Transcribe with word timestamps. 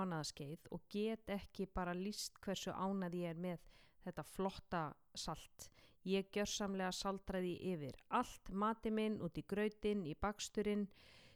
mánuða 0.00 0.26
skeið 0.30 0.70
og 0.74 0.86
get 0.92 1.30
ekki 1.30 1.68
bara 1.74 1.94
líst 1.96 2.40
hversu 2.44 2.72
ánað 2.72 3.18
ég 3.20 3.34
er 3.34 3.44
með 3.44 3.68
þetta 4.04 4.24
flotta 4.34 4.82
salt. 5.14 5.68
Ég 6.08 6.30
gjör 6.32 6.48
samlega 6.48 6.92
saltraði 6.96 7.56
yfir 7.74 7.96
allt, 8.16 8.48
mati 8.50 8.90
minn, 8.90 9.20
út 9.20 9.36
í 9.36 9.44
grötin, 9.44 10.06
í 10.08 10.14
baksturinn, 10.16 10.86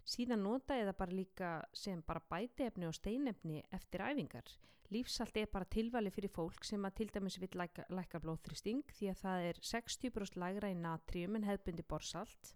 síðan 0.08 0.44
nota 0.46 0.78
ég 0.78 0.88
það 0.88 1.00
bara 1.02 1.18
líka 1.18 1.50
sem 1.76 2.00
bara 2.06 2.24
bæteefni 2.30 2.88
og 2.88 2.96
steinefni 2.96 3.60
eftir 3.76 4.06
æfingar. 4.08 4.48
Lífsalt 4.92 5.36
er 5.40 5.48
bara 5.52 5.68
tilvali 5.68 6.10
fyrir 6.12 6.32
fólk 6.32 6.64
sem 6.64 6.84
að 6.84 6.98
til 7.00 7.08
dæmis 7.12 7.38
vil 7.40 7.52
læka, 7.56 7.86
læka 7.88 8.20
blóðþristing 8.24 8.84
því 8.96 9.12
að 9.12 9.22
það 9.22 9.46
er 9.50 9.62
60% 9.72 10.40
lægra 10.40 10.72
í 10.72 10.76
natrium 10.80 11.36
en 11.38 11.48
hefðbundi 11.48 11.86
borsalt 11.88 12.52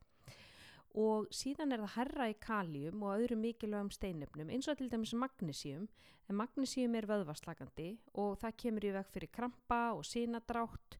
og 0.98 1.28
síðan 1.34 1.72
er 1.74 1.84
það 1.84 1.94
herra 1.94 2.26
í 2.32 2.36
kalium 2.42 3.04
og 3.06 3.20
öðru 3.20 3.38
mikilvægum 3.38 3.90
steinöfnum 3.94 4.50
eins 4.50 4.68
og 4.70 4.80
til 4.80 4.90
dæmis 4.90 5.14
magnísíum 5.14 5.86
en 6.28 6.38
magnísíum 6.40 6.96
er 6.98 7.06
vöðvarslagandi 7.06 7.88
og 8.18 8.38
það 8.42 8.56
kemur 8.62 8.86
í 8.88 8.94
veg 8.96 9.12
fyrir 9.14 9.32
krampa 9.32 9.82
og 9.94 10.02
sínadrátt 10.08 10.98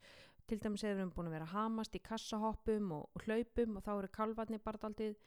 til 0.48 0.60
dæmis 0.62 0.84
erum 0.86 1.10
við 1.10 1.16
búin 1.16 1.28
að 1.28 1.34
vera 1.36 1.48
hamast 1.52 1.96
í 1.96 2.00
kassahoppum 2.00 2.92
og, 2.96 3.08
og 3.12 3.24
hlaupum 3.26 3.76
og 3.76 3.84
þá 3.84 3.90
eru 3.96 4.12
kalvarnir 4.14 4.62
bara 4.64 4.80
daldið, 4.80 5.18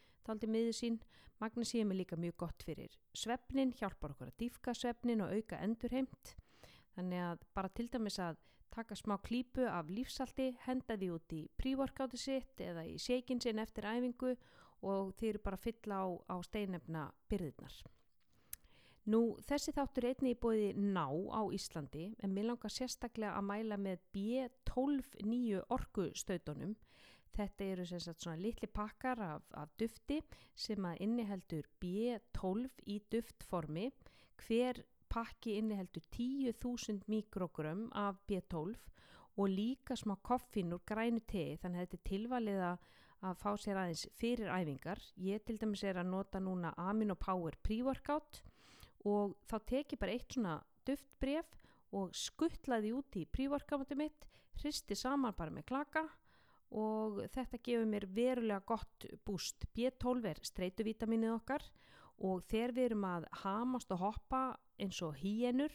miður 0.49 0.77
sín. 0.77 0.97
Magnísíum 1.41 1.91
er 1.93 1.99
líka 1.99 2.17
mjög 2.17 2.37
gott 2.41 2.63
fyrir 2.65 2.93
svefnin, 3.17 3.73
hjálpar 3.77 4.15
okkur 4.15 4.31
að 4.31 4.39
dýfka 4.41 4.73
svefnin 4.77 5.21
og 5.25 5.33
auka 5.33 5.59
endurheimt. 5.61 6.35
Þannig 6.95 7.23
að 7.25 7.45
bara 7.53 7.69
til 7.69 7.87
dæmis 7.93 8.17
að 8.21 8.41
taka 8.71 8.95
smá 8.95 9.17
klípu 9.23 9.67
af 9.67 9.89
lífsalti, 9.91 10.51
henda 10.65 10.97
því 10.97 11.09
út 11.15 11.35
í 11.37 11.41
prívorkáti 11.59 12.19
sitt 12.19 12.61
eða 12.61 12.85
í 12.87 12.97
seikin 13.01 13.41
sinn 13.43 13.59
eftir 13.59 13.87
æfingu 13.87 14.35
og 14.81 15.13
þeir 15.19 15.41
bara 15.43 15.59
fylla 15.61 16.03
á, 16.03 16.07
á 16.31 16.35
steinefna 16.45 17.09
byrðirnar. 17.29 17.75
Nú 19.09 19.21
þessi 19.49 19.73
þáttur 19.73 20.05
einni 20.11 20.35
í 20.35 20.37
bóði 20.37 20.73
ná 20.77 21.07
á 21.09 21.41
Íslandi 21.49 22.11
en 22.21 22.35
mér 22.35 22.51
langar 22.51 22.73
sérstaklega 22.73 23.33
að 23.33 23.47
mæla 23.47 23.77
með 23.81 24.03
B12 24.13 25.25
nýju 25.25 25.63
orkustautunum. 25.73 26.75
Þetta 27.33 27.69
eru 27.73 27.85
sem 27.87 28.01
sagt 28.03 28.21
svona 28.21 28.37
litli 28.37 28.67
pakkar 28.69 29.21
af, 29.25 29.47
af 29.57 29.71
dufti 29.79 30.19
sem 30.53 30.85
að 30.85 31.01
inniheldur 31.07 31.69
B12 31.81 32.69
í 32.85 32.99
duftformi. 33.09 33.89
Hver 34.45 34.83
pakki 35.11 35.57
inniheldur 35.59 36.05
10.000 36.15 37.03
mikrogrum 37.11 37.89
af 37.97 38.17
B12 38.29 38.77
og 39.37 39.47
líka 39.51 39.95
smá 39.99 40.15
koffin 40.23 40.73
úr 40.75 40.83
grænu 40.87 41.21
tegi 41.27 41.59
þannig 41.61 41.81
að 41.81 41.85
þetta 41.85 41.99
er 41.99 42.09
tilvalið 42.09 42.63
að 42.67 43.37
fá 43.41 43.51
sér 43.59 43.77
aðeins 43.77 44.07
fyrir 44.17 44.49
æfingar. 44.49 45.01
Ég 45.21 45.43
til 45.45 45.59
dæmis 45.61 45.83
er 45.85 45.99
að 46.01 46.09
nota 46.09 46.41
núna 46.41 46.73
Amino 46.77 47.15
Power 47.15 47.57
Pre-Workout 47.63 48.41
og 49.05 49.35
þá 49.49 49.57
tek 49.69 49.93
ég 49.93 50.01
bara 50.01 50.15
eitt 50.15 50.33
svona 50.33 50.57
duftbref 50.87 51.57
og 51.97 52.15
skuttlaði 52.15 52.93
út 52.95 53.17
í 53.19 53.27
pre-workoutu 53.27 53.97
mitt, 53.99 54.27
hristi 54.61 54.95
saman 54.95 55.35
bara 55.37 55.53
með 55.53 55.67
klaka 55.71 56.05
og 56.71 57.19
þetta 57.33 57.59
gefur 57.59 57.87
mér 57.89 58.07
verulega 58.07 58.63
gott 58.65 59.07
búst. 59.27 59.65
B12 59.75 60.29
er 60.31 60.39
streytuvítaminnið 60.47 61.35
okkar 61.35 61.65
og 62.23 62.45
þegar 62.47 62.75
við 62.77 62.87
erum 62.89 63.07
að 63.09 63.27
hamast 63.43 63.91
og 63.91 64.03
hoppa 64.05 64.41
eins 64.81 65.01
og 65.05 65.17
híenur 65.21 65.73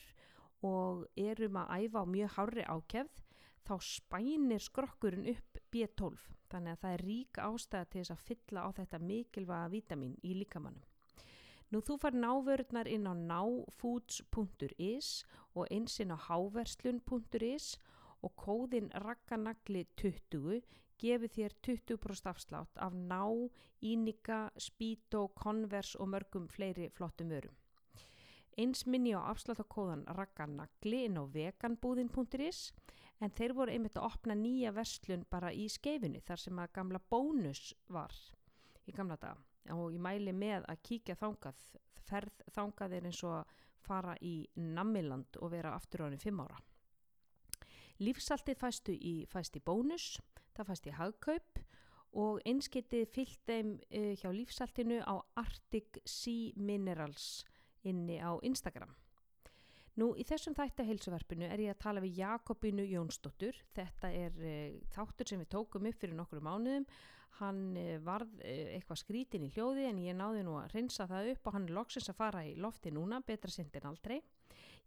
og 0.67 1.07
erum 1.17 1.61
að 1.63 1.87
æfa 1.87 2.03
á 2.03 2.07
mjög 2.15 2.35
hári 2.37 2.65
ákefð 2.67 3.23
þá 3.67 3.75
spænir 3.83 4.63
skrokkurinn 4.63 5.31
upp 5.33 5.59
B12 5.73 6.27
þannig 6.51 6.77
að 6.77 6.83
það 6.83 6.93
er 6.97 7.05
rík 7.11 7.41
ástæða 7.43 7.89
til 7.91 8.01
þess 8.01 8.15
að 8.15 8.27
fylla 8.29 8.61
á 8.67 8.69
þetta 8.79 8.99
mikilvæga 9.03 9.73
vítamin 9.73 10.15
í 10.23 10.37
líkamannum. 10.39 10.85
Nú 11.75 11.81
þú 11.83 11.97
far 11.99 12.15
návörðnar 12.15 12.87
inn 12.87 13.09
á 13.11 13.15
náfoods.is 13.19 15.09
og 15.59 15.67
eins 15.75 15.99
inn 16.03 16.15
á 16.15 16.19
háverslun.is 16.29 17.67
og 18.23 18.33
kóðin 18.39 18.93
rakkanagli 19.03 19.83
20 19.99 20.63
gefið 21.03 21.35
þér 21.37 21.57
20% 21.67 22.31
afslátt 22.31 22.79
af 22.81 22.95
ná, 22.95 23.51
ínika, 23.83 24.47
spító, 24.57 25.27
konvers 25.35 25.97
og 25.99 26.15
mörgum 26.15 26.47
fleiri 26.49 26.89
flottum 26.95 27.35
vörum. 27.35 27.66
Eins 28.57 28.87
minni 28.89 29.13
á 29.13 29.21
afsláttakóðan 29.21 30.07
rakkanagli 30.17 31.03
inn 31.05 31.19
á 31.21 31.25
veganbúðin.is 31.29 32.71
en 33.21 33.33
þeir 33.37 33.53
voru 33.57 33.73
einmitt 33.73 33.99
að 34.01 34.07
opna 34.09 34.37
nýja 34.37 34.73
verslun 34.77 35.27
bara 35.29 35.51
í 35.53 35.67
skeifinni 35.73 36.23
þar 36.25 36.41
sem 36.41 36.63
að 36.63 36.73
gamla 36.79 37.01
bónus 37.13 37.75
var 37.93 38.15
í 38.89 38.95
gamla 38.97 39.19
daga 39.21 39.77
og 39.77 39.93
ég 39.93 40.01
mæli 40.01 40.33
með 40.33 40.65
að 40.71 40.83
kíkja 40.89 41.17
þángað, 41.21 41.61
ferð 42.07 42.45
þángað 42.55 42.95
er 42.97 43.09
eins 43.11 43.23
og 43.27 43.35
að 43.41 43.55
fara 43.87 44.15
í 44.25 44.35
Nammiland 44.57 45.37
og 45.43 45.53
vera 45.53 45.75
aftur 45.77 46.07
ánum 46.07 46.23
fimm 46.23 46.41
ára. 46.43 46.57
Lífsaltið 48.03 48.61
fæstu 48.61 48.95
í, 48.95 49.15
fæst 49.29 49.57
í 49.57 49.63
bónus, 49.65 50.17
það 50.57 50.71
fæst 50.71 50.89
í 50.89 50.95
hagkaup 50.97 51.61
og 52.17 52.41
einskitið 52.49 53.05
fyllt 53.13 53.45
þeim 53.49 53.77
uh, 53.77 54.13
hjá 54.17 54.31
lífsaltinu 54.33 55.03
á 55.05 55.21
Arctic 55.37 56.01
Sea 56.05 56.53
Minerals 56.57 57.45
inni 57.87 58.19
á 58.21 58.35
Instagram. 58.47 58.93
Nú 59.97 60.11
í 60.21 60.25
þessum 60.29 60.53
þætti 60.57 60.83
að 60.85 60.89
heilsuverfinu 60.91 61.47
er 61.49 61.61
ég 61.65 61.73
að 61.73 61.83
tala 61.87 62.03
við 62.05 62.19
Jakobinu 62.21 62.85
Jónsdóttur. 62.85 63.57
Þetta 63.77 64.11
er 64.13 64.35
uh, 64.45 64.81
þáttur 64.93 65.31
sem 65.31 65.41
við 65.41 65.53
tókum 65.55 65.89
upp 65.89 66.01
fyrir 66.03 66.19
nokkru 66.19 66.43
mánuðum. 66.45 66.85
Hann 67.39 67.63
uh, 67.81 67.95
varð 68.05 68.35
uh, 68.43 68.75
eitthvað 68.77 69.01
skrítin 69.01 69.47
í 69.49 69.53
hljóði 69.55 69.87
en 69.89 70.03
ég 70.05 70.19
náði 70.19 70.45
nú 70.45 70.59
að 70.61 70.75
rinsa 70.77 71.09
það 71.09 71.31
upp 71.33 71.49
og 71.49 71.57
hann 71.57 71.69
er 71.71 71.79
loksins 71.79 72.13
að 72.13 72.19
fara 72.21 72.45
í 72.45 72.53
lofti 72.61 72.93
núna, 72.93 73.23
betra 73.25 73.53
sent 73.53 73.79
en 73.81 73.89
aldrei. 73.89 74.21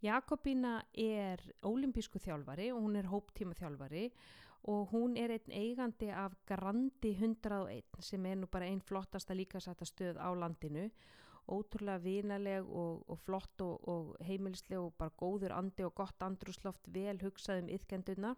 Jakobina 0.06 0.78
er 0.94 1.42
ólimpísku 1.66 2.22
þjálfari 2.24 2.70
og 2.72 2.86
hún 2.86 3.02
er 3.02 3.10
hóptíma 3.10 3.58
þjálfari 3.58 4.06
og 4.70 4.94
hún 4.94 5.18
er 5.18 5.34
einn 5.34 5.56
eigandi 5.56 6.12
af 6.14 6.36
Grandi 6.48 7.16
101 7.18 8.04
sem 8.06 8.26
er 8.30 8.38
nú 8.40 8.48
bara 8.52 8.70
einn 8.70 8.84
flottasta 8.86 9.34
líkasæta 9.34 9.88
stöð 9.88 10.22
á 10.22 10.30
landinu 10.38 10.86
ótrúlega 11.52 12.02
vinaleg 12.04 12.66
og, 12.68 13.04
og 13.10 13.20
flott 13.26 13.64
og, 13.66 13.88
og 13.90 14.16
heimilisleg 14.26 14.80
og 14.80 14.94
bara 15.00 15.16
góður 15.18 15.56
andi 15.58 15.86
og 15.88 15.96
gott 15.98 16.26
andrúsloft 16.26 16.90
vel 16.94 17.18
hugsað 17.24 17.64
um 17.64 17.72
yðkenduna 17.76 18.36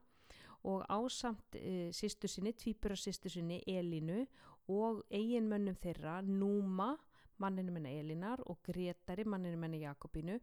og 0.70 0.84
ásamt 0.90 1.58
e, 1.58 1.90
sýstu 1.96 2.30
sinni, 2.30 2.54
tvípura 2.54 2.96
sýstu 2.96 3.32
sinni 3.34 3.62
Elinu 3.68 4.26
og 4.70 5.02
eiginmönnum 5.10 5.78
þeirra 5.82 6.20
Núma, 6.26 6.94
manninu 7.42 7.74
menna 7.74 7.90
Elinar 7.90 8.44
og 8.46 8.62
Gretari, 8.64 9.26
manninu 9.26 9.58
menna 9.58 9.82
Jakobinu 9.82 10.38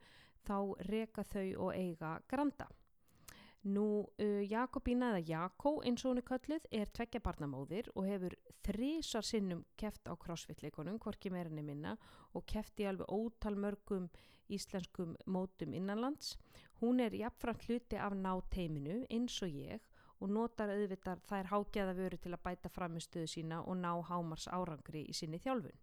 þá 0.47 0.59
reka 0.89 1.25
þau 1.25 1.69
og 1.69 1.73
eiga 1.77 2.19
Granda 2.29 2.67
Nú, 3.67 4.07
uh, 4.07 4.43
Jakobína 4.47 5.11
eða 5.13 5.25
Jakó 5.27 5.73
eins 5.83 6.05
og 6.05 6.13
hún 6.13 6.21
er 6.21 6.27
kölluð 6.29 6.67
er 6.71 6.91
tveggja 6.95 7.21
barnamóðir 7.21 7.89
og 7.97 8.07
hefur 8.07 8.37
þrísar 8.63 9.27
sinnum 9.27 9.65
keft 9.77 10.07
á 10.07 10.15
crossfit-leikonum, 10.15 11.01
hvorki 11.03 11.33
meirinni 11.35 11.65
minna 11.67 11.97
og 12.39 12.47
keft 12.47 12.79
í 12.79 12.87
alveg 12.87 13.11
ótal 13.11 13.59
mörgum 13.59 14.07
íslenskum 14.49 15.17
mótum 15.27 15.75
innanlands. 15.75 16.37
Hún 16.81 17.03
er 17.03 17.15
jafnframt 17.19 17.67
hluti 17.67 17.99
af 17.99 18.15
náteiminu 18.15 19.03
eins 19.11 19.43
og 19.43 19.51
ég 19.51 19.83
og 20.21 20.31
notar 20.31 20.71
auðvitað 20.71 21.27
þær 21.29 21.51
hágeða 21.53 21.99
vöru 21.99 22.19
til 22.23 22.33
að 22.35 22.45
bæta 22.47 22.71
framistöðu 22.73 23.29
sína 23.31 23.61
og 23.67 23.79
ná 23.83 23.93
hámars 24.07 24.49
árangri 24.51 25.05
í 25.11 25.15
sinni 25.15 25.39
þjálfun. 25.43 25.77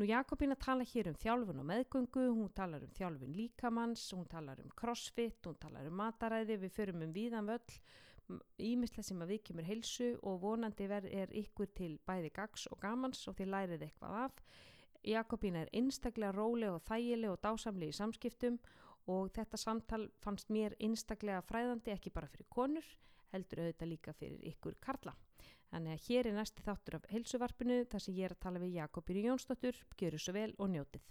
Nú 0.00 0.06
Jakobína 0.08 0.56
tala 0.56 0.86
hér 0.88 1.10
um 1.10 1.16
þjálfun 1.20 1.58
og 1.60 1.66
meðgöngu, 1.68 2.22
hún 2.32 2.52
talar 2.56 2.80
um 2.80 2.92
þjálfun 2.96 3.34
líkamanns, 3.36 4.06
hún 4.16 4.24
talar 4.24 4.60
um 4.62 4.70
crossfit, 4.72 5.44
hún 5.44 5.58
talar 5.60 5.84
um 5.84 5.98
mataræði, 6.00 6.56
við 6.62 6.72
förum 6.72 7.02
um 7.04 7.12
víðan 7.12 7.50
völl, 7.50 7.74
ímislega 8.56 9.04
sem 9.04 9.20
að 9.20 9.34
við 9.34 9.42
kemur 9.48 9.66
heilsu 9.68 10.08
og 10.22 10.38
vonandi 10.40 10.86
verð 10.88 11.12
er 11.12 11.34
ykkur 11.42 11.68
til 11.76 11.98
bæði 12.08 12.30
gags 12.32 12.64
og 12.72 12.80
gamans 12.80 13.20
og 13.28 13.36
þið 13.36 13.52
lærið 13.52 13.84
eitthvað 13.84 14.16
af. 14.22 14.40
Jakobína 15.12 15.66
er 15.66 15.72
einstaklega 15.76 16.32
róleg 16.38 16.72
og 16.72 16.86
þægileg 16.88 17.34
og 17.34 17.42
dásamleg 17.44 17.92
í 17.92 17.98
samskiptum 17.98 18.56
og 19.12 19.28
þetta 19.36 19.60
samtal 19.60 20.06
fannst 20.24 20.48
mér 20.48 20.78
einstaklega 20.80 21.44
fræðandi 21.44 21.92
ekki 21.92 22.14
bara 22.16 22.32
fyrir 22.32 22.48
konur, 22.48 22.88
heldur 23.34 23.66
auðvitað 23.66 23.92
líka 23.92 24.16
fyrir 24.16 24.40
ykkur 24.54 24.80
karla. 24.80 25.12
Þannig 25.72 25.94
að 25.96 26.06
hér 26.06 26.26
er 26.28 26.34
næsti 26.36 26.62
þáttur 26.66 26.98
af 26.98 27.06
helsuvarpinu 27.08 27.76
þar 27.88 28.02
sem 28.04 28.16
ég 28.18 28.26
er 28.28 28.34
að 28.34 28.42
tala 28.44 28.60
við 28.60 28.74
Jakobinu 28.76 29.22
Jónsdóttur. 29.24 29.78
Gjöru 29.96 30.18
svo 30.20 30.34
vel 30.36 30.50
og 30.58 30.68
njótið. 30.74 31.06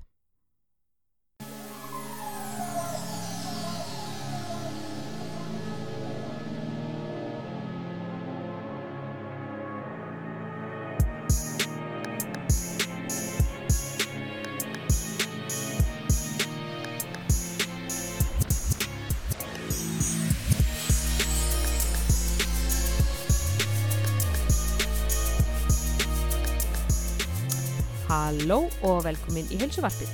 Halló 28.41 28.63
og 28.89 29.03
velkomin 29.05 29.45
í 29.53 29.57
heilsuvarpið. 29.61 30.09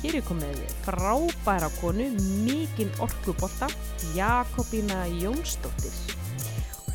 Hér 0.00 0.16
er 0.18 0.24
komið 0.26 0.56
frábæra 0.82 1.68
konu, 1.76 2.08
mikinn 2.42 2.90
orkubolta, 2.98 3.68
Jakobína 4.16 5.04
Jónsdóttir. 5.20 5.94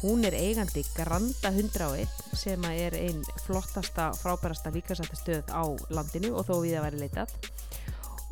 Hún 0.02 0.28
er 0.28 0.36
eigandi 0.36 0.84
Granda 0.98 1.54
101 1.54 2.12
sem 2.36 2.68
er 2.68 2.98
einn 3.00 3.24
flottasta, 3.46 4.10
frábærasta 4.20 4.74
líkasættastöð 4.76 5.48
á 5.48 5.64
landinu 5.96 6.34
og 6.36 6.50
þó 6.50 6.58
við 6.66 6.76
að 6.76 6.88
vera 6.90 7.04
leitað. 7.06 7.36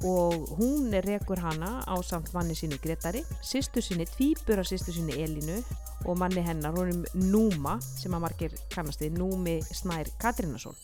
Og 0.03 0.57
hún 0.59 0.91
rekur 0.91 1.39
hana 1.39 1.77
á 1.87 1.95
samt 2.03 2.33
manni 2.35 2.59
sínu 2.59 2.75
Gretari, 2.83 3.23
sýstu 3.39 3.79
sinni 3.79 4.03
Tvíbura, 4.17 4.67
sýstu 4.67 4.91
sinni 4.91 5.15
Elinu 5.15 5.61
og 6.03 6.19
manni 6.19 6.43
hennar, 6.43 6.75
hún 6.75 6.91
er 6.91 7.23
Núma 7.23 7.77
sem 7.79 8.11
að 8.11 8.25
margir 8.27 8.59
kannast 8.75 8.99
við, 8.99 9.15
Númi 9.15 9.61
Snær 9.71 10.11
Katrinason. 10.19 10.75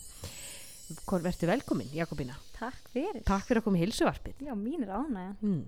Verður 0.90 1.50
velkomin, 1.52 1.90
Jakobína. 1.94 2.34
Takk 2.58 2.88
fyrir. 2.94 3.22
Takk 3.28 3.46
fyrir 3.46 3.62
að 3.62 3.66
koma 3.68 3.78
í 3.78 3.82
hilsuvarpið. 3.84 4.40
Já, 4.48 4.54
mín 4.58 4.82
er 4.86 4.94
ánægja. 4.98 5.34
Hmm. 5.42 5.60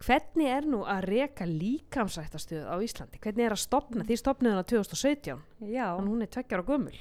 Hvernig 0.00 0.48
er 0.48 0.68
nú 0.72 0.80
að 0.88 1.04
reka 1.10 1.44
líkamsrættastöð 1.48 2.64
á 2.72 2.76
Íslandi? 2.80 3.20
Hvernig 3.20 3.44
er 3.50 3.54
að 3.56 3.60
stopna? 3.66 4.06
Því 4.08 4.16
stopnaði 4.22 4.54
hana 4.56 4.64
2017, 4.72 5.42
Já, 5.68 5.84
þannig 5.92 6.12
hún 6.14 6.22
er 6.24 6.30
tveggjar 6.32 6.64
á 6.64 6.68
gömul. 6.70 6.96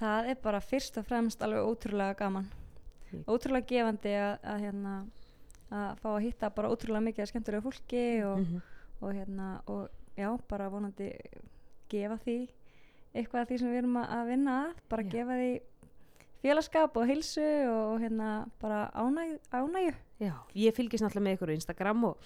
það 0.00 0.28
er 0.32 0.40
bara 0.42 0.60
fyrst 0.60 0.98
og 1.00 1.06
fremst 1.08 1.42
alveg 1.46 1.62
ótrúlega 1.70 2.16
gaman. 2.18 2.50
Mm. 3.12 3.22
Ótrúlega 3.30 3.66
gefandi 3.70 4.10
að, 4.18 4.34
að, 4.42 4.60
hérna, 4.66 4.96
að 5.70 6.02
fá 6.02 6.08
að 6.16 6.22
hitta 6.26 6.50
bara 6.50 6.68
ótrúlega 6.74 7.06
mikið 7.06 7.22
að 7.24 7.30
skemmtilega 7.30 7.62
fólki 7.64 8.02
og, 8.26 8.38
Mhm. 8.42 8.60
og, 9.00 9.14
hérna, 9.14 9.62
og 9.66 9.88
já, 10.18 10.36
bara 10.48 10.68
vonandi 10.68 11.12
gefa 11.88 12.18
því 12.26 12.48
eitthvað 13.14 13.40
af 13.40 13.48
því 13.48 13.58
sem 13.58 13.68
við 13.72 13.78
erum 13.78 13.96
að 13.96 14.26
vinna 14.28 14.56
að, 14.66 14.74
bara 14.90 15.02
Já. 15.02 15.10
gefa 15.10 15.32
því 15.38 15.60
félagskap 16.46 16.94
og 16.96 17.08
hilsu 17.08 17.42
og 17.42 18.00
hérna 18.00 18.46
bara 18.60 18.90
ánægju. 18.94 19.38
ánægju. 19.52 19.94
Já, 20.20 20.32
ég 20.54 20.74
fylgist 20.74 21.02
náttúrulega 21.02 21.24
með 21.26 21.34
ykkur 21.36 21.50
á 21.50 21.58
Instagram 21.58 22.04
og 22.04 22.16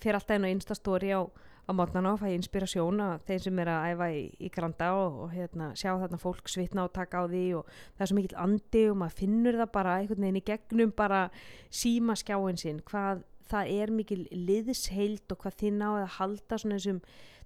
fer 0.00 0.14
alltaf 0.14 0.36
á 0.44 0.52
Instastóri 0.52 1.10
á, 1.16 1.24
á 1.24 1.72
mótnana 1.72 2.12
og 2.12 2.20
fæ 2.20 2.28
inspirasjón 2.36 3.00
að 3.00 3.24
þeim 3.26 3.40
sem 3.40 3.58
er 3.58 3.68
að 3.68 3.86
æfa 3.90 4.06
í, 4.12 4.20
í 4.38 4.48
Granda 4.52 4.92
og, 4.94 5.18
og 5.24 5.32
hérna, 5.32 5.70
sjá 5.74 5.96
þarna 5.96 6.18
fólk 6.20 6.48
svitna 6.48 6.84
og 6.84 6.92
taka 6.92 7.24
á 7.24 7.24
því 7.24 7.46
og 7.56 7.66
það 7.96 8.04
er 8.04 8.10
svo 8.10 8.16
mikill 8.18 8.36
andi 8.44 8.84
og 8.90 8.96
maður 9.00 9.18
finnur 9.22 9.58
það 9.62 9.72
bara 9.72 9.96
einhvern 9.96 10.20
veginn 10.20 10.42
í 10.42 10.44
gegnum 10.50 10.92
bara 10.92 11.30
síma 11.70 12.16
skjáin 12.20 12.60
sinn 12.60 12.82
hvað 12.84 13.24
það 13.50 13.72
er 13.80 13.90
mikil 13.90 14.28
liðsheild 14.30 15.32
og 15.32 15.40
hvað 15.40 15.58
þið 15.62 15.74
náðu 15.80 16.04
að 16.04 16.14
halda 16.18 16.58
svona 16.58 16.78
þessum, 16.78 17.00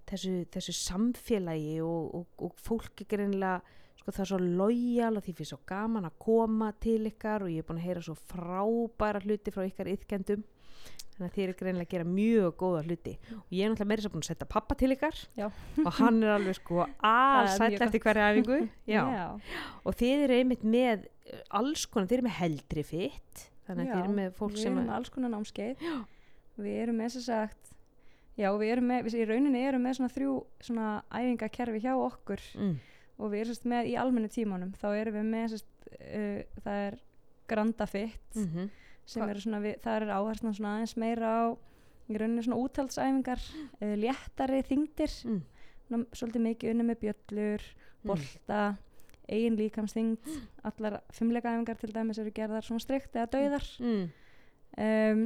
þessu, 0.05 0.35
þessu 0.51 0.77
samfélagi 0.83 1.79
og, 1.81 2.13
og, 2.13 2.27
og 2.37 2.59
fólk 2.61 3.01
er 3.01 3.09
greinilega 3.15 3.61
sko 4.05 4.13
það 4.13 4.21
er 4.21 4.29
svo 4.29 4.37
lojal 4.43 5.13
og 5.17 5.23
því 5.25 5.33
finnst 5.39 5.53
svo 5.55 5.61
gaman 5.65 6.05
að 6.05 6.19
koma 6.21 6.67
til 6.83 6.99
ykkar 7.09 7.45
og 7.45 7.49
ég 7.49 7.63
er 7.63 7.65
búin 7.65 7.79
að 7.81 7.87
heyra 7.87 8.03
svo 8.05 8.13
frábæra 8.29 9.23
hluti 9.25 9.53
frá 9.53 9.63
ykkar 9.65 9.89
yðkendum 9.89 10.43
þannig 11.15 11.29
að 11.29 11.35
þið 11.35 11.45
er 11.45 11.57
greinilega 11.59 11.87
að 11.87 11.93
gera 11.93 12.07
mjög 12.11 12.55
góða 12.59 12.81
hluti. 12.85 13.13
Og 13.31 13.53
ég 13.55 13.63
er 13.63 13.71
náttúrulega 13.71 13.89
meira 13.91 14.03
svo 14.03 14.11
búin 14.13 14.25
að 14.25 14.29
setja 14.29 14.47
pappa 14.51 14.75
til 14.79 14.91
ykkar 14.95 15.19
Já. 15.39 15.45
og 15.81 15.91
hann 15.99 16.21
er 16.21 16.33
alveg 16.35 16.57
sko 16.59 16.87
allsætt 17.09 17.85
eftir 17.87 18.03
hverja 18.03 18.31
æfingu. 18.35 18.57
Já. 18.95 19.01
Já. 19.15 19.27
og 19.81 19.99
þið 20.01 20.25
eru 20.25 20.39
einmitt 20.41 20.65
með 20.67 21.05
eh, 21.07 21.43
alls 21.55 21.85
konar, 21.87 22.09
þið 22.11 22.19
eru 22.19 22.27
með 22.27 22.39
heldri 22.41 22.83
fitt. 22.85 23.45
Þannig 23.65 23.85
að 23.85 23.87
Já, 23.87 23.93
þið 23.95 24.03
eru 24.03 24.17
með 24.19 24.35
fólk 24.41 24.57
við 24.57 24.61
sem 24.61 24.71
erum 24.73 24.81
að 24.81 24.89
með 24.89 24.97
alls 24.99 25.13
konar 25.15 25.33
námskeið. 25.33 25.87
Við 26.65 26.81
erum 26.83 26.99
með 26.99 27.15
þess 27.15 27.31
að 27.35 27.55
já, 28.35 28.49
við 28.59 28.73
erum 28.75 28.91
með, 28.91 29.07
við 29.07 29.15
í 29.15 29.29
rauninni 29.31 29.63
erum 29.69 29.87
með 29.87 29.97
svona 29.99 30.13
þrjú 30.17 30.35
svona 30.67 30.89
æfingakerfi 31.15 31.81
hjá 31.85 31.93
okkur. 31.95 32.43
Mm, 32.59 32.75
og 33.17 33.31
við 33.31 33.39
erum 33.43 33.53
sérst 33.53 33.67
með 33.71 33.89
í 33.91 33.95
almennu 34.01 34.29
tímanum 34.33 34.73
þá 34.79 34.87
erum 34.99 35.15
við 35.19 35.27
með 35.31 35.45
sérst 35.53 35.87
uh, 35.95 36.41
það 36.65 36.81
er 36.89 36.97
grandafitt 37.47 38.35
mm 38.41 38.67
sem 39.05 39.21
Hva- 39.21 39.29
eru 39.35 39.41
svona, 39.43 39.59
við, 39.61 39.75
það 39.83 39.95
er 40.01 40.11
áhersna 40.17 40.51
svona 40.57 40.69
aðeins 40.79 40.95
meira 40.97 41.27
á 41.29 41.43
í 42.09 42.15
rauninni 42.17 42.41
svona 42.41 42.57
úthaldsæfingar 42.63 43.41
uh, 43.45 43.91
léttari 44.01 44.63
þingdir 44.65 45.13
Mm. 45.29 45.43
svona, 45.91 46.07
svolítið 46.17 46.41
mikið 46.47 46.71
unni 46.73 46.85
með 46.87 46.97
bjöllur 47.03 47.65
bolta, 48.05 48.61
eigin 49.29 49.55
líkamsþyngd. 49.59 50.25
Allar 50.65 50.95
fimmleika 51.13 51.53
æfingar 51.53 51.77
til 51.77 51.91
dæmis 51.93 52.17
eru 52.21 52.33
gerðar 52.33 52.65
svona 52.65 52.81
strikt 52.81 53.13
eða 53.13 53.29
dauðar. 53.35 53.67
Mm, 53.85 54.09
um, 54.81 55.23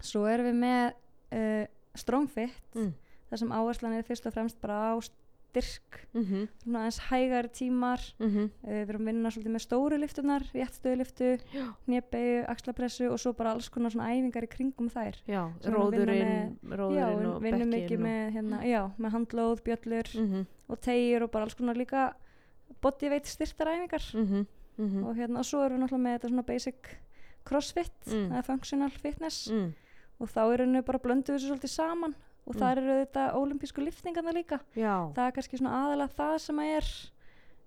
svo 0.00 0.24
erum 0.32 0.48
við 0.48 0.58
með 0.64 0.88
uh, 1.36 1.66
strongfit 2.00 2.76
mm, 2.80 2.90
þar 3.28 3.42
sem 3.44 3.52
áherslan 3.60 3.98
er 3.98 4.08
fyrst 4.08 4.26
og 4.28 4.34
fremst 4.38 4.56
bara 4.64 4.80
á 4.92 4.92
styrk 5.52 5.98
mm, 6.16 6.46
svona 6.64 6.82
aðeins 6.82 6.98
hægari 7.10 7.50
tímar. 7.52 8.04
Mm, 8.18 8.48
uh, 8.48 8.70
við 8.72 8.92
erum 8.94 9.02
að 9.04 9.10
vinna 9.12 9.32
svolítið 9.34 9.52
með 9.52 9.64
stóru 9.66 9.98
liftunar 10.00 10.46
réttstöðuliftu, 10.54 11.28
Já. 11.52 11.66
hnébegu, 11.86 12.38
axlapressu 12.48 13.10
og 13.12 13.20
svo 13.20 13.34
bara 13.36 13.52
alls 13.52 13.68
konar 13.68 13.92
svona 13.92 14.08
æfingar 14.14 14.46
í 14.48 14.50
kringum 14.52 14.88
þær. 14.92 15.20
Já, 15.28 15.42
erum 15.60 15.92
við 15.92 16.00
róðurinn 16.00 16.32
já, 16.32 16.80
róðurinn 16.80 17.20
við 17.20 17.30
og 17.34 17.42
vinnum 17.44 17.70
bekkin 17.70 17.76
mikið 17.76 17.98
og, 17.98 18.04
með, 18.08 18.24
hérna, 18.38 18.62
já, 18.66 18.80
með 18.96 19.16
handlóð, 19.18 19.62
bjöllur 19.68 20.12
mm 20.18 20.50
og 20.72 20.78
tegir 20.80 21.20
og 21.20 21.28
bara 21.28 21.44
alls 21.44 21.56
konar 21.58 21.76
líka 21.76 22.14
bodyweight 22.80 23.26
styrtar 23.28 23.68
æfingar. 23.74 24.00
-hmm, 24.14 24.46
mm 24.78 25.04
og 25.04 25.16
hérna 25.16 25.38
og 25.38 25.44
svo 25.44 25.60
erum 25.66 25.76
við 25.76 25.82
náttúrulega 25.84 26.04
með 26.06 26.14
þetta 26.16 26.28
svona 26.28 26.42
basic 26.48 26.96
crossfit 27.44 28.06
Mm. 28.06 28.32
eða 28.32 28.42
functional 28.46 28.90
fitness. 28.90 29.50
Mm, 29.50 29.74
og 30.20 30.28
þá 30.28 30.40
er 30.52 30.58
henni 30.64 30.82
bara 30.82 30.98
blöndu 30.98 31.34
þessu 31.34 31.50
svolítið 31.50 31.72
saman 31.74 32.14
og 32.46 32.54
Mm. 32.54 32.60
það 32.60 32.72
eru 32.76 32.94
þetta 33.04 33.26
ólimpísku 33.38 33.84
liftingarna 33.84 34.32
líka. 34.34 34.60
Já, 34.74 35.12
það 35.14 35.26
er 35.26 35.32
kannski 35.36 35.58
svona 35.60 35.76
aðalega 35.78 36.16
það 36.18 36.38
sem 36.42 36.56
að 36.58 36.72
er 36.76 36.88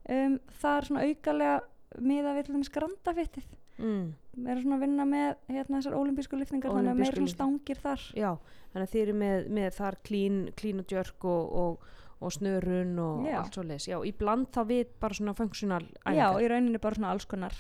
um, 0.10 0.40
það 0.62 0.78
er 0.78 0.86
svona 0.90 1.06
aukalega 1.06 1.62
miða 2.02 2.34
við 2.36 2.46
til 2.46 2.56
dæmis 2.56 2.74
grandafittið. 2.76 3.46
Mm, 3.78 4.14
erum 4.48 4.62
svona 4.64 4.76
að 4.76 4.84
vinna 4.86 5.06
með 5.06 5.36
hérna, 5.52 5.80
þessar 5.82 5.96
ólimpísku 6.00 6.38
liftingar 6.40 6.72
þannig 6.72 6.92
að 6.94 7.00
meira 7.02 7.16
svona 7.16 7.34
stangir 7.34 7.80
þar. 7.84 8.06
Já 8.16 8.32
þannig 8.76 8.88
að 8.90 8.92
þið 8.92 9.02
eru 9.06 9.14
með, 9.20 9.46
með 9.56 9.70
þar 9.78 9.96
klín, 10.04 10.40
klín 10.60 10.80
og 10.84 10.88
djörk 10.92 11.26
og, 11.32 11.54
og, 11.56 11.86
og 12.20 12.32
snörun 12.36 12.98
og 13.00 13.26
Já. 13.28 13.38
allt 13.40 13.54
svo 13.56 13.64
leis 13.64 13.86
já, 13.88 13.96
í 14.04 14.12
bland 14.12 14.50
þá 14.52 14.62
við 14.68 14.90
bara 15.00 15.14
svona 15.16 15.34
functional 15.38 15.86
já, 16.12 16.28
í 16.44 16.48
rauninni 16.52 16.82
bara 16.84 16.96
svona 17.00 17.12
alls 17.16 17.26
konar. 17.26 17.56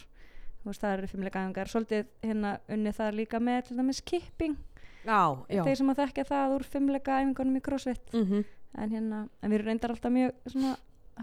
Þú 0.66 0.72
veist, 0.72 0.82
það 0.82 0.94
eru 0.98 1.08
fimmleika 1.08 1.44
æfingar. 1.46 1.70
Svolítið 1.72 2.08
hérna 2.26 2.56
unni 2.74 2.92
það 2.98 3.16
líka 3.20 3.40
með 3.40 3.68
til 3.68 3.78
dæmis 3.78 4.02
kipping. 4.02 4.56
Þeir 5.70 5.80
sem 5.82 5.90
að 5.94 6.00
þekkja 6.04 6.26
það 6.32 6.56
úr 6.58 6.64
fimmleika 6.76 7.20
æfingunum 7.22 7.58
í 7.60 7.64
crossfit. 7.66 8.14
Mm 8.14 8.44
en, 8.76 8.90
hérna, 8.92 9.20
en 9.42 9.52
við 9.54 9.62
reyndar 9.64 9.94
alltaf 9.94 10.12
mjög 10.12 10.32
svona 10.52 10.76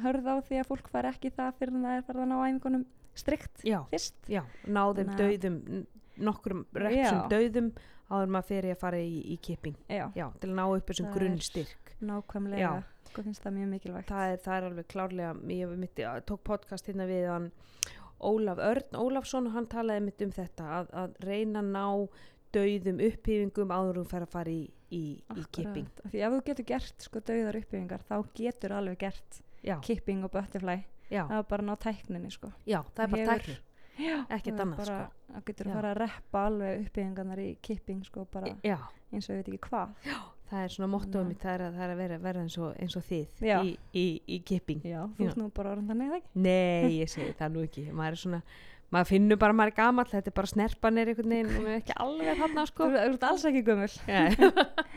hörð 0.03 0.29
á 0.33 0.35
því 0.41 0.61
að 0.63 0.69
fólk 0.71 0.87
fær 0.89 1.09
ekki 1.11 1.31
það 1.37 1.51
fyrir 1.59 1.83
það 1.83 1.97
er 1.99 2.05
farðan 2.07 2.33
á 2.33 2.39
æfingunum 2.49 2.85
strikt 3.13 3.65
já, 3.69 3.81
fyrst. 3.91 4.15
já, 4.25 4.41
náðum 4.65 5.11
Þannig 5.11 5.13
að- 5.13 5.21
dauðum 5.21 5.59
n- 5.69 5.87
nokkrum 6.17 6.63
repsum 6.73 7.19
Já. 7.19 7.29
dauðum 7.29 7.69
áður 8.13 8.33
maður 8.33 8.49
fyrir 8.49 8.73
að 8.73 8.81
fara 8.81 8.97
í, 9.05 9.21
í 9.35 9.37
kipping. 9.41 9.77
Til 9.89 10.49
að 10.49 10.57
ná 10.57 10.65
upp 10.65 10.87
þessum 10.87 11.13
grunnstyrk. 11.13 11.93
Nákvæmlega 12.01 12.59
Já. 12.59 12.83
hvað 13.13 13.25
finnst 13.29 13.45
það 13.45 13.55
mjög 13.59 13.69
mikilvægt. 13.75 14.09
Það 14.09 14.33
er, 14.33 14.37
það 14.47 14.57
er 14.57 14.67
alveg 14.71 14.89
klárlega 14.89 15.35
ég 15.53 15.77
mitt, 15.79 16.03
tók 16.27 16.43
podcast 16.45 16.87
hérna 16.89 17.07
við 17.07 17.29
hann 17.29 17.51
Ólaf 18.23 18.59
Örn 18.63 18.97
Ólafsson 18.97 19.47
og 19.49 19.53
hann 19.53 19.67
talaði 19.67 20.05
mitt 20.05 20.23
um 20.23 20.31
þetta 20.31 20.65
að, 20.81 20.91
að 20.95 21.17
reyna 21.27 21.59
að 21.61 21.73
ná 21.73 22.09
dauðum 22.55 23.01
upphýfingum 23.09 23.73
áður 23.75 23.99
um 24.03 24.09
fara 24.11 24.27
að 24.29 24.35
fara 24.37 24.53
í, 24.53 24.63
í, 24.93 25.03
í 25.39 25.45
kipping. 25.55 25.89
Því 26.11 26.23
ef 26.27 26.33
þú 26.37 26.41
getur 26.51 26.69
gert 26.73 27.07
sko 27.09 27.23
dauðar 27.31 27.59
uppbyggingar 27.63 28.05
þá 28.09 28.17
getur 28.39 28.77
alveg 28.79 28.99
gert 29.07 29.43
já, 29.65 29.77
kipping 29.85 30.25
og 30.27 30.33
butterfly. 30.35 30.79
Já, 31.13 31.27
það 31.29 31.39
er 31.39 31.49
bara 31.51 31.63
að 31.63 31.69
ná 31.69 31.75
tækninni 31.87 32.31
sko. 32.33 32.53
Já, 32.67 32.81
það 32.97 33.03
er 33.05 33.11
bara 33.17 33.39
já, 34.01 34.15
Ekkert 34.33 34.55
er 34.57 34.63
annað, 34.65 34.85
sko. 34.89 35.01
það 35.33 35.43
getur 35.51 35.69
að 35.69 35.75
fara 35.77 35.91
að 35.93 35.99
reppa 36.01 36.45
alveg 36.49 36.87
uppbyggingarnar 36.87 37.43
í 37.43 37.49
kipping 37.63 38.05
sko 38.09 38.25
bara 38.33 38.55
já, 38.65 38.79
eins 39.13 39.29
og 39.29 39.35
ég 39.37 39.43
veit 39.43 39.51
ekki 39.53 39.69
hvað. 39.69 39.97
Það 40.53 40.65
er 40.67 40.73
svona 40.75 40.89
að- 41.23 41.29
mitt 41.29 41.41
það 41.41 41.55
er 41.55 41.63
að, 41.67 41.77
það 41.77 41.83
er 41.85 41.93
að 41.93 41.97
vera, 42.03 42.17
vera 42.19 42.41
eins, 42.43 42.57
og, 42.59 42.75
eins 42.77 42.97
og 42.97 43.05
þið 43.09 43.27
í, 43.65 43.79
í, 43.97 44.07
í 44.29 44.39
kipping. 44.45 44.83
Þú 44.85 45.27
ert 45.29 45.37
nú 45.41 45.47
bara 45.51 45.71
orðin 45.73 45.89
þannig 45.89 46.17
ekki? 46.19 46.29
Nei, 46.35 46.99
ég 46.99 47.09
segi 47.09 47.33
það 47.39 47.53
nú 47.55 47.63
ekki. 47.65 47.85
Maður 47.93 48.13
er 48.13 48.21
svona, 48.25 48.43
maður 48.93 49.09
finnur 49.09 49.41
bara 49.41 49.55
að 49.55 49.59
maður 49.61 49.73
er 49.73 49.79
gamall 49.79 50.11
þetta 50.11 50.31
er 50.33 50.37
bara 50.37 50.51
snerpanir 50.53 51.13
einhvern 51.13 51.33
veginn 51.35 51.51
og 51.53 51.63
maður 51.63 51.73
er 51.73 51.81
ekki 51.81 51.97
alveg 52.05 52.43
þarna 52.43 52.67
sko. 52.69 52.89
Þú 52.93 53.01
ert 53.07 53.27
alls 53.31 53.47
ekki 53.49 53.65
Já. 54.13 54.23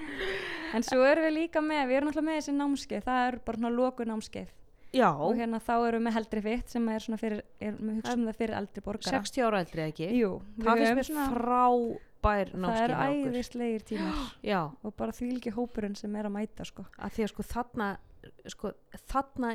en 0.76 0.84
svo 0.86 1.06
erum 1.08 1.28
við 1.30 1.36
líka 1.40 1.64
með, 1.64 1.88
við 1.90 2.00
erum 2.00 2.12
alltaf 2.12 2.26
með 2.28 2.40
þessi 2.40 2.56
námskeið 2.60 3.06
það 3.06 3.28
er 3.30 3.38
bara 3.48 3.62
svona 3.62 3.76
loku 3.76 4.08
námskeið 4.10 4.50
já, 4.96 5.10
og 5.12 5.36
hérna 5.38 5.60
þá 5.64 5.74
erum 5.76 6.00
við 6.02 6.08
með 6.08 6.18
heldri 6.18 6.44
fitt 6.46 6.74
sem 6.74 6.90
er 6.92 7.06
svona 7.06 7.20
fyrir, 7.22 7.44
er, 7.60 7.78
við 7.80 8.00
hugsa 8.00 8.16
um 8.16 8.26
það 8.30 8.40
fyrir 8.42 8.58
eldri 8.60 8.84
borgara. 8.86 9.22
60 9.22 9.46
ára 9.46 9.62
eldri 9.64 9.84
eða 9.84 9.94
ekki? 9.94 10.10
Jú, 10.20 10.32
það 10.62 10.82
við 10.82 10.90
finnst 10.90 11.00
mér 11.00 11.10
svona- 11.10 11.28
frábær 11.36 12.52
það 12.52 12.66
námskeið 12.66 12.94
hjá 12.96 13.06
okkur. 13.06 13.30
æðislegir 13.36 13.86
tímar. 13.92 14.26
Já, 14.52 14.60
og 14.82 14.96
bara 15.00 15.16
því 15.16 15.32
ekki 15.38 15.56
hópurinn 15.56 15.98
sem 16.00 16.16
er 16.20 16.30
að 16.30 16.36
mæta 16.38 16.68
sko. 16.68 16.88
að 16.98 17.16
því 17.18 17.28
að 17.28 17.34
sko 17.34 17.48
þarna 17.52 17.90
sko, 18.52 18.74
þarna 19.12 19.54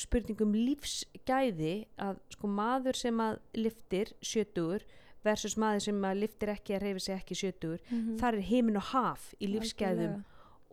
spurningum 0.00 0.54
lífsgæði 0.56 1.74
að 2.00 2.20
sko 2.34 2.50
maður 2.50 2.98
sem 2.98 3.20
að 3.22 3.38
liftir 3.58 4.12
sjötugur 4.24 4.84
versus 5.24 5.56
maður 5.60 5.86
sem 5.86 6.04
að 6.04 6.20
liftir 6.20 6.52
ekki 6.52 6.76
að 6.76 6.84
reyfi 6.84 7.04
sig 7.06 7.16
ekki 7.16 7.38
sjötugur 7.38 7.80
mm 7.88 8.16
þar 8.20 8.38
er 8.38 8.48
heimin 8.50 8.80
og 8.80 8.88
haf 8.92 9.34
í 9.40 9.48
lífsgæðum 9.52 10.22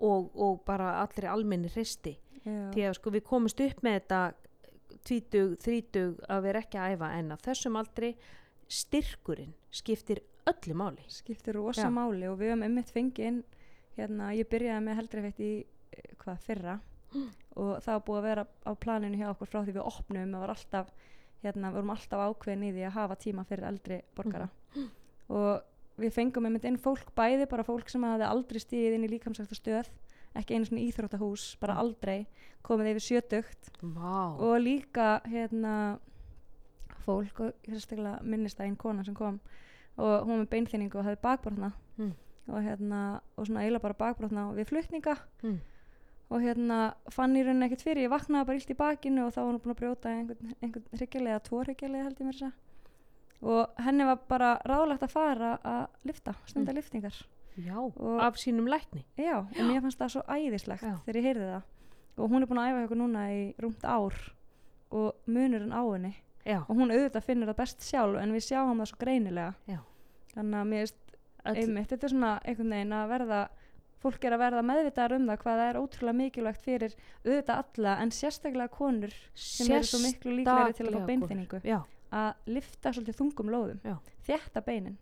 og, 0.02 0.32
og 0.36 0.62
bara 0.66 0.98
allir 1.02 1.30
almenni 1.30 1.70
hristi. 1.70 2.18
Því 2.44 2.88
að 2.88 2.98
sko 2.98 3.12
við 3.14 3.24
komumst 3.28 3.60
upp 3.62 3.84
með 3.86 4.00
þetta 4.00 4.22
tvítug, 5.06 5.58
þrítug 5.62 6.22
að 6.28 6.44
vera 6.48 6.62
ekki 6.64 6.80
að 6.82 6.96
æfa 6.96 7.10
en 7.20 7.32
að 7.36 7.44
þessum 7.46 7.78
aldri 7.80 8.16
styrkurinn 8.72 9.54
skiptir 9.70 10.24
öllu 10.50 10.78
máli. 10.78 11.06
Skiptir 11.08 11.56
rosa 11.56 11.86
Já. 11.86 11.94
máli 11.94 12.28
og 12.30 12.40
við 12.40 12.54
höfum 12.54 12.66
einmitt 12.66 12.92
fengið 12.94 13.44
hérna, 13.98 14.32
ég 14.34 14.50
byrjaði 14.50 14.86
með 14.86 15.00
heldri 15.02 15.24
feitt 15.28 15.42
í 15.44 15.52
eh, 15.62 16.12
hvað, 16.22 16.44
fyrra 16.48 16.80
og 17.56 17.82
það 17.84 17.94
var 17.94 18.04
búið 18.08 18.18
að 18.22 18.28
vera 18.30 18.46
á 18.66 18.72
planinu 18.80 19.18
hjá 19.18 19.30
okkur 19.34 19.48
frá 19.48 19.60
því 19.66 19.74
við 19.76 19.88
opnum 19.88 20.36
og 20.36 20.50
alltaf 20.50 20.92
hérna, 21.44 21.72
vorum 21.74 21.90
alltaf 21.90 22.20
ákveðin 22.30 22.64
í 22.70 22.72
því 22.76 22.86
að 22.88 22.96
hafa 22.96 23.16
tíma 23.16 23.44
fyrir 23.50 23.66
eldri 23.68 24.02
borgara 24.16 24.50
og 25.30 25.62
við 25.98 26.12
fengum 26.14 26.46
einmitt 26.46 26.66
inn 26.66 26.78
fólk 26.78 27.12
bæði 27.16 27.48
bara 27.50 27.64
fólk 27.64 27.90
sem 27.90 28.04
hafði 28.04 28.28
aldrei 28.30 28.60
stíðið 28.60 28.96
inn 28.96 29.04
í 29.06 29.12
líkamsækta 29.16 29.56
stöð 29.58 29.90
ekki 30.36 30.56
einu 30.56 30.66
svona 30.66 30.82
íþróttahús, 30.86 31.58
bara 31.60 31.74
Mm. 31.74 31.80
aldrei 31.80 32.28
komið 32.64 32.92
yfir 32.96 33.04
sjötugt 33.04 33.70
Vá. 33.82 34.38
og 34.40 34.62
líka 34.64 35.22
hérna 35.28 36.00
fólk 37.06 37.40
og 37.42 37.54
minnist 38.24 38.60
að 38.60 38.66
einn 38.70 38.78
kona 38.78 39.04
sem 39.04 39.16
kom 39.16 39.40
og 39.98 40.24
hún 40.26 40.38
var 40.38 40.46
með 40.46 40.50
beinþýningu 40.54 40.96
og 41.00 41.06
hafði 41.06 41.22
bakbrotna 41.22 41.72
Mm. 41.98 42.14
og 42.48 42.64
hérna 42.64 43.22
og 43.38 43.46
svona 43.48 43.62
eiginlega 43.66 43.82
bara 43.82 43.94
bakbrotna 43.94 44.54
við 44.56 44.66
flutninga 44.70 45.18
Mm. 45.44 45.60
Og 46.32 46.40
hérna 46.46 46.80
fann 47.12 47.36
í 47.36 47.42
rauninni 47.44 47.68
ekkert 47.68 47.84
fyrir 47.84 48.06
ég 48.08 48.12
vaknaði 48.14 48.48
bara 48.48 48.60
illt 48.62 48.70
í 48.72 48.78
bakinu 48.80 49.26
og 49.28 49.34
þá 49.36 49.40
var 49.42 49.50
hún 49.52 49.60
búin 49.66 49.74
að 49.76 49.80
brjóta 49.82 50.12
einhvern, 50.16 50.54
einhvern 50.64 50.86
hryggjarlega, 50.96 51.40
tvo 51.44 51.60
hryggjarlega 51.66 52.04
held 52.08 52.22
ég 52.22 52.28
mér 52.30 52.36
að 52.36 52.40
segja 52.40 52.54
og 53.42 53.82
henni 53.82 54.06
var 54.06 54.20
bara 54.30 54.50
ráðlegt 54.70 55.04
að 55.08 55.12
fara 55.16 55.52
að 55.66 55.88
lifta, 56.08 56.36
stunda 56.48 56.72
Mm. 56.72 56.78
liftingar 56.78 57.22
Já, 57.58 57.76
Og- 57.76 58.22
af 58.24 58.36
sínum 58.40 58.66
lækni. 58.70 59.04
Já, 59.18 59.40
og 59.40 59.52
mér 59.68 59.82
fannst 59.82 60.00
það 60.00 60.10
svo 60.14 60.22
æðislegt 60.30 60.82
Já. 60.88 60.96
þegar 61.06 61.16
ég 61.20 61.26
heyrði 61.26 61.48
það 61.52 61.64
og 62.18 62.30
hún 62.32 62.42
er 62.42 62.48
búin 62.48 62.60
að 62.62 62.70
æfa 62.72 62.84
okkur 62.86 62.98
núna 63.02 63.24
í 63.32 63.56
rúmt 63.60 63.84
ár 63.84 64.14
og 64.92 65.16
munurinn 65.28 65.74
á 65.76 65.82
henni 65.94 66.14
Já, 66.46 66.60
og 66.70 66.76
hún 66.78 66.92
auðvitað 66.92 67.24
finnur 67.28 67.48
það 67.52 67.58
best 67.58 67.80
sjálf 67.82 68.22
en 68.22 68.32
við 68.32 68.46
sjáum 68.48 68.80
það 68.80 68.88
svo 68.88 68.98
greinilega 69.04 69.54
Já. 69.68 69.80
þannig 70.36 70.62
að 70.62 70.68
mér 70.72 70.80
veist 70.80 70.96
einmitt, 71.46 71.90
þetta 71.90 72.04
er 72.04 72.10
svona 72.10 72.40
einhvern 72.46 72.70
veginn 72.70 72.94
að 72.94 73.10
verða 73.10 73.48
fólk 74.02 74.26
er 74.26 74.36
að 74.36 74.44
verða 74.44 74.66
meðvitaðar 74.66 75.16
um 75.18 75.30
það 75.30 75.40
hvað 75.44 75.62
það 75.62 75.70
er 75.70 75.80
ótrúlega 75.82 76.20
mikilvægt 76.22 76.66
fyrir 76.66 76.98
auðvitað 77.26 77.62
alla 77.62 77.96
en 78.02 78.14
sérstaklega 78.18 78.74
konur 78.74 79.16
sem 79.36 79.72
eru 79.72 79.90
svo 79.90 80.02
miklu 80.06 80.36
líklegri 80.40 80.78
til 80.78 80.88
að 80.90 80.98
fá 80.98 81.06
Sérstaklega 81.12 81.64
Já, 81.72 81.80
að 82.12 82.52
lifta 82.58 82.94
svolítið 82.96 83.22
þungum 83.22 83.56
lóðum. 83.56 83.82
Já. 83.86 83.98
þétta 84.28 84.66
beinin. 84.66 85.00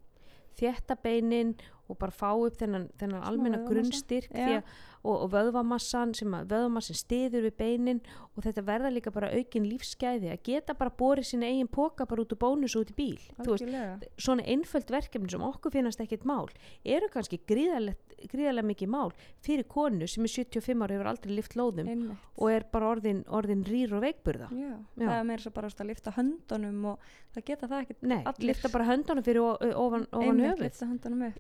Þétta 0.60 0.98
beinin 1.00 1.56
og 1.90 1.98
bara 1.98 2.14
fá 2.14 2.30
upp 2.38 2.58
þennan, 2.60 2.86
þennan 3.00 3.26
almenna 3.26 3.60
grunnstyrk 3.66 4.34
að, 4.38 4.60
og, 5.02 5.24
og 5.24 5.32
vöðvamassan 5.34 6.12
sem 6.18 6.36
að 6.38 6.52
vöðvamassin 6.54 6.98
stiður 7.00 7.48
við 7.48 7.56
beinin 7.58 8.02
og 8.36 8.44
þetta 8.46 8.64
verða 8.68 8.92
líka 8.94 9.14
bara 9.16 9.32
aukin 9.34 9.66
lífsgæði 9.66 10.30
að 10.34 10.44
geta 10.46 10.76
bara 10.78 10.94
borið 11.02 11.32
sína 11.32 11.50
eigin 11.50 11.72
póka 11.72 12.06
bara 12.10 12.26
út 12.26 12.36
úr 12.36 12.42
bónus 12.44 12.76
og 12.78 12.86
út 12.86 12.94
í 12.94 12.98
bíl. 13.00 13.18
Veist, 13.40 14.06
svona 14.22 14.46
einföld 14.46 14.94
verkefni 14.94 15.34
sem 15.34 15.46
okkur 15.50 15.74
finnast 15.74 16.04
ekkert 16.04 16.28
mál 16.30 16.46
eru 16.86 17.10
kannski 17.14 17.42
gríðarlega, 17.50 18.09
gríðarlega 18.32 18.68
mikið 18.70 18.90
mál 18.94 19.12
fyrir 19.46 19.68
konu 19.72 20.08
sem 20.10 20.26
er 20.28 20.34
75 20.34 20.84
ára 20.86 20.96
hefur 20.98 21.10
aldrei 21.12 21.36
lift 21.38 21.56
lóðum 21.60 21.88
einmitt 21.90 22.28
og 22.40 22.52
er 22.54 22.66
bara 22.72 22.90
orðin, 22.94 23.22
orðin 23.28 23.64
rýr 23.68 23.94
og 23.98 24.04
veikburða 24.04 24.50
Já, 24.52 24.72
Já. 24.96 25.06
það 25.06 25.16
er 25.20 25.28
meira 25.30 25.44
svo 25.46 25.54
bara 25.56 25.72
að 25.72 25.90
lifta 25.90 26.14
höndunum 26.16 26.86
og 26.94 27.08
það 27.36 27.46
geta 27.50 27.70
það 27.72 27.86
ekkert 27.86 28.06
Nei, 28.12 28.20
allir. 28.24 28.48
lifta 28.52 28.72
bara 28.74 28.88
höndunum 28.90 29.26
fyrir 29.28 29.42
ofan, 29.44 30.08
ofan 30.12 30.42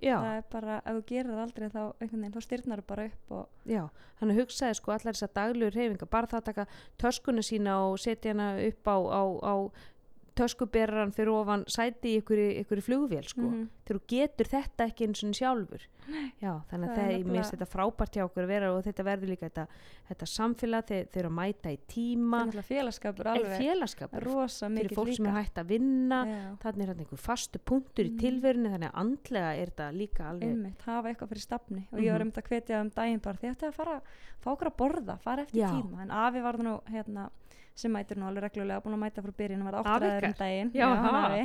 Já. 0.01 0.15
það 0.19 0.38
er 0.38 0.43
bara, 0.51 0.79
ef 0.86 1.00
þú 1.00 1.05
gerir 1.13 1.31
það 1.33 1.43
aldrei 1.45 1.69
þá 1.69 1.81
veginn, 2.00 2.33
þá 2.33 2.41
styrnar 2.48 2.81
bara 2.88 3.05
upp 3.09 3.31
og 3.31 3.69
Já, 3.69 3.83
hann 4.21 4.36
hugsaði 4.38 4.79
sko 4.79 4.91
allar 4.95 5.15
þessar 5.15 5.33
daglegur 5.36 5.77
reyfingar, 5.79 6.09
bara 6.09 6.27
það 6.27 6.41
að 6.41 6.50
taka 6.51 6.67
töskuna 6.98 7.41
sína 7.45 7.79
og 7.89 8.00
setja 8.00 8.33
hana 8.36 8.51
upp 8.67 8.88
á, 8.91 8.98
á, 9.00 9.21
á 9.43 9.53
töskuberran 10.39 11.12
fyrir 11.15 11.31
ofan 11.36 11.65
sæti 11.69 12.15
í 12.15 12.22
ykkur, 12.22 12.39
flugvél 12.86 13.27
sko, 13.27 13.41
Mhm. 13.50 13.67
þegar 13.86 14.00
þú 14.00 14.08
getur 14.13 14.48
þetta 14.53 14.86
ekki 14.88 15.08
eins 15.08 15.24
og 15.24 15.34
sjálfur. 15.36 15.81
Já, 16.41 16.53
þannig 16.72 16.89
að 16.89 16.89
er 16.89 16.98
það 16.98 17.10
er 17.10 17.24
finnst 17.36 17.53
þetta 17.53 17.67
frábært 17.69 18.15
hjá 18.17 18.24
okkur 18.25 18.43
að 18.43 18.48
vera 18.48 18.69
og 18.74 18.84
þetta 18.84 19.03
verður 19.05 19.29
líka 19.29 19.46
þetta, 19.50 19.65
þetta 20.10 20.25
samfélag 20.25 20.86
eru 21.19 21.29
að 21.29 21.36
mæta 21.38 21.69
í 21.69 21.77
tíma. 21.88 22.39
Er 22.41 22.48
náttúrulega 22.50 22.69
félagskapur 22.69 23.25
alveg 23.29 23.60
félagskapur 23.60 24.24
fyrir 24.24 24.96
fólk 24.96 25.13
sem 25.15 25.25
er 25.25 25.29
líka. 25.29 25.43
hægt 25.43 25.55
að 25.62 25.67
vinna. 25.67 26.19
Já, 26.25 26.58
þannig 26.63 26.81
er 26.81 26.93
þetta 26.93 27.03
einhver 27.05 27.19
fastu 27.19 27.60
punktur 27.60 28.05
í 28.05 28.12
Mhm. 28.12 28.19
tilverunni 28.19 28.69
þannig 28.74 28.91
að 28.91 29.00
andlega 29.03 29.51
er 29.62 29.67
þetta 29.67 29.88
líka 29.93 30.24
alveg 30.29 30.50
einmitt, 30.50 30.81
hafa 30.81 31.08
eitthvað 31.13 31.29
fyrir 31.29 31.46
stafni. 31.46 31.88
Og 31.93 32.00
ég 32.00 32.12
var 32.12 32.19
Mhm. 32.19 32.31
einmitt 32.31 32.41
að 32.43 32.48
hvetja 32.50 32.81
um 32.81 32.89
daginn 32.89 33.22
bara 33.22 33.38
því 33.38 33.55
ætti 33.55 33.67
að 33.67 33.74
fara, 33.74 34.01
fá 34.41 34.55
okkur 34.58 34.72
að 34.72 34.77
borða 34.77 35.19
fara 35.19 35.41
eftir 35.46 35.62
Já. 35.62 35.69
tíma, 35.69 36.01
en 36.01 36.10
afi 36.10 36.41
var 36.41 36.53
nú 36.58 36.81
hérna, 36.89 37.29
sem 37.79 37.93
mætir 37.95 38.19
nú 38.19 38.27
alveg 38.27 38.43
reglulega 38.50 38.81
búin 38.83 38.98
að 38.98 39.03
mæta 39.05 39.24
frá 39.24 39.31
byrjun, 39.39 39.62
hann 39.63 39.69
var 39.71 39.79
Afi 39.79 39.89
áttræður 39.93 40.27
um 40.29 40.33
daginn. 40.39 40.71
Já, 40.75 40.88
afi. 40.89 41.43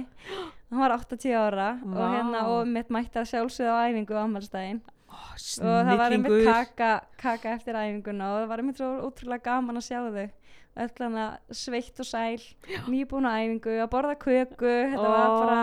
hann 0.71 0.81
var 0.83 0.95
80 0.99 1.35
ára 1.39 1.69
og, 1.79 1.95
Vá. 1.95 2.07
hérna, 2.17 2.41
og 2.51 2.67
mitt 2.75 2.89
mætti 2.91 3.21
að 3.23 3.31
sjálfsögða 3.33 3.75
á 3.79 3.83
æfingu 3.89 4.15
á 4.19 4.23
ammálstæðin 4.27 4.81
Ó, 5.15 5.15
og 5.15 5.77
það 5.87 5.99
var 6.01 6.13
einmitt 6.17 6.45
kaka, 6.49 6.89
kaka 7.23 7.53
eftir 7.55 7.77
æfinguna 7.79 8.33
og 8.33 8.41
það 8.43 8.49
var 8.51 8.63
einmitt 8.65 8.81
svo 8.81 8.89
ótrúlega 9.07 9.45
gaman 9.47 9.79
að 9.79 9.87
sjá 9.87 10.01
þau. 10.11 10.27
Öll 10.75 10.91
hana 11.05 11.25
sveitt 11.55 12.01
og 12.03 12.07
sæl 12.09 12.43
nýbúna 12.91 13.37
æfingu, 13.39 13.77
að 13.79 13.91
borða 13.93 14.17
köku 14.19 14.73
þetta 14.91 15.07
var 15.07 15.35
bara 15.39 15.61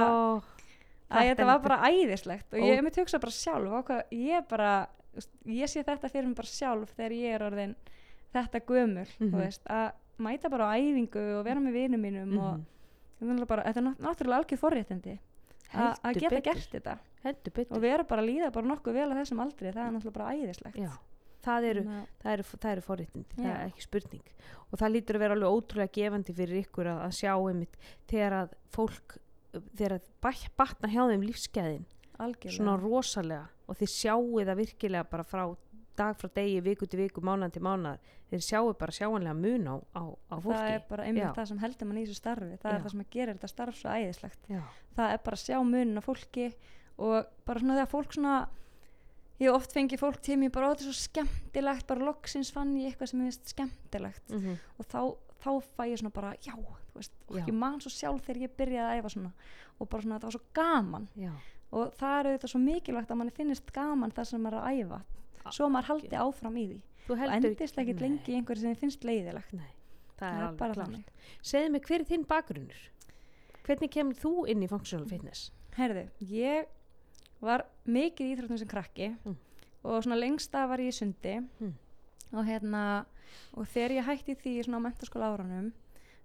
Æ, 1.12 1.20
Þetta 1.28 1.46
var 1.50 1.60
bara 1.60 1.82
æðislegt 1.92 2.54
og 2.56 2.62
ég 2.64 2.78
hef 2.78 2.86
mitt 2.86 2.96
hugsað 3.02 3.20
bara 3.26 3.36
sjálf 3.36 3.74
á 3.76 3.80
hvað, 3.84 4.02
ég 4.16 4.46
bara, 4.48 4.70
ég 5.44 5.68
sé 5.68 5.84
þetta 5.84 6.08
fyrir 6.08 6.30
mig 6.30 6.38
bara 6.40 6.48
sjálf 6.48 6.94
þegar 6.96 7.12
ég 7.18 7.36
er 7.36 7.44
orðin 7.50 7.74
þetta 8.32 8.62
gömul, 8.64 9.04
Mhm. 9.20 9.34
þú 9.34 9.42
veist 9.42 9.66
að 9.68 9.92
mæta 10.20 10.50
bara 10.50 10.72
á 10.72 10.80
æfingu 10.80 11.24
og 11.40 11.46
vera 11.46 11.60
með 11.64 11.78
vinum 11.78 12.02
mínum 12.02 12.34
og 12.40 12.58
mhm. 12.58 12.66
þetta 13.20 13.22
er 13.22 13.32
náttúrulega 13.32 13.52
bara, 13.54 13.64
þetta 13.68 13.82
er 13.82 13.88
nátt- 13.88 14.04
náttúrulega 14.08 14.42
algjör 14.42 14.62
forréttindi 14.62 15.20
að 15.72 16.20
geta 16.20 16.36
betur. 16.36 16.44
gert 16.52 16.72
þetta. 16.76 16.98
Og 17.70 17.82
vera 17.82 18.04
bara 18.04 18.22
að 18.22 18.28
líða 18.28 18.52
bara 18.52 18.68
nokkuð 18.68 18.94
vel 18.94 19.12
á 19.14 19.16
þessum 19.22 19.40
aldri, 19.40 19.72
það 19.72 19.86
er 19.86 19.94
náttúrulega 19.96 20.18
bara 20.18 20.34
æðislegt. 20.36 20.76
Já, 20.76 20.92
það 21.46 21.68
eru, 21.70 21.84
að- 21.86 22.34
eru, 22.34 22.44
það 22.44 22.72
eru 22.72 22.82
forréttindi, 22.82 23.36
það 23.38 23.52
er 23.54 23.68
ekki 23.70 23.86
spurning. 23.86 24.28
Og 24.72 24.80
það 24.80 24.94
lítur 24.96 25.16
að 25.16 25.24
vera 25.24 25.34
alveg 25.38 25.56
ótrúlega 25.56 25.96
gefandi 25.96 26.34
fyrir 26.34 26.66
ykkur 26.66 26.92
að, 26.92 27.00
að 27.06 27.12
sjá 27.22 27.34
einmitt 27.38 27.78
þegar 28.08 28.34
að 28.42 28.54
fólk 28.72 29.18
þegar 29.52 29.98
að 29.98 30.06
batna 30.58 30.92
hjá 30.92 31.02
þeim 31.12 31.26
lífsgæðin 31.28 31.86
algjörlega. 32.22 32.58
svona 32.58 32.78
rosalega 32.80 33.48
og 33.68 33.80
þið 33.80 33.92
sjáu 33.94 34.44
það 34.46 34.60
virkilega 34.62 35.10
bara 35.12 35.26
frá 35.28 35.44
dag 35.98 36.16
frá 36.18 36.30
degi, 36.36 36.62
viku 36.62 36.86
til 36.88 37.00
viku, 37.00 37.22
mánan 37.22 37.52
til 37.52 37.62
mánan 37.62 37.98
þeir 38.32 38.44
sjáu 38.48 38.74
bara 38.80 38.92
sjáanlega 38.96 39.34
mun 39.36 39.68
á, 39.68 39.76
á, 39.96 40.02
á 40.32 40.36
fólki. 40.40 40.56
það 40.56 40.70
er 40.76 40.84
bara 40.90 41.04
einmitt 41.04 41.24
Já. 41.24 41.34
það 41.36 41.48
sem 41.52 41.58
heldur 41.60 41.88
mann 41.88 41.98
í 41.98 42.06
þessu 42.06 42.16
starfi. 42.22 42.58
Það 42.62 42.72
Já. 42.72 42.76
er 42.76 42.82
það 42.86 42.92
sem 42.92 43.06
gera 43.12 43.34
þetta 43.34 43.48
starf 43.52 43.76
svo 43.76 43.90
æðislegt. 43.90 44.40
Já. 44.50 44.62
það 44.96 45.12
er 45.14 45.18
bara 45.26 45.36
að 45.36 45.44
sjá 45.46 45.58
munin 45.64 46.00
á 46.00 46.04
fólki 46.06 46.54
og 46.98 47.26
bara 47.46 47.60
svona 47.60 47.76
þegar 47.80 47.92
fólk 47.92 48.14
svona 48.16 48.36
ég 49.42 49.48
hef 49.50 49.56
oft 49.58 49.74
fengið 49.74 50.00
fólk 50.00 50.22
til 50.22 50.38
mér 50.38 50.52
bara 50.52 50.70
"Ó, 50.70 50.72
þetta 50.76 50.86
er 50.86 50.94
svo 50.94 51.02
skemmtilegt, 51.10 51.88
bara 51.88 52.06
loksins 52.06 52.52
fann 52.54 52.76
ég 52.78 52.92
eitthvað 52.94 53.08
sem 53.10 53.20
ég 53.20 53.26
veist 53.32 53.48
skemmtilegt. 53.56 54.30
Mm 54.30 54.58
og 54.80 54.86
þá, 54.86 55.02
þá 55.44 55.50
fæ 55.76 55.84
ég 55.90 55.98
svona 56.00 56.14
bara 56.14 56.34
já, 56.46 56.54
þú 56.56 56.96
veist, 56.96 57.12
og 57.28 57.36
Já. 57.38 57.46
ég 57.48 57.54
man 57.54 57.80
svo 57.82 57.90
sjálf 57.90 58.22
þegar 58.26 58.42
ég 58.48 58.56
byrjaði 58.58 58.88
að 58.92 59.00
æfa 59.02 59.10
svona. 59.10 59.32
Og 59.80 59.90
bara 59.90 60.02
svona 60.04 60.20
það 60.20 60.24
var 60.24 60.32
svo 60.32 60.42
gaman. 60.54 61.08
Og 61.72 61.94
það 61.96 62.20
er 62.20 62.26
auðvitað 62.30 62.52
svo 62.52 62.60
mikilvægt 62.60 63.12
að 63.12 63.18
manni 63.18 63.32
finnist 63.32 63.72
gaman 63.74 64.12
það 64.12 64.26
sem 64.28 64.42
maður 64.44 64.58
er 64.58 64.62
að 64.62 64.86
æfa 64.86 65.02
svo 65.50 65.70
maður 65.70 65.88
haldi 65.92 66.16
áfram 66.22 66.58
í 66.62 66.66
því 66.70 66.80
og 67.12 67.22
endist 67.36 67.78
ekkit 67.82 68.00
Nei, 68.00 68.04
lengi 68.10 68.32
í 68.32 68.36
einhverju 68.40 68.62
sem 68.62 68.74
þið 68.76 68.80
finnst 68.84 69.04
leiðilegt 69.08 69.54
Nei, 69.58 69.72
það 70.20 70.42
er 70.46 70.54
bara 70.60 70.74
þannig 70.78 71.06
Segðu 71.42 71.72
mig, 71.74 71.86
hver 71.88 72.00
er 72.00 72.06
þinn 72.12 72.26
bakgrunnur? 72.30 72.82
Hvernig 73.66 73.92
kemur 73.94 74.16
þú 74.22 74.34
inn 74.50 74.64
í 74.64 74.70
functional 74.70 75.08
fitness? 75.10 75.52
Herðu, 75.78 76.06
ég 76.20 76.66
var 77.42 77.66
mikið 77.90 78.28
í 78.28 78.36
íþróttum 78.36 78.60
sem 78.62 78.68
krakki 78.68 79.12
Mm. 79.26 79.36
og 79.84 80.04
svona 80.04 80.20
lengsta 80.20 80.68
var 80.70 80.78
ég 80.80 80.92
í 80.94 80.98
sundi 80.98 81.40
Mm. 81.60 81.74
og 82.34 82.46
hérna 82.46 83.06
og 83.58 83.66
þegar 83.68 83.92
ég 83.98 84.06
hætti 84.06 84.36
því 84.36 84.64
svona 84.66 84.78
á 84.78 84.86
mentaskóla 84.86 85.32
árunum 85.34 85.72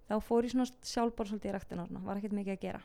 þá 0.09 0.19
fór 0.21 0.43
ég 0.45 0.51
svona 0.53 0.67
sjálfbór 0.83 1.27
svolítið 1.27 1.49
í 1.49 1.53
ræktin 1.57 1.79
orna, 1.81 1.99
var 1.99 2.17
ekkert 2.17 2.33
mikið 2.37 2.53
að 2.57 2.61
gera 2.61 2.81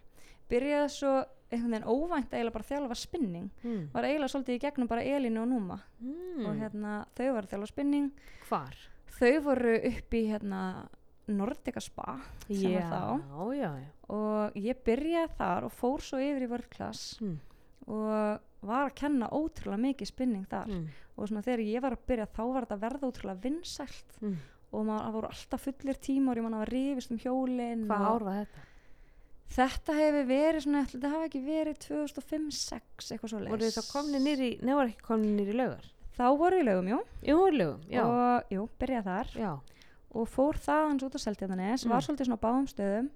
byrjaði 0.51 0.89
svo 0.91 1.25
einhvern 1.53 1.71
veginn 1.75 1.89
óvænt 1.89 2.33
eiginlega 2.33 2.53
bara 2.53 2.65
að 2.65 2.73
þjálfa 2.73 2.97
spinning 2.97 3.51
Mm. 3.65 3.89
var 3.93 4.05
eiginlega 4.05 4.33
svolítið 4.33 4.55
í 4.57 4.61
gegnum 4.61 4.89
bara 4.89 5.03
Elinu 5.05 5.43
og 5.43 5.49
Núma 5.49 5.79
Mm. 6.03 6.47
og 6.47 6.57
hérna 6.57 7.07
þau 7.17 7.33
var 7.35 7.43
að 7.43 7.51
þjálfa 7.51 7.69
spinning 7.69 8.11
Hvar? 8.49 8.75
þau 9.19 9.41
voru 9.43 9.77
upp 9.87 10.11
í 10.15 10.23
hérna 10.31 10.89
Nordica 11.29 11.81
Spa 11.81 12.21
sem 12.49 12.73
var 12.73 12.83
þá 12.83 13.21
Já, 13.21 13.53
já, 13.55 13.71
já. 13.79 13.87
og 14.09 14.53
ég 14.55 14.77
byrjaði 14.85 15.37
þar 15.39 15.65
og 15.65 15.73
fór 15.73 16.01
svo 16.01 16.19
yfir 16.19 16.43
í 16.43 16.49
World 16.51 16.71
Class 16.71 17.19
Mm. 17.21 17.39
og 17.89 18.41
var 18.63 18.89
að 18.91 18.95
kenna 18.95 19.29
ótrúlega 19.29 19.81
mikið 19.81 20.07
spinning 20.07 20.47
þar 20.49 20.67
Mm. 20.69 20.89
og 21.19 21.29
svona 21.29 21.43
þegar 21.43 21.61
ég 21.67 21.81
var 21.83 21.93
að 21.93 22.07
byrja 22.07 22.27
þá 22.27 22.53
var 22.53 22.65
þetta 22.67 22.77
að 22.79 22.81
verða 22.81 23.09
ótrúlega 23.13 23.41
vinsælt 23.43 24.21
Mm. 24.23 24.37
og 24.73 24.87
maður 24.87 25.13
voru 25.13 25.29
alltaf 25.29 25.61
fullir 25.67 25.99
tímar 26.01 26.39
og 26.39 26.45
maður 26.45 26.59
var 26.59 26.71
rifist 26.71 27.11
um 27.11 27.19
hjólin 27.19 27.87
Hvað 27.87 28.07
ár 28.07 28.23
var 28.25 28.33
þetta? 28.47 28.61
Þetta 29.53 29.95
hefur 29.99 30.27
verið 30.29 30.63
svona, 30.65 30.85
þetta 30.89 31.11
hafi 31.13 31.29
ekki 31.29 31.43
verið 31.47 31.79
2005-06 31.87 33.13
eitthvað 33.13 33.33
svo 33.33 33.41
Voru 33.43 33.67
þið 33.69 33.77
þá 33.79 33.91
komni 33.93 34.21
nýri, 34.25 34.51
nefnir 34.63 34.93
ekki 34.93 35.07
komni 35.09 35.33
nýri 35.37 35.57
laugar? 35.59 35.89
þá 36.17 36.25
voru 36.37 36.59
við 36.59 36.63
í 36.63 36.67
lögum, 36.69 36.89
jú 36.93 36.99
Jú, 37.29 37.37
voru 37.41 37.57
lögum, 37.57 37.81
já. 37.91 38.03
og 38.05 38.53
jú, 38.53 38.67
byrjaði 38.81 39.05
þar 39.09 39.31
já. 39.41 39.53
og 40.13 40.29
fór 40.29 40.59
það 40.61 40.83
hans 40.91 41.03
út 41.09 41.17
á 41.17 41.21
Seltjarnanes 41.25 41.85
Mm. 41.87 41.91
var 41.95 42.05
svolítið 42.05 42.27
svona 42.29 42.41
á 42.41 42.45
báðum 42.45 42.69
stöðum 42.69 43.09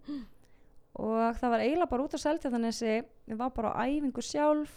og 0.97 1.37
það 1.37 1.51
var 1.53 1.61
eiginlega 1.61 1.91
bara 1.93 2.05
út 2.07 2.15
á 2.17 2.25
Seltjarnanesi 2.25 2.93
ég 3.29 3.37
var 3.37 3.51
bara 3.53 3.73
á 3.77 3.85
æfingu 3.85 4.23
sjálf 4.25 4.73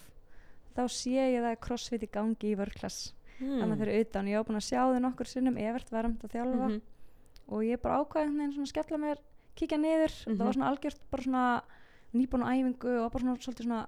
þá 0.75 0.84
sé 0.92 1.16
ég 1.16 1.42
það 1.44 1.60
crossfit 1.63 2.04
í 2.04 2.10
gangi 2.12 2.51
í 2.51 2.58
vörklass 2.60 3.13
mm. 3.39 3.60
þannig 3.62 3.80
fyrir 3.80 4.01
utan, 4.04 4.28
ég 4.28 4.36
var 4.42 4.48
búin 4.50 4.60
að 4.60 4.68
sjá 4.68 4.82
þau 4.84 5.00
nokkur 5.00 5.28
sinnum 5.32 5.58
Evert 5.58 5.89
varmt 5.92 6.24
að 6.28 6.36
þjálfa 6.36 6.68
Mhm. 6.70 6.82
og 7.50 7.63
ég 7.63 7.82
bara 7.82 8.04
ákvæði 8.04 8.36
veginn 8.36 8.54
svona 8.54 8.68
að 8.68 8.74
skella 8.75 8.98
mér 9.00 9.18
kíkja 9.60 9.78
niður, 9.80 10.13
það 10.25 10.36
Mhm. 10.36 10.46
var 10.46 10.54
svona 10.54 10.70
algjört 10.72 11.00
bara 11.12 11.24
svona 11.24 11.44
nýbúin 12.13 12.44
á 12.46 12.50
æfingu 12.56 12.94
og 13.06 13.12
bara 13.12 13.24
svona 13.24 13.38
svolítið 13.38 13.66
svona 13.68 13.88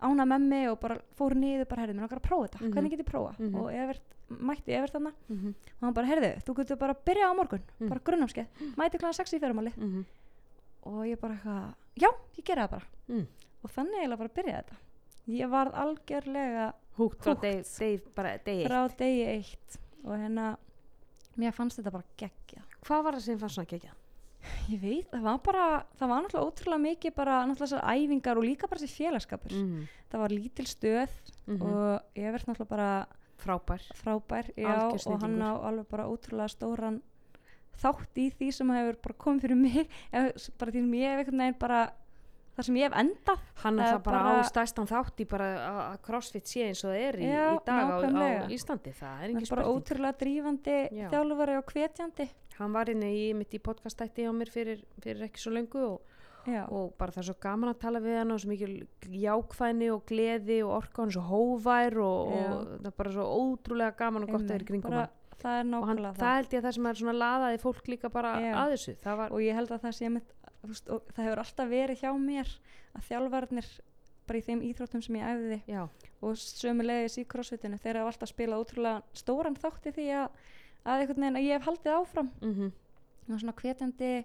ána 0.00 0.24
með 0.24 0.40
mig 0.48 0.68
og 0.70 0.80
bara 0.80 0.96
fór 1.18 1.34
niður 1.36 1.68
bara 1.68 1.82
herðið 1.84 1.96
mér 1.98 2.04
okkar 2.08 2.20
að 2.20 2.28
prófa 2.28 2.48
þetta, 2.48 2.60
Mhm. 2.60 2.72
hvernig 2.72 2.90
get 2.90 3.00
ég 3.00 3.10
prófa 3.12 3.38
Mhm. 3.38 3.54
og 3.60 3.70
Evert, 3.72 4.02
mætti 4.30 4.72
Evert 4.72 4.92
þarna 4.94 5.12
Mhm. 5.28 5.48
og 5.48 5.80
hann 5.82 5.92
bara 5.94 6.06
herðið, 6.06 6.42
þú 6.44 6.54
getur 6.56 6.78
bara 6.78 6.94
að 6.94 7.04
byrja 7.04 7.26
á 7.30 7.32
morgun 7.36 7.62
Mm. 7.80 7.88
bara 7.88 8.00
grunnámskeið, 8.00 8.46
mæti 8.76 8.98
klæðan 8.98 9.14
6 9.14 9.32
í 9.34 9.40
fyrirmáli 9.40 9.76
Mhm. 9.76 10.04
og 10.84 11.04
ég 11.06 11.20
bara 11.20 11.34
eitthvað, 11.34 11.74
já, 11.96 12.08
ég 12.38 12.44
gera 12.44 12.66
það 12.66 12.70
bara 12.70 12.86
Mm. 13.08 13.26
og 13.62 13.70
þannig 13.70 14.00
eiginlega 14.00 14.18
bara 14.18 14.28
byrjaði 14.28 14.64
þetta 14.64 14.76
ég 15.28 15.48
varð 15.50 15.74
algjörlega 15.74 16.72
húgt 16.96 17.18
frá 17.22 17.34
degi, 17.40 17.62
degi, 17.78 18.00
bara 18.14 18.38
degi 18.38 18.66
frá 18.66 18.88
degi 18.96 19.26
eitt 19.26 19.78
og 20.04 20.16
hérna 20.18 20.56
mér 21.36 21.52
fannst 21.52 21.78
þetta 21.78 21.92
bara 21.92 22.04
geggja 22.16 22.62
hvað 22.82 23.04
var 23.04 23.12
það 23.14 23.20
sem 23.20 23.38
fannst 23.38 23.54
svona 23.58 23.68
gegja? 23.68 23.90
Ég 24.70 24.80
veit, 24.80 25.10
það 25.12 25.22
var 25.26 25.38
bara 25.44 25.64
það 25.98 26.08
var 26.08 26.22
náttúrulega 26.24 26.48
ótrúlega 26.50 26.82
mikið 26.86 27.14
bara 27.16 27.38
náttúrulega 27.46 27.66
þessar 27.66 27.84
æfingar 27.94 28.36
og 28.40 28.44
líka 28.46 28.68
bara 28.70 28.80
þessi 28.80 28.98
félagskapur 29.00 29.52
Mm. 29.52 29.86
það 30.10 30.18
var 30.24 30.28
lítil 30.30 30.66
stöð 30.66 31.10
Mhm. 31.46 31.62
og 31.62 32.02
ég 32.16 32.32
verð 32.32 32.46
náttúrulega 32.46 32.68
bara 32.68 33.06
frábær 33.40 33.82
frábær 33.96 34.50
já, 34.56 34.92
og 35.06 35.20
hann 35.22 35.40
á 35.40 35.52
alveg 35.64 35.88
bara 35.88 36.04
ótrúlega 36.08 36.48
stóran 36.48 37.00
þátt 37.80 38.14
í 38.20 38.30
því 38.36 38.52
sem 38.52 38.68
hefur 38.68 38.96
bara 39.02 39.14
komið 39.18 39.40
fyrir 39.46 39.56
mig 39.56 39.88
s- 40.36 40.50
bara 40.58 40.70
því 40.72 40.84
ég 41.00 41.16
hef 41.18 41.26
veginn 41.26 41.54
bara 41.58 41.92
það 42.56 42.64
sem 42.66 42.74
ég 42.76 42.82
hef 42.90 42.96
endað 43.00 43.38
hann 43.62 43.76
Það 43.78 43.86
er 43.86 43.94
það 43.94 44.02
bara, 44.04 44.18
bara- 44.24 44.42
á 44.42 44.50
stærstan 44.50 44.86
þátt 44.90 45.20
í 45.20 45.28
bara 45.30 45.46
að- 45.70 46.02
crossfit 46.02 46.44
sé 46.50 46.66
eins 46.66 46.84
og 46.84 46.90
það 46.92 47.00
er 47.08 47.14
í, 47.16 47.24
Já, 47.30 47.54
í 47.54 47.64
dag 47.64 47.84
á, 47.88 47.96
á. 48.20 48.48
Íslandi 48.50 48.92
það 48.92 49.22
er 49.22 49.28
engin 49.30 49.42
er 49.46 49.54
bara 49.56 49.68
ótrúlega 49.70 50.18
drífandi 50.20 50.76
Já. 50.92 51.08
þjálfari 51.10 51.56
og 51.56 51.64
hvetjandi 51.72 52.28
hann 52.60 52.74
var 52.76 52.90
inn 52.92 53.04
í 53.06 53.30
mitt 53.36 53.54
í 53.56 53.60
podcastætti 53.62 54.26
á 54.28 54.32
mér 54.36 54.50
fyrir, 54.52 54.82
fyrir 55.02 55.26
ekki 55.26 55.42
svo 55.42 55.52
lengu 55.54 55.82
og, 55.86 56.16
og 56.68 56.92
bara 56.98 57.14
það 57.14 57.22
er 57.22 57.28
svo 57.30 57.36
gaman 57.42 57.72
að 57.72 57.80
tala 57.84 58.02
við 58.04 58.18
hann 58.20 58.34
og 58.34 58.42
svo 58.42 58.52
mikil 58.52 58.74
jákvæðni 59.24 59.90
og 59.94 60.04
gleði 60.08 60.60
og 60.66 60.74
orka 60.80 61.04
hann 61.04 61.14
svo 61.16 61.24
hóvær 61.30 61.98
og, 62.04 62.34
og 62.36 62.68
það 62.76 62.90
er 62.92 62.98
bara 63.02 63.14
svo 63.16 63.26
ótrúlega 63.40 63.98
gaman 64.00 64.26
og 64.26 64.34
gott 64.34 64.46
að 64.46 64.54
vera 64.54 64.70
kringum 64.72 64.96
hann. 64.98 65.14
það 65.40 65.60
er 65.60 65.70
nákvæmlega 65.74 66.20
það 66.20 66.36
held 66.38 66.54
ég 66.54 66.62
að 66.62 66.68
það 66.68 66.78
sem 66.78 66.90
er 66.90 67.02
svona 67.02 67.18
laðaði 67.18 67.62
fólk 67.66 67.92
líka 67.92 68.12
bara 68.12 68.34
Já. 68.40 68.50
að 68.64 68.74
þessu. 68.76 68.96
Það 69.04 69.22
var, 69.22 69.36
og 69.36 69.44
ég 69.44 69.60
held 69.60 69.76
að 69.76 69.86
það 69.86 69.96
sé 69.98 70.10
mitt, 70.16 70.34
veist, 70.64 70.90
og 70.92 71.14
það 71.14 71.28
hefur 71.28 71.44
alltaf 71.44 71.70
verið 71.70 72.04
hjá 72.04 72.10
mér 72.20 72.58
að 72.96 73.06
þjálfarnir 73.08 73.70
bara 74.30 74.38
í 74.38 74.46
þeim 74.46 74.62
íþróttum 74.68 75.02
sem 75.02 75.18
ég 75.18 75.26
æfði 75.26 75.58
já, 75.66 75.80
og 76.22 76.38
sömulegis 76.38 77.18
í 77.18 77.26
crossfitinu 77.30 77.80
þeir 77.82 78.00
hafa 78.00 78.12
alltaf 78.12 78.30
spilað 78.30 78.62
ótrúlega 78.62 79.18
stóran 79.18 79.58
þátti 79.58 79.92
því 79.96 80.06
að, 80.20 80.36
að 80.86 81.00
einhvern 81.02 81.20
veginn 81.24 81.36
að 81.40 81.46
ég 81.46 81.58
hef 81.58 81.66
haldið 81.68 81.96
áfram. 82.00 82.30
Mhm, 82.40 82.72
og 83.30 83.40
svona 83.40 83.52
hvetjandi 83.60 84.24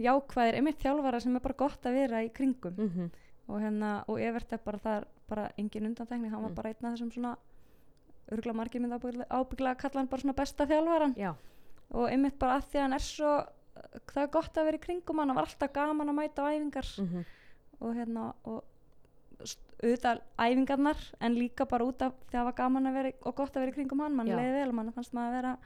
jákvæðir, 0.00 0.54
einmitt 0.58 0.78
þjálfara 0.82 1.20
sem 1.22 1.36
er 1.36 1.40
bara 1.40 1.54
gott 1.54 1.82
að 1.86 1.92
vera 1.94 2.22
í 2.24 2.30
kringum. 2.32 2.74
Mhm. 2.76 3.10
Og 3.48 3.60
hérna, 3.60 4.04
og 4.08 4.18
Evert 4.20 4.52
er 4.52 4.58
bara 4.58 4.78
það 4.78 4.96
er 5.02 5.06
bara 5.28 5.50
engin 5.58 5.86
undantekning, 5.86 6.30
hann 6.30 6.42
var 6.42 6.50
Mm. 6.50 6.54
bara 6.54 6.68
einn 6.70 6.84
af 6.86 6.94
þessum 6.98 7.12
svona 7.12 7.36
örgulega 8.32 8.56
margir 8.56 8.80
mynd 8.80 8.92
ábygglega 8.94 9.74
að 9.74 9.78
kalla 9.78 10.00
hann 10.00 10.06
bara 10.08 10.20
svona 10.22 10.34
besta 10.34 10.66
þjálfaran. 10.66 11.14
Já, 11.16 11.34
og 11.92 12.08
einmitt 12.10 12.38
bara 12.38 12.56
að 12.58 12.64
því 12.70 12.78
að 12.78 12.82
hann 12.82 12.92
er 12.92 12.98
svo 12.98 13.46
það 14.08 14.22
er 14.22 14.26
gott 14.28 14.54
að 14.54 14.64
vera 14.64 14.76
í 14.78 14.80
kringum 14.80 15.18
hann, 15.18 15.28
hann 15.28 15.36
var 15.36 15.44
alltaf 15.46 15.72
gaman 15.72 16.08
að 16.08 16.14
mæta 16.14 16.42
á 16.42 16.52
æfingar. 16.56 16.88
Mhm. 17.04 17.24
Og 17.80 17.94
hérna 17.94 18.34
og 18.44 18.64
auðvitað 19.82 20.20
æfingarnar 20.38 20.96
en 21.20 21.34
líka 21.34 21.66
bara 21.68 21.84
út 21.84 22.00
af 22.02 22.12
því 22.30 22.32
að 22.32 22.38
það 22.40 22.44
var 22.44 22.52
gaman 22.60 22.86
að 22.86 22.94
vera 22.94 23.12
og 23.26 23.34
gott 23.36 23.56
að 23.56 23.60
vera 23.64 23.72
í 23.72 23.74
kringum 23.74 24.00
hann, 24.00 24.14
mann 24.16 24.26
leiði 24.28 24.52
vel 24.64 24.72
mann 24.72 24.92
fannst 24.92 25.12
maður 25.12 25.28
að 25.28 25.36
vera 25.42 25.58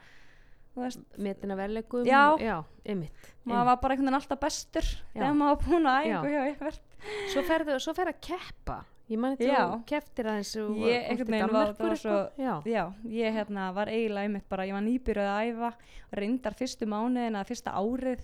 veist, 0.83 1.01
metina 1.17 1.55
verlegum 1.59 2.05
Já. 2.07 2.35
já 2.39 2.63
einmitt, 2.85 3.33
maður 3.45 3.65
var 3.65 3.77
bara 3.81 3.93
einhvern 3.95 4.07
veginn 4.09 4.19
alltaf 4.21 4.39
bestur 4.39 4.87
þegar 5.13 5.35
maður 5.35 5.55
var 5.55 5.65
búin 5.65 5.89
að 5.89 6.55
Evert 6.55 6.81
svo 7.33 7.41
ferðu, 7.47 7.75
svo 7.79 7.93
ferðu 7.95 8.13
að 8.15 8.21
keppa. 8.29 8.79
Ég 9.09 9.17
man 9.17 9.33
Já. 9.39 9.45
eitthvað 9.49 9.71
þú 9.73 9.85
kepptir 9.89 10.27
aðeins 10.29 10.49
og 10.61 10.75
Ég 10.85 11.05
einhvern 11.09 11.31
veginn 11.33 11.53
var- 11.53 11.71
það 11.73 11.87
var 11.87 11.97
svo- 11.97 12.31
já, 12.37 12.61
Já, 12.69 12.83
ég 13.09 13.33
hérna 13.33 13.73
var 13.73 13.87
eiginlega 13.87 14.27
einmitt 14.27 14.49
bara, 14.49 14.65
ég 14.69 14.73
var 14.73 14.83
nýbyrjuð 14.85 15.29
að 15.29 15.47
æfa 15.49 15.71
reyndar 16.13 16.53
fyrstu 16.53 16.85
mánuðin 16.85 17.33
eða 17.33 17.47
fyrsta 17.49 17.73
árið 17.73 18.21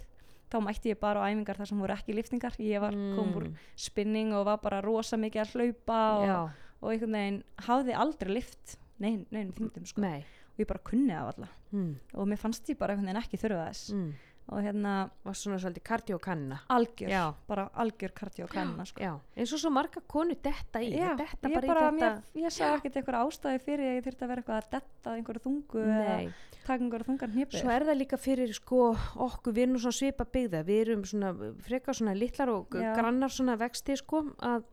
þá 0.51 0.57
mætti 0.61 0.91
ég 0.93 0.99
bara 0.99 1.25
á 1.25 1.29
æfingar 1.33 1.57
þar 1.57 1.67
sem 1.67 1.79
voru 1.79 1.93
ekki 1.95 2.13
liftingar 2.13 2.53
ég 2.59 2.79
var 2.79 2.91
Mm, 2.93 3.55
spinning 3.75 4.33
og 4.33 4.45
var 4.45 4.57
bara 4.61 4.81
rosa 4.81 5.17
mikið 5.17 5.41
að 5.41 5.53
hlaupa 5.55 5.99
og, 6.19 6.51
og 6.83 6.91
einhvern 6.91 7.11
veginn 7.17 7.43
hafði 7.65 7.93
aldrei 7.97 8.33
lift 8.35 8.77
nein, 8.99 9.25
nein, 9.31 9.51
þingdum 9.53 9.85
sko. 9.87 10.01
Nei 10.01 10.23
og 10.55 10.63
ég 10.63 10.69
bara 10.69 10.85
kunni 10.87 11.11
það 11.11 11.33
alla 11.33 11.49
mm, 11.71 11.91
og 12.15 12.31
mér 12.31 12.39
fannst 12.39 12.71
ég 12.71 12.79
bara 12.79 12.95
einhvern 12.95 13.11
veginn 13.11 13.21
ekki 13.23 13.41
þurfa 13.41 13.67
þess. 13.67 13.91
Mm. 13.95 14.13
og 14.45 14.61
hérna 14.61 14.91
var 15.25 15.33
svona 15.33 15.57
svolítið 15.57 15.83
kardiókanna 15.89 16.59
algjör, 16.69 17.09
Já. 17.09 17.33
bara 17.47 17.69
algjör 17.73 18.11
kardió 18.13 18.45
kanna 18.47 18.85
sko. 18.85 19.01
eins 19.35 19.53
og 19.53 19.59
svo 19.59 19.71
marga 19.73 20.01
konu 20.07 20.35
detta 20.37 20.79
í. 20.79 20.91
Já, 20.93 21.15
detta 21.17 21.49
ég 21.49 21.55
bara, 21.55 21.65
í 21.65 21.69
þetta 21.71 21.91
mér, 21.97 22.19
ég 22.43 22.53
sá 22.53 22.67
ekkert 22.75 22.99
eitthvað 22.99 23.25
ástæði 23.25 23.63
fyrir 23.65 23.89
að 23.89 23.95
ég 23.97 24.05
þurfti 24.05 24.23
að 24.23 24.29
vera 24.29 24.43
eitthvað 24.43 24.59
að 24.61 24.69
detta 24.75 25.15
einhverju 25.15 25.43
þungu 25.47 25.81
eða 25.81 26.19
nei, 26.19 26.29
taka 26.61 26.77
einhverju 26.83 27.09
þungar 27.09 27.33
hnipið. 27.33 27.59
Svo 27.63 27.73
er 27.73 27.87
það 27.89 27.99
líka 28.03 28.21
fyrir 28.21 28.53
sko 28.53 28.83
okkur, 29.25 29.57
við 29.57 29.65
erum 29.65 29.81
svona 29.81 29.97
svipa 29.97 30.29
byggða 30.37 30.63
við 30.69 30.81
erum 30.85 31.03
svona 31.09 31.33
frekar 31.65 31.97
svona 31.97 32.13
litlar 32.13 32.53
og 32.53 32.77
Já. 32.77 32.93
grannar 32.93 33.33
svona 33.33 33.57
vexti 33.57 33.97
sko 33.97 34.27
að 34.37 34.69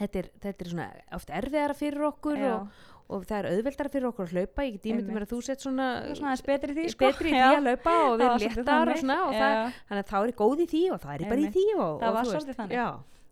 þetta 0.00 0.22
er, 0.24 0.30
þetta 0.46 0.64
er 0.66 0.72
svona 0.72 0.88
oft 1.18 1.30
erfiðara 1.40 1.76
fyrir 1.78 2.06
okkur 2.08 2.42
og, 2.50 2.80
og 3.10 3.24
það 3.28 3.38
er 3.40 3.48
auðveldara 3.52 3.92
fyrir 3.92 4.08
okkur 4.10 4.26
að 4.28 4.34
hlaupa. 4.38 4.66
Ég 4.66 4.76
get 4.78 4.88
ímyndið 4.90 5.14
mér 5.16 5.26
að 5.26 5.32
þú 5.34 5.38
sett 5.46 5.64
svona 5.64 5.86
svona 6.14 6.34
betri 6.50 6.74
í 6.74 6.78
því 6.80 6.88
sko. 6.94 7.06
betri 7.06 7.30
í 7.30 7.36
því 7.36 7.44
að 7.46 7.62
hlaupa 7.68 7.94
og 8.00 8.18
var 8.20 8.34
svolítið 8.40 8.60
léttar 8.60 8.92
og 8.94 9.00
svona 9.04 9.20
og 9.28 9.32
það, 9.38 9.78
þannig 9.90 10.04
að 10.04 10.10
þá 10.12 10.18
er 10.20 10.28
ég 10.32 10.36
góð 10.42 10.60
í 10.64 10.68
því 10.74 10.82
og 10.94 11.00
það 11.04 11.14
er 11.16 11.24
ég 11.24 11.32
bara 11.34 11.46
í 11.46 11.54
því 11.56 11.64
og, 11.76 11.96
Það 12.04 12.10
og 12.10 12.18
var 12.20 12.30
svolítið 12.30 12.60
þannig. 12.60 12.76
já, 12.80 12.86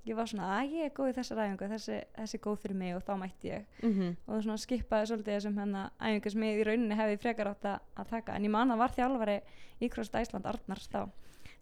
ég 0.08 0.16
var 0.18 0.28
svona 0.32 0.48
að 0.56 0.74
ég 0.78 0.88
er 0.88 0.92
góð 0.96 1.08
í 1.12 1.14
þessar 1.18 1.40
æfingu 1.44 1.68
þessi, 1.74 1.96
þessi 2.18 2.38
er 2.38 2.42
góð 2.48 2.58
fyrir 2.64 2.78
mig 2.82 2.96
og 2.96 3.02
þá 3.06 3.12
mætti 3.22 3.52
ég. 3.52 3.64
Mm 3.84 4.10
og 4.26 4.42
svona 4.42 4.58
skipaði 4.62 5.10
svolítið 5.12 5.36
þessum 5.38 5.58
hérna 5.62 5.84
æfingu 6.00 6.32
sem 6.34 6.46
ég 6.48 6.58
í 6.62 6.66
rauninni 6.68 6.98
hefði 6.98 7.20
frekar 7.22 7.52
átt 7.52 7.68
að, 7.68 8.06
taka. 8.08 8.34
En 8.34 8.48
ég 8.48 8.50
man 8.54 8.72
að 8.74 8.82
var 8.82 8.94
þjálfari 8.96 9.38
í 9.78 9.90
Krost 9.92 10.16
Æsland 10.18 10.48
Arnars 10.48 10.88
þá. 10.90 11.06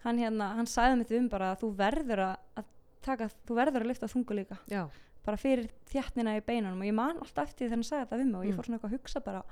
Hann 0.06 0.18
hérna, 0.22 0.52
hann 0.54 0.68
sagði 0.70 1.00
mitt 1.00 1.12
um 1.18 1.28
bara 1.28 1.52
að 1.54 1.64
þú 1.64 1.70
verður 1.80 2.22
að, 2.28 2.36
að 2.60 2.72
taka, 3.06 3.28
þú 3.46 3.56
verður 3.58 3.84
að 3.84 3.90
lyfta 3.92 4.08
þungu 4.12 4.36
líka. 4.40 4.58
Já, 4.70 4.82
bara 5.26 5.36
fyrir 5.40 5.68
þjarnina 5.90 6.36
í 6.38 6.42
beinunum. 6.46 6.80
Og 6.82 6.86
ég 6.90 6.94
man 6.94 7.16
alltaf 7.22 7.48
eftir 7.48 7.66
því 7.66 7.70
þegar 7.70 7.76
hann 7.76 7.88
sagði 7.90 8.04
þetta 8.06 8.18
við 8.20 8.26
mig 8.30 8.40
og 8.40 8.44
ég 8.46 8.52
Mm. 8.52 8.56
fór 8.58 8.66
svona 8.66 8.78
eitthvað 8.78 8.92
að 8.92 8.98
hugsa 9.00 9.20
bara 9.24 9.42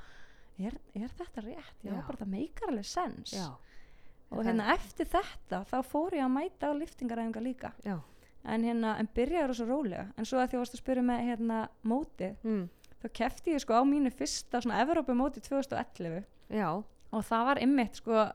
er, 0.58 0.74
er 0.94 1.08
þetta 1.18 1.40
rétt? 1.44 1.78
Já, 1.82 1.92
Já. 1.94 2.06
bara 2.06 2.18
það 2.18 2.30
meikar 2.34 2.68
alveg 2.70 2.84
sens. 2.86 3.32
Já, 3.34 3.46
og 4.30 4.38
Það- 4.38 4.46
hérna 4.46 4.66
eftir 4.74 5.06
þetta 5.06 5.64
þá 5.66 5.78
fór 5.84 6.10
ég 6.12 6.24
að 6.24 6.34
mæta 6.36 6.70
á 6.70 6.72
liftingaræfingar 6.78 7.42
líka. 7.42 7.72
Já. 7.84 8.00
en 8.46 8.62
hérna, 8.62 8.98
en 9.00 9.08
byrjaður 9.08 9.54
svo 9.56 9.66
rólega. 9.66 10.12
En 10.18 10.24
svo 10.26 10.36
að 10.38 10.50
því 10.52 10.58
varst 10.60 10.74
að 10.74 10.80
spyrja 10.82 11.02
með 11.02 11.20
hérna 11.24 11.68
mótið, 11.82 12.36
Mm. 12.44 12.68
þá 13.02 13.08
kefti 13.12 13.54
ég 13.54 13.60
sko 13.60 13.72
á 13.72 13.82
mínu 13.88 14.12
fyrsta 14.12 14.60
svona 14.60 14.84
Evrópumóti 14.84 15.40
2011 15.40 16.24
já, 16.50 16.68
og 17.10 17.22
það 17.24 17.44
var 17.46 17.56
ymmit 17.56 17.94
sko 17.96 18.32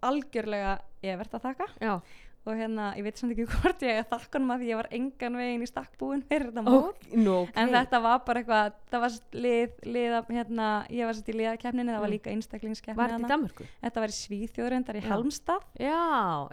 algjörlega 0.00 0.78
ég 1.02 1.18
verð 1.18 1.34
að 1.34 1.42
þakka 1.42 1.66
já 1.80 2.00
og 2.48 2.56
hérna, 2.56 2.86
ég 2.96 3.04
veit 3.06 3.20
samt 3.20 3.34
ekki 3.34 3.46
hvort 3.52 3.82
ég 3.84 4.06
þakkanum 4.08 4.54
að 4.54 4.62
því 4.62 4.70
ég 4.72 4.78
var 4.80 4.88
engan 4.98 5.38
veginn 5.40 5.64
í 5.64 5.68
stakkbúin 5.68 6.22
fyrir 6.28 6.48
þetta 6.48 6.64
mót 6.66 7.04
nú, 7.12 7.34
ok 7.44 7.58
en 7.60 7.74
þetta 7.74 8.00
var 8.06 8.22
bara 8.26 8.42
eitthvað, 8.42 8.78
það 8.92 9.04
var 9.04 9.18
lið, 9.46 9.76
liða, 9.98 10.22
hérna, 10.32 10.68
ég 10.94 11.10
var 11.10 11.18
sett 11.18 11.28
í 11.32 11.36
liðakefninni 11.36 11.92
það 11.92 12.02
var 12.04 12.08
Mm. 12.08 12.14
líka 12.16 12.32
einstaklingskeppni 12.32 12.98
var 13.02 13.12
þetta 13.14 13.28
í. 13.28 13.32
Danmörku? 13.34 13.68
þetta 13.84 14.04
var 14.04 14.14
í 14.14 14.18
Svíþjóðrendar 14.18 14.98
í 14.98 15.04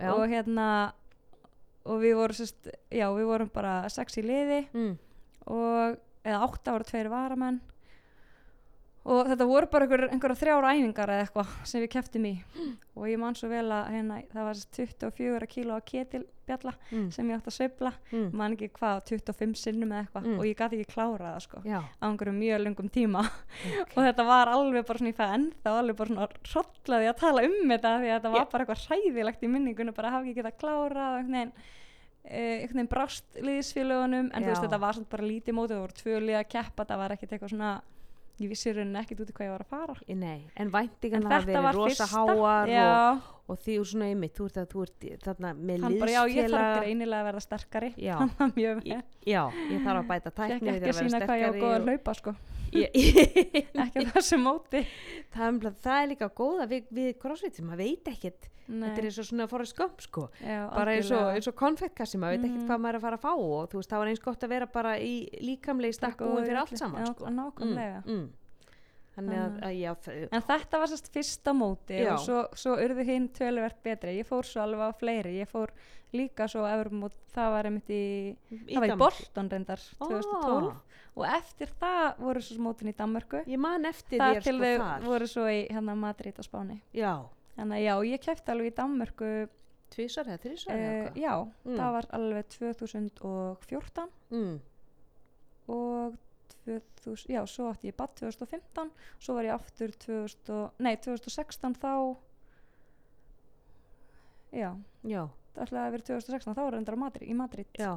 já 0.03 0.11
og 0.15 0.25
hérna 0.33 0.67
og 1.85 2.01
við 2.01 2.15
vorum 2.17 2.39
sérst, 2.39 2.71
já 2.91 3.07
við 3.13 3.29
vorum 3.29 3.51
bara 3.53 3.77
sex 3.93 4.17
í 4.19 4.25
liði 4.25 4.63
mm. 4.73 4.93
og 5.53 5.97
eða 6.25 6.41
átta 6.47 6.73
ára 6.75 6.87
tveir 6.87 7.09
varamenn 7.13 7.61
og 9.05 9.27
þetta 9.29 9.45
voru 9.45 9.67
bara 9.69 9.85
einhver, 9.85 10.03
einhverja 10.09 10.37
þrjára 10.39 10.69
æfingar 10.73 11.09
eða 11.13 11.25
eitthvað 11.27 11.49
sem 11.69 11.81
við 11.83 11.89
keftum 11.93 12.23
í 12.25 12.31
og 12.95 13.03
ég 13.11 13.19
man 13.21 13.35
svo 13.37 13.49
vel 13.51 13.67
að 13.69 13.91
hérna, 13.93 14.15
það 14.33 14.47
var 14.47 14.57
sérst 14.57 14.79
24 15.01 15.47
kíló 15.51 15.75
að 15.77 15.83
ketilbjalla 15.91 16.73
Mm. 16.91 17.11
sem 17.13 17.29
ég 17.29 17.37
átti 17.37 17.51
að 17.51 17.57
sveifla 17.59 17.91
Mm. 18.11 18.33
man 18.33 18.55
ekki 18.57 18.69
hvað, 18.73 19.03
25 19.05 19.55
sinnum 19.61 19.91
eða 19.93 20.07
eitthvað 20.07 20.25
Mm. 20.25 20.39
og 20.39 20.45
ég 20.45 20.55
gati 20.57 20.79
ekki 20.81 20.93
klárað 20.95 21.35
það 21.35 21.41
sko 21.45 21.61
já, 21.65 21.79
á 21.85 22.05
einhverjum 22.09 22.39
mjög 22.39 22.63
lungum 22.65 22.89
tíma 22.89 23.21
ok 23.81 23.93
og 23.97 24.03
þetta 24.09 24.25
var 24.25 24.47
alveg 24.47 24.85
bara 24.87 24.97
svona 24.99 25.13
í 25.13 25.17
það 25.21 25.33
ennþá 25.37 25.77
alveg 25.79 25.95
bara 25.95 26.09
svona 26.09 26.27
hrollaði 26.49 27.09
að 27.13 27.17
tala 27.21 27.45
um 27.45 27.69
þetta 27.69 27.93
því 28.01 28.09
að 28.09 28.15
þetta 28.19 28.31
var 28.31 28.45
Já. 28.45 28.51
bara 28.51 28.65
eitthvað 28.65 28.85
hræðilegt 28.89 29.43
í 29.43 29.47
minningunum 29.53 29.93
bara 29.95 30.07
að 30.09 30.11
hafa 30.17 30.25
ekki 30.25 30.37
getað 30.41 30.57
klárað 30.61 31.19
og 31.19 31.25
veginn 31.29 31.51
eh, 32.25 32.61
einhvern 32.61 32.73
veginn 32.81 32.89
brást 32.89 33.25
liðsfélagunum 33.37 34.31
en 34.33 34.43
þú 34.43 34.49
veist 34.49 34.63
Já. 34.63 34.67
þetta 34.67 34.79
var 34.81 34.93
svona 34.97 35.09
bara 35.13 35.23
lítið 35.29 35.53
mótið 35.53 35.75
það 35.75 35.83
voru 35.85 35.99
tvö 36.01 36.21
lið 36.25 36.39
að 36.41 36.49
keppa 36.49 36.85
það 36.89 36.97
var 37.03 37.13
ekkert 37.13 37.31
eitthvað 37.35 37.53
svona 37.53 37.73
ég 38.41 38.51
vissi 38.51 38.73
rauninni 38.73 38.99
ekkert 38.99 39.23
út 39.23 39.31
í 39.31 39.35
hvað 39.37 39.47
ég 39.47 39.53
var 39.53 39.63
að 39.63 39.71
fara. 39.71 39.95
Nei, 40.21 40.41
en 40.59 40.71
væntingarna 40.73 41.39
þetta 41.39 41.63
verið 41.67 41.79
rosa 41.79 42.07
háar 42.11 42.71
já, 42.71 42.85
og 42.85 43.34
því 43.53 43.73
úr 43.79 43.85
svona 43.85 44.05
einmitt, 44.09 44.33
þú 44.33 44.45
ert 44.49 44.55
að 44.57 44.67
þú 44.73 44.81
ert 44.85 45.05
þarna 45.25 45.49
með 45.53 45.83
hann 45.85 45.99
bara, 46.01 46.11
já, 46.15 46.21
ég 46.33 46.49
þarf 46.49 46.79
greinilega 46.81 47.21
að 47.21 47.27
verða 47.29 47.43
sterkari. 47.45 47.91
Já, 48.01 48.15
Í- 48.57 48.97
já, 49.29 49.41
ég 49.69 49.83
þarf 49.85 49.99
að 50.01 50.07
bæta 50.09 50.31
ég 50.31 50.35
tækni 50.39 50.73
ekki 50.73 50.89
að 50.89 50.99
sína 51.03 51.19
hvað 51.25 51.39
ég 51.43 51.47
var 51.51 51.61
góð 51.61 51.75
að 51.75 51.85
hlaupa 51.85 52.15
sko, 52.17 52.33
ég, 52.73 52.89
ekki 53.85 54.01
að 54.01 54.11
þessu 54.15 54.39
móti. 54.41 54.81
Það, 55.35 55.61
það 55.85 56.01
er 56.01 56.09
líka 56.15 56.29
góða 56.41 56.67
við, 56.73 56.89
við 56.97 57.11
crossfit 57.21 57.55
sem 57.61 57.69
maður 57.69 57.83
veit 57.85 58.11
ekkert. 58.15 58.49
Nei, 58.65 58.87
þetta 58.87 58.97
er 58.97 59.05
eins 59.05 59.17
og 59.21 59.25
svona 59.29 59.45
forrest 59.45 59.75
skömm 59.77 59.99
sko. 60.01 60.23
Já, 60.41 60.63
bara 60.73 60.93
eins 60.97 61.11
og, 61.13 61.27
eins 61.37 61.45
og 61.51 61.53
konfettkassi, 61.59 62.17
maður 62.17 62.39
veit 62.39 62.47
ekkert 62.47 62.63
Mhm. 62.63 62.69
hvað 62.71 62.79
maður 62.81 62.95
er 62.95 62.97
að 62.97 63.03
fara 63.05 63.19
að 63.19 63.25
fá 63.27 63.33
og 63.37 63.67
þú 63.69 63.77
veist, 63.77 63.91
það 63.93 64.01
var 64.01 64.09
eins 64.09 64.23
gott 64.25 64.41
að 64.47 64.49
vera 64.55 64.65
bara 64.73 64.93
í 64.97 65.11
líkamlegi 65.45 65.93
stakk 65.99 66.17
búin 66.25 66.41
fyrir 66.47 66.57
allt 66.63 66.73
saman 66.81 67.05
sko. 67.11 67.29
nákvæmlega. 67.29 68.01
Mm, 68.07 68.15
mm. 68.15 68.25
Að, 69.15 69.59
að 69.63 69.75
já, 69.79 69.91
En 70.31 70.41
þetta 70.43 70.79
var 70.81 70.87
sérst 70.91 71.07
fyrsta 71.13 71.53
móti 71.55 71.99
Já. 72.03 72.13
og 72.13 72.19
svo, 72.19 72.41
svo 72.53 72.73
urðu 72.83 73.05
hinn 73.07 73.29
töluvert 73.29 73.77
betri. 73.83 74.17
Ég 74.19 74.27
fór 74.27 74.43
svo 74.43 74.61
alveg 74.65 74.81
á 74.83 74.91
fleiri. 74.99 75.37
Ég 75.39 75.47
fór 75.47 75.71
líka 76.15 76.47
svo 76.51 76.65
Evropamót, 76.67 77.15
það 77.35 77.49
var 77.51 77.65
einmitt 77.69 77.89
í, 77.91 78.01
það 78.69 78.79
var 78.83 78.93
í. 78.93 78.97
Bolton 78.99 79.49
reyndar 79.51 79.81
2012 79.99 80.67
Ó, 80.69 80.75
og 81.15 81.25
eftir 81.27 81.71
það 81.79 82.05
voru 82.23 82.41
svo 82.43 82.61
mótin 82.63 82.91
í 82.91 82.95
Danmörku. 82.95 83.41
ég 83.47 83.59
man 83.59 83.85
eftir 83.85 84.19
Það 84.19 84.35
þér 84.35 84.43
til 84.45 84.55
sko 84.55 84.63
þau 84.65 84.85
þar 84.85 85.07
voru 85.09 85.27
svo 85.27 85.47
í 85.51 85.59
hérna 85.71 85.95
Madrid 85.99 86.39
á 86.39 86.43
Spáni. 86.43 86.77
já, 86.95 87.13
Þannig 87.55 87.77
að 87.77 87.83
já, 87.87 87.93
ég 88.11 88.19
kæfti 88.23 88.51
alveg 88.51 88.67
í 88.71 88.75
Danmörku, 88.75 89.29
tvísar 89.95 90.27
eða 90.27 90.39
þrísar 90.43 90.75
uh, 90.75 90.79
eða 90.79 90.95
hvað 91.05 91.19
já, 91.23 91.33
Mm. 91.65 91.75
það 91.79 91.91
var 91.97 92.05
alveg 92.19 92.47
2014 92.55 94.09
mm. 94.31 94.55
og 95.75 96.15
2000, 96.65 97.29
já, 97.33 97.41
svo 97.47 97.69
átti 97.71 97.89
ég 97.91 97.95
bad 97.97 98.15
2015, 98.19 98.91
svo 99.19 99.35
var 99.37 99.43
ég 99.45 99.53
aftur 99.55 99.91
2000, 100.05 100.49
og- 100.55 100.71
nei, 100.79 100.95
2016 100.97 101.75
þá, 101.81 101.93
já, 104.55 104.71
já, 105.05 105.23
það 105.55 105.65
ætlaði 105.65 105.85
að 105.87 105.95
vera 105.95 106.07
2016 106.09 106.55
þá 106.55 106.61
var 106.65 106.75
reyndar 106.77 106.95
á 106.97 106.99
Madrid, 107.05 107.29
í 107.29 107.35
Madrid. 107.35 107.67
Já, 107.79 107.91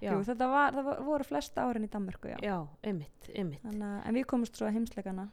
já, 0.00 0.12
Jú, 0.12 0.22
þetta 0.28 0.48
var, 0.50 0.72
það 0.76 0.84
var- 0.88 1.02
voru 1.04 1.24
flesta 1.28 1.66
árin 1.68 1.84
í 1.86 1.90
Danmörku 1.92 2.28
já. 2.32 2.38
já, 2.42 2.56
einmitt, 2.82 3.30
einmitt. 3.34 3.62
Þannig, 3.62 3.82
að- 3.82 4.06
en 4.08 4.14
við 4.14 4.26
komumst 4.26 4.56
svo 4.56 4.66
að 4.68 4.74
heimsleikana. 4.78 5.28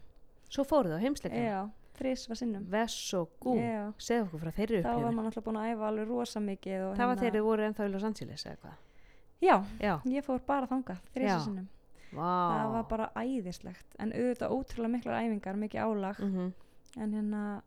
Svo 0.50 0.64
fóruð 0.64 0.96
á 0.98 1.00
heimsleikana? 1.02 1.46
Já, 1.46 1.70
þrís 1.98 2.28
var 2.30 2.36
sinnum. 2.38 2.66
Vess 2.70 3.14
og 3.14 3.30
Gú, 3.40 3.56
já, 3.58 3.94
segðu 3.98 4.26
okkur 4.28 4.40
frá 4.40 4.52
þeirri 4.52 4.84
þá 4.84 5.02
var 5.02 5.12
maður 5.12 5.32
alltaf 5.32 5.44
búin 5.44 5.58
að 5.62 5.70
æfa 5.76 5.88
alveg 5.90 6.08
rosa 6.08 6.40
mikið 6.40 6.72
hérna- 6.72 6.96
það 6.98 7.08
var 7.08 7.16
þegar 7.18 7.32
þið 7.40 7.44
voru 7.44 7.64
ennþá 7.70 7.86
í 7.88 7.92
Los 7.92 8.04
Angeles 8.04 8.44
eða 8.46 8.58
hvað? 8.58 8.76
Já, 9.42 9.66
já, 9.80 10.02
ég 10.06 10.24
fór 10.26 10.40
bara 10.46 10.68
þangað 10.68 10.98
þrís 11.14 11.28
Já. 11.28 11.38
var 11.38 11.46
sinnum, 11.46 11.68
vá. 12.16 12.32
Það 12.56 12.72
var 12.74 12.84
bara 12.90 13.10
æðislegt. 13.16 13.86
En 14.00 14.12
auðvitað 14.12 14.56
ótrúlega 14.56 14.92
miklar 14.96 15.22
æfingar 15.24 15.56
mikið 15.56 15.82
álag, 15.86 16.20
Mhm. 16.20 16.54
en 16.98 17.12
hérna 17.14 17.62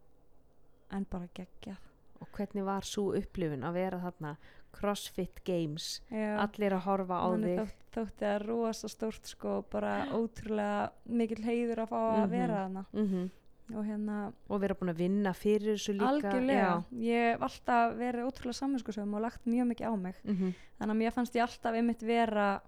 en 0.90 1.04
bara 1.10 1.28
geggjað. 1.34 1.76
Og 2.20 2.28
hvernig 2.32 2.64
var 2.64 2.80
svo 2.82 3.14
upplifun 3.14 3.62
að 3.62 3.72
vera 3.72 3.98
þarna? 3.98 4.36
CrossFit 4.72 5.44
Games. 5.44 6.00
Já, 6.10 6.36
allir 6.38 6.72
að 6.72 6.82
horfa 6.84 7.14
á 7.24 7.28
manni 7.30 7.46
þig. 7.46 7.58
þótt, 7.58 7.74
þótti 7.94 8.24
það 8.26 8.46
rosa 8.46 8.88
stórt 8.88 9.26
sko, 9.26 9.64
bara 9.70 10.06
ótrúlega 10.18 10.90
mikill 11.08 11.44
heiður 11.44 11.78
að 11.84 11.88
fá 11.88 11.98
að 11.98 12.22
Mhm. 12.22 12.30
vera 12.30 12.54
þarna. 12.68 12.86
Mm 12.94 13.30
og 13.76 13.84
hérna 13.84 14.32
og 14.48 14.60
vera 14.62 14.74
búin 14.74 14.88
að 14.94 14.96
vinna 14.96 15.32
fyrir 15.34 15.74
þessu 15.76 15.92
líka. 15.92 16.08
Algjörlega, 16.08 16.84
ég 16.90 17.32
hef 17.34 17.40
alltaf 17.42 17.96
verið 17.98 18.24
ótrúlega 18.24 18.56
samvinskusöfum 18.56 19.14
og 19.14 19.20
lagt 19.20 19.44
mjög 19.44 19.66
mikið 19.74 19.86
á 19.92 19.94
mig. 20.00 20.14
Mm 20.24 20.34
-hmm. 20.36 20.54
þannig 20.80 20.94
að 20.94 20.96
mér 21.02 21.12
fannst 21.12 21.34
ég 21.34 21.42
alltaf 21.42 21.74
einmitt 21.74 22.00
vera 22.02 22.60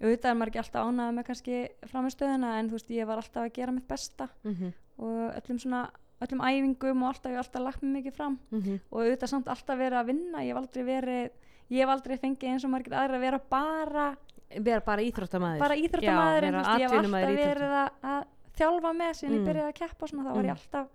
auðvitað 0.00 0.30
er 0.30 0.34
maður 0.36 0.50
ekki 0.52 0.62
alltaf 0.62 0.86
ánægð 0.90 1.14
með 1.16 1.24
kannski 1.30 1.60
framistöðuna 1.90 2.50
en 2.60 2.68
þú 2.68 2.76
veist 2.78 2.90
ég 2.90 3.06
var 3.08 3.16
alltaf 3.22 3.42
að 3.46 3.52
gera 3.60 3.72
mitt 3.72 3.88
besta 3.88 4.28
Mm 4.44 4.72
og 4.96 5.34
öllum 5.36 5.58
svona 5.60 5.80
öllum 6.24 6.40
æfingum 6.40 7.02
og 7.04 7.08
alltaf 7.10 7.32
ég 7.32 7.36
alltaf 7.38 7.60
lagt 7.62 7.82
mig 7.82 7.92
mikið 8.04 8.14
fram 8.16 8.38
-hmm. 8.50 8.78
og 8.90 9.00
auðvitað 9.02 9.26
samt 9.28 9.48
alltaf 9.48 9.78
verið 9.78 9.98
að 10.00 10.06
vinna 10.06 10.38
ég 10.40 10.48
hef 10.48 10.56
aldrei 10.56 10.82
verið 10.84 11.30
ég 11.70 11.80
hef 11.82 11.88
aldrei 11.88 12.16
fengið 12.16 12.48
eins 12.48 12.64
og 12.64 12.70
margir 12.70 12.92
aðra 12.94 13.16
að 13.16 13.20
vera 13.20 13.38
bara 13.50 14.16
vera 14.62 14.80
bara 14.80 15.02
íþróttamæður 15.02 15.58
bara 15.58 15.74
íþróttamæður 15.76 16.42
ég 16.44 16.54
hef 16.80 16.92
alltaf 16.92 17.36
verið 17.36 17.72
að, 17.82 17.90
að 18.02 18.24
þjálfa 18.56 18.92
með 18.96 19.12
síðan 19.18 19.32
Mm. 19.32 19.36
ég 19.36 19.46
byrjaði 19.48 19.68
að 19.68 19.78
keppa 19.80 20.02
og 20.02 20.08
svona 20.08 20.22
þá 20.24 20.32
var 20.34 20.42
Mm. 20.42 20.48
ég 20.48 20.56
alltaf 20.56 20.86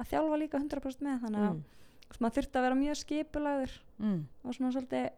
að 0.00 0.06
þjálfa 0.10 0.36
líka 0.38 0.58
100% 0.58 1.00
með 1.00 1.20
þannig 1.22 1.40
að 1.40 1.52
mm. 1.54 1.62
veist, 2.08 2.20
maður 2.20 2.36
þurfti 2.36 2.56
að 2.58 2.62
vera 2.66 2.74
mjög 2.74 2.96
skipulagður 2.96 3.72
Mm. 3.98 4.20
og 4.44 4.54
svona 4.54 4.72
svolítið 4.72 5.10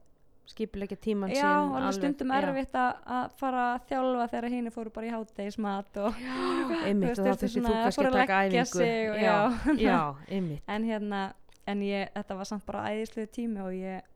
skipilegja 0.49 0.97
tíman 1.05 1.33
já, 1.33 1.41
sinn 1.41 1.75
alveg 1.79 1.97
stundum 1.99 2.31
erfitt 2.39 2.77
að, 2.79 3.01
að 3.19 3.35
fara 3.41 3.65
að 3.75 3.89
þjálfa 3.91 4.29
þegar 4.33 4.55
hinn 4.55 4.71
fóru 4.75 4.93
bara 4.95 5.09
í 5.09 5.13
hátegismat 5.13 5.99
og 6.05 6.23
einmitt 6.89 7.19
og 7.19 7.27
þurfti 7.27 7.51
þurfti 7.51 7.65
þú 7.65 7.75
kannski 7.75 8.07
að 8.09 8.17
taka 8.17 8.39
æfingu. 8.47 8.87
og 9.13 9.19
já, 9.21 9.35
já. 9.35 9.83
já, 9.83 10.01
einmitt. 10.39 10.63
En 10.69 10.89
hérna 10.89 11.25
en 11.69 11.85
ég, 11.85 12.09
þetta 12.15 12.39
var 12.39 12.49
samt 12.49 12.65
bara 12.69 12.87
æðislega 12.93 13.33
tími 13.35 13.61
og 13.65 13.77
ég 13.77 14.07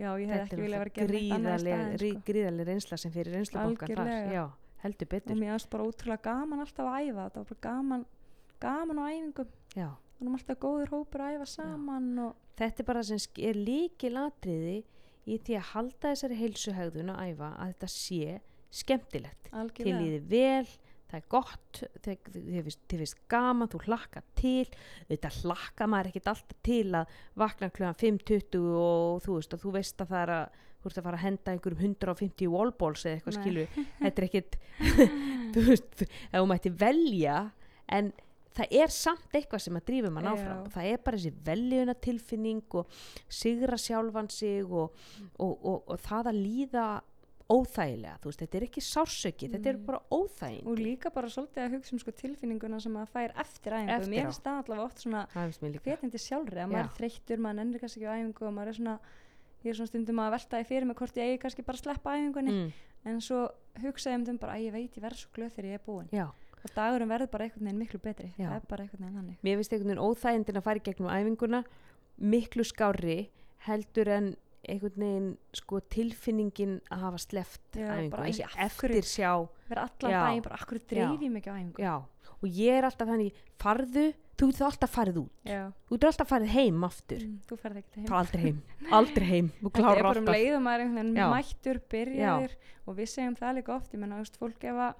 já, 0.00 0.10
ég 0.18 0.26
hef 0.26 0.34
þetta 0.34 0.46
ekki 0.46 0.60
viljað 0.64 0.80
er 0.80 0.82
vera 0.82 0.90
að 0.90 0.98
gera 0.98 1.20
í 1.20 1.30
gríðaleg 1.30 2.22
gríðaleg 2.26 2.70
reynsla 2.70 2.98
sem 3.00 3.14
fyrir 3.14 3.36
reynslubankan 3.36 3.96
þar 4.00 4.34
já, 4.34 4.44
heldur 4.84 5.08
og 5.08 5.14
betur 5.14 5.38
mér 5.38 5.54
finnst 5.54 5.72
bara 5.72 5.88
ótrúlega 5.88 6.24
gaman 6.26 6.64
alltaf 6.64 6.88
að 6.90 7.08
æfa 7.08 7.26
þetta 7.26 7.42
var 7.42 7.50
bara 7.50 7.64
gaman, 7.68 8.06
gaman 8.64 9.02
á 9.02 9.04
æfingum. 9.10 9.50
Já. 9.76 9.90
erum 10.20 10.38
alltaf 10.38 10.62
góður 10.62 10.94
hópur 10.96 11.24
að 11.24 11.36
æfa 11.36 11.50
saman 11.54 12.08
og 12.26 12.48
þetta 12.60 12.82
er 12.82 12.88
bara 12.90 13.04
sem 13.06 13.44
er 13.50 13.60
líkilatriði 13.60 14.78
í 15.26 15.40
því 15.40 15.58
að 15.58 15.68
halda 15.74 16.12
þessari 16.12 16.38
heilsuhegðun 16.40 17.12
að 17.14 17.26
æfa 17.32 17.50
að 17.56 17.74
þetta 17.74 17.90
sé 17.94 18.38
skemmtilegt. 18.80 19.42
Til 19.48 19.58
algjörlega 19.60 20.00
líði 20.04 20.22
vel 20.30 20.70
það 21.10 21.18
er 21.18 21.26
gott, 21.34 21.80
þið 22.04 22.26
þið 22.30 22.64
finnst, 22.68 22.82
þið 22.92 23.14
gaman, 23.32 23.70
þú 23.70 23.82
hlakka 23.88 24.22
til. 24.38 24.66
Þetta 25.10 25.32
hlakka 25.40 25.88
maður 25.90 26.10
ekkit 26.12 26.30
alltaf 26.30 26.60
til 26.66 26.84
að 26.94 27.14
vakna 27.42 27.70
klugan 27.74 27.98
5.20 27.98 28.66
og 28.78 29.22
þú 29.24 29.38
veist 29.38 29.56
að 29.56 29.64
þú 29.64 29.72
veist 29.74 30.04
að 30.04 30.12
það 30.14 30.22
er 30.22 30.34
að 30.36 30.58
þú 30.80 30.88
ert 30.88 30.98
að 31.00 31.06
fara 31.06 31.18
að 31.18 31.24
henda 31.26 31.52
einhverjum 31.54 31.82
150 31.90 32.50
wallballs 32.54 33.04
eða 33.04 33.18
eitthvað 33.18 33.36
skilu 33.36 33.64
þetta 34.00 34.22
er 34.22 34.26
ekkit 34.28 34.58
þú 35.54 35.64
veist, 35.66 36.04
ef 36.06 36.36
þú 36.38 36.46
mætti 36.48 36.72
velja 36.80 37.40
en 37.92 38.12
það 38.56 38.72
er 38.82 38.88
samt 38.94 39.36
eitthvað 39.38 39.62
sem 39.66 39.76
að 39.78 39.84
drífa 39.90 40.10
mann 40.10 40.24
Já. 40.26 40.32
áfram. 40.34 40.64
Það 40.74 40.88
er 40.92 40.98
bara 41.04 41.16
þessi 41.20 41.32
veljuna 41.46 41.94
tilfinning 41.94 42.62
og 42.80 42.86
sigra 43.28 43.76
sjálfan 43.78 44.30
sig 44.30 44.64
og, 44.64 44.92
og, 45.38 45.54
og, 45.64 45.84
og 45.90 45.98
það 46.00 46.32
að 46.32 46.40
líða 46.44 46.88
óþægilega, 47.50 48.18
þú 48.22 48.28
veist, 48.30 48.42
þetta 48.44 48.58
er 48.60 48.64
ekki 48.68 48.82
sársöki 48.86 49.48
þetta 49.50 49.68
er 49.72 49.76
Mm. 49.80 49.86
bara 49.86 50.00
óþæging 50.14 50.66
og 50.70 50.76
líka 50.78 51.10
bara 51.10 51.26
svolítið 51.26 51.64
að 51.64 51.72
hugsa 51.74 51.92
um 51.96 51.98
sko 51.98 52.12
tilfinninguna 52.14 52.78
sem 52.80 52.92
maður 52.94 53.10
fær 53.10 53.32
eftir 53.42 53.72
æfingu. 53.74 54.06
Mér 54.12 54.28
finnst 54.28 54.44
það 54.44 54.60
allavega 54.62 54.84
oft 54.84 54.98
svona 55.02 55.24
hvetjandi 55.34 56.18
sjálfri 56.22 56.60
að 56.62 56.62
Já. 56.62 56.66
maður 56.70 56.84
er 56.84 56.94
þreyttur, 57.00 57.38
maður 57.42 57.60
ennir 57.64 57.80
kannski 57.82 58.00
ekki 58.00 58.06
á 58.06 58.14
æfingu 58.20 58.46
og 58.46 58.54
maður 58.54 58.68
er 58.68 58.78
svona 58.78 58.98
ég 59.64 59.70
er 59.70 59.74
svona 59.80 59.90
stundum 59.90 60.20
að 60.22 60.30
velta 60.36 60.56
því 60.62 60.66
fyrir 60.70 60.86
mig 60.86 60.96
hvort 60.96 61.16
ég 61.18 61.26
eigi 61.26 61.40
kannski 61.42 61.64
bara 61.66 61.76
að 61.76 61.82
sleppa 61.82 62.14
æfingunni. 62.16 62.54
Mm, 62.54 62.70
en 63.10 63.20
svo 63.20 63.40
hugsa 63.82 64.10
ég 64.10 64.14
um 64.20 64.24
þeim 64.30 64.38
bara 64.40 64.54
að 64.54 64.62
ég 64.68 64.72
veit 64.72 64.94
ég 64.96 65.02
verð 65.02 65.18
svo 65.18 65.30
glöð 65.34 65.50
þegar 65.56 65.68
ég 65.70 65.74
er 65.74 65.84
búin. 65.90 66.08
Já, 66.14 66.26
og 66.64 66.74
dagurum 66.76 67.08
verður 67.08 67.30
bara 67.32 67.44
einhvern 67.48 67.64
veginn 67.70 67.78
miklu 67.80 67.98
betri. 68.04 68.30
Já. 68.38 68.48
það 68.50 68.56
er 68.60 68.66
bara 68.68 68.82
einhvern 68.84 69.04
veginn 69.06 69.18
þannig. 69.20 69.38
Mér 69.46 69.56
finnst 69.60 69.72
einhvern 69.72 69.90
veginn 69.94 70.04
óþægindin 70.06 70.60
að 70.60 70.66
fara 70.68 70.80
í 70.82 70.84
gegnum 70.90 71.10
æfinguna 71.14 71.64
miklu 72.20 72.64
skári 72.68 73.18
heldur 73.66 74.08
en 74.18 74.30
einhvern 74.68 75.00
veginn 75.00 75.28
sko 75.56 75.80
tilfinningin 75.92 76.78
að 76.92 77.04
hafa 77.06 77.18
sleft 77.22 77.62
Já, 77.80 77.86
æfingu, 77.94 78.10
bara, 78.12 78.24
þessi 78.28 78.44
hverju- 78.44 78.64
eftir 78.66 79.08
sjá 79.08 79.30
vera 79.70 79.86
allan 79.88 80.12
Já. 80.12 80.20
daginn 80.26 80.42
bara 80.44 80.56
akkur 80.60 80.78
dreif 80.90 81.20
ég 81.24 81.32
mikið 81.32 81.48
á 81.48 81.56
æfingu? 81.56 81.78
Já, 81.80 81.94
og 82.42 82.48
ég 82.48 82.76
er 82.78 82.84
alltaf 82.84 83.08
þannig 83.08 83.32
farðu, 83.60 84.04
þú 84.40 84.46
getur 84.50 84.66
alltaf 84.68 84.90
farið 84.94 85.16
út. 85.22 85.30
Já. 85.44 85.62
þú 85.88 85.96
getur 85.96 86.08
alltaf 86.10 86.28
farið 86.28 86.52
heim 86.54 86.84
aftur. 86.84 87.24
Mm, 87.24 87.38
þú 87.48 87.58
ferð 87.60 87.76
ekki 87.80 87.96
heim. 88.00 88.06
Fara 88.06 88.20
aldrei 88.20 88.42
heim, 88.44 88.62
aldrei 89.00 89.26
heim. 89.32 89.48
Þú 89.60 89.64
Þetta 89.64 89.78
er 89.80 89.84
klárar 89.84 90.02
bara 90.02 90.18
um 90.20 90.24
alltaf. 90.26 90.36
leið 90.36 90.54
og 90.56 90.62
maður 90.64 90.80
er 90.80 90.84
einhvern 90.84 91.00
veginn 91.00 91.16
Já. 91.20 91.30
mættur, 91.34 91.80
byrjaður 91.94 92.54
og 92.86 92.96
við 93.00 93.08
segjum 93.16 93.36
það 93.40 93.56
líka 93.60 93.74
oft, 93.76 93.92
ég 93.94 94.00
menna, 94.04 94.16
þú 94.20 94.24
veist, 94.24 94.38
fólk 94.40 94.64
ef 94.64 94.80
að 94.86 94.94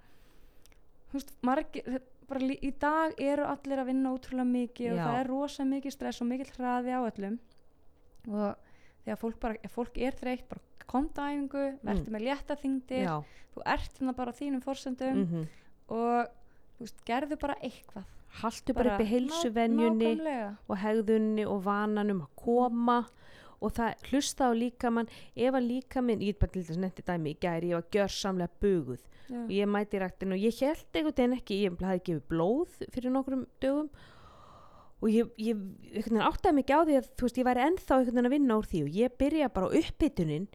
veist, 1.13 1.33
margir 1.43 2.01
bara 2.31 2.41
í 2.55 2.71
dag 2.79 3.15
eru 3.19 3.45
allir 3.51 3.81
að 3.83 3.89
vinna 3.91 4.13
ótrúlega 4.15 4.47
mikið 4.47 4.93
og 4.93 4.99
Já. 5.01 5.05
það 5.05 5.21
er 5.21 5.31
rosa 5.33 5.65
mikið 5.67 5.93
stress 5.97 6.21
og 6.23 6.29
mikill 6.31 6.53
hraði 6.59 6.93
á 6.95 7.01
öllum. 7.03 7.39
Og 8.31 8.55
þegar 9.05 9.19
fólk 9.19 9.41
bara, 9.43 9.71
fólk 9.75 9.99
er 9.99 10.13
þreytt 10.21 10.47
bara 10.49 10.61
komta 10.91 11.27
æfingu, 11.31 11.65
verður 11.87 12.11
með 12.15 12.25
létta 12.29 12.57
þingdir 12.59 13.03
Mm. 13.03 13.07
já, 13.07 13.25
þú 13.55 13.63
ert 13.67 13.99
hérna 13.99 14.15
bara 14.17 14.31
á 14.31 14.39
þínum 14.41 14.63
forsendum 14.63 15.25
mm 15.25 15.49
og 15.91 16.27
þú 16.79 16.85
veist, 16.87 17.01
gerðu 17.05 17.37
bara 17.41 17.55
eitthvað. 17.67 18.05
Haltu 18.41 18.73
bara 18.75 18.95
upp 18.95 19.01
í 19.03 19.09
heilsuvenjunni 19.11 20.11
og 20.71 20.77
hegðunni 20.79 21.47
og 21.51 21.65
vananum 21.65 22.21
að 22.23 22.29
koma 22.39 22.99
og 23.61 23.75
það 23.77 24.07
hlusta 24.11 24.49
á 24.49 24.53
líkamann 24.57 25.11
ef 25.37 25.57
að 25.57 25.67
líkaminn, 25.69 26.23
ég 26.25 26.35
get 26.35 26.43
bara 26.43 26.55
til 26.55 26.65
þess 26.69 26.81
netti 26.81 27.05
dæmi 27.07 27.35
í 27.35 27.41
gæri, 27.41 27.73
ég 27.73 27.81
var 27.81 27.91
gjörsamlega 27.95 28.61
buguð. 28.63 29.03
Já. 29.31 29.45
og 29.45 29.51
ég 29.55 29.69
mæti 29.71 29.95
í 29.95 30.01
ræktin 30.03 30.35
og 30.35 30.41
ég 30.43 30.57
held 30.59 30.97
einhvern 30.99 31.15
veginn 31.15 31.35
ekki, 31.37 31.59
ég 31.63 31.83
hafði 31.87 32.01
gefið 32.09 32.25
blóð 32.33 32.73
fyrir 32.91 33.13
nokkrum 33.15 33.45
dögum. 33.63 33.91
Og 35.01 35.13
ég, 35.15 35.29
ég 35.39 36.09
áttaði 36.19 36.57
mikið 36.59 36.75
á 36.77 36.83
því 36.89 36.97
að 36.99 37.07
þú 37.15 37.29
veist, 37.29 37.39
ég 37.39 37.47
væri 37.47 37.63
ennþá 37.69 37.99
einhvern 38.01 38.17
veginn 38.17 38.29
að 38.29 38.35
vinna 38.35 38.57
úr 38.59 38.67
því 38.69 38.81
og 38.85 38.99
ég 38.99 39.15
byrja 39.23 39.53
bara 39.55 39.71
á 39.71 39.77
upphitunin 39.81 40.49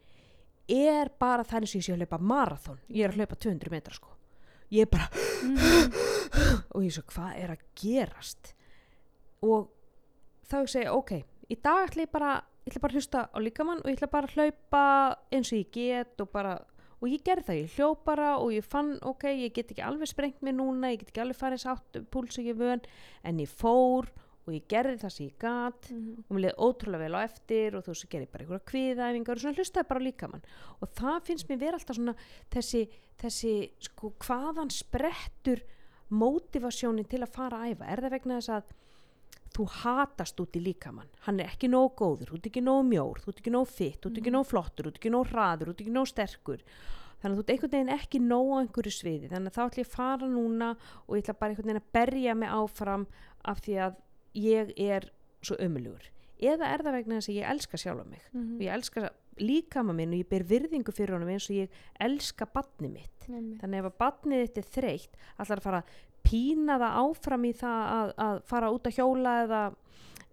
er 0.68 1.12
bara 1.20 1.46
eins 1.46 1.72
og 1.72 1.80
ég 1.80 1.86
sé 1.88 1.94
að 1.96 2.04
hlaupa 2.04 2.20
marathon. 2.20 2.82
Ég 2.89 3.06
er 3.06 3.13
að 3.13 3.22
hlaupa 3.22 3.39
200 3.48 3.74
metra 3.74 3.96
sko. 3.96 4.12
Ég 4.74 4.86
er 4.86 4.91
bara 4.91 5.08
og 6.76 6.84
ég 6.84 6.94
svo 6.94 7.06
hvað 7.13 7.41
er 7.41 7.56
að 7.56 7.65
gerast? 7.80 8.54
Og 9.46 9.70
þá 10.50 10.58
ég 10.60 10.72
segja 10.74 10.96
ok, 10.98 11.15
í 11.49 11.58
dag 11.62 11.88
ætla 11.89 12.05
ég 12.05 12.12
bara 12.12 12.31
ég 12.65 12.71
ætla 12.73 12.81
bara 12.81 12.93
að 12.93 12.99
hlusta 12.99 13.25
á 13.29 13.38
líkamann 13.39 13.81
og 13.84 13.89
ég 13.91 13.97
ætla 13.99 14.12
bara 14.12 14.27
að 14.27 14.36
hlaupa 14.39 14.84
eins 15.31 15.51
og 15.53 15.60
ég 15.60 15.71
get 15.75 16.21
og 16.25 16.31
bara 16.34 16.55
og 17.01 17.10
ég 17.12 17.21
gerði 17.27 17.43
það, 17.45 17.58
ég 17.62 17.73
hljóp 17.75 18.03
bara 18.08 18.27
og 18.39 18.51
ég 18.55 18.63
fann 18.65 18.93
ok, 19.05 19.23
ég 19.29 19.53
get 19.53 19.71
ekki 19.75 19.84
alveg 19.86 20.08
sprengt 20.10 20.41
mér 20.41 20.55
núna 20.58 20.93
ég 20.93 20.99
get 21.03 21.10
ekki 21.12 21.21
alveg 21.21 21.38
farið 21.38 21.62
sátt 21.67 21.99
púls 22.10 22.39
og 22.39 22.45
ég 22.47 22.55
vön 22.58 22.81
en 23.23 23.39
ég 23.43 23.51
fór 23.51 24.08
og 24.45 24.53
ég 24.53 24.65
gerði 24.69 24.99
það 25.01 25.10
sem 25.13 25.25
ég 25.27 25.38
gat 25.41 25.89
Mhm. 25.91 26.23
og 26.29 26.36
mér 26.38 26.41
leiði 26.45 26.58
ótrúlega 26.65 27.03
vel 27.03 27.15
á 27.17 27.21
eftir 27.25 27.75
og 27.75 27.84
þú 27.84 27.93
veist, 27.93 28.10
gerði 28.10 28.27
bara 28.31 28.43
einhverja 28.45 28.65
kviðæfingar 28.71 29.36
og 29.36 29.41
svona 29.41 29.58
hlustaði 29.60 29.88
bara 29.89 29.99
á 30.01 30.05
líkamann 30.08 30.45
og 30.81 30.89
það 30.95 31.21
finnst 31.25 31.47
mér 31.49 31.60
vera 31.60 31.77
alltaf 31.77 31.95
svona 31.97 32.15
þessi, 32.53 32.88
þessi 33.21 33.53
sko 33.79 34.13
hvaðan 34.25 34.69
sprettur 34.71 35.62
mótivasjónin 36.12 37.08
til 37.10 37.21
að 37.25 37.34
fara 37.36 37.58
að 37.65 37.73
æfa 37.75 37.89
er 37.91 38.01
það 38.05 38.13
vegna 38.15 38.39
þess 38.39 38.53
að 38.55 38.73
þú 39.56 39.65
hatast 39.82 40.39
út 40.44 40.58
í 40.60 40.62
líkamann 40.65 41.08
hann 41.28 41.39
er 41.39 41.48
ekki 41.54 41.70
nóg 41.72 41.96
góður, 41.96 42.30
þú 42.32 42.36
ert 42.39 42.50
ekki 42.52 42.63
nóg 42.65 42.84
mjór 42.89 43.22
þú 43.24 43.32
ert 43.32 43.39
ekki 43.41 43.54
nóg 43.56 43.68
fitt, 43.72 44.02
þú 44.02 44.12
ert 44.12 44.18
ekki 44.20 44.32
Mhm. 44.32 44.38
nóg 44.39 44.46
flottur 44.52 44.86
þú 44.86 44.91
ert 44.91 45.00
ekki 45.00 45.12
nóg 45.15 45.28
hraður, 45.32 45.65
þú 45.65 45.74
ert 45.76 45.82
ekki 45.86 45.96
nóg 45.96 46.08
sterkur 46.12 46.62
þannig 47.22 47.34
að 47.34 47.38
þú 47.38 47.44
ert 47.46 47.54
einhvern 47.56 47.72
veginn 47.72 47.96
ekki 48.00 48.20
nóg 48.20 48.48
á 48.52 48.58
einhverju 48.62 48.91
sviði 48.94 49.30
þannig 49.32 49.50
að 49.52 49.56
þá 49.56 49.63
ætlum 49.65 49.80
ég 49.80 49.88
að 49.88 49.96
fara 49.96 50.28
núna 50.28 50.70
og 51.08 51.15
ég 51.15 51.24
ætla 51.24 51.39
bara 51.39 51.50
einhvern 51.52 51.70
veginn 51.72 51.82
að 51.82 51.91
berja 51.94 52.36
mig 52.36 52.50
áfram 52.50 53.08
af 53.46 53.62
því 53.62 53.74
að 53.86 53.96
ég 54.36 54.74
er 54.78 55.10
svo 55.41 55.56
ömulugur 55.58 56.10
eða 56.41 56.68
er 56.74 56.84
það 56.84 56.91
vegna 57.00 57.15
þess 57.22 57.30
að 57.32 57.38
ég 57.39 57.50
elska 57.50 57.78
sjálfa 57.78 58.06
mig 58.10 58.22
Mhm. 58.34 58.56
og 58.56 58.62
ég 58.62 58.74
elska 58.76 59.10
líkama 59.39 59.94
minn 59.96 60.13
og 60.13 60.20
ég 60.20 60.30
ber 60.30 60.44
virðingu 60.44 60.91
fyrir 60.96 61.12
honum 61.15 61.28
eins 61.30 61.50
og 61.50 61.56
ég 61.56 61.70
elska 62.00 62.46
badni 62.46 62.88
mitt 62.91 63.28
Einmitt. 63.30 63.60
þannig 63.62 63.80
ef 63.80 63.86
að 63.91 63.98
badnið 64.00 64.44
þitt 64.48 64.58
er 64.58 64.70
þreytt 64.76 65.10
allar 65.39 65.58
að 65.60 65.63
fara 65.63 65.82
að 65.82 65.86
pína 66.26 66.78
það 66.82 67.00
áfram 67.06 67.46
í 67.46 67.54
það 67.56 67.82
að, 67.96 68.14
að 68.28 68.40
fara 68.52 68.72
út 68.76 68.90
að 68.90 68.98
hjóla 69.00 69.36
eða, 69.46 69.62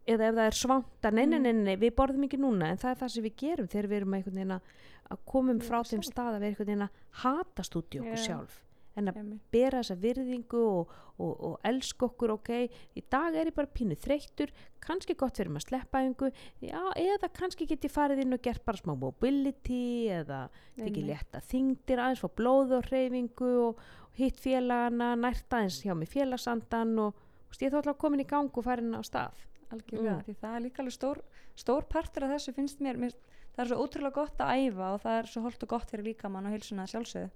eða 0.06 0.28
ef 0.30 0.34
það 0.38 0.46
er 0.46 0.58
svanta 0.62 1.10
nei, 1.12 1.24
nei, 1.26 1.38
Mm. 1.38 1.42
nei, 1.42 1.52
nei, 1.52 1.76
við 1.76 1.94
borðum 2.00 2.26
ekki 2.26 2.40
núna 2.42 2.72
en 2.72 2.80
það 2.82 2.90
er 2.94 3.00
það 3.02 3.12
sem 3.14 3.26
við 3.28 3.36
gerum 3.44 3.68
þegar 3.68 3.90
við 3.92 4.00
erum 4.00 4.16
að, 4.56 4.60
komum 5.28 5.60
frá 5.60 5.78
þeim 5.86 6.02
stað 6.06 6.34
að 6.34 6.40
við 6.40 6.48
einhvern 6.50 6.70
veginn 6.72 6.86
að 6.88 7.00
hatast 7.22 7.76
út 7.76 7.94
í 7.94 8.02
okkur 8.02 8.18
Já. 8.18 8.24
sjálf 8.26 8.58
en 8.96 9.08
að 9.08 9.16
Einmitt. 9.22 9.40
bera 9.54 9.80
þessa 9.80 9.96
virðingu 10.02 10.60
og, 10.68 10.90
og, 11.18 11.32
og 11.48 11.54
elska 11.64 12.06
okkur 12.10 12.34
ok 12.34 12.50
í 12.98 13.02
dag 13.10 13.34
er 13.40 13.48
ég 13.50 13.54
bara 13.56 13.70
pínu 13.72 13.96
þreyttur 13.96 14.52
kannski 14.84 15.14
gott 15.16 15.36
fyrir 15.40 15.48
maður 15.54 15.64
að 15.64 15.68
sleppa 15.70 16.02
einhver 16.02 16.32
eða 16.62 17.30
kannski 17.38 17.66
get 17.70 17.86
ég 17.88 17.94
farið 17.94 18.24
inn 18.26 18.36
og 18.36 18.42
gert 18.44 18.64
bara 18.68 18.76
smá 18.82 18.92
mobility 18.98 20.08
eða 20.12 20.42
Einmitt. 20.76 21.02
létta 21.08 21.40
þingdir 21.48 22.02
aðeins 22.04 22.20
fá 22.24 22.28
blóð 22.36 22.76
og 22.78 22.88
hreyfingu 22.90 23.52
og, 23.68 23.80
og 24.12 24.20
hitt 24.20 24.40
félagana 24.42 25.14
nært 25.16 25.48
aðeins 25.56 25.80
hjá 25.86 25.94
mig 25.96 26.10
félagsandan 26.12 26.92
og 27.06 27.14
ég 27.60 27.68
er 27.68 27.74
þá 27.74 27.80
alltaf 27.82 27.98
komin 28.00 28.20
í 28.24 28.28
gang 28.28 28.48
og 28.52 28.64
farin 28.64 28.94
á 28.96 29.00
stað 29.04 29.40
algjörlega, 29.72 30.18
Mm. 30.18 30.24
því 30.26 30.34
það 30.36 30.54
er 30.56 30.62
líka 30.66 30.82
alveg 30.82 30.92
stór, 30.98 31.18
stór 31.56 31.84
partur 31.88 32.24
af 32.26 32.32
þessu 32.34 32.52
finnst 32.52 32.80
mér, 32.84 32.98
mér 33.00 33.14
það 33.56 33.62
er 33.62 33.68
svo 33.70 33.78
ótrúlega 33.86 34.12
gott 34.18 34.40
að 34.44 34.66
æfa 34.66 34.88
og 34.92 35.00
það 35.00 35.16
er 35.22 35.28
svo 35.32 35.42
holdt 35.46 35.62
og 35.64 35.68
gott 35.72 35.88
fyrir 35.92 36.04
líkamann 36.10 36.44
og 36.48 36.52
heilsuna 36.52 36.84
sjálfsögðu 36.84 37.30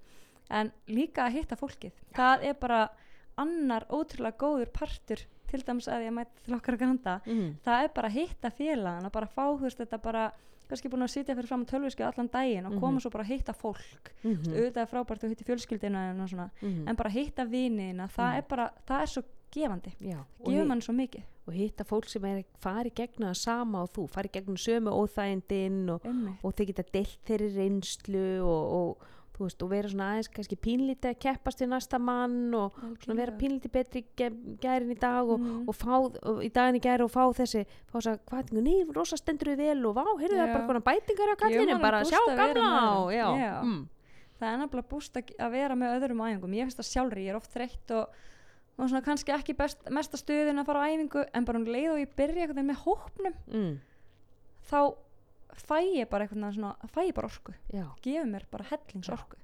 en 0.50 0.72
líka 0.88 1.26
að 1.26 1.32
hitta 1.40 1.56
fólkið 1.56 1.92
það 2.14 2.42
er 2.50 2.54
bara 2.61 2.88
annar 3.37 3.85
ótrúlega 3.90 4.37
góður 4.40 4.70
partur 4.72 5.20
til 5.46 5.61
dæmis 5.62 5.87
að 5.88 6.06
ég 6.09 6.12
mæti 6.16 6.44
til 6.44 6.54
okkar 6.56 6.74
að 6.74 6.78
granda 6.78 7.20
mm. 7.26 7.54
það 7.64 7.85
er 7.85 7.88
bara 7.94 8.09
að 8.09 8.16
hitta 8.20 8.50
félagan 8.50 9.06
og 9.06 9.12
bara 9.12 9.26
fá 9.26 9.44
þú 9.52 9.61
veist 9.66 9.78
þetta 9.78 9.98
bara 10.02 10.32
kannski 10.66 10.88
búin 10.90 11.04
að 11.06 11.12
sitja 11.12 11.35
fyrir 11.38 11.46
fram 11.46 11.62
á 11.62 11.70
tölviskið 11.70 12.06
allan 12.09 12.28
daginn 12.32 12.66
og 12.66 12.80
koma 12.80 12.96
Mhm. 12.96 13.00
svo 13.04 13.11
bara 13.11 13.24
að 13.24 13.28
hitta 13.37 13.52
fólk 13.54 14.11
Mm 14.24 14.30
mm. 14.32 14.52
auðvitað 14.56 14.82
er 14.82 14.90
frábært 14.90 15.22
að 15.24 15.28
hitta 15.30 15.44
fjölskyldina 15.44 16.22
og 16.22 16.28
svona, 16.28 16.50
-hmm. 16.61 16.88
en 16.88 16.96
bara 16.96 17.11
hitta 17.11 17.44
vinina 17.44 18.09
það 18.09 18.30
Mhm. 18.32 18.37
er 18.38 18.42
bara, 18.48 18.70
það 18.87 19.02
er 19.02 19.06
svo 19.06 19.22
gefandi 19.52 19.92
Já, 20.00 20.18
gefur 20.44 20.66
mann 20.66 20.80
svo 20.80 20.92
mikið 20.92 21.22
og 21.46 21.54
hitta 21.54 21.85
fólk 21.85 22.09
sem 22.09 22.24
er 22.24 22.44
farið 22.61 22.94
gegnum 22.94 23.28
það 23.30 23.35
sama 23.37 23.82
og 23.82 23.92
þú 23.92 24.09
farið 24.11 24.32
gegnum 24.32 24.56
sömu 24.56 24.90
óþægindin 24.90 25.90
og, 25.90 26.00
og 26.42 26.54
þau 26.56 26.66
geta 26.66 26.82
deilt 26.92 27.18
þeirri 27.24 27.54
reynslu 27.56 28.40
og, 28.42 28.72
og, 28.72 28.98
þú 29.37 29.44
veist, 29.44 29.62
og 29.62 29.68
vera 29.70 29.88
svona 29.92 30.07
aðeins 30.14 30.29
kannski 30.33 30.57
pínlítið 30.57 31.11
að 31.12 31.18
keppast 31.20 31.61
við 31.61 31.68
næsta 31.68 31.99
mann 32.01 32.55
og 32.57 32.72
svona 33.03 33.16
vera 33.20 33.33
pínlítið 33.37 33.72
betri 33.75 34.05
ge- 34.16 34.57
gærin 34.62 34.90
í 34.94 34.99
dag 34.99 35.29
og, 35.29 35.38
Mhm. 35.40 35.68
og 35.68 35.75
fá 35.77 35.92
og 36.01 36.40
í 36.42 36.49
daginn 36.53 36.79
í 36.81 36.81
gæri 36.81 37.05
og 37.05 37.11
fá 37.12 37.25
þessi 37.37 37.66
fá 37.87 37.99
þess 38.01 38.07
að 38.14 38.18
hvaðingu, 38.31 38.62
ný, 38.64 38.94
rosa 38.96 39.16
stendur 39.16 39.53
við 39.53 39.57
vel 39.59 39.87
og 39.87 39.94
vá, 39.94 40.05
heyrðu 40.20 40.38
það 40.40 40.53
bara 40.55 40.66
konar 40.66 40.87
bætingar 40.88 41.33
á 41.33 41.37
kallinu, 41.37 41.81
bara 41.81 42.01
sjá 42.05 42.20
gamla 42.37 43.12
já, 43.12 43.27
Já. 43.37 43.62
Mm. 43.62 43.88
það 44.40 44.49
er 44.53 44.59
nefnilega 44.66 44.88
búst 44.88 45.12
að, 45.16 45.51
vera 45.51 45.75
með 45.77 46.01
öðrum 46.01 46.25
æfingum 46.25 46.55
ég 46.57 46.64
finnst 46.64 46.81
það 46.81 46.92
sjálfri, 46.92 47.25
ég 47.25 47.29
er 47.31 47.37
oft 47.37 47.53
þreytt 47.53 47.90
og, 47.90 48.09
og 48.79 48.88
svona 48.88 49.03
kannski 49.05 49.33
ekki 49.33 49.57
best, 49.57 49.79
mesta 49.90 50.16
stuðin 50.16 50.59
að 50.61 50.66
fara 50.66 50.81
á 50.81 50.88
æfingu 50.92 51.25
en 51.35 51.44
bara 51.44 51.59
um 51.59 51.64
leið 51.64 51.92
og 51.92 51.99
ég 52.01 52.16
byrja 52.16 52.49
veginn 52.49 52.70
með 52.72 52.83
hópnum 52.85 53.35
Mm. 53.53 53.79
þá 54.70 54.94
fæ 55.62 55.81
ég 55.97 56.09
bara 56.11 56.27
veginn 56.29 56.53
svona 56.53 56.77
fæ 56.92 57.03
ég 57.09 57.14
bara 57.16 57.29
orku, 57.33 57.53
já, 57.73 57.87
gefur 58.05 58.31
mér 58.31 58.47
bara 58.51 58.64
hellings 58.71 59.09
Já. 59.09 59.14
orku. 59.19 59.37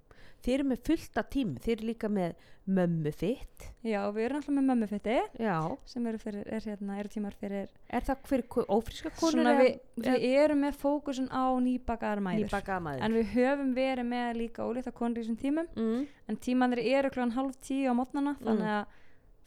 Þeir 0.43 0.55
eru 0.59 0.65
með 0.73 0.81
fullta 0.89 1.23
tím 1.31 1.51
þeir 1.63 1.77
eru 1.77 1.87
líka 1.87 2.09
með 2.11 2.33
mömmu 2.67 3.11
þitt. 3.15 3.67
Já, 3.87 4.01
við 4.11 4.25
erum 4.25 4.41
alltaf 4.41 4.55
með 4.57 4.65
mömmufitti 4.73 5.19
já, 5.39 5.55
sem 5.87 6.07
eru, 6.11 6.19
fyrir, 6.19 6.49
er, 6.51 6.65
hérna, 6.67 6.97
eru 6.99 7.13
tímar 7.13 7.37
fyrir 7.39 7.69
er 7.87 8.07
það 8.09 8.25
fyrir 8.27 8.67
ófríska 8.75 9.13
konur 9.21 9.53
við, 9.61 9.77
við 10.03 10.27
erum 10.43 10.65
með 10.67 10.81
fókusun 10.83 11.31
á 11.31 11.47
nýbakaðar 11.63 12.25
mæður. 12.27 12.49
Nýbakaða 12.49 12.83
maður 12.89 13.07
en 13.07 13.17
við 13.21 13.31
höfum 13.37 13.71
verið 13.79 14.09
með 14.11 14.33
líka 14.41 14.67
ólíta 14.67 14.91
konur 14.99 15.21
í 15.21 15.23
þessum 15.23 15.39
tímum. 15.45 15.71
Mm. 15.79 16.03
en 16.29 16.37
tímanir 16.43 16.83
eru 16.91 17.11
klokkan 17.15 17.37
hálf 17.39 17.57
tíu 17.63 17.87
á 17.87 17.95
mótnana 17.95 18.35
Mm. 18.35 18.45
þannig 18.49 18.75
að 18.81 18.99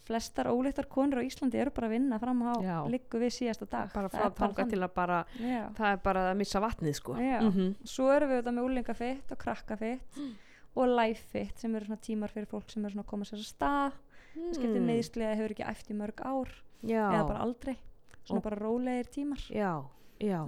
flestar 0.06 0.48
ólíktar 0.52 0.88
konur 0.92 1.20
á 1.22 1.28
Íslandi 1.28 1.58
eru 1.60 1.72
bara 1.76 1.88
að 1.90 1.96
vinna 1.96 2.20
fram 2.22 2.42
á 2.46 2.54
liggu 2.90 3.20
við 3.20 3.32
síðasta 3.34 3.66
dag 3.72 3.92
bara 3.94 4.10
frá 4.14 4.30
þanga 4.38 4.66
til 4.70 4.80
að 4.86 4.94
bara. 4.96 5.20
Já. 5.40 5.64
það 5.78 5.92
er 5.92 6.02
bara 6.06 6.26
að 6.32 6.38
missa 6.38 6.62
vatnið 6.62 6.96
sko 7.00 7.16
Já. 7.18 7.40
Mhm. 7.42 7.76
svo 7.84 8.12
erum 8.14 8.30
við 8.30 8.42
þetta 8.44 8.54
með 8.56 8.68
úlingafitt 8.70 9.32
og 9.32 9.38
krakkafitt 9.38 10.20
og 10.78 10.88
lifefitt 10.92 11.58
sem 11.60 11.76
eru 11.76 11.86
svona 11.90 12.02
tímar 12.04 12.30
fyrir 12.34 12.48
fólk 12.52 12.70
sem 12.70 12.84
eru 12.86 12.94
svona 12.94 13.06
að 13.06 13.12
koma 13.14 13.26
sér 13.26 13.40
að 13.42 13.50
stað 13.50 13.92
mm. 14.36 14.54
skiptir 14.54 14.80
Mm. 14.82 14.88
meðsli 14.92 15.24
eða 15.24 15.36
hefur 15.40 15.56
ekki 15.56 15.94
í 15.94 15.98
mörg 15.98 16.22
ár 16.22 16.50
já, 16.84 17.04
eða 17.10 17.28
bara 17.28 17.40
aldrei 17.46 17.78
svona 18.26 18.38
Og- 18.40 18.44
bara 18.44 18.56
rólegir 18.60 19.08
tímar 19.10 19.42
já, 19.50 19.72
já, 20.20 20.40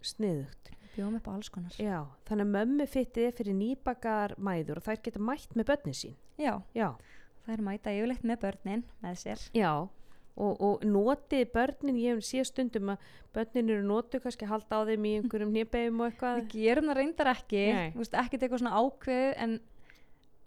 sniðugt 0.00 0.70
bjóðum 0.94 1.16
upp 1.18 1.28
á 1.28 1.32
alls 1.34 1.48
konar 1.48 1.72
já, 1.80 2.04
þannig 2.28 2.46
að 2.46 2.52
mömmu 2.56 2.86
fittið 2.86 3.26
er 3.28 3.32
fyrir 3.38 3.56
nýbakar 3.56 4.34
mæður 4.38 4.76
og 4.80 4.84
þær 4.86 5.02
geta 5.02 5.22
mætt 5.24 5.54
með 5.56 5.68
börnin 5.70 5.96
sín 5.96 6.14
já, 6.38 6.54
já, 6.76 6.88
það 7.46 7.56
er 7.56 7.66
mæta 7.66 7.96
yfirleitt 7.96 8.24
með 8.28 8.40
börnin 8.46 8.86
með 9.02 9.18
sér. 9.24 9.44
Já 9.56 9.72
og, 10.36 10.54
og 10.60 10.84
notið 10.88 11.50
börnin, 11.52 11.98
ég 12.00 12.16
hef 12.16 12.26
síðan 12.26 12.48
stundum 12.48 12.92
að 12.94 13.10
börnin 13.36 13.72
eru 13.74 13.84
notuð 13.86 14.24
kannski 14.24 14.48
halda 14.48 14.80
á 14.80 14.88
þeim 14.88 15.08
í 15.08 15.12
einhverjum 15.20 15.52
nýbegjum 15.56 16.00
og 16.00 16.08
eitthvað. 16.08 16.40
Við 16.40 16.56
gerum 16.56 16.88
það 16.90 16.98
reyndar 17.00 17.32
ekki. 17.34 17.66
Veist, 17.98 18.16
ekkert 18.22 18.46
eitthvað 18.46 18.64
svona 18.64 18.80
ákveð 18.80 19.28
en 19.44 19.58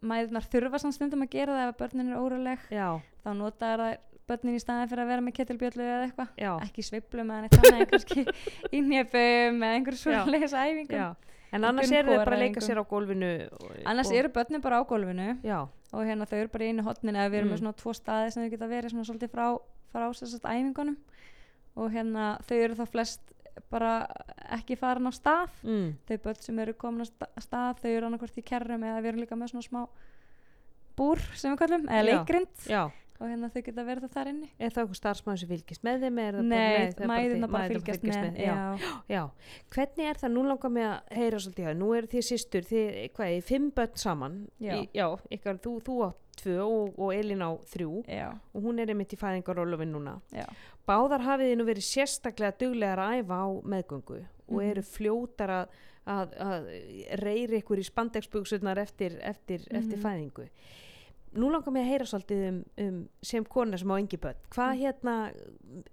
mæðurnar 0.06 0.50
þurfa 0.54 0.82
samt 0.82 0.98
stundum 0.98 1.26
að 1.26 1.32
gera 1.38 1.60
það 1.60 1.70
ef 1.72 1.78
börnin 1.80 2.12
er 2.12 2.20
óruleg 2.22 2.66
já, 2.70 2.90
þá 3.24 3.30
nota 3.34 3.70
það 3.72 3.86
börnin 4.30 4.58
í 4.58 4.62
staðin 4.62 4.90
fyrir 4.92 5.04
að 5.06 5.10
vera 5.14 5.24
með 5.26 5.36
kettilbjöllu 5.38 5.86
eða 5.86 6.04
eitthvað. 6.08 6.34
Já, 6.42 6.52
ekki 6.66 6.86
sveiflu 6.86 7.26
með 7.26 7.36
hann 7.36 7.48
eitt 7.48 7.58
annað 7.62 7.80
en 7.80 7.90
kannski 7.94 8.26
í 8.76 8.82
nefum 8.86 9.66
eða 9.66 9.80
einhverju 9.80 10.02
Já. 10.02 10.20
svoleiðis 10.26 10.58
æfingum. 10.58 10.98
Já 10.98 11.35
en 11.56 11.64
annars 11.70 11.92
eru 11.92 12.12
þau 12.12 12.18
bara 12.26 12.36
að 12.36 12.44
leika 12.44 12.62
sér 12.66 12.82
á 12.82 12.84
gólfinu 12.90 13.30
og, 13.52 13.72
annars 13.86 14.12
og, 14.12 14.18
eru 14.20 14.30
börnin 14.36 14.62
bara 14.62 14.80
á 14.80 14.84
gólfinu. 14.88 15.28
Já, 15.44 15.60
og 15.94 16.02
hérna 16.06 16.28
þau 16.30 16.38
eru 16.42 16.52
bara 16.54 16.66
í 16.66 16.70
einu 16.74 16.84
hotnin 16.88 17.16
eða 17.16 17.30
við 17.32 17.40
erum 17.40 17.48
Mm. 17.50 17.54
með 17.56 17.62
svona 17.64 17.76
tvo 17.82 17.94
staði 17.96 18.32
sem 18.34 18.44
þau 18.44 18.52
geta 18.56 18.68
verið 18.72 18.92
svona 18.94 19.08
svolítið 19.10 19.32
frá, 19.32 19.46
frá 19.94 20.06
sérstætt 20.14 20.50
æfingunum. 20.52 20.98
Og 21.76 21.92
hérna 21.92 22.40
þau 22.48 22.58
eru 22.64 22.76
þá 22.76 22.86
flest 22.88 23.22
bara 23.72 24.08
ekki 24.52 24.76
farin 24.78 25.08
á 25.08 25.12
stað. 25.16 25.50
Mm, 25.64 25.94
þau 26.08 26.18
börn 26.24 26.42
sem 26.42 26.60
eru 26.60 26.74
komin 26.74 27.02
á 27.04 27.08
sta- 27.08 27.32
stað 27.40 27.80
þau 27.82 27.90
eru 27.98 28.06
annarkvort 28.10 28.38
í 28.38 28.44
kerrum 28.44 28.84
eða 28.84 29.02
við 29.02 29.08
erum 29.14 29.22
líka 29.24 29.36
með 29.40 29.52
svona 29.56 29.64
smá 29.70 29.88
búr 30.98 31.20
sem 31.36 31.52
við 31.56 31.60
kallum 31.60 31.88
eða 31.88 32.04
Já. 32.72 32.92
Og 33.20 33.30
hérna 33.32 33.48
þau 33.54 33.62
geta 33.64 33.84
verið 33.88 34.04
það 34.06 34.14
þar 34.16 34.30
inni 34.32 34.50
er 34.60 34.70
það 34.76 34.82
eitthvað 34.84 35.00
starfsmæður 35.00 35.40
sem 35.42 35.50
fylgist 35.54 35.84
með 35.88 36.02
þeim 36.04 36.16
Nei, 36.16 36.60
er 36.76 37.48
bara 37.48 37.68
fylgjast 37.72 38.04
með, 38.04 38.40
já. 38.44 38.56
Já. 39.10 39.24
Hvernig 39.76 40.10
er 40.10 40.20
það, 40.22 40.34
nú 40.36 40.44
langar 40.50 40.70
mig 40.76 40.84
að 40.90 41.16
heyra 41.20 41.40
svolítið, 41.40 41.66
já, 41.70 41.74
nú 41.80 41.94
eru 41.96 42.08
þið 42.12 42.26
systur, 42.30 42.68
þið, 42.70 42.92
hvað, 43.16 43.32
er, 43.38 43.42
fimm 43.42 43.72
börn 43.78 43.96
saman, 43.96 44.38
Já. 44.60 44.76
Í, 44.82 44.90
já 44.94 45.08
ykkar, 45.38 45.60
þú, 45.64 45.74
þú 45.88 45.98
á 46.04 46.10
tvö 46.36 46.58
og, 46.68 47.00
og 47.00 47.14
Elín 47.16 47.40
á 47.48 47.52
þrjú 47.72 48.04
Já, 48.12 48.28
og 48.54 48.62
hún 48.68 48.80
er 48.84 48.92
einmitt 48.92 49.14
í 49.16 49.20
fæðingarólufin 49.22 49.94
núna. 49.96 50.18
já, 50.36 50.46
Báðar 50.86 51.24
hafið 51.24 51.54
þið 51.54 51.58
nú 51.62 51.66
verið 51.72 51.86
sérstaklega 51.88 52.58
duglegar 52.60 53.00
að 53.00 53.22
æfa 53.24 53.38
á 53.40 53.48
meðgöngu 53.64 54.20
og 54.20 54.60
Mhm. 54.60 54.70
eru 54.70 54.82
fljótar 54.84 55.50
að, 55.50 55.68
að, 56.06 56.34
að 56.38 56.68
reyri 57.24 57.62
ykkur 57.64 57.80
í 57.82 57.86
spandexbuksurnar 57.88 58.78
eftir, 58.78 59.16
eftir, 59.24 59.64
eftir 59.72 59.98
Mhm. 59.98 60.04
fæðingu. 60.04 60.50
Nú 61.36 61.50
langar 61.52 61.72
mig 61.74 61.84
að 61.84 61.90
heyra 61.92 62.06
svolítið 62.06 62.44
um, 62.50 62.60
um 62.80 63.00
sem 63.22 63.44
kona 63.44 63.78
sem 63.78 63.92
á 63.92 63.96
engi 64.00 64.18
börn. 64.18 64.38
Hvað 64.56 64.72
Mm. 64.72 64.80
hérna, 64.82 65.16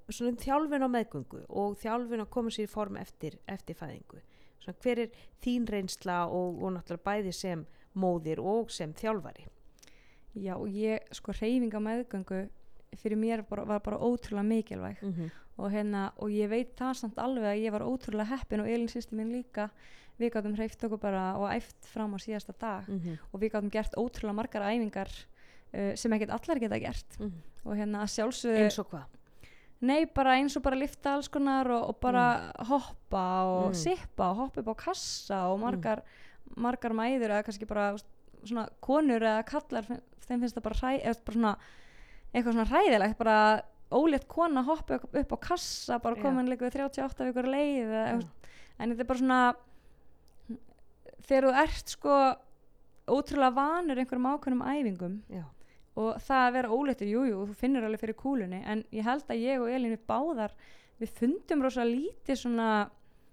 svona 0.08 0.30
um 0.30 0.36
þjálfun 0.36 0.86
á 0.86 0.88
meðgöngu 0.94 1.40
og 1.48 1.76
þjálfun 1.82 2.20
að 2.22 2.30
koma 2.30 2.50
sér 2.50 2.64
í 2.68 2.70
form 2.70 2.96
eftir, 2.96 3.38
eftir 3.48 3.74
fæðingu. 3.74 4.20
Svona, 4.62 4.76
hver 4.82 4.98
er 4.98 5.08
þín 5.42 5.66
reynsla 5.66 6.26
og, 6.30 6.62
og 6.62 6.72
náttúrulega 6.76 7.02
bæði 7.04 7.32
sem 7.34 7.66
móðir 7.98 8.38
og 8.38 8.70
sem 8.70 8.92
þjálfari? 8.94 9.46
Já, 10.38 10.54
ég, 10.70 11.00
sko, 11.12 11.32
reyfing 11.32 11.74
á 11.74 11.80
meðgöngu 11.82 12.48
fyrir 12.96 13.16
mér 13.18 13.42
bara, 13.48 13.64
var 13.64 13.80
bara 13.80 13.98
ótrúlega 13.98 14.44
mikilvæg 14.46 15.02
mm 15.02 15.12
-hmm. 15.12 15.30
og 15.58 15.70
hérna, 15.72 16.12
og 16.16 16.28
ég 16.30 16.48
veit 16.48 16.76
það 16.76 16.94
samt 16.94 17.18
alveg 17.18 17.44
að 17.44 17.62
ég 17.66 17.72
var 17.72 17.80
ótrúlega 17.82 18.24
heppin 18.38 18.60
og 18.60 18.68
Elin 18.68 18.86
sýsti 18.88 19.12
minn 19.14 19.32
líka 19.32 19.70
við 20.20 20.30
gáttum 20.32 20.54
hreift 20.56 20.84
okkur 20.84 20.98
bara 21.00 21.36
og 21.38 21.50
æft 21.50 21.84
fram 21.86 22.14
á 22.14 22.18
síðasta 22.18 22.52
dag 22.60 22.88
Mhm. 22.88 23.18
og 23.32 23.40
við 23.40 23.50
gáttum 23.50 23.70
gert 23.70 23.94
ótrúlega 23.96 24.34
margar 24.34 24.62
æfingar 24.62 25.08
uh, 25.74 25.92
sem 25.96 26.12
ekkert 26.12 26.30
allar 26.36 26.58
geta 26.62 26.78
gert. 26.82 27.18
Og 27.64 27.76
hérna 27.78 28.02
að 28.04 28.12
sjálfsögðu 28.16 28.62
eins 28.64 28.78
og 28.82 28.88
hvað? 28.90 29.04
Nei, 29.82 30.04
bara 30.14 30.36
eins 30.38 30.54
og 30.56 30.62
bara 30.62 30.76
lifta 30.78 31.16
alls 31.16 31.28
konar 31.28 31.66
og, 31.74 31.88
og 31.90 31.96
bara 32.00 32.52
hoppa 32.68 33.22
og 33.50 33.70
Mm. 33.72 33.74
sippa 33.74 34.28
og 34.30 34.36
hoppa 34.36 34.60
upp 34.62 34.68
á 34.70 34.76
kassa 34.84 35.38
og 35.50 35.58
margar, 35.60 36.02
margar 36.56 36.92
mæður 36.94 37.30
eða 37.34 37.42
kannski 37.48 37.66
bara 37.66 37.96
svona 38.44 38.68
konur 38.80 39.20
eða 39.22 39.42
kallar 39.46 39.82
þeim 40.26 40.40
finnst 40.40 40.54
það 40.56 40.62
bara, 40.62 40.78
hræ, 40.78 40.92
bara 41.24 41.34
svona, 41.34 41.56
eitthvað 42.32 42.52
svona 42.54 42.68
hræðilegt 42.70 43.18
bara 43.18 43.36
ólétt 43.92 44.26
kona 44.28 44.62
hoppa 44.62 44.94
upp, 45.00 45.14
upp 45.14 45.32
á 45.34 45.38
kassa 45.48 45.98
bara 46.02 46.14
komin 46.22 46.48
líka 46.48 46.64
við 46.70 46.78
38 46.86 47.26
vikur 47.32 47.50
leið 47.50 47.90
eitthvað- 47.90 48.30
en 48.78 48.90
þetta 48.94 49.00
er 49.00 49.10
bara 49.10 49.18
svona 49.18 49.40
þegar 51.26 51.44
þú 51.48 51.52
ert 51.62 51.92
sko 51.96 52.16
ótrúlega 53.12 53.54
vanur 53.56 53.98
einhverjum 54.02 54.30
ákveðnum 54.30 54.64
æfingum 54.72 55.18
já, 55.30 55.42
og 56.00 56.20
það 56.24 56.46
að 56.46 56.54
vera 56.56 56.72
óléttur, 56.72 57.10
jújú, 57.10 57.42
þú 57.50 57.56
finnur 57.58 57.86
alveg 57.86 58.00
fyrir 58.00 58.16
kúlunni 58.16 58.62
en 58.64 58.84
ég 58.94 59.04
held 59.04 59.28
að 59.28 59.42
ég 59.42 59.60
og 59.60 59.68
við 59.68 59.98
báðar 60.08 60.54
við 61.00 61.16
fundum 61.18 61.64
rosa 61.64 61.84
lítið 61.84 62.38
svona 62.38 62.68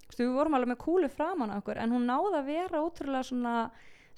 stu, 0.09 0.25
við 0.25 0.33
vorum 0.35 0.57
alveg 0.57 0.73
með 0.73 0.81
kúlu 0.83 1.11
framan 1.13 1.53
á 1.53 1.59
okkur 1.61 1.79
en 1.79 1.93
hún 1.95 2.09
náði 2.09 2.35
að 2.39 2.49
vera 2.49 2.83
ótrúlega 2.83 3.23
svona 3.29 3.55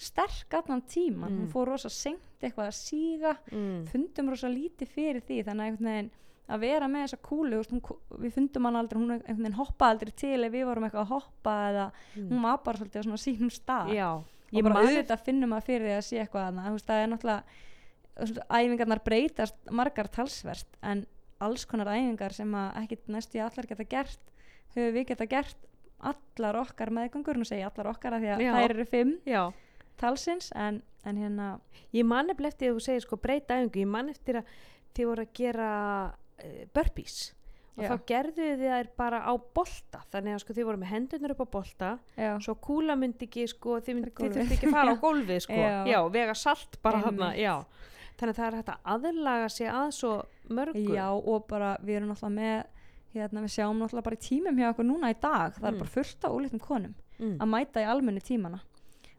sterk 0.01 0.55
allan 0.57 0.81
tíman, 0.81 1.29
Mm. 1.29 1.39
hún 1.43 1.51
fór 1.51 1.67
rosa 1.67 1.89
senkt 1.89 2.41
eitthvað 2.41 2.71
að 2.71 2.79
síga 2.79 3.35
mm. 3.51 3.85
fundum 3.91 4.29
rosa 4.29 4.49
lítið 4.49 4.87
fyrir 4.89 5.21
því 5.21 5.43
þannig 5.45 5.77
að 5.77 6.09
að 6.51 6.59
vera 6.65 6.87
með 6.91 7.05
þessa 7.05 7.19
kúlu 7.23 7.51
þú 7.51 7.61
veist, 7.61 7.71
hún, 7.71 8.21
við 8.23 8.33
fundum 8.35 8.67
hann 8.67 8.79
aldrei, 8.79 8.99
hún 8.99 9.13
einhvern 9.15 9.43
veginn 9.45 9.57
hoppaði 9.59 9.95
aldrei 9.95 10.13
til 10.21 10.43
ef 10.43 10.53
við 10.53 10.65
vorum 10.67 10.87
eitthvað 10.87 11.05
að 11.05 11.13
hoppa 11.13 11.55
eða 11.69 11.85
hún 12.17 12.45
var 12.45 12.61
bara 12.65 12.81
svolítið 12.81 12.99
á 12.99 13.05
svona 13.07 13.21
sínum 13.21 13.51
stað 13.53 13.93
já, 13.95 14.07
ég 14.51 14.65
bara 14.67 14.81
auðvitað 14.81 15.25
finnum 15.27 15.55
að 15.55 15.67
fyrir 15.69 15.87
því 15.87 15.93
að 15.97 16.07
sé 16.07 16.23
eitthvað 16.23 16.59
þú 16.59 16.73
veist, 16.75 16.89
það 16.89 17.03
er 17.03 17.11
náttúrulega 17.13 17.43
þú 17.43 17.45
veist, 17.45 17.70
æfingarnar 18.21 19.01
breytast 19.05 19.57
margar 19.71 20.09
talsvert 20.11 20.79
en 20.81 21.05
alls 21.41 21.65
konar 21.65 21.89
æfingar 21.95 22.35
sem 22.35 22.53
að 22.53 22.83
ekkit 22.83 23.11
næstu 23.11 23.39
í 23.39 23.43
allar 23.43 23.67
geta 23.69 23.87
gert 23.89 24.31
höfum 24.75 24.95
við 24.95 25.07
geta 25.11 25.27
gert 25.29 25.67
allar 26.01 26.61
okkar 26.63 26.91
meðgöngur, 26.93 27.37
nú 27.37 27.45
segi 27.45 27.61
ég 27.61 27.69
allar 27.69 27.91
okkar 27.93 28.17
af 28.17 28.23
því 28.23 28.31
að 28.35 28.45
Já. 28.45 28.53
þær 28.55 28.73
eru 28.75 28.85
fimm 28.89 29.11
já. 29.27 29.43
talsins 30.01 30.49
en, 30.57 30.81
en 31.05 31.19
hérna 31.21 31.51
Ég 31.93 32.07
man 32.07 32.31
eftir 32.31 32.47
eftir 32.47 32.71
að 32.71 32.79
þú 32.79 32.85
segir 32.87 33.03
sko 33.05 33.19
breyta 33.21 33.59
æfingu, 33.59 33.83
ég 33.83 33.91
man 33.91 34.09
eftir 34.09 34.39
að 34.39 34.55
þið 34.95 35.11
voru 35.11 35.27
að 35.27 35.31
gera 35.37 35.69
uh, 36.07 36.63
burpees. 36.73 37.19
Og 37.77 37.85
Já. 37.85 37.91
þá 37.91 38.05
gerðu 38.11 38.47
þið 38.47 38.63
þær 38.67 38.89
bara 38.99 39.19
á 39.23 39.33
bolta 39.55 40.01
þannig 40.11 40.35
að 40.35 40.41
sko 40.43 40.55
þið 40.57 40.67
voru 40.67 40.81
með 40.81 40.91
hendurnar 40.91 41.33
upp 41.33 41.43
á 41.43 41.47
bolta 41.55 41.91
svo 42.43 42.55
kúla 42.59 42.97
myndi 42.99 43.29
ekki 43.29 43.45
sko 43.47 43.77
þið, 43.79 43.95
myndi, 43.95 44.11
þið 44.17 44.35
þurfti 44.35 44.57
ekki 44.57 44.67
að 44.67 44.75
fara 44.75 44.91
á 44.91 45.01
gólfið 45.05 45.39
sko. 45.45 45.61
Já. 45.87 45.99
vega 46.11 46.35
salt 46.35 46.75
bara 46.83 46.99
hann 47.05 47.23
já 47.39 47.53
þannig 48.21 48.35
að 48.35 48.39
það 48.39 48.47
er 48.51 48.57
hægt 48.59 48.71
að 48.71 48.93
aðlaga 48.95 49.49
sig 49.49 49.67
að 49.73 49.91
svo 49.97 50.11
mörgu 50.51 50.85
já 50.95 51.07
og 51.11 51.47
bara 51.49 51.73
við 51.81 51.95
erum 51.99 52.11
náttúrulega 52.13 52.37
með 52.37 52.65
hérna 53.17 53.41
við 53.43 53.53
sjáum 53.57 53.79
náttúrulega 53.81 54.07
bara 54.07 54.19
í 54.19 54.25
tímum 54.29 54.59
hjá 54.61 54.67
okkur 54.71 54.87
núna 54.87 55.09
í 55.11 55.17
dag 55.21 55.55
það 55.57 55.61
Mm. 55.61 55.73
er 55.73 55.79
bara 55.81 55.95
fullt 55.95 56.25
af 56.25 56.31
ólítum 56.37 56.59
konum 56.63 56.93
mm. 57.19 57.37
að 57.41 57.49
mæta 57.51 57.81
í 57.83 57.87
almenni 57.91 58.21
tímana 58.23 58.59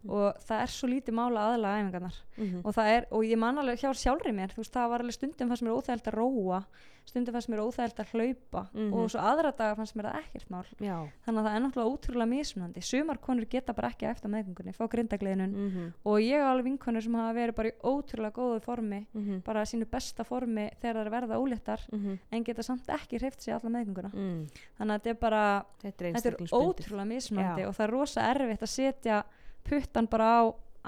og 0.09 0.35
það 0.43 0.63
er 0.63 0.67
svo 0.67 0.89
lítið 0.89 1.15
mála 1.15 1.45
aðlaga 1.53 1.83
æfingarnar. 1.83 2.17
Mm 2.39 2.61
og 2.65 2.75
það 2.75 2.87
er, 2.97 3.07
og 3.13 3.23
ég 3.25 3.39
man 3.39 3.59
alveg 3.59 3.79
hjá 3.79 3.93
sjálfri 3.95 4.33
mér 4.33 4.55
veist, 4.57 4.73
það 4.73 4.89
var 4.91 5.01
alveg 5.01 5.15
stundum 5.15 5.49
fannst 5.49 5.63
mér 5.63 5.77
óþægild 5.77 6.09
að 6.09 6.15
róa 6.17 6.63
stundum 7.05 7.35
fannst 7.35 7.49
mér 7.51 7.61
óþægild 7.67 7.99
að 7.99 8.11
hlaupa 8.15 8.63
Mhm. 8.73 8.93
og 8.95 9.11
svo 9.11 9.19
aðra 9.21 9.51
daga 9.57 9.75
fannst 9.77 9.95
mér 9.97 10.07
það 10.07 10.19
ekkert 10.23 10.51
mál. 10.51 10.65
Já. 10.81 10.97
Þannig 11.27 11.39
að 11.41 11.47
það 11.47 11.57
er 11.57 11.63
náttúrulega 11.63 11.93
ótrúlega 11.93 12.29
mismunandi. 12.33 12.81
Sumar 12.83 13.19
konur 13.19 13.45
geta 13.51 13.73
bara 13.75 13.89
ekki 13.91 14.07
eftir 14.07 14.31
meðgöngunni 14.31 14.75
fá 14.75 14.87
grindagliðnun 14.89 15.53
mm 15.55 15.93
og 16.05 16.19
ég 16.21 16.39
á 16.41 16.47
alveg 16.53 16.65
vinkonur 16.65 17.03
sem 17.03 17.15
hafa 17.15 17.35
verið 17.35 17.55
bara 17.55 17.69
í 17.69 17.73
ótrúlega 17.83 18.33
góðu 18.33 18.61
formi 18.63 19.07
-hmm. 19.15 19.43
bara 19.45 19.63
sínu 19.65 19.85
besta 19.91 20.25
formi 20.25 20.71
þegar 20.81 20.95
það 20.97 21.07
er 21.07 21.11
verða 21.11 21.39
óléttar 21.39 21.81
Mm 21.93 22.19
en 22.33 22.45
geta 22.45 22.63
samt 22.63 22.87
ekki 22.89 23.19
hreift 23.19 23.41
sig 23.43 23.55
alla 23.55 23.69
meðgönguna. 23.71 24.11
Mm. 24.15 24.47
þannig 24.79 24.95
að 24.95 25.01
þetta 25.03 25.11
er 25.11 25.15
bara, 25.15 25.65
þetta 25.83 26.05
er 26.05 26.13
þetta 26.15 26.29
er 26.29 26.37
ótrúlega 26.53 27.07
mismunandi 27.07 27.61
Já. 27.63 27.69
og 27.69 27.75
það 27.75 27.85
er 27.85 27.91
rosa 27.91 28.21
erfitt 28.31 28.63
að 28.63 28.69
setja 28.69 29.25
puttan 29.69 30.09
bara 30.11 30.29
á 30.41 30.43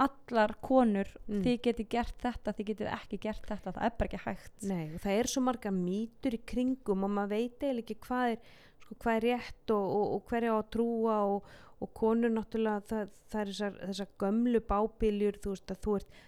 allar 0.05 0.57
konur 0.61 1.07
Mm. 1.29 1.43
þið 1.45 1.59
getið 1.63 1.89
gert 1.89 2.17
þetta, 2.19 2.53
þið 2.59 2.67
getið 2.73 2.89
ekki 2.93 3.19
gert 3.23 3.45
þetta 3.47 3.73
það 3.77 3.85
er 3.87 3.93
bara 3.99 4.09
ekki 4.11 4.23
hægt 4.25 4.65
Nei, 4.67 4.87
og 4.95 5.01
það 5.05 5.19
er 5.21 5.29
svo 5.31 5.43
marga 5.47 5.71
mýtur 5.71 6.35
í 6.35 6.41
kringum 6.51 7.05
og 7.07 7.11
maður 7.15 7.31
veit 7.31 7.63
eiginlega 7.63 7.85
ekki 7.85 7.97
hvað 8.09 8.33
er, 8.33 8.41
sko, 8.83 8.97
hvað 9.05 9.17
er 9.21 9.27
rétt 9.29 9.71
og, 9.77 9.85
og, 9.95 10.07
og 10.17 10.25
hverja 10.33 10.51
á 10.51 10.57
að 10.59 10.71
trúa 10.75 11.19
og, 11.37 11.47
og 11.81 11.93
konur 11.95 12.35
náttúrulega 12.35 12.83
það, 12.91 13.13
það 13.31 13.41
er 13.45 13.53
þessar, 13.53 13.79
þessar 13.87 14.11
gömlu 14.25 14.61
bábiljur 14.75 15.39
þú 15.45 15.55
veist 15.55 15.71
að 15.77 15.81
þú 15.87 15.95
ert 16.01 16.19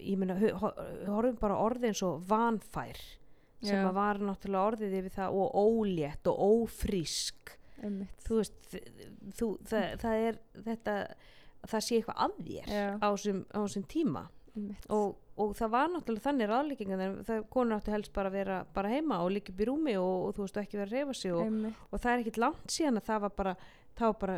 ég 0.00 0.18
meina, 0.22 0.38
horfum 1.12 1.36
bara 1.44 1.60
orðið 1.68 1.90
eins 1.92 2.02
og 2.08 2.24
vanfær 2.32 3.02
sem 3.62 3.76
Já. 3.76 3.84
að 3.86 3.94
var 4.00 4.18
náttúrulega 4.24 4.70
orðið 4.72 4.96
yfir 5.02 5.14
það 5.20 5.36
og 5.44 5.60
ólétt 5.60 6.32
og 6.32 6.40
ófrísk 6.48 7.52
Einmitt. 7.82 8.16
þú 8.24 8.40
veist 8.40 8.74
þú, 9.36 9.52
það, 9.68 9.86
það 10.02 10.26
er 10.30 10.40
þetta 10.64 10.96
það 11.70 11.84
sé 11.86 11.98
eitthvað 11.98 12.22
að 12.26 12.38
þér 12.46 12.72
Já. 12.72 12.86
á 12.98 13.08
þessum 13.12 13.84
tíma. 13.90 14.24
Og, 14.92 15.14
og 15.40 15.54
það 15.56 15.70
var 15.72 15.86
náttúrulega 15.88 16.26
þannig 16.26 16.50
ráðlíkinga 16.50 16.96
þannig 16.98 17.22
það 17.24 17.44
konur 17.54 17.78
áttu 17.78 17.94
helst 17.94 18.12
bara 18.12 18.28
að 18.28 18.36
vera 18.36 18.56
bara 18.74 18.90
heima 18.92 19.22
og 19.24 19.30
líka 19.32 19.52
upp 19.54 19.62
í 19.64 19.68
rúmi 19.70 19.94
og, 19.96 20.26
og 20.26 20.34
þú 20.36 20.44
veist 20.44 20.58
ekki 20.60 20.80
vera 20.80 20.90
að 20.90 20.98
reyfa 20.98 21.14
sig 21.16 21.32
og, 21.32 21.70
og 21.88 22.02
það 22.02 22.12
er 22.12 22.24
ekkit 22.24 22.40
langt 22.42 22.74
síðan 22.74 23.00
að 23.00 23.06
það 23.06 23.22
var 23.24 23.32
bara 23.38 23.54
það 23.96 24.10
var 24.10 24.18
bara 24.20 24.36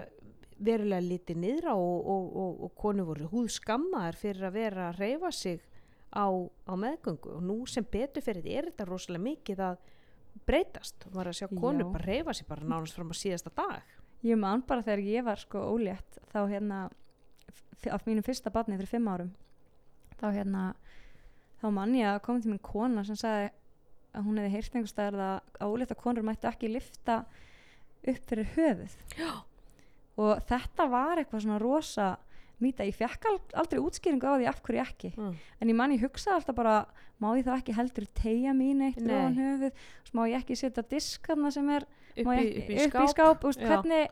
verulega 0.64 1.02
litið 1.02 1.40
niðra 1.42 1.74
og, 1.74 2.08
og, 2.14 2.28
og, 2.44 2.62
og 2.66 2.74
konur 2.78 3.08
voru 3.10 3.30
húð 3.32 3.50
skammaðar 3.56 4.18
fyrir 4.18 4.48
að 4.48 4.58
vera 4.60 4.88
að 4.90 5.00
reyfa 5.02 5.32
sig 5.34 5.64
á, 6.14 6.26
á 6.30 6.72
meðgöngu. 6.78 7.34
Og 7.38 7.42
nú 7.42 7.58
sem 7.70 7.86
betur 7.90 8.24
fyrir 8.24 8.44
þetta 8.44 8.58
er 8.58 8.70
þetta 8.70 8.88
rosalega 8.88 9.26
mikið 9.26 9.62
að 9.66 9.78
breytast. 10.46 11.06
Og 11.08 11.16
maður 11.16 11.32
að 11.32 11.38
sjá 11.40 11.48
konur 11.50 11.86
Já. 11.86 11.92
bara 11.96 12.08
reyfa 12.10 12.34
sig 12.34 12.48
bara 12.48 12.68
nánast 12.68 12.98
fram 12.98 13.10
á 13.10 13.16
síðasta 13.18 13.54
dag. 13.54 13.96
Ég 14.24 14.38
man 14.40 14.62
bara 14.66 14.84
þegar 14.86 15.04
ég 15.04 15.26
var 15.26 15.42
sko 15.42 15.64
ólétt 15.74 16.20
þá 16.32 16.40
hérna 16.48 16.84
af 17.92 18.04
mínu 18.06 18.22
fyrsta 18.24 18.50
barni 18.50 18.76
fyrir 18.78 18.86
fimm 18.90 19.08
árum. 19.08 19.30
Þá 20.20 20.26
hérna 20.32 20.74
þá 21.62 21.70
man 21.72 21.94
ég 21.94 22.06
að 22.06 22.22
kom 22.22 22.40
til 22.40 22.50
minn 22.52 22.58
kona 22.62 23.04
sem 23.04 23.16
sagði 23.16 23.50
að 24.14 24.22
hún 24.28 24.38
hefði 24.38 24.52
heyrt 24.54 24.74
einhvers 24.76 24.92
staðar 24.94 25.42
að 25.60 25.72
ólétta 25.74 25.94
konur 25.98 26.22
mættu 26.22 26.46
ekki 26.50 26.68
lifta 26.70 27.24
upp 28.06 28.28
fyrir 28.28 28.46
höfuð. 28.56 28.94
Já. 29.18 29.32
og 30.16 30.38
þetta 30.46 30.84
var 30.90 31.18
eitthvað 31.18 31.40
svona 31.42 31.58
rosa 31.58 32.04
mýta, 32.62 32.84
ég 32.86 32.94
fekk 32.94 33.24
al- 33.26 33.40
aldrei 33.58 33.80
útskýringu 33.82 34.28
á 34.30 34.38
því 34.38 34.46
af 34.46 34.60
hverju 34.62 34.80
ekki. 34.84 35.10
Mm. 35.18 35.32
en 35.60 35.68
ég 35.68 35.74
man 35.74 35.90
ég 35.90 36.04
hugsaði 36.04 36.36
alltaf 36.36 36.54
bara 36.54 36.74
má 37.20 37.32
ég 37.36 37.44
þá 37.44 37.56
ekki 37.58 37.74
heldur 37.74 38.06
tegja 38.14 38.52
mín 38.54 38.82
eitt 38.86 39.00
ofan 39.02 39.34
höfuð? 39.34 39.72
Má 40.14 40.22
ég 40.30 40.36
ekki 40.38 40.54
setja 40.56 40.84
disk 40.86 41.26
þarna 41.26 41.50
sem 41.50 41.68
er 41.74 41.82
upp, 41.82 42.14
í, 42.14 42.22
ég 42.22 42.62
upp 42.62 42.70
í 42.70 42.76
ekki- 42.78 42.90
skáp, 42.90 43.10
skáp? 43.10 43.44
Úst, 43.50 43.58
hvernig 43.58 44.08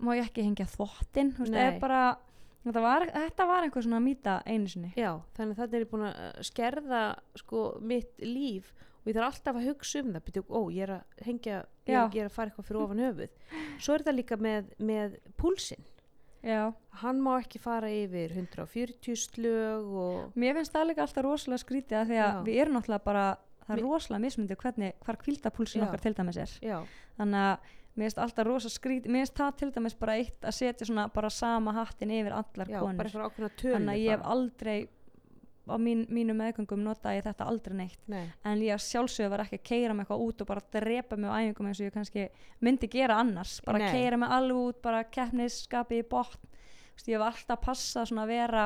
má 0.00 0.16
ég 0.16 0.24
ekki 0.24 0.42
hengja 0.46 0.64
þvottin 0.72 1.34
úst, 1.36 1.52
Nei. 1.52 1.78
bara, 1.78 2.16
þetta, 2.64 2.84
var, 2.84 3.06
þetta 3.14 3.48
var 3.50 3.66
einhver 3.66 3.86
svona 3.86 4.00
mýta 4.04 4.38
einu 4.46 4.70
sinni. 4.70 4.92
Já, 4.98 5.12
þannig 5.36 5.56
að 5.56 5.62
þetta 5.64 5.78
er 5.78 5.86
búin 5.90 6.08
að 6.08 6.18
uh, 6.22 6.32
skerða 6.48 7.02
sko 7.42 7.66
mitt 7.92 8.24
líf 8.24 8.72
og 9.02 9.10
ég 9.10 9.16
þarf 9.18 9.28
alltaf 9.30 9.58
að 9.58 9.70
hugsa 9.70 10.02
um 10.02 10.12
það. 10.14 10.26
Byrju, 10.28 10.44
ó, 10.48 10.60
ég 10.70 10.84
er 10.86 10.94
að 10.98 11.24
hengja 11.26 11.56
ég 11.58 11.96
er, 11.96 12.12
ég 12.14 12.20
er 12.22 12.28
að 12.30 12.36
fara 12.36 12.52
eitthvað 12.52 12.68
fyrir 12.68 12.84
ofan 12.84 13.02
höfuð. 13.02 13.40
Svo 13.82 13.96
er 13.96 14.06
það 14.06 14.18
líka 14.20 14.38
með, 14.38 14.76
með 14.78 15.16
púlsinn. 15.40 15.88
Já. 16.42 16.72
hann 16.98 17.20
má 17.22 17.36
ekki 17.38 17.60
fara 17.62 17.86
yfir 17.86 18.32
140 18.34 19.14
slög 19.14 19.90
og 19.94 20.32
mér 20.34 20.56
finnst 20.58 20.74
það 20.74 20.88
líka 20.88 21.04
alltaf 21.04 21.22
rosalega 21.22 21.62
skrítið 21.62 21.98
að 22.00 22.08
því 22.08 22.16
að 22.18 22.32
Já. 22.32 22.40
við 22.48 22.58
erum 22.64 22.74
náttúrulega 22.74 23.04
bara 23.06 23.26
það 23.62 23.76
er 23.76 23.84
rosalega 23.86 24.24
mismundi 24.24 24.56
hvernig, 24.58 24.96
hvar 25.06 25.18
kvíldapúlsin 25.20 25.82
Já. 25.82 25.86
okkar 25.86 26.02
til 26.02 26.14
dæmis 26.18 26.40
er. 26.42 26.56
Já, 26.66 26.78
þannig 27.20 27.46
að 27.46 27.70
mér 27.94 28.08
finnst 28.08 28.18
alltaf 28.24 28.46
rosa 28.48 28.70
skrítið 28.72 29.12
mér 29.12 29.26
finnst 29.26 29.36
það 29.36 29.54
til 29.60 29.70
dæmis 29.74 29.96
bara 30.00 30.16
eitt 30.20 30.44
að 30.48 30.56
setja 30.56 30.88
svona 30.88 31.08
bara 31.12 31.30
sama 31.30 31.74
hattin 31.76 32.10
yfir 32.10 32.32
allar 32.32 32.70
já 32.72 32.80
konur. 32.80 32.96
þannig 33.76 33.94
að 33.94 34.02
ég 34.02 34.10
hef 34.16 34.26
aldrei 34.34 34.76
á 35.62 35.78
mín, 35.78 36.06
mínu 36.10 36.34
meðgöngum 36.34 36.82
notaði 36.82 37.20
ég 37.20 37.26
þetta 37.28 37.46
aldrei 37.46 37.76
neitt. 37.78 38.00
Nei, 38.10 38.24
en 38.48 38.62
ég 38.64 38.80
sjálfsögur 38.82 39.30
var 39.30 39.44
ekki 39.44 39.60
að 39.60 39.66
keira 39.68 39.94
mig 39.94 40.06
eitthvað 40.06 40.24
út 40.26 40.42
og 40.42 40.48
bara 40.48 40.64
drepa 40.74 41.16
mig 41.16 41.30
á 41.30 41.38
æfingum 41.38 41.68
eins 41.70 41.80
og 41.80 41.86
ég 41.86 41.94
kannski 41.94 42.24
myndi 42.60 42.88
gera 42.90 43.20
annars, 43.22 43.60
bara 43.66 43.78
Nei. 43.78 43.90
keira 43.94 44.18
mig 44.18 44.32
alveg 44.34 44.56
út 44.58 44.80
bara 44.82 45.04
keppnisskapi 45.04 46.00
í 46.02 46.08
botn. 46.08 46.50
Ég 47.06 47.16
hef 47.16 47.26
alltaf 47.26 47.62
passað 47.62 48.10
svona 48.10 48.26
að 48.26 48.34
vera 48.34 48.64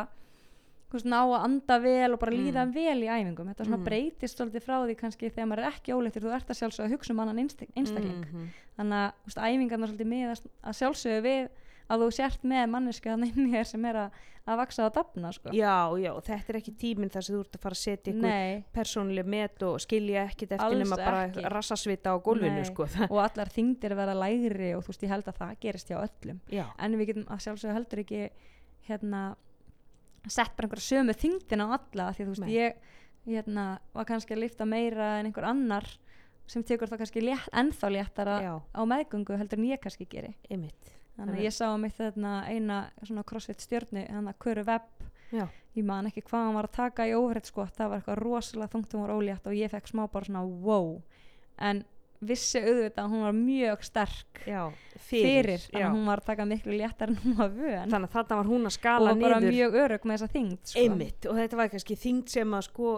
ná 1.06 1.18
að 1.26 1.44
anda 1.44 1.78
vel 1.82 2.12
og 2.14 2.20
bara 2.20 2.32
líða 2.32 2.62
Mm. 2.66 2.72
vel 2.74 3.00
í 3.02 3.08
æfingum 3.10 3.48
þetta 3.54 3.66
Mm. 3.66 3.84
breytist 3.84 4.38
svolítið 4.38 4.62
frá 4.62 4.76
því 4.86 4.94
kannski 4.96 5.30
þegar 5.32 5.48
maður 5.50 5.64
er 5.66 5.72
ekki 5.72 5.92
óleittur, 5.96 6.22
þú 6.22 6.34
ert 6.36 6.48
að 6.48 6.58
sjálfsögða 6.60 6.86
að 6.86 6.92
hugsa 6.94 7.10
um 7.12 7.20
annan 7.20 7.36
einstak- 7.42 7.72
einstakling 7.76 8.24
Mhm. 8.26 8.48
þannig 8.78 8.98
að 9.02 9.12
veist, 9.26 9.38
æfingarnar 9.38 9.88
svolítið 9.90 10.06
miðast 10.14 10.46
að 10.62 10.76
sjálfsögðu 10.78 11.22
við 11.22 11.48
að 11.90 12.00
þú 12.02 12.12
sért 12.12 12.42
með 12.42 12.70
manneski 12.70 13.08
þannig 13.10 13.34
þér 13.34 13.66
sem 13.66 13.84
er 13.84 13.94
að, 13.94 14.10
að 14.46 14.56
vaksa 14.58 14.86
á 14.86 14.90
dafna 14.90 15.32
sko. 15.32 15.50
já, 15.50 15.98
já, 16.02 16.12
þetta 16.20 16.48
er 16.50 16.56
ekki 16.60 16.74
tíminn 16.78 17.10
þar 17.10 17.22
sem 17.22 17.36
þú 17.36 17.40
ert 17.40 17.52
að 17.56 17.60
fara 17.60 17.74
að 17.74 17.82
setja 17.82 18.12
ykkur 18.14 18.64
persónuleg 18.74 19.26
met 19.26 19.62
og 19.62 19.78
skilja 19.80 20.24
ekkit 20.30 20.50
eftir 20.52 20.60
Alls 20.66 20.78
nema 20.90 20.96
bara 20.96 21.28
ekki. 21.28 21.42
rassasvita 21.50 22.10
á 22.10 22.16
gólfinu 22.22 22.64
sko. 22.64 22.82
Og 23.12 23.18
allar 23.22 23.46
þingdir 23.50 23.94
verða 23.94 24.14
lægri 24.18 24.74
og 24.76 24.82
þú 24.84 24.88
veist 24.88 25.02
ég 25.02 25.08
held 25.08 25.24
að 25.26 25.36
það 25.38 25.60
gerist 25.60 25.88
hjá 25.88 25.98
öllum 26.08 26.40
já, 26.50 26.64
en 26.78 26.92
við 26.94 27.06
getum 27.06 27.24
að 27.26 27.42
sjálfsögðu 27.42 27.74
heldur 27.74 27.98
ekki 28.04 28.30
hérna 28.88 29.36
sett 30.32 30.56
bara 30.56 30.68
einhverja 30.68 30.88
sömu 30.90 31.16
þingdina 31.16 31.68
á 31.68 31.68
alla 31.76 32.10
því 32.14 32.22
að 32.22 32.26
þú 32.26 32.32
veist 32.34 32.44
Nei. 32.46 32.52
ég 32.54 32.80
hérna, 33.26 33.64
var 33.94 34.08
kannski 34.08 34.36
að 34.36 34.42
lifta 34.44 34.66
meira 34.68 35.16
en 35.20 35.28
einhver 35.28 35.48
annar 35.48 35.88
sem 36.50 36.62
tekur 36.62 36.90
það 36.90 37.02
kannski 37.02 37.24
létt, 37.24 37.48
ennþá 37.54 37.90
léttara 37.90 38.36
já, 38.44 38.52
á 38.62 38.80
meðgöngu 38.86 39.38
heldur 39.38 39.58
en 39.58 39.68
ég 39.68 39.82
kannski 39.82 40.06
geri. 40.10 40.36
Einmitt. 40.50 40.92
Þannig 41.16 41.40
að 41.40 41.46
ég 41.46 41.54
sá 41.56 41.66
um 41.72 41.84
eitt 41.88 41.96
þarna 41.98 42.32
eina 42.46 42.80
svona 43.00 43.24
crossfit 43.26 43.64
stjörnu 43.64 44.04
hann 44.12 44.30
að 44.30 44.38
Köru 44.44 44.66
Webb. 44.68 45.06
Já, 45.34 45.46
ég 45.74 45.86
man 45.88 46.06
ekki 46.06 46.22
hvað 46.28 46.44
hann 46.44 46.58
var 46.58 46.68
að 46.68 46.76
taka 46.76 47.06
í 47.08 47.14
overhead 47.16 47.48
sko 47.48 47.64
það 47.66 47.88
var 47.90 48.00
eitthvað 48.02 48.20
rosalega 48.20 48.72
þungt 48.76 48.92
hún 48.94 49.02
var 49.02 49.14
ólétt 49.16 49.48
og 49.50 49.56
ég 49.58 49.72
fekk 49.72 49.90
smá 49.90 50.04
bara 50.12 50.28
svona 50.28 50.44
wow. 50.46 50.92
En 51.58 51.82
vissi 52.20 52.62
auðvitað 52.62 53.02
að 53.04 53.12
hún 53.12 53.24
var 53.26 53.36
mjög 53.36 53.84
sterk 53.86 54.40
já, 54.46 54.62
fyrir, 54.96 55.06
fyrir, 55.06 55.62
þannig 55.66 55.82
já. 55.82 55.86
að 55.88 55.94
hún 55.98 56.10
var 56.10 56.24
taka 56.26 56.48
miklu 56.48 56.80
léttar 56.80 57.12
en 57.12 57.20
hún 57.22 57.36
var 57.38 57.54
vön 57.54 57.92
þannig 57.92 58.08
að 58.08 58.16
þarna 58.16 58.40
var 58.40 58.50
hún 58.52 58.64
að 58.64 58.72
og 58.72 58.76
skala 58.78 59.12
var 59.12 59.22
bara 59.26 59.38
niður 59.42 59.56
mjög 59.56 59.78
örug 59.84 60.08
með 60.08 60.18
þessa 60.18 60.32
þyngd 60.34 60.72
sko. 60.72 60.82
einmitt 60.82 61.30
og 61.30 61.40
þetta 61.40 61.60
var 61.60 61.72
kannski 61.74 61.98
þyngd 62.06 62.36
sem 62.36 62.58
að 62.58 62.68
sko 62.70 62.92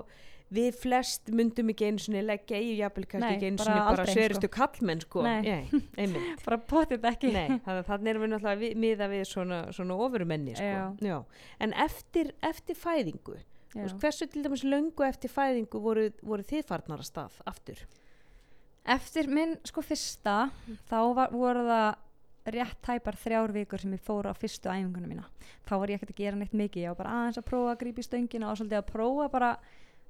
við 0.54 0.78
flest 0.80 1.28
myndum 1.34 1.72
ekki 1.74 1.90
einu 1.90 2.00
sinni 2.00 2.22
leggja 2.24 2.60
í 2.62 2.70
jafnvel 2.78 3.04
kannski 3.10 3.34
ekki 3.36 3.50
bara 3.58 3.66
sinni 3.66 3.82
bara 3.82 3.90
aldrei, 3.92 4.14
sveristu 4.16 4.48
kallmenn 4.52 5.02
sko 5.04 5.24
Nei. 5.26 5.68
einmitt 5.98 6.40
bara 6.46 6.60
potið 6.70 7.04
ekki 7.10 7.34
Nei, 7.34 7.58
þannig 7.66 8.12
erum 8.14 8.24
við 8.24 8.32
náttúrulega 8.32 8.62
við, 8.62 8.80
miða 8.86 9.10
við 9.12 9.26
svona, 9.28 9.60
svona 9.76 9.98
ofurumenni 10.06 10.56
sko. 10.56 10.88
Já. 11.04 11.18
en 11.60 11.76
eftir, 11.84 12.32
eftir 12.40 12.80
fæðingu 12.80 13.36
Já. 13.76 13.84
hversu 14.00 14.28
til 14.32 14.46
dæmis 14.46 14.64
löngu 14.64 15.04
eftir 15.04 15.32
fæðingu 15.32 15.82
voru, 15.84 16.08
voru 16.24 16.46
þið 16.48 16.64
farnar 16.70 17.04
að 17.04 17.10
stað 17.10 17.40
aftur 17.44 17.84
eftir 18.88 19.28
minn 19.30 19.56
sko 19.68 19.82
fyrsta 19.84 20.48
þá 20.88 20.98
var, 21.16 21.32
voru 21.34 21.64
það 21.68 21.88
rétt 22.54 22.78
tæpar 22.84 23.16
þrjár 23.20 23.52
vikur 23.52 23.82
sem 23.82 23.92
ég 23.92 24.04
fór 24.04 24.28
á 24.30 24.32
fyrstu 24.36 24.70
æfingunum 24.72 25.10
mína. 25.12 25.26
Þá 25.68 25.74
var 25.80 25.90
ég 25.92 25.98
ekkert 25.98 26.14
að 26.14 26.22
gera 26.22 26.38
neitt 26.40 26.54
mikið 26.56 26.84
ég 26.84 26.94
var 26.94 27.00
bara 27.02 27.16
aðeins 27.18 27.40
að 27.40 27.48
prófa 27.50 27.74
að 27.74 27.80
grípa 27.82 28.00
í 28.00 28.06
stöngina 28.06 28.48
og 28.48 28.60
svolítið 28.60 28.80
að 28.80 28.86
prófa 28.88 29.26
bara 29.32 29.50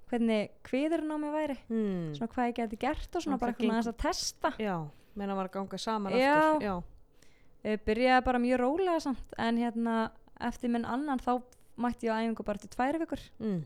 hvernig 0.09 0.53
kviðurinn 0.68 1.12
á 1.12 1.16
mig 1.18 1.35
væri. 1.35 1.57
Hmm. 1.68 2.05
svona 2.16 2.31
hvað 2.35 2.51
ég 2.51 2.59
geti 2.61 2.81
gert 2.85 3.18
og 3.18 3.24
svona 3.24 3.37
Og 3.37 3.43
bara 3.43 3.55
eitthvað 3.55 3.74
aðeins 3.74 3.91
að 3.91 3.99
testa. 4.05 4.53
Já, 4.62 4.76
menna 5.18 5.39
var 5.39 5.51
að 5.51 5.57
ganga 5.59 5.81
saman 5.83 6.14
Já. 6.14 6.37
aftur 6.37 6.68
já, 6.68 6.74
uh, 6.79 7.79
byrjaði 7.89 8.26
bara 8.31 8.45
mjög 8.45 8.62
rólega 8.62 9.01
samt 9.03 9.35
en 9.39 9.59
hérna 9.59 9.97
eftir 10.49 10.72
minn 10.72 10.87
annan 10.87 11.18
þá 11.18 11.33
mætti 11.79 12.07
ég 12.07 12.14
á 12.14 12.20
æfingu 12.22 12.47
bara 12.47 12.62
til 12.62 12.70
tvær 12.70 13.01
vikur. 13.03 13.24
Mm. 13.43 13.64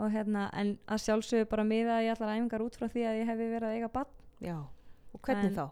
og 0.00 0.08
hérna 0.14 0.48
en 0.56 0.78
að 0.88 1.02
sjálfsögðu 1.04 1.46
bara 1.50 1.64
miða 1.64 2.00
ég 2.00 2.14
allar 2.14 2.32
æfingar 2.32 2.62
út 2.64 2.76
frá 2.78 2.88
því 2.88 3.02
að 3.04 3.18
ég 3.20 3.26
hefði 3.28 3.48
verið 3.52 3.68
að 3.68 3.74
eiga 3.76 3.88
bann 3.92 4.14
já 4.40 4.56
og 5.14 5.20
hvernig 5.22 5.50
En- 5.50 5.56
þá? 5.56 5.70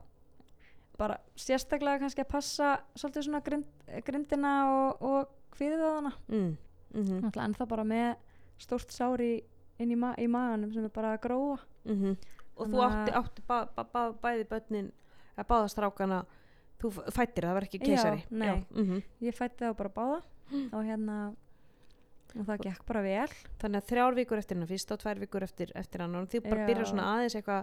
bara 0.98 1.18
sérstaklega 1.38 2.00
kannski 2.02 2.24
að 2.24 2.28
passa 2.32 2.72
svolítið 2.98 3.22
svona 3.28 3.40
grind, 3.46 3.66
grindina 4.04 4.54
og, 4.70 5.02
og 5.02 5.28
kviðið 5.54 5.84
á 5.86 5.90
hana 5.94 6.12
Mm. 6.28 6.56
Mm 6.94 7.20
náttúrulega 7.20 7.44
ennþá 7.48 7.66
bara 7.68 7.84
með 7.84 8.16
stórt 8.58 8.90
sári 8.90 9.42
inn 9.78 9.90
í, 9.92 9.96
ma 9.96 10.14
í 10.18 10.26
maganum 10.26 10.72
sem 10.72 10.84
er 10.84 10.90
bara 10.90 11.12
að 11.16 11.20
gróa 11.28 11.58
-hmm. 11.86 12.16
og 12.56 12.66
þú 12.66 12.80
átti, 12.82 13.12
átti 13.12 13.42
ba, 13.46 13.68
ba, 13.76 13.84
ba, 13.84 14.12
bæði 14.12 14.44
börnin 14.48 14.92
að 15.36 15.46
báða 15.46 15.68
strákana 15.68 16.24
þú 16.80 16.90
fættir 17.12 17.44
það 17.44 17.54
var 17.54 17.62
ekki 17.62 17.78
Já, 17.78 17.84
keisari 17.86 18.24
nei. 18.30 18.66
mhm. 18.70 19.02
ég 19.22 19.34
fætti 19.34 19.64
það 19.64 19.76
bara 19.76 19.88
báða 19.88 20.22
og 20.74 20.84
hérna 20.84 21.34
og 22.36 22.44
það 22.48 22.62
gekk 22.66 22.82
bara 22.86 23.02
vel. 23.02 23.28
Þannig 23.62 23.80
að 23.82 23.88
þrjár 23.92 24.16
vikur 24.18 24.38
eftir 24.42 24.56
hennar 24.58 24.68
fyrst 24.72 24.92
og 24.92 24.98
tvær 25.02 25.20
vikur 25.22 25.46
eftir, 25.46 25.72
eftir 25.74 26.02
hann 26.04 26.14
og 26.18 26.28
þið 26.28 26.42
bara 26.48 26.60
Já. 26.60 26.66
byrja 26.68 26.88
svona 26.90 27.06
aðeins 27.14 27.36
eitthvað 27.38 27.62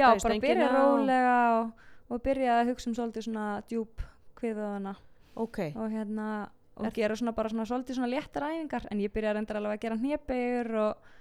já, 0.00 0.08
bara 0.22 0.38
byrja 0.46 0.68
rólega 0.72 1.34
og, 1.60 1.72
og 2.08 2.22
byrja 2.24 2.54
að 2.60 2.70
hugsa 2.72 2.90
um 2.90 2.96
svolítið 2.96 3.26
svona 3.28 3.46
djúb 3.68 4.06
kviðið 4.40 4.64
á 4.64 4.70
hana 4.76 4.94
ok, 5.36 5.58
og 5.76 5.90
hérna 5.92 6.28
og 6.76 6.86
Er- 6.88 6.92
gera 6.96 7.16
svona 7.16 7.32
bara 7.32 7.48
svona 7.52 7.64
svolítið 7.68 7.96
svona 7.96 8.08
léttar 8.12 8.44
æfingar. 8.50 8.86
En 8.90 8.98
ég 9.00 9.12
byrja 9.12 9.32
reyndar 9.36 9.56
alveg 9.56 9.78
að 9.78 9.84
gera 9.86 9.96
hnébegur 9.96 10.74
og, 10.76 11.12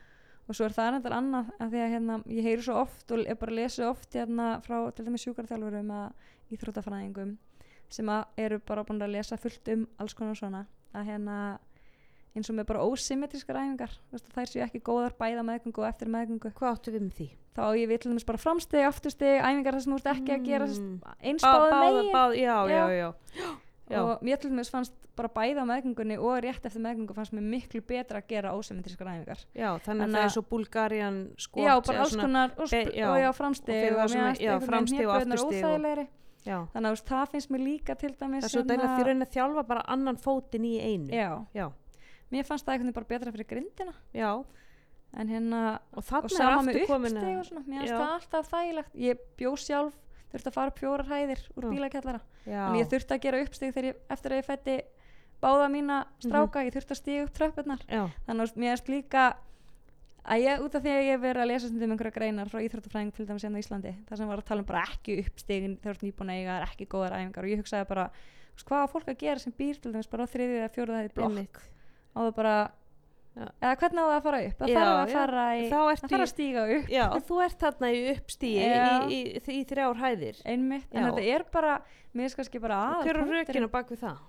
og 0.50 0.56
svo 0.58 0.66
er 0.68 0.74
það 0.76 0.90
reyndar 0.96 1.16
annað 1.16 1.52
að 1.60 1.70
því 1.76 1.84
að 1.86 1.94
hérna 1.96 2.18
ég 2.28 2.44
heyri 2.50 2.62
svo 2.66 2.76
oft 2.82 3.12
og 3.12 3.22
er 3.24 3.36
bara 3.40 3.52
að 3.54 3.60
lesa 3.62 3.90
oft 3.90 4.18
hérna 4.20 4.48
frá 4.66 4.76
til 4.96 5.06
dæmis 5.08 5.24
sjúkarþjálfurum 5.24 5.94
að 5.96 6.58
íþróttafræðingum 6.58 7.38
sem 7.96 8.10
að 8.10 8.26
eru 8.44 8.60
bara 8.68 8.84
búin 8.84 9.00
að 9.06 9.14
lesa 9.16 9.38
fullt 9.40 9.68
um 9.72 9.86
alls 10.02 10.14
konar 10.18 10.36
svona. 10.36 10.66
Að 10.96 11.08
hérna 11.12 11.38
eins 12.36 12.50
og 12.50 12.56
með 12.56 12.66
bara 12.68 12.84
ósymmetriskar 12.86 13.56
æfingar. 13.56 13.92
Að 14.14 14.22
þær 14.36 14.50
séu 14.52 14.64
ekki 14.66 14.82
góðar 14.84 15.14
bæða 15.20 15.44
meðgöngu 15.48 15.80
og 15.84 15.88
eftir 15.90 16.08
meðgöngu. 16.12 16.52
Hvað 16.54 16.72
áttu 16.76 16.92
við 16.92 17.02
með 17.08 17.14
því? 17.20 17.30
þá 17.56 17.62
á 17.64 17.72
ég 17.80 17.88
við 17.88 18.00
til 18.04 18.12
dæmis 18.12 18.26
bara 18.28 18.38
framstegi, 18.38 18.84
afturstegi 18.84 19.40
æfingar 19.40 19.74
þar 19.78 19.82
sem 19.86 19.94
þú 19.94 20.00
ert 20.02 20.10
ekki 20.12 20.32
að 20.36 20.42
gera 20.44 20.66
Mm. 20.68 21.00
eins 21.24 21.42
Bá- 21.42 21.54
báðu 21.56 21.72
báða- 21.72 22.30
megin. 22.30 22.44
já, 22.44 22.58
já, 22.68 22.68
Já. 22.68 22.88
já, 22.92 23.14
já. 23.90 24.02
og 24.04 24.22
mér 24.22 24.38
til 24.42 24.50
dæmis 24.52 24.70
fannst 24.70 24.92
bara 25.16 25.30
bæða 25.30 25.62
á 25.64 25.66
meðgöngunni 25.72 26.18
og 26.20 26.44
rétt 26.44 26.66
eftir 26.68 26.82
meðgöngu 26.84 27.14
fannst 27.16 27.32
mér 27.32 27.48
miklu 27.48 27.80
betra 27.82 28.20
að 28.20 28.28
gera 28.28 28.52
ósymmetriskar 28.52 29.08
æfingar. 29.08 29.40
Já 29.56 29.80
þannig 29.80 30.04
að 30.04 30.12
það 30.12 30.20
er 30.20 30.26
að- 30.28 30.34
svo 30.36 30.42
Bulgarian 30.50 31.32
skot 31.38 31.64
já, 31.64 31.80
bara 31.86 32.00
alls 32.02 32.16
konar 32.18 32.52
og, 32.60 32.68
já, 32.68 33.08
og 33.08 33.18
já, 33.24 33.30
og 33.30 33.36
framsteg 33.36 33.72
fyrir 33.72 33.94
og, 33.96 34.00
það 34.04 34.10
sem 34.10 34.20
mér 34.20 34.24
er- 34.24 34.28
fannst 34.28 34.42
já, 34.44 34.52
þannig 36.76 36.92
að 36.92 37.04
það 37.08 37.30
finnst 37.32 37.50
mér 37.50 37.64
líka 37.64 37.96
til 37.98 38.10
dæmis 38.20 38.44
það 38.44 38.46
er 38.46 38.50
svo 38.52 38.64
dæla 38.68 38.84
hérna- 38.84 38.98
því 39.00 39.04
raunin 39.08 39.24
að 39.26 39.32
þjálfa 39.34 39.68
bara 39.68 39.82
annan 39.88 40.18
fótinn 40.18 40.66
í 40.66 40.76
einu. 40.84 41.10
Já, 41.10 41.46
já, 41.56 41.72
mér 42.36 42.48
fannst 42.48 42.68
það 42.68 42.80
veginn 42.80 42.96
bara 43.00 43.10
betra 43.10 43.34
fyrir 43.36 43.50
grindina. 43.50 43.96
Já. 44.16 44.32
en 45.16 45.30
hérna, 45.32 45.60
og 45.96 46.04
þarna 46.04 46.40
er 46.44 46.54
aftur 46.58 46.88
komin 46.90 47.14
að 47.16 47.28
mér 47.30 47.44
finnst 47.48 47.94
það 47.94 48.10
alltaf 48.10 48.50
þægilegt. 48.52 48.98
Ég 49.00 49.22
bjó 49.40 49.54
sjálf, 49.64 49.96
þurfti 50.34 50.52
að 50.52 50.58
fara 50.58 50.74
upp 50.74 50.82
fjórar 50.82 51.08
hæðir 51.08 51.44
úr 51.56 51.68
bílakjallara. 51.72 52.22
Þannig 52.44 52.82
ég 52.82 52.90
þurfti 52.92 53.16
að 53.16 53.22
gera 53.24 53.40
uppsteg 53.46 53.72
þegar 53.72 53.88
ég, 53.88 54.02
eftir 54.12 54.36
að 54.36 54.42
ég 54.42 54.50
fætti 54.50 54.76
báða 55.46 55.70
mína 55.72 56.02
stráka, 56.20 56.66
ég 56.68 56.76
þurfti 56.76 56.96
að 56.96 57.00
stiga 57.00 57.24
upp 57.26 57.34
tröppurnar. 57.38 57.86
Já, 57.88 58.04
þannig 58.28 58.50
að 58.50 58.60
mér 58.66 58.76
erst 58.76 58.92
líka 58.92 59.24
að 60.26 60.44
ég, 60.44 60.64
út 60.66 60.76
af 60.76 60.84
því 60.84 60.94
að 60.96 61.08
ég 61.08 61.20
verið 61.22 61.44
að 61.44 61.50
lesa 61.52 61.70
stundum 61.70 61.96
einhverja 61.96 62.16
greinar 62.16 62.50
frá 62.52 62.60
íþróttafræðing 62.66 63.12
til 63.14 63.28
dæmis 63.30 63.46
hérna 63.46 63.62
á 63.62 63.64
Íslandi 63.64 63.92
þar 64.10 64.20
sem 64.20 64.32
var 64.32 64.42
að 64.42 64.48
tala 64.50 64.64
um 64.64 64.68
bara 64.68 64.84
ekki 64.90 65.20
uppstigin 65.22 65.76
þegar 65.84 66.00
þú 66.00 66.02
ert 66.02 66.06
nýbúin 66.08 66.32
að 66.34 66.40
eiga, 66.40 66.50
það 66.50 66.62
er 66.64 66.68
ekki 66.72 66.88
góðar 66.96 67.16
æfingar. 67.20 67.46
Og 67.46 67.54
ég 67.54 67.62
hugsaði 67.62 67.88
bara, 67.92 68.06
hvað 68.66 68.82
á 68.82 68.88
fólk 68.96 69.12
að 69.14 69.20
gera 69.22 69.44
sem 69.44 69.54
býr 69.56 69.80
til 69.84 69.94
dæmis 69.94 70.10
bara 70.10 70.26
á 70.26 70.32
þriðið 70.34 70.58
eða 70.64 70.74
fjóruð 70.74 70.98
hæði 70.98 71.14
blokk 71.20 71.62
og 72.16 72.28
það 72.30 72.36
bara 72.40 72.56
Já. 73.36 73.48
eða 73.60 73.76
hvernig 73.82 74.00
á 74.00 74.08
það 74.08 74.16
að 74.16 74.24
fara 74.26 74.38
upp 74.48 74.60
það 74.62 74.70
þarf 74.76 74.92
að 74.96 75.10
fara 75.16 75.46
í 75.60 75.64
það 75.68 75.90
þarf 76.06 76.22
að 76.24 76.30
stíga 76.32 76.62
upp 76.78 76.92
Já, 76.96 77.04
þú 77.28 77.40
ert 77.44 77.58
þarna 77.66 77.90
í 77.92 78.00
uppstíi 78.14 78.54
Já. 78.64 78.86
í, 79.12 79.18
í, 79.18 79.42
í, 79.58 79.64
þrjár 79.68 80.00
hæðir. 80.00 80.40
einmitt, 80.48 80.88
en 80.96 81.02
Já. 81.04 81.10
þetta 81.10 81.26
er 81.36 81.46
bara 81.52 81.74
mér 82.16 82.30
er 82.32 82.38
kannski 82.40 82.62
bara 82.64 82.80
Og 82.80 83.02
að 83.02 83.10
hver 83.10 83.20
er 83.20 83.34
rökin 83.36 83.68
á 83.68 83.72
bak 83.76 83.92
við 83.92 84.02
það? 84.06 84.24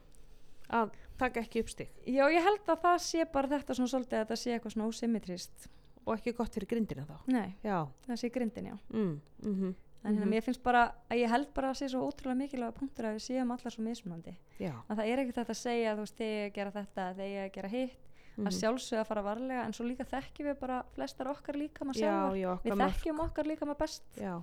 Að 0.80 0.90
taka 1.22 1.40
ekki 1.46 1.62
uppstík 1.62 1.92
já, 2.10 2.24
ég 2.34 2.42
held 2.42 2.66
að 2.74 2.82
það 2.82 2.98
sé 3.06 3.24
bara 3.30 3.52
þetta 3.54 3.76
svona 3.78 3.92
svolítið 3.94 4.18
að 4.18 4.24
þetta 4.26 4.40
sé 4.42 4.56
eitthvað 4.56 4.74
svona 4.74 4.88
ósymmetrist 4.90 5.68
og 6.06 6.12
ekki 6.18 6.34
gott 6.38 6.54
fyrir 6.58 6.68
grindina 6.74 7.06
þá. 7.06 7.16
nei, 7.30 7.54
Já. 7.62 7.78
það 8.10 8.18
sé 8.24 8.30
grindin, 8.34 8.72
já 8.72 8.76
Mm, 8.90 9.20
mm 9.46 9.66
en 9.70 9.74
hérna, 10.06 10.24
Mhm. 10.24 10.30
mér 10.32 10.42
finnst 10.46 10.62
bara 10.62 10.82
að 11.10 11.18
ég 11.22 11.28
held 11.30 11.52
bara 11.54 11.70
að 11.70 11.78
sé 11.80 11.88
svo 11.90 12.00
ótrúlega 12.06 12.36
mikilvæga 12.40 12.74
punktur 12.74 13.04
að 13.06 13.14
við 13.16 13.24
séum 13.26 13.50
allar 13.52 13.72
svo 13.74 13.82
mismunandi 13.82 14.34
Já. 14.60 14.72
að 14.88 14.96
það 14.96 15.06
er 15.12 15.18
ekkert 15.18 15.38
þetta 15.40 15.54
að 15.54 15.62
segja 15.62 15.94
þú 15.96 16.00
veist, 16.06 16.16
þegar 16.16 16.36
ég 16.36 16.50
að 16.50 16.54
gera 16.54 16.70
þetta, 16.70 17.14
þegar 17.16 17.32
ég 17.36 17.44
að 17.46 17.52
gera 17.56 17.68
hitt 17.68 17.98
mhm. 18.36 18.46
að 18.46 18.52
sjálfsögða 18.60 19.00
að 19.00 19.06
fara 19.06 19.22
varlega 19.22 19.64
en 19.66 19.72
svo 19.72 19.84
líka 19.86 20.04
þekkjum 20.04 20.46
við 20.50 20.58
bara 20.60 20.82
flestar 20.94 21.26
okkar 21.32 21.54
líka 21.56 21.84
maður 21.84 22.00
Já, 22.00 22.06
sjálfar 22.06 22.36
já, 22.36 22.52
við 22.64 22.84
þekkjum 22.84 23.20
okkar 23.26 23.44
líka 23.46 23.66
maður 23.66 23.78
best 23.78 24.02
Já. 24.16 24.42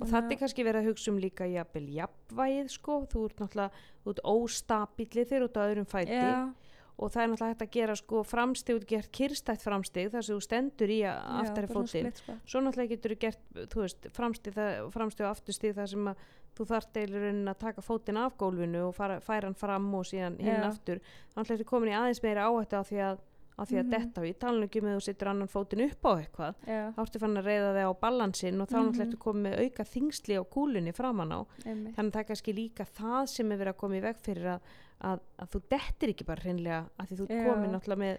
Og 0.00 0.06
Þannig 0.08 0.12
þetta 0.12 0.26
að- 0.26 0.32
er 0.32 0.38
kannski 0.40 0.64
verið 0.64 0.80
að 0.80 0.88
hugsa 0.88 1.08
um 1.12 1.18
líka 1.20 1.44
jafnvel 1.52 1.88
jafnvægið 1.94 2.68
sko, 2.70 3.06
þú 3.06 3.24
ert 3.26 3.36
náttúrulega, 3.36 3.70
þú 4.04 4.08
ert 4.10 4.20
óstabillið 4.24 5.26
þegar 5.28 5.42
þú 5.42 5.48
ert 5.48 5.56
á 5.56 5.66
öðrum 5.66 5.86
fæti 5.86 6.16
já, 6.16 6.54
og 6.96 7.12
það 7.12 7.22
er 7.22 7.28
náttúrulega 7.30 7.52
hægt 7.52 7.64
að 7.66 7.74
gera 7.76 7.94
sko 8.00 8.22
þú 8.24 8.78
getur 8.80 8.86
gert 8.88 9.10
kyrstætt 9.12 9.64
framstig 9.64 10.08
þar 10.14 10.24
sem 10.24 10.38
þú 10.38 10.44
stendur 10.46 10.92
í 10.94 11.02
aftari 11.04 11.68
fótinn. 11.68 12.08
svo 12.48 12.62
náttúrulega 12.64 12.94
getur 12.94 13.12
þú 13.12 13.18
gert 13.26 13.60
þú 13.74 13.86
framstig 14.16 14.56
og 14.56 15.30
afturstig 15.30 15.76
þar 15.76 15.92
sem 15.92 16.08
að 16.12 16.26
þú 16.56 16.66
þarft 16.70 16.92
deilur 16.96 17.26
að 17.52 17.58
taka 17.60 17.84
fótinn 17.84 18.20
af 18.20 18.36
gólfinu 18.40 18.86
og 18.88 18.94
fara, 18.96 19.18
færa 19.20 19.50
hann 19.50 19.58
fram 19.58 19.88
og 19.94 20.06
síðan 20.08 20.38
hinn 20.40 20.64
aftur. 20.64 21.02
Þannig 21.34 21.50
að 21.50 21.52
þetta 21.52 21.68
komin 21.68 21.92
í 21.92 21.96
aðeins 21.98 22.22
meira 22.24 22.46
áhættu 22.48 22.80
á 22.80 22.82
því 22.88 23.02
að, 23.10 23.18
á 23.56 23.62
því 23.64 23.76
að 23.80 23.84
Mhm. 23.86 23.90
detta 23.90 24.20
og 24.20 24.26
ég 24.26 24.38
tala 24.38 24.66
ekki 24.66 24.80
með 24.84 24.96
þú 24.96 25.02
setur 25.06 25.28
annan 25.32 25.48
fótinn 25.48 25.84
upp 25.90 26.02
á 26.04 26.12
eitthvað 26.20 26.54
já, 26.66 26.92
þá 26.92 27.00
ertu 27.06 27.18
fann 27.22 27.36
að 27.40 27.46
reyða 27.48 27.70
þig 27.76 27.86
á 27.88 27.92
ballansinn 28.04 28.60
og 28.60 28.68
þá 28.68 28.76
Mhm. 28.76 28.84
náttúrulega 28.86 29.06
ertu 29.06 29.18
komið 29.24 29.42
með 29.46 29.60
auka 29.64 29.84
þingsli 29.84 30.34
á 30.36 30.42
kúlunni 30.44 30.92
framan 30.94 31.32
á 31.32 31.40
einmitt 31.64 31.94
þannig 31.96 32.10
að 32.10 32.16
það 32.16 32.20
er 32.20 32.28
kannski 32.30 32.52
líka 32.54 32.84
það 32.86 33.28
sem 33.28 33.52
er 33.52 33.58
verið 33.58 33.72
að 33.72 33.76
koma 33.80 33.96
í 33.96 34.02
veg 34.02 34.16
fyrir 34.20 34.46
að, 34.56 34.60
að, 35.00 35.20
að 35.40 35.48
þú 35.48 35.60
dettir 35.70 36.08
ekki 36.12 36.24
bara 36.26 36.42
hreinlega 36.42 36.84
að 37.00 37.06
því 37.08 37.16
þú 37.16 37.26
Já. 37.32 37.44
komið 37.48 37.70
náttúrulega 37.72 38.02
með 38.04 38.18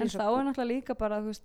en 0.00 0.08
þá 0.08 0.24
er 0.24 0.44
náttúrulega 0.48 0.72
líka 0.72 0.94
bara 0.98 1.20
veist, 1.20 1.42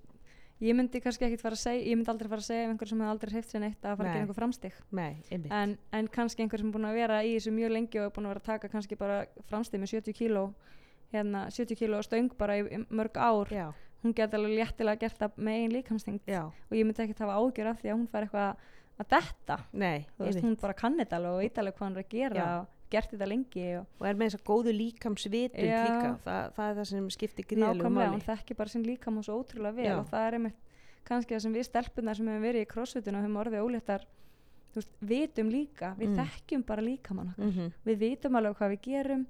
ég 0.61 0.75
myndi 0.75 1.01
kannski 1.03 1.25
ekkit 1.27 1.41
fara 1.41 1.55
að 1.55 1.63
segja 1.67 1.83
ég 1.91 1.95
myndi 1.97 2.07
aldrei 2.13 2.29
fara 2.29 2.39
að 2.39 2.47
segja 2.47 2.63
ef 2.63 2.69
einhver 2.71 2.87
sem 2.87 2.99
hefði 2.99 3.11
aldrei 3.11 3.31
hreift 3.33 3.49
sér 3.51 3.59
neitt 3.59 3.81
að 3.83 3.97
fara 3.97 4.07
að 4.07 4.07
Nei. 4.07 4.13
gera 4.13 4.23
einhver 4.23 4.39
framstig 4.39 4.73
nei, 4.91 5.15
en, 5.51 5.77
en 5.91 6.07
kannski 6.07 6.39
einhver 6.43 6.59
sem 6.59 6.67
er 6.69 6.71
búin 6.71 6.87
að 6.87 6.93
vera 6.95 7.19
í 7.23 7.35
þessu 7.35 7.51
mjög 7.51 7.71
lengi 7.75 7.99
og 7.99 8.05
er 8.07 8.13
búin 8.15 8.25
að 8.25 8.31
vera 8.31 8.39
að 8.39 8.43
taka 8.53 8.69
kannski 8.69 8.95
bara 8.97 9.25
framstig 9.49 9.79
með 9.81 9.89
70 9.99 10.13
kíló 10.13 10.53
hérna 11.13 11.45
70 11.53 11.77
kíló 11.79 12.01
stöng 12.03 12.33
bara 12.37 12.57
í, 12.59 12.85
mörg 12.89 13.17
ár. 13.17 13.47
Já, 13.53 13.67
hún 14.03 14.13
geti 14.17 14.35
alveg 14.35 14.57
léttilega 14.59 14.99
gert 14.99 15.17
það 15.21 15.37
með 15.37 15.59
einn 15.61 15.71
líkamstingt 15.77 16.27
já, 16.27 16.43
og 16.43 16.73
ég 16.75 16.85
myndi 16.85 17.03
ekkit 17.05 17.19
hafa 17.23 17.37
ágjör 17.39 17.69
af 17.71 17.81
því 17.81 17.91
að 17.93 17.97
hún 17.99 18.07
fær 18.11 18.25
eitthvað 18.27 18.55
að 18.99 19.07
detta. 19.09 19.57
Nei, 19.73 20.05
veist, 20.19 20.41
hún 20.43 20.55
bara 20.61 20.73
kann 20.73 20.97
þetta 20.99 21.15
alveg 21.17 21.31
og 21.33 21.39
veit 21.43 21.57
alveg 21.57 21.75
hvað 21.77 21.87
hann 21.87 21.97
er 21.97 22.03
að 22.03 22.09
gera 22.13 22.35
Já. 22.35 22.59
og 22.59 22.67
gert 22.93 23.09
þetta 23.09 23.27
lengi 23.27 23.63
og 23.79 23.85
og 23.99 24.05
er 24.07 24.13
með 24.19 24.27
þess 24.29 24.39
að 24.41 24.43
góðu 24.51 24.73
líkamsvitund 24.77 25.63
líka. 25.63 26.11
Það, 26.23 26.51
það 26.55 26.67
er 26.69 26.75
það 26.77 26.89
sem 26.91 27.07
skiptir 27.09 27.57
nákvæmlega, 27.57 27.89
máli. 27.89 28.11
Hún 28.13 28.27
þekki 28.27 28.57
bara 28.59 28.69
sinn 28.69 28.83
líkam 28.85 29.17
og 29.17 29.25
svo 29.25 29.39
ótrúlega 29.41 29.75
vel 29.79 29.85
Já. 29.87 29.95
og 29.99 30.05
það 30.11 30.27
er 30.27 30.33
einmitt 30.33 30.59
kannski 31.03 31.33
það 31.35 31.41
sem 31.41 31.53
við 31.53 31.65
stelpunar 31.67 32.15
sem 32.15 32.27
hefum 32.27 32.43
verið 32.45 32.61
í 32.63 32.69
crossfitinu 32.69 33.17
og 33.17 33.23
hefum 33.25 33.39
orðið 33.41 33.65
óléttar 33.65 34.05
vitum 35.01 35.49
líka, 35.53 35.95
við 35.99 36.09
Mm. 36.09 36.15
þekkjum 36.17 36.63
bara 36.65 36.81
líkamann 36.81 37.29
okkar, 37.33 37.45
mm 37.45 37.51
-hmm, 37.51 37.71
við 37.85 37.97
vitum 37.99 38.35
alveg 38.35 38.55
hvað 38.57 38.71
við 38.73 38.81
gerum 38.81 39.27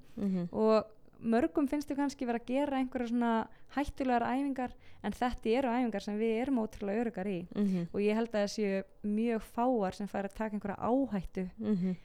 og 0.52 0.84
mörgum 1.20 1.68
finnst 1.70 1.90
við 1.90 2.00
kannski 2.00 2.26
vera 2.28 2.40
að 2.40 2.48
gera 2.50 2.80
einhverja 2.80 3.10
svona 3.10 3.32
hættulegar 3.74 4.26
æfingar 4.28 4.72
en 5.04 5.12
þetta 5.14 5.52
eru 5.58 5.68
æfingar 5.74 6.02
sem 6.04 6.18
við 6.18 6.40
erum 6.42 6.62
ótrúlega 6.62 7.04
örugar 7.04 7.28
í. 7.30 7.38
Mhm, 7.54 7.86
og 7.92 8.00
ég 8.00 8.18
held 8.18 8.32
að 8.32 8.40
það 8.40 8.54
séu 8.54 8.82
mjög 9.02 9.40
fáar 9.54 9.94
sem 9.94 10.10
fær 10.10 10.28
að 10.28 10.36
taka 10.38 10.56
einhverja 10.56 10.82
áhættu 10.84 11.44
mhm, 11.58 11.96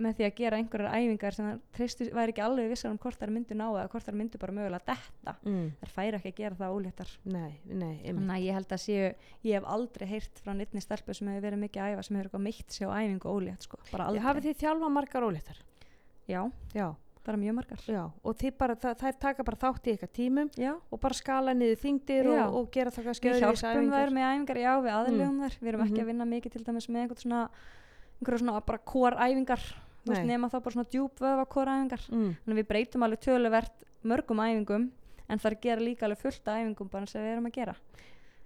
með 0.00 0.14
því 0.16 0.24
að 0.26 0.36
gera 0.38 0.56
einhverjar 0.60 0.94
æfingar 0.94 1.34
sem 1.34 1.46
það 1.48 1.60
treystu, 1.74 2.06
væri 2.14 2.30
ekki 2.32 2.44
alveg 2.44 2.70
vissar 2.70 2.92
um 2.92 3.00
hvort 3.02 3.18
þær 3.20 3.32
myndu 3.34 3.54
ná 3.58 3.66
eða 3.68 3.90
hvort 3.90 4.06
þær 4.06 4.18
myndu 4.20 4.38
bara 4.38 4.54
mögulega 4.54 4.86
detta. 4.86 5.32
Mm, 5.42 5.68
þær 5.80 5.90
færi 5.96 6.16
ekki 6.20 6.30
að 6.30 6.40
gera 6.40 6.58
það 6.60 6.74
óléttar. 6.76 7.10
Nei, 7.24 7.52
nei, 7.66 7.96
einmitt. 7.98 8.20
Þannig 8.20 8.36
að 8.36 8.44
ég 8.46 8.54
held 8.58 8.70
að 8.70 8.84
séu 8.84 9.04
ég 9.48 9.52
hef 9.58 9.64
aldrei 9.74 10.06
heyrt 10.06 10.42
frá 10.44 10.52
nýttni 10.54 10.80
stelpu 10.84 11.10
sem 11.16 11.30
hefur 11.32 11.46
verið 11.48 11.62
mikið 11.64 11.82
að 11.82 11.90
æfa 11.96 12.02
sem 12.06 12.16
hefur 12.20 12.30
bara 17.24 17.36
mjög 17.36 17.54
margar. 17.54 17.80
Já, 17.86 18.02
og 18.24 18.36
bara, 18.58 18.74
það, 18.80 18.94
þær 19.02 19.18
taka 19.20 19.44
bara 19.44 19.56
þátt 19.60 19.86
í 19.86 19.92
eitthvað 19.92 20.12
tímum 20.16 20.50
já, 20.56 20.72
og 20.90 21.00
bara 21.00 21.14
skala 21.14 21.52
niður 21.54 21.80
þingdir 21.82 22.28
og, 22.32 22.54
og 22.56 22.70
gera 22.72 22.90
það 22.90 23.04
kannski 23.10 23.28
við 23.30 23.40
hjálpum 23.44 23.90
þær 23.92 24.14
með 24.16 24.26
æfingar 24.30 24.60
já, 24.62 24.72
við 24.80 24.94
aðlugum 24.96 25.38
þær, 25.44 25.58
við 25.60 25.68
erum 25.72 25.84
ekki 25.84 25.92
Mhm. 25.92 26.02
að 26.02 26.10
vinna 26.10 26.24
mikið 26.30 26.52
til 26.56 26.64
dæmis 26.64 26.88
með 26.88 27.02
einhvern 27.04 27.20
svona 27.24 27.42
einhverja 28.20 28.38
svona 28.44 28.60
bara 28.66 28.78
core 28.78 29.16
æfingar. 29.16 29.60
Þú 30.00 30.08
veist, 30.14 30.24
Nei. 30.24 30.30
nema 30.32 30.48
þá 30.48 30.56
bara 30.64 30.74
svona 30.74 30.88
djúb 30.90 31.12
vöða 31.20 31.44
core 31.48 31.68
æfingar. 31.76 32.02
Mm, 32.10 32.30
þannig 32.40 32.56
að 32.56 32.60
við 32.62 32.68
breytum 32.72 33.02
alveg 33.04 33.20
töluvert 33.20 33.84
mörgum 34.02 34.40
æfingum 34.40 34.90
en 35.28 35.38
þar 35.38 35.56
gera 35.60 35.80
líka 35.84 36.06
alveg 36.08 36.18
fullt 36.18 36.48
af 36.48 36.56
æfingum 36.56 36.88
bara 36.90 37.06
sem 37.06 37.20
við 37.22 37.32
erum 37.36 37.46
að 37.50 37.52
gera 37.52 37.74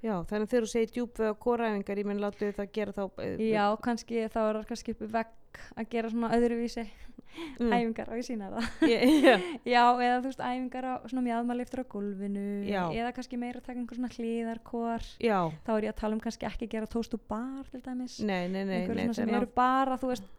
Já, 0.04 0.18
þannig 0.28 0.44
að 0.44 0.50
þegar 0.52 0.66
þú 0.66 0.70
segir 0.74 0.90
djúpvöð 0.92 1.30
og 1.30 1.38
kóraæfingar, 1.40 2.00
ég 2.02 2.08
menn 2.10 2.20
látu 2.20 2.50
það 2.52 2.72
gera 2.76 2.92
þá 2.92 3.04
eh, 3.24 3.40
já, 3.48 3.64
kannski 3.86 4.26
þá 4.28 4.38
er 4.42 4.58
það 4.58 4.68
kannski 4.68 4.94
uppi 4.94 5.08
vegg 5.14 5.32
að 5.78 5.88
gera 5.94 6.10
svona 6.12 6.30
öðruvísi 6.34 6.84
mm, 6.84 7.72
æfingar 7.72 8.10
og 8.12 8.20
ég 8.20 8.26
sína 8.26 8.50
það. 8.52 8.68
Ég, 8.92 9.14
já, 9.24 9.34
já, 9.70 9.82
eða 9.94 10.18
þú 10.18 10.28
veist 10.28 10.44
æfingar 10.44 10.88
á 10.90 10.94
svona 11.08 11.24
mjadmaliftur 11.24 11.82
á 11.82 11.92
gólfinu 11.94 12.44
Já. 12.68 12.82
eða 12.90 13.14
kannski 13.16 13.40
meira 13.40 13.62
að 13.62 13.68
taka 13.70 13.80
einhver 13.80 14.00
svona 14.00 14.12
hlýðarkor 14.18 15.08
já, 15.24 15.38
þá 15.64 15.72
er 15.78 15.88
ég 15.88 15.94
að 15.94 16.00
tala 16.02 16.18
um 16.18 16.24
kannski 16.26 16.48
ekki 16.50 16.70
gera 16.74 16.90
tóst 16.90 17.16
og 17.16 17.24
bar 17.30 17.64
til 17.70 17.80
dæmis. 17.86 18.18
Nei, 18.20 18.44
nei, 18.48 18.64
nei, 18.66 18.82
einhver 18.82 18.98
nei 18.98 19.06
svona 19.08 19.20
sem 19.22 19.30
það 19.32 19.40
eru 19.40 19.52
bara 19.56 20.00
þú 20.02 20.12
veist 20.12 20.32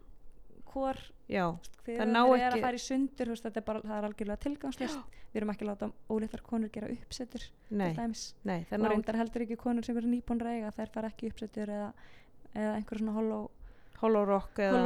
hvor 0.76 1.00
Já, 1.26 1.46
Það 1.86 2.10
ná 2.12 2.20
er 2.22 2.36
ekki- 2.36 2.60
að 2.60 2.64
fara 2.66 2.78
í 2.78 2.82
sundur 2.84 3.30
veist, 3.32 3.46
er 3.46 3.64
bara, 3.66 3.82
það 3.82 3.98
er 3.98 4.08
algjörlega 4.10 4.42
tilgangslist 4.44 5.00
við 5.32 5.40
erum 5.42 5.52
ekki 5.54 5.66
að 5.66 5.70
láta 5.72 5.90
ólítar 6.10 6.42
konur 6.46 6.72
gera 6.74 6.90
uppsettur 6.94 7.44
nei, 7.72 7.92
nei, 8.44 8.60
það 8.70 8.78
og 8.78 8.84
ná 8.84 8.92
reyndar 8.92 9.20
heldur 9.20 9.46
ekki 9.46 9.58
konur 9.60 9.86
sem 9.88 9.98
eru 9.98 10.12
nýbúin 10.12 10.42
reyga 10.42 10.72
þær 10.76 10.94
fara 10.94 11.10
ekki 11.12 11.28
í 11.28 11.32
uppsettur 11.34 11.72
eða, 11.76 11.90
eða 12.54 12.76
einhver 12.78 13.02
svona 13.02 13.16
hollow, 13.18 13.50
hollow 14.02 14.26
rock 14.30 14.62
eða, 14.64 14.80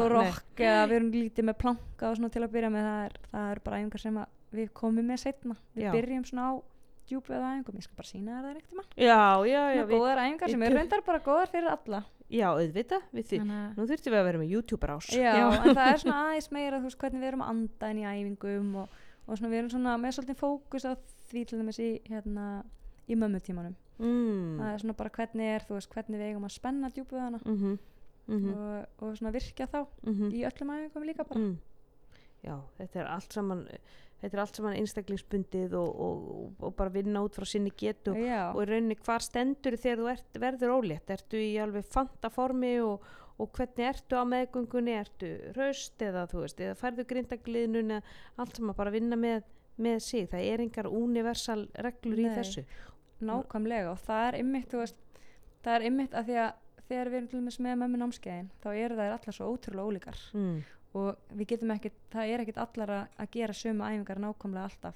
eða 0.57 0.87
við 0.89 0.95
erum 0.99 1.11
lítið 1.13 1.49
með 1.49 1.59
planka 1.65 2.09
og 2.09 2.17
svona 2.19 2.33
til 2.33 2.43
að 2.45 2.53
byrja 2.55 2.73
með 2.73 2.89
það 2.89 3.05
er, 3.05 3.19
það 3.33 3.51
er 3.53 3.63
bara 3.67 3.79
æfingar 3.83 4.05
sem 4.05 4.19
við 4.59 4.73
komum 4.81 5.05
með 5.11 5.23
setna 5.25 5.57
við 5.75 5.85
Já. 5.85 5.91
byrjum 5.93 6.25
svona 6.31 6.47
á 6.49 6.53
djúpu 7.09 7.33
eða 7.33 7.51
æfingum 7.55 7.79
ég 7.79 7.85
skal 7.85 7.99
bara 7.99 8.09
sína 8.09 8.31
þér 8.31 8.45
það 8.45 8.49
er 8.49 8.61
ekkert 8.61 8.95
Já, 8.95 9.21
já, 9.45 9.61
já, 9.75 9.81
maður 9.83 9.91
við, 9.91 9.99
góðar 9.99 10.23
æfingar 10.25 10.53
sem 10.53 10.65
eru 10.67 10.79
reyndar 10.79 11.05
bara 11.05 11.21
góðar 11.25 11.51
fyrir 11.53 11.69
alla 11.73 12.01
já, 12.29 12.47
auðvitað 12.49 13.05
við 13.11 13.27
því, 13.29 13.39
Þannig 13.41 13.77
nú 13.77 13.85
þurftum 13.89 14.13
við 14.13 14.19
að 14.19 14.27
vera 14.29 14.41
með 14.41 14.53
YouTuber 14.55 14.93
ás 14.95 15.09
Já, 15.13 15.35
en 15.49 15.75
það 15.75 15.91
er 15.91 16.01
svona 16.03 16.17
aðeins 16.25 16.49
meira 16.55 16.79
þú 16.79 16.89
veist 16.89 16.99
hvernig 17.03 17.23
við 17.23 17.29
erum 17.31 17.45
að 17.45 17.53
anda 17.53 17.91
inn 17.93 18.01
í 18.01 18.07
æfingum 18.09 18.73
og, 18.83 18.97
og 19.25 19.39
svona 19.39 19.51
við 19.53 19.61
erum 19.61 19.71
svona 19.73 19.95
með 20.01 20.17
svolítið 20.17 20.41
fókus 20.41 20.85
á 20.85 20.91
því 21.29 21.45
til 21.49 21.61
dæmis 21.61 21.79
í 21.79 21.89
hérna 22.09 22.47
í 23.09 23.17
mömmutímanum. 23.17 23.75
mm. 23.97 24.59
Það 24.59 24.73
er 24.73 24.83
svona 24.83 24.97
bara 25.01 25.13
hvernig 25.17 25.53
er, 25.55 25.65
þú 25.65 25.79
veist, 25.79 25.93
hvernig 25.93 26.21
við 26.21 26.27
eigum 26.29 26.45
að 26.45 26.55
spenna 26.57 26.91
djúpuðana 26.93 27.39
mm 27.45 27.57
-hmm. 27.57 27.79
Mm 28.29 28.53
og, 28.53 28.85
og 29.01 29.17
svona 29.17 29.31
virkja 29.33 29.65
þá 29.65 29.87
í 30.05 30.45
öllum 30.45 30.69
æfingum 30.69 31.03
líka 31.03 31.23
bara. 31.23 31.39
mm. 31.39 31.57
Já, 32.43 32.55
þetta 32.77 32.99
er 32.99 33.07
allt 33.07 33.33
saman 33.33 33.67
þetta 34.21 34.35
er 34.35 34.41
allt 34.43 34.59
saman 34.59 34.77
einstaklingsbundið 34.79 35.75
og, 35.79 36.01
og, 36.05 36.19
og 36.67 36.75
bara 36.77 36.93
vinna 36.93 37.23
út 37.25 37.37
frá 37.37 37.47
sinni 37.47 37.71
getu. 37.75 38.13
Og, 38.13 38.19
Já, 38.21 38.41
og 38.51 38.61
í 38.63 38.67
rauninni 38.69 38.97
hvar 38.99 39.25
stendur 39.25 39.77
þegar 39.79 40.03
þú 40.03 40.11
ert, 40.13 40.39
verður 40.43 40.75
ólétt? 40.75 41.13
Ertu 41.15 41.41
í 41.41 41.53
alveg 41.61 41.87
fanta 41.87 42.31
formi 42.33 42.73
og, 42.83 43.05
og 43.39 43.51
hvernig 43.55 43.89
ertu 43.93 44.19
á 44.19 44.23
meðgöngunni? 44.33 44.95
Ertu 44.99 45.31
raust 45.57 46.05
eða 46.05 46.25
þú 46.31 46.43
veist 46.45 46.63
eða 46.65 46.77
færðu 46.79 47.07
grindagliðnun 47.13 47.97
allt 47.99 48.59
saman 48.59 48.77
bara 48.77 48.93
vinna 48.95 49.19
með, 49.19 49.43
með 49.79 49.99
sig? 50.07 50.29
Það 50.31 50.47
er 50.53 50.65
engar 50.67 50.91
universal 50.91 51.61
reglur 51.87 52.19
í 52.19 52.27
Nei. 52.27 52.33
þessu. 52.39 52.65
Nákvæmlega. 53.19 53.93
Og 53.93 54.01
það 54.03 54.25
er 54.29 54.41
ymmit, 54.43 54.67
þú 54.71 54.83
veist, 54.83 54.99
það 55.63 55.77
er 55.77 55.87
ymmit 55.89 56.13
að 56.15 56.29
því 56.29 56.41
að 56.45 56.57
þegar 56.89 57.09
við 57.11 57.19
erum 57.19 57.29
til 57.29 57.39
dæmis 57.39 57.59
með 57.61 57.79
mömmu 57.83 57.99
námskeiðin 58.01 58.51
þá 58.63 58.69
eru 58.71 58.95
þær 58.97 59.15
allar 59.15 59.35
svo 59.35 59.49
ótrúlega 59.53 59.89
ólíkar. 59.89 60.21
mm. 60.33 60.59
Og 60.93 61.15
við 61.35 61.47
getum 61.53 61.71
ekkert, 61.75 61.93
það 62.11 62.33
er 62.33 62.39
ekkert 62.43 62.57
allar 62.57 62.89
að, 62.89 63.07
að 63.19 63.31
gera 63.31 63.53
sömu 63.53 63.85
æfingar 63.85 64.19
nákvæmlega 64.23 64.63
alltaf. 64.69 64.95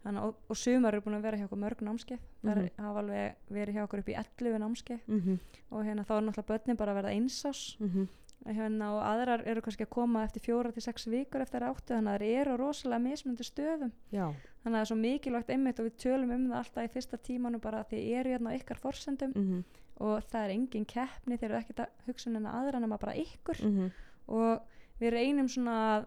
Þannig, 0.00 0.22
og, 0.24 0.36
og 0.48 0.56
sumar 0.56 0.94
eru 0.94 1.02
búin 1.04 1.18
að 1.18 1.22
vera 1.28 1.36
hjá 1.36 1.44
okkur 1.44 1.60
mörg 1.60 1.82
námskeið. 1.84 2.20
Það 2.42 2.56
Mhm. 2.56 2.68
hafa 2.84 3.00
alveg 3.00 3.34
verið 3.52 3.74
hjá 3.74 3.82
okkur 3.84 3.98
upp 4.00 4.08
í 4.08 4.16
11 4.16 4.58
námskeið. 4.58 5.00
Mm 5.06 5.20
-hmm. 5.20 5.38
og 5.70 5.84
hérna 5.84 6.04
þá 6.04 6.12
er 6.16 6.22
náttúrulega 6.24 6.50
börnin 6.52 6.76
bara 6.76 6.92
að 6.92 6.98
verða 7.02 7.14
einsás. 7.14 7.76
Mm 7.80 8.08
hérna, 8.48 8.94
og 8.96 9.02
aðrar 9.04 9.42
eru 9.46 9.60
kannski 9.60 9.84
að 9.84 9.90
koma 9.90 10.22
eftir 10.24 10.40
fjóra 10.40 10.72
til 10.72 10.82
sex 10.82 11.06
vikur 11.06 11.42
eftir 11.44 11.60
áttu 11.66 11.92
þannig 11.92 12.14
að 12.14 12.22
það 12.22 12.40
eru 12.40 12.56
rosalega 12.56 13.02
mismunandi 13.04 13.44
stöðum. 13.44 13.92
Já, 14.12 14.32
þannig 14.64 14.64
að 14.64 14.72
það 14.72 14.80
er 14.80 14.90
svo 14.90 14.96
mikilvægt 14.96 15.50
einmitt 15.50 15.80
og 15.80 15.86
við 15.86 15.96
tölum 16.04 16.32
um 16.34 16.48
það 16.48 16.58
alltaf 16.62 16.84
í 16.84 16.92
fyrsta 16.94 17.18
tímanu 17.18 17.60
bara 17.60 17.82
að 17.82 17.90
þið 17.92 18.18
eru 18.20 18.30
hérna 18.30 18.50
á 18.50 18.56
ykkar 18.56 18.80
forsendum. 18.80 19.32
Mm 19.34 19.64
og 20.00 20.22
það 20.32 20.44
er 20.46 20.50
engin 20.54 20.86
keppni 20.88 21.36
þeir 21.36 21.50
eru 21.50 21.58
ekkert 21.60 21.80
að 21.84 22.06
hugsa 22.06 22.30
um 22.30 22.36
en 22.36 22.46
aðra 22.46 22.80
nema 22.80 22.96
bara 22.98 23.12
ykkur. 23.20 23.58
-hmm. 23.60 23.90
og 24.28 24.62
við 25.00 25.14
reynum 25.16 25.48
svona 25.48 25.76
að, 25.94 26.06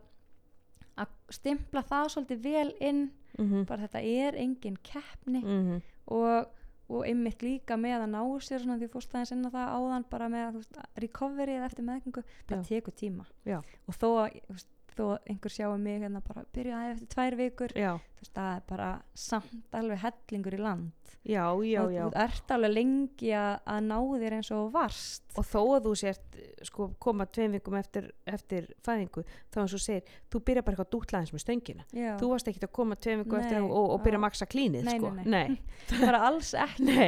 að 1.04 1.14
stimpla 1.30 1.84
það 1.90 2.10
svolítið 2.16 2.48
vel 2.48 2.72
inn 2.80 3.04
Mm 3.34 3.66
bara 3.66 3.88
þetta 3.88 4.02
er 4.02 4.36
engin 4.38 4.78
keppni 4.84 5.42
-hmm. 5.42 5.82
og, 6.06 6.48
og 6.88 7.06
einmitt 7.08 7.42
líka 7.42 7.78
með 7.78 8.04
að 8.04 8.12
ná 8.14 8.22
sér 8.40 8.62
svona 8.62 8.78
því 8.78 8.90
fórst 8.94 9.16
aðeins 9.16 9.32
inn 9.32 9.46
á 9.46 9.56
það 9.56 9.74
áðan 9.78 10.06
bara 10.10 10.30
með 10.30 10.54
veist, 10.54 10.78
recoveryið 10.96 11.64
eftir 11.66 11.84
meðgengu 11.84 12.24
það 12.48 12.58
Já. 12.58 12.64
tekur 12.68 12.94
tíma 12.94 13.26
Já. 13.46 13.62
og 13.88 13.94
þó 13.96 14.08
að 14.22 14.30
þó 14.98 15.06
einhver 15.30 15.54
sjáu 15.54 15.78
mig 15.82 16.02
hérna 16.04 16.22
bara 16.26 16.44
byrja 16.54 16.78
aðeins 16.80 17.00
eftir 17.02 17.12
tvær 17.16 17.36
vikur. 17.40 17.74
Já, 17.78 17.92
þú 17.98 18.24
veist, 18.24 18.34
það 18.36 18.50
er 18.56 18.64
bara 18.70 18.90
samt 19.18 19.78
alveg 19.80 20.02
hellingur 20.04 20.56
í 20.58 20.60
land. 20.62 20.92
Já, 21.24 21.44
já, 21.64 21.80
og 21.86 21.94
þú 21.94 22.08
ert 22.20 22.52
alveg 22.52 22.74
lengi 22.74 23.30
að, 23.40 23.78
ná 23.88 23.96
þér 24.24 24.36
eins 24.40 24.50
og 24.52 24.72
varst. 24.74 25.24
Og 25.40 25.46
þó 25.48 25.60
að 25.78 25.86
þú 25.88 25.94
sért 26.02 26.40
sko, 26.68 26.90
koma 27.00 27.28
tveim 27.32 27.56
vikum 27.56 27.78
eftir, 27.80 28.10
eftir 28.28 28.68
fæðingu 28.84 29.24
þá 29.54 29.62
eins 29.64 29.76
og 29.78 29.84
segir, 29.86 30.10
þú 30.34 30.42
byrja 30.50 30.66
bara 30.68 30.76
eitthvað 30.76 30.92
dútlaðins 30.98 31.32
með 31.36 31.46
stöngina. 31.46 31.86
Þú 32.20 32.32
varst 32.34 32.52
ekkert 32.52 32.68
að 32.68 32.74
koma 32.76 33.00
tveim 33.00 33.24
vikum 33.24 33.40
Nei, 33.40 33.46
eftir 33.48 33.64
og, 33.64 33.88
og, 33.96 34.02
byrja 34.04 34.20
að 34.20 34.26
maksa 34.28 34.50
klínið 34.52 34.84
Nei, 34.90 34.98
sko. 35.00 35.14
nei, 35.16 35.26
nei. 35.32 35.58
bara 36.04 36.26
alls 36.28 36.52
ekki. 36.60 37.08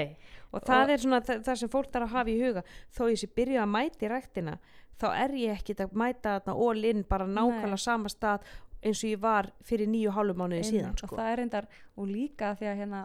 Og 0.55 0.63
það 0.63 0.85
Og- 0.85 0.91
er 0.95 1.01
svona 1.03 1.19
það, 1.27 1.39
það 1.49 1.57
sem 1.59 1.69
fólk 1.73 1.91
þarf 1.91 2.05
að 2.07 2.15
hafa 2.15 2.31
í 2.31 2.39
huga. 2.39 2.61
Þó 2.95 3.01
ég 3.11 3.19
sé 3.19 3.27
byrja 3.35 3.63
að 3.65 3.71
mæta 3.75 4.05
í 4.07 4.11
ræktina 4.13 4.53
þá 5.01 5.07
er 5.11 5.35
ég 5.39 5.57
ekkert 5.59 5.83
að 5.85 5.97
mæta 5.97 6.37
þarna 6.37 6.55
all 6.67 6.87
in 6.91 7.03
bara 7.09 7.27
nákvæmlega 7.27 7.81
sama 7.81 8.11
stað 8.11 8.45
eins 8.85 9.01
og 9.01 9.09
ég 9.09 9.21
var 9.21 9.49
fyrir 9.65 9.89
nýju 9.89 10.13
hálfum 10.13 10.41
mánuði 10.43 10.69
síðan 10.69 10.93
og 10.93 11.01
sko. 11.01 11.17
það 11.17 11.31
er 11.31 11.41
reyndar 11.41 11.67
og 11.95 12.09
líka 12.09 12.53
því 12.59 12.69
að 12.71 12.79
hérna 12.83 13.01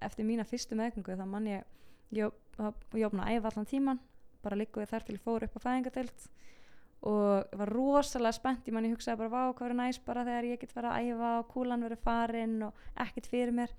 eftir 0.00 0.26
mína 0.26 0.46
fyrstu 0.48 0.78
meðgöngu 0.78 1.16
þá 1.16 1.26
mann 1.28 1.48
ég 1.50 1.64
ég 2.10 3.06
opna 3.06 3.26
að 3.26 3.38
æfa 3.38 3.52
allan 3.52 3.68
tíman 3.70 4.00
bara 4.44 4.58
líka 4.58 4.80
við 4.80 4.92
þar 4.92 5.06
til 5.06 5.16
ég 5.16 5.24
fór 5.24 5.46
upp 5.46 5.56
á 5.56 5.64
fæðingadeild 5.66 6.26
og 7.10 7.54
var 7.56 7.72
rosalega 7.72 8.36
spennt 8.36 8.66
ég 8.68 8.76
mann 8.76 8.88
ég 8.88 8.96
hugsaði 8.96 9.20
bara 9.22 9.32
vá 9.32 9.54
hvað 9.54 9.68
verið 9.68 9.78
næst 9.80 10.04
bara 10.04 10.24
þegar 10.26 10.48
ég 10.50 10.60
get 10.60 10.74
verið 10.76 10.90
að 10.90 11.06
æfa 11.14 11.30
og 11.38 11.48
kúlan 11.54 11.86
verið 11.86 12.02
farin 12.04 12.56
og 12.66 12.84
ekkert 13.06 13.30
fyrir 13.30 13.56
mér 13.56 13.72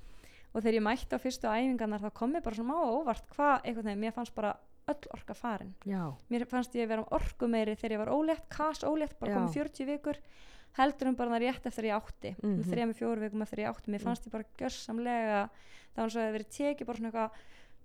og 0.52 0.64
þegar 0.64 0.78
ég 0.80 0.86
mætti 0.88 1.18
á 1.18 1.20
fyrstu 1.22 1.52
æfingarnar 1.52 2.02
þá 2.02 2.10
kom 2.18 2.36
ég 2.38 2.46
bara 2.46 2.58
svona 2.58 2.74
má 2.74 2.80
óvart 2.82 3.28
hvað 3.36 3.54
einhvern 3.60 3.92
veginn 3.92 4.04
mér 4.06 4.16
fannst 4.16 4.36
bara 4.36 4.56
öll 4.92 5.08
orka 5.16 5.34
farin 5.34 5.74
já, 5.86 6.04
mér 6.30 6.46
fannst 6.46 6.76
ég 6.76 6.88
vera 6.88 7.02
um 7.02 7.08
orku 7.12 7.48
meiri 7.48 7.76
þegar 7.76 7.92
ég 7.98 8.02
var 8.06 8.12
ólétt, 8.16 8.48
kas 8.50 8.84
ólétt, 8.84 9.18
bara 9.20 9.32
Já. 9.32 9.38
komið 9.40 9.54
40 9.54 9.86
vikur 9.86 10.18
heldur 10.78 11.08
um 11.12 11.16
bara 11.16 11.32
það 11.36 11.42
rétt 11.46 11.66
eftir 11.66 11.84
ég 11.90 11.96
átti 11.98 12.36
mm. 12.42 12.50
-hmm. 12.52 12.70
þrejum 12.72 12.94
fjóru 12.96 13.20
vikum 13.22 13.42
eftir 13.42 13.60
ég 13.60 13.68
átti 13.70 13.92
mér 13.92 14.00
Mm. 14.02 14.06
fannst 14.06 14.26
ég 14.28 14.32
bara 14.32 14.44
gjörsamlega 14.58 15.50
það 15.96 16.02
var 16.04 16.10
svo 16.10 16.20
að 16.20 16.28
það 16.28 16.36
verið 16.38 16.50
tekið 16.58 16.86
bara 16.88 16.98
svona 16.98 17.12
eitthvað 17.12 17.32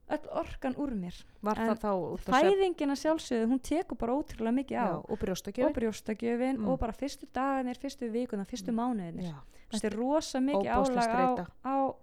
öll 0.09 0.29
orkan 0.39 0.75
úr 0.79 0.93
mér 0.95 1.25
var 1.43 1.59
En 1.59 1.67
það 1.69 1.79
þá 1.83 1.91
út 2.13 2.29
af 2.29 2.35
svefn- 2.35 2.47
fæðingin 2.47 2.91
að 2.95 3.01
sjálfsögðu, 3.03 3.47
hún 3.51 3.59
tekur 3.61 3.97
bara 3.99 4.13
ótrúlega 4.15 4.55
mikið 4.55 4.77
á 4.79 4.87
já, 4.87 4.95
og 4.95 5.11
og 5.11 5.19
brjóstakjöf 5.19 5.73
brjóstakjöfin 5.75 6.57
Mm. 6.59 6.69
og 6.69 6.79
bara 6.79 6.93
fyrstu 6.93 7.27
dagarnir, 7.35 7.75
fyrstu 7.79 8.11
vikuna, 8.11 8.45
fyrstu 8.45 8.71
Mm. 8.71 8.77
mánuðinir 8.79 9.35
þetta 9.73 9.85
er 9.87 9.97
rosa 9.99 10.39
mikið 10.39 10.71
álag 10.71 11.09
á, 11.11 11.47
á 11.65 11.95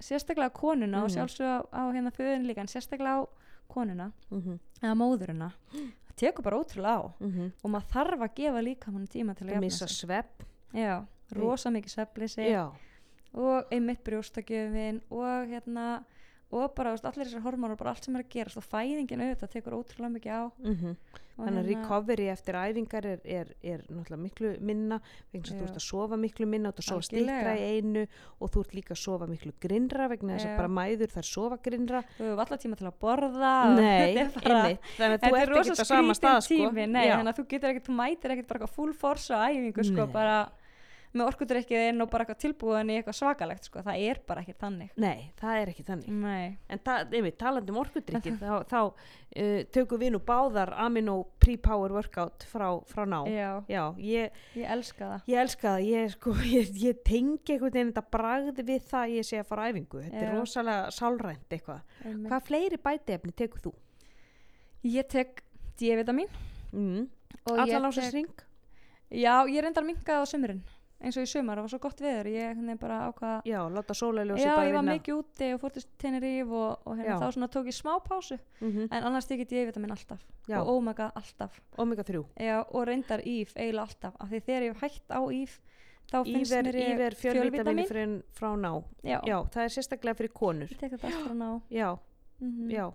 sérstaklega 0.00 0.50
konuna 0.52 1.02
og 1.04 1.10
Mhm. 1.10 1.14
sjálfsögðu 1.16 1.58
á, 1.58 1.66
á 1.72 1.82
hérna 1.92 2.10
föðin 2.12 2.46
líka 2.46 2.60
en 2.60 2.66
sérstaklega 2.68 3.24
á 3.24 3.28
konuna 3.68 4.10
mhm, 4.30 4.58
eða 4.82 4.94
móðurina 4.98 5.50
það 5.72 6.16
tekur 6.16 6.44
bara 6.46 6.58
ótrúlega 6.62 6.96
á. 7.00 7.04
Mhm. 7.20 7.52
og 7.62 7.70
maður 7.70 7.92
þarf 7.94 8.24
að 8.26 8.34
gefa 8.40 8.62
líka 8.62 8.92
mann 8.94 9.06
tíma 9.06 9.34
til 9.34 9.46
að 9.46 9.54
jafna 9.54 9.66
missa 9.66 9.86
sig. 9.88 9.96
svepp 10.08 10.44
já, 10.74 11.04
rosa 11.32 11.70
mikið 11.70 11.94
svefleysi 11.96 12.48
já, 12.50 12.64
og 13.34 13.72
einmitt 13.74 14.04
brjóstakjöfin 14.04 15.00
og 15.10 15.48
hérna 15.50 16.04
og 16.54 16.74
bara 16.76 16.92
veist, 16.94 17.04
allir 17.04 17.26
þessar 17.26 17.42
hormónar 17.42 17.76
bara 17.76 17.90
allt 17.90 18.04
sem 18.04 18.14
er 18.14 18.22
að 18.22 18.30
gerast 18.30 18.60
og 18.60 18.66
fæðingin 18.68 19.22
auðvitað 19.24 19.50
tekur 19.56 19.74
ótrúlega 19.80 20.12
mikið 20.14 20.32
á. 20.38 20.44
Mhm. 20.62 20.90
og 20.94 21.23
Þannig 21.34 21.58
að 21.58 21.66
hérna- 21.66 21.82
recovery 21.82 22.26
eftir 22.30 22.54
æfingar 22.54 23.06
er, 23.10 23.20
er, 23.26 23.48
er 23.66 23.80
náttúrulega 23.90 24.20
miklu 24.22 24.50
minna 24.62 24.98
vegna 25.32 25.42
þess 25.42 25.50
að 25.50 25.58
þú 25.58 25.64
ert 25.66 25.78
að 25.80 25.84
sofa 25.88 26.18
miklu 26.22 26.46
minna 26.46 26.70
og 26.70 26.74
þú 26.76 26.78
ert 26.78 26.84
að 26.84 26.90
sofa 26.92 27.06
stýttra 27.08 27.54
í 27.58 27.64
einu 27.74 28.04
og 28.38 28.52
þú 28.54 28.62
ert 28.64 28.74
líka 28.78 28.94
að 28.94 29.00
sofa 29.02 29.26
miklu 29.32 29.52
grinnra 29.64 30.06
vegna 30.12 30.36
þess 30.36 30.46
að 30.46 30.56
bara 30.62 30.70
mæður 30.78 31.14
þær 31.16 31.28
sofa 31.30 31.58
grinnra 31.66 32.02
þú 32.14 32.28
hefur 32.28 32.44
alltaf 32.44 32.62
tíma 32.62 32.78
til 32.78 32.86
að 32.86 32.98
borða. 33.02 33.54
Nei, 33.74 34.14
bara- 34.38 34.62
þannig 34.94 35.16
að 35.18 35.26
þú 35.26 35.40
er 35.40 35.54
ert 35.58 35.72
ekki 35.74 35.82
á 35.82 35.90
sama 35.90 36.14
stað 36.20 36.40
sko. 36.46 36.70
nei, 36.74 37.08
þannig 37.10 37.32
að 37.34 37.40
þú 37.40 37.46
getur 37.54 37.72
ekkert, 37.74 37.88
þú 37.90 37.96
mætir 37.98 38.36
ekkert 38.36 38.52
bara 38.54 38.70
full 38.78 38.92
force 38.94 39.34
á 39.34 39.38
æfingu, 39.50 39.84
sko, 39.90 40.06
bara 40.14 40.36
með 41.14 41.28
orkudrykkiðinn 41.30 42.02
og 42.04 42.08
bara 42.12 42.24
eitthvað 42.24 42.40
tilbúin 42.44 42.90
í 42.90 42.96
eitthvað 42.98 43.16
svakalegt, 43.20 43.68
sko, 43.68 43.82
það 43.86 44.02
er 44.08 44.20
bara 44.26 44.42
ekkert 44.42 44.58
þannig. 44.64 44.90
Nei, 45.00 45.30
það 45.40 45.58
er 45.60 45.70
ekki 45.72 45.84
þannig 45.86 46.08
Nei, 46.24 46.56
En 46.74 46.82
ta, 46.84 46.96
einmitt, 47.06 47.36
talandi 47.38 47.70
um 47.74 47.78
orkudrykki 47.82 48.32
þá, 48.42 48.50
þá 48.70 48.78
uh, 48.82 49.60
tökum 49.76 50.02
við 50.02 50.12
nú 50.16 50.20
báðar 50.26 50.72
Amino 50.84 51.16
Pre-Power 51.44 51.94
Workout 51.98 52.46
frá, 52.50 52.66
frá 52.90 53.04
ná 53.06 53.20
já, 53.30 53.50
Já, 53.70 53.82
ég, 54.02 54.40
ég 54.58 54.70
elska 54.76 55.10
það. 55.12 55.28
ég 55.32 55.42
elska 55.44 55.74
það 55.76 55.86
ég, 55.92 56.12
sko, 56.16 56.34
ég, 56.56 56.74
ég 56.84 57.02
tengi 57.06 57.54
einhvern 57.56 57.74
veginn 57.78 57.92
þetta 57.94 58.06
bragði 58.18 58.66
við 58.72 58.86
það 58.90 59.04
að 59.06 59.16
ég 59.18 59.28
sé 59.30 59.40
að 59.42 59.48
fara 59.52 59.68
æfingu 59.70 60.02
þetta 60.06 60.22
er 60.24 60.30
Já. 60.32 60.34
rosalega 60.40 60.90
sálrænt 60.98 61.54
eitthvað. 61.58 61.82
Hvað 62.26 62.46
fleiri 62.50 62.80
bætiefni 62.90 63.36
tekur 63.38 63.64
þú? 63.68 63.74
Ég 64.84 65.06
tek 65.14 65.44
D-vitamin 65.80 66.28
Mm. 66.74 67.04
ásins 67.46 67.94
tek, 68.08 68.14
ring? 68.14 68.30
já, 69.14 69.34
ég 69.46 69.62
reyndar 69.62 69.84
minkaði 69.86 70.22
á 70.22 70.26
sömurinn, 70.26 70.62
eins 71.04 71.18
og 71.20 71.26
í 71.26 71.30
sömur, 71.30 71.58
það 71.58 71.66
var 71.66 71.72
svo 71.74 71.80
gott 71.84 72.02
veður, 72.04 72.30
ég 72.32 72.56
veginn 72.58 72.80
bara 72.80 72.98
ákvaða, 73.08 73.36
Já, 73.48 73.60
láta 73.74 73.96
sólaljósi 73.98 74.44
já, 74.44 74.54
bara 74.56 74.68
ég 74.68 74.74
var 74.74 74.84
vinna. 74.84 74.96
mikið 74.98 75.20
úti 75.20 75.50
og 75.54 75.60
fór 75.62 75.74
til 75.76 75.84
Tenerife 76.00 76.58
og, 76.60 76.88
og 76.88 76.98
hérna 76.98 77.18
Já. 77.20 77.30
þá 77.36 77.48
tók 77.54 77.70
ég 77.70 77.76
smá 77.78 77.94
pásu, 78.04 78.38
mm 78.60 78.88
en 78.90 79.08
annars 79.10 79.28
tek 79.28 79.44
ég 79.44 79.48
D-vitamin 79.52 79.94
alltaf 79.94 80.24
Já. 80.48 80.60
og 80.60 80.68
Omega 80.76 81.10
alltaf. 81.14 81.60
Omega 81.78 82.02
3 82.02 82.24
Já, 82.40 82.64
og 82.68 82.86
reyndar 82.88 83.20
íf 83.20 83.54
eiginlega 83.56 83.86
alltaf 83.88 84.14
af 84.20 84.28
því 84.30 84.40
þegar 84.48 84.62
ég 84.62 84.74
hef 84.74 84.80
hægt 84.82 85.08
á 85.10 85.20
íf 85.30 85.58
þá 86.10 86.18
finnst 86.24 86.52
mér 86.52 86.74
ég 86.74 86.92
íver 86.94 87.16
fjölvitamini 87.18 87.86
frá, 88.36 88.52
ná. 88.56 88.72
Já, 89.02 89.20
Já, 89.24 89.38
það 89.50 89.62
er 89.64 89.74
sérstaklega 89.76 90.18
fyrir 90.18 90.32
konur. 90.36 90.68
Ég 90.70 90.78
tek 90.80 90.94
þetta 90.96 91.10
allt 91.10 91.26
frá 91.26 91.34
ná. 91.38 91.50
Já, 91.70 91.90
mm 92.40 92.70
já, 92.70 92.86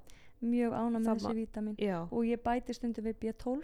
mjög 0.41 0.73
ána 0.73 0.99
með 0.99 1.25
þessi 1.25 1.75
já. 1.83 1.99
Og 2.11 2.25
ég 2.25 2.41
bæti 2.43 2.73
stundum 2.73 3.05
við 3.09 3.19
B12 3.23 3.63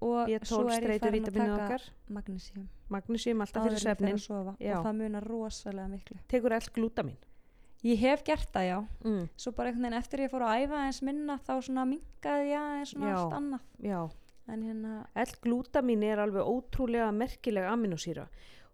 og 0.00 0.28
B12 0.28 0.48
svo 0.50 0.64
er 0.68 0.88
ég 0.88 1.04
farin 1.04 1.28
að 1.28 1.36
taka 1.38 1.58
okkar. 1.58 1.86
magnesium. 2.08 2.66
Magnesium 2.88 3.40
alltaf 3.40 3.68
fyrir 3.68 3.84
svefnin. 3.84 4.18
og 4.18 4.58
það 4.58 4.92
munar 4.98 5.28
rosalega 5.28 5.88
miklu. 5.88 6.18
Tekur 6.28 6.52
all 6.52 6.68
glútamin 6.74 7.16
ég 7.84 8.00
hef 8.00 8.24
gert 8.24 8.50
það 8.52 8.66
já. 8.68 8.78
Mm. 9.04 9.24
svo 9.36 9.52
bara 9.52 9.70
einhvern 9.70 9.84
veginn 9.86 9.98
eftir 9.98 10.24
ég 10.24 10.32
fór 10.32 10.44
að 10.46 10.64
æfa 10.64 10.82
eins 10.86 11.00
minna 11.04 11.38
þá 11.44 11.54
svona 11.66 11.86
minkaði 11.88 12.50
ég 12.50 12.60
aðeins 12.60 12.92
svona 12.94 13.10
Já. 13.10 13.16
allt 13.18 13.36
annað. 13.38 13.66
Já, 13.84 14.00
en 14.54 14.62
hérna 14.68 14.94
L-glútamin 15.24 16.04
er 16.08 16.22
alveg 16.24 16.48
ótrúlega 16.48 17.10
merkilega 17.12 17.72
aminosýra 17.74 18.26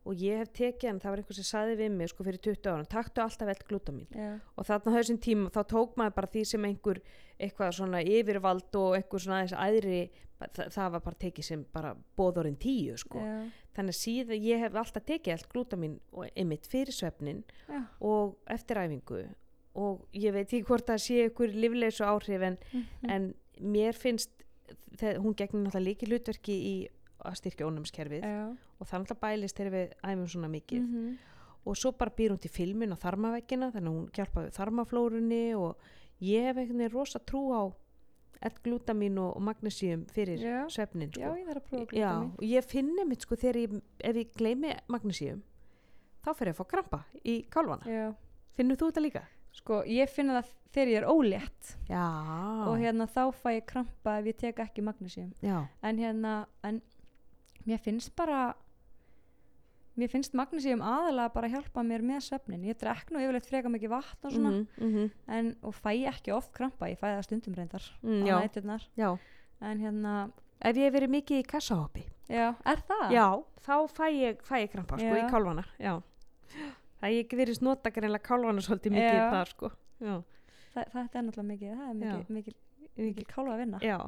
og 0.09 0.15
ég 0.17 0.39
hef 0.41 0.49
tekið 0.57 0.89
hann, 0.89 1.01
það 1.03 1.11
var 1.13 1.21
einhver 1.23 1.37
sem 1.37 1.45
saði 1.45 1.75
við 1.77 1.91
mig 1.93 2.09
sko 2.09 2.25
fyrir 2.25 2.41
20 2.41 2.71
ára, 2.73 2.87
taktu 2.89 3.21
alltaf 3.21 3.51
L-glútamin 3.53 4.07
já, 4.17 4.31
og 4.57 4.65
þarna 4.67 4.93
á 4.93 4.97
þessum 4.97 5.19
tíma 5.21 5.51
þá 5.53 5.61
tók 5.75 5.97
maður 6.01 6.15
bara 6.17 6.31
því 6.33 6.45
sem 6.49 6.65
einhver 6.65 7.01
eitthvað 7.41 7.75
svona 7.77 8.01
yfirvald 8.03 8.79
og 8.81 8.97
eitthvað 8.97 9.25
svona 9.27 9.41
aðeins 9.43 9.57
æðri 9.61 10.01
það, 10.41 10.71
það 10.73 10.91
var 10.97 11.05
bara 11.05 11.21
tekið 11.27 11.45
sem 11.51 11.67
bara 11.77 11.93
bóðorinn 12.17 12.57
tíu 12.61 12.97
sko 12.97 13.21
já, 13.21 13.35
þannig 13.77 13.95
að 13.95 14.01
síðan 14.01 14.43
ég 14.49 14.65
hef 14.65 14.75
alltaf 14.81 15.05
tekið 15.11 15.37
L-glútamin 15.45 15.99
og 16.13 16.27
einmitt 16.35 16.67
fyrir 16.73 16.97
svefnin 16.97 17.45
já. 17.69 17.83
og 18.01 18.39
eftir 18.51 18.81
æfingu 18.81 19.21
og 19.81 20.07
ég 20.17 20.33
veit 20.35 20.49
ekki 20.49 20.65
hvort 20.67 20.89
það 20.89 21.05
sé 21.05 21.27
ykkur 21.29 21.53
livleysu 21.55 22.03
áhrif 22.09 22.43
en, 22.43 22.57
Mhm. 22.73 23.11
en 23.11 23.35
mér 23.61 23.93
finnst 23.95 24.31
þegar 24.97 25.21
hún 25.23 25.35
gegnir 25.37 25.63
náttúrulega 25.69 25.87
líki 25.87 26.09
hlutverki 26.09 26.57
í 26.57 26.75
að 27.25 27.35
styrkja 27.41 27.67
ónæmiskerfið 27.67 28.23
já. 28.23 28.57
og 28.81 28.87
það 28.87 29.01
náttúrulega 29.05 29.21
bælist 29.21 29.57
þegar 29.57 29.73
við 29.73 29.93
æfum 30.05 30.27
svona 30.29 30.49
mikið 30.49 30.81
Mhm. 30.83 31.19
og 31.67 31.77
svo 31.77 31.93
bara 31.93 32.11
býr 32.17 32.31
hún 32.31 32.41
til 32.41 32.51
filmin 32.51 32.93
á 32.93 32.97
þarmaveggina 32.97 33.71
þannig 33.73 33.91
að 33.91 33.97
hún 33.99 34.11
hjálpa 34.13 34.45
við 34.47 34.55
þarmaflórunni 34.57 35.55
og 35.57 35.77
ég 36.21 36.43
hef 36.49 36.57
einhvern 36.57 36.79
veginn 36.79 36.93
rosa 36.95 37.19
trú 37.19 37.53
á 37.53 37.63
L-glútamin 38.43 39.19
og, 39.21 39.37
magnesium 39.45 40.07
fyrir 40.09 40.39
Já. 40.41 40.65
svefnin 40.73 41.11
já, 41.13 41.29
sko. 41.29 41.37
ég 41.37 41.47
þarf 41.51 41.61
að 41.61 41.67
prófa 41.69 41.93
Já, 41.93 42.09
glútamin 42.09 42.31
og 42.39 42.45
ég 42.49 42.65
finni 42.65 43.05
mitt 43.05 43.21
sko 43.27 43.37
þegar 43.37 43.59
ég, 43.61 43.83
ef 44.01 44.17
ég 44.17 44.31
gleymi 44.39 44.71
magnesium 44.89 45.43
þá 46.25 46.31
fer 46.37 46.47
ég 46.49 46.55
að 46.55 46.61
fá 46.63 46.67
krampa 46.71 47.03
í 47.25 47.35
kálvana 47.53 47.85
já 47.85 48.15
finnur 48.57 48.77
þú 48.81 48.89
þetta 48.91 49.05
líka? 49.05 49.23
Sko, 49.53 49.83
ég 49.85 50.09
finna 50.09 50.39
það 50.41 50.51
þegar 50.73 50.89
ég 50.89 50.97
er 51.03 51.09
ólétt 51.11 51.75
Já, 51.91 52.05
og 52.71 52.79
hérna 52.79 53.07
þá 53.11 53.23
fæ 53.35 53.51
ég 53.59 53.67
krampa 53.67 54.19
ef 54.21 54.25
ég 54.31 54.37
tek 54.39 54.57
ekki 54.65 54.83
magnesium. 54.83 55.35
já, 55.43 55.67
En 55.83 55.99
hérna, 55.99 56.47
en 56.65 56.81
mér 57.67 57.79
finnst 57.85 58.13
bara, 58.17 58.55
mér 60.01 60.09
finnst 60.13 60.35
magnesium 60.39 60.81
aðalega 60.85 61.33
bara 61.35 61.49
að 61.51 61.55
hjálpa 61.59 61.83
mér 61.85 62.05
með 62.07 62.23
svefnin. 62.29 62.65
Ég 62.69 62.79
drekk 62.81 63.11
nú 63.13 63.21
yfirleitt 63.21 63.49
freka 63.51 63.69
mikið 63.73 63.93
vatn 63.93 64.29
og 64.29 64.33
svona, 64.37 64.51
mhm, 64.51 64.87
mhm, 64.87 65.11
en, 65.29 65.51
og 65.63 65.75
fæ 65.77 65.93
ekki 66.13 66.33
oft 66.37 66.53
krampa, 66.57 66.89
ég 66.89 66.99
fæ 67.01 67.09
það 67.11 67.25
stundum 67.29 67.55
reyndar 67.59 67.91
mm, 68.03 68.23
á 68.23 68.27
já, 68.29 68.37
næturnar. 68.45 68.87
já 68.97 69.11
En 69.61 69.77
hérna, 69.83 70.31
ef 70.65 70.77
ég 70.77 70.87
hef 70.89 70.95
verið 70.95 71.11
mikið 71.13 71.43
í 71.43 71.47
kassahoppi 71.51 72.05
já, 72.33 72.55
er 72.65 72.81
það? 72.89 73.11
já, 73.13 73.27
þá 73.67 73.75
fæ 73.93 74.07
ég, 74.15 74.41
fæ 74.47 74.55
ég 74.63 74.71
krampa 74.73 74.97
sko 74.97 75.11
Já. 75.11 75.19
í 75.21 75.27
kálvana 75.29 75.65
já. 75.77 75.99
það 77.03 77.15
ég 77.19 77.35
verið 77.37 77.61
nota 77.67 77.91
greinlega 77.93 78.25
kálvana 78.25 78.65
svolítið 78.65 78.95
mikið 78.97 79.19
Já. 79.21 79.27
þar 79.35 79.51
sko 79.53 79.71
já, 80.01 80.15
Þa, 80.71 80.85
það 80.95 81.01
er 81.03 81.25
náttúrulega 81.27 81.49
mikið, 81.51 81.75
það 81.77 81.91
er 81.91 81.95
Já. 82.01 82.15
mikið, 82.15 82.35
mikið, 82.39 82.57
mikið 83.05 83.29
kála 83.35 83.53
að 83.53 83.61
vinna. 83.65 83.79
já. 83.85 83.99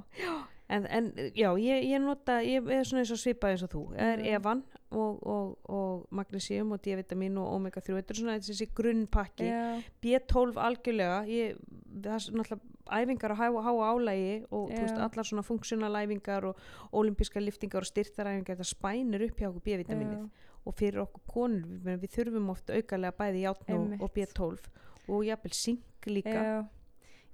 En, 0.72 0.86
en 0.88 1.08
já, 1.36 1.50
ég, 1.60 1.86
ég 1.90 2.00
nota 2.00 2.38
ég 2.44 2.68
er 2.72 2.86
svona 2.88 3.02
eins 3.02 3.12
og 3.12 3.20
svipað 3.20 3.54
eins 3.54 3.64
og 3.66 3.72
þú. 3.72 3.82
Er 4.00 4.22
Já. 4.22 4.36
evan 4.38 4.62
og, 4.90 5.18
og, 5.28 5.50
og 5.68 6.04
magnesium 6.14 6.72
og 6.72 6.80
D-vitamin 6.84 7.36
og 7.40 7.50
omega 7.58 7.82
3 7.84 7.98
þetta 7.98 8.14
er 8.14 8.20
svona 8.20 8.36
þessi 8.40 8.68
grunnpakki. 8.76 9.48
Já, 9.50 9.82
B12 10.04 10.60
algjörlega 10.66 11.18
ég, 11.28 11.58
það 11.98 12.14
er 12.16 12.38
náttúrulega 12.40 12.72
æfingar 12.92 13.34
á 13.34 13.36
háa, 13.38 13.90
álægi 13.92 14.32
og 14.50 14.70
þú 14.72 14.80
veist, 14.80 15.02
allar 15.06 15.28
svona 15.28 15.44
funksjónalæfingar 15.46 16.48
og 16.50 16.64
olimpíska 16.98 17.42
liftingar 17.42 17.84
og 17.84 17.90
styrtaræfingar 17.92 18.56
þetta 18.56 18.68
spænir 18.68 19.26
upp 19.28 19.38
hjá 19.38 19.50
okkur 19.50 19.66
B-vitaminið. 19.68 20.24
Já, 20.24 20.48
og 20.62 20.76
fyrir 20.78 21.02
okkur 21.02 21.24
konur, 21.30 21.78
við, 21.82 21.98
við 22.04 22.14
þurfum 22.16 22.50
ofta 22.52 22.76
aukalega 22.78 23.16
bæði 23.18 23.44
játn 23.46 23.76
og, 23.76 23.94
og 24.04 24.12
B12 24.14 24.68
og 25.10 25.24
jafnvel 25.26 25.56
sink 25.58 26.08
líka. 26.08 26.44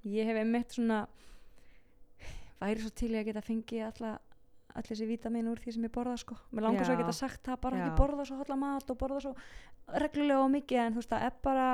Ég 0.07 0.29
hef 0.29 0.39
einmitt 0.39 0.73
svona, 0.77 1.03
væri 2.59 2.83
svo 2.83 2.91
til 2.95 3.11
í 3.13 3.19
að 3.19 3.29
geta 3.29 3.45
fengið 3.45 3.85
allir 3.89 4.19
þessi 4.89 5.07
vítamin 5.09 5.49
úr 5.49 5.59
því 5.59 5.75
sem 5.75 5.85
ég 5.87 5.93
borða 5.93 6.17
sko 6.21 6.35
mér 6.51 6.67
langar 6.67 6.87
svo 6.87 6.95
að 6.95 7.01
geta 7.03 7.15
sagt 7.15 7.41
það 7.47 7.61
bara 7.63 7.79
Já. 7.79 7.85
ég 7.87 7.95
borða 7.97 8.25
svo 8.27 8.37
holla 8.39 8.57
mat 8.59 8.91
og 8.91 8.99
borða 8.99 9.23
svo 9.25 9.33
reglulega 10.03 10.43
og 10.43 10.51
mikið 10.53 10.83
en 10.83 10.93
þú 10.93 11.01
veist 11.01 11.13
það 11.13 11.25
er 11.27 11.39
bara 11.49 11.69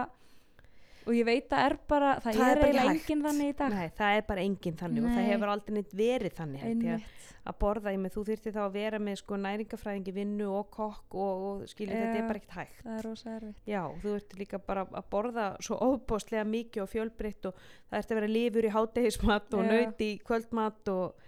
og 1.06 1.14
ég 1.14 1.26
veit 1.28 1.54
að 1.54 1.66
er 1.70 1.76
bara 1.88 2.14
það, 2.24 2.40
Það 2.40 2.50
er 2.50 2.58
er 2.58 2.64
eiginlega 2.66 2.90
hægt. 2.90 3.04
enginn 3.10 3.24
þannig 3.28 3.52
í 3.52 3.56
dag. 3.60 3.74
Nei, 3.76 3.90
það 4.00 4.18
er 4.20 4.26
bara 4.30 4.42
enginn 4.50 4.78
þannig 4.82 5.04
og 5.06 5.10
það 5.12 5.22
Nei. 5.22 5.30
hefur 5.32 5.52
aldrei 5.54 5.74
neitt 5.78 5.94
verið 6.02 6.36
þannig 6.40 6.66
einmitt. 6.70 7.12
Að 7.46 7.58
borða, 7.62 7.92
ég 7.94 8.00
með 8.02 8.14
þú 8.16 8.22
þyrfti 8.26 8.52
þá 8.56 8.60
að 8.66 8.72
vera 8.74 9.00
með 9.06 9.18
sko 9.22 9.38
næringafræðingi 9.38 10.14
vinnu 10.16 10.46
og 10.50 10.70
kokk 10.74 11.14
og, 11.22 11.44
og 11.46 11.60
skilja 11.70 12.00
þetta 12.00 12.18
er 12.18 12.26
bara 12.26 12.40
ekkert 12.42 12.56
hægt. 12.58 12.80
það 12.82 12.96
er 12.98 13.04
rosa 13.06 13.34
erfitt. 13.36 13.60
Já, 13.70 13.82
þú 14.02 14.14
ert 14.18 14.34
líka 14.40 14.60
bara 14.66 14.86
að 14.90 15.06
borða 15.14 15.46
svo 15.62 15.78
óbóðslega 15.86 16.48
mikið 16.50 16.82
og 16.82 16.90
fjölbreytt 16.90 17.46
og 17.52 17.60
það 17.92 18.00
ert 18.00 18.12
að 18.16 18.20
vera 18.20 18.32
lifur 18.34 18.66
í 18.66 18.74
hátegismat 18.74 19.54
og 19.60 19.70
naut 19.70 20.02
í 20.02 20.10
kvöldmat 20.26 20.92
og 20.96 21.22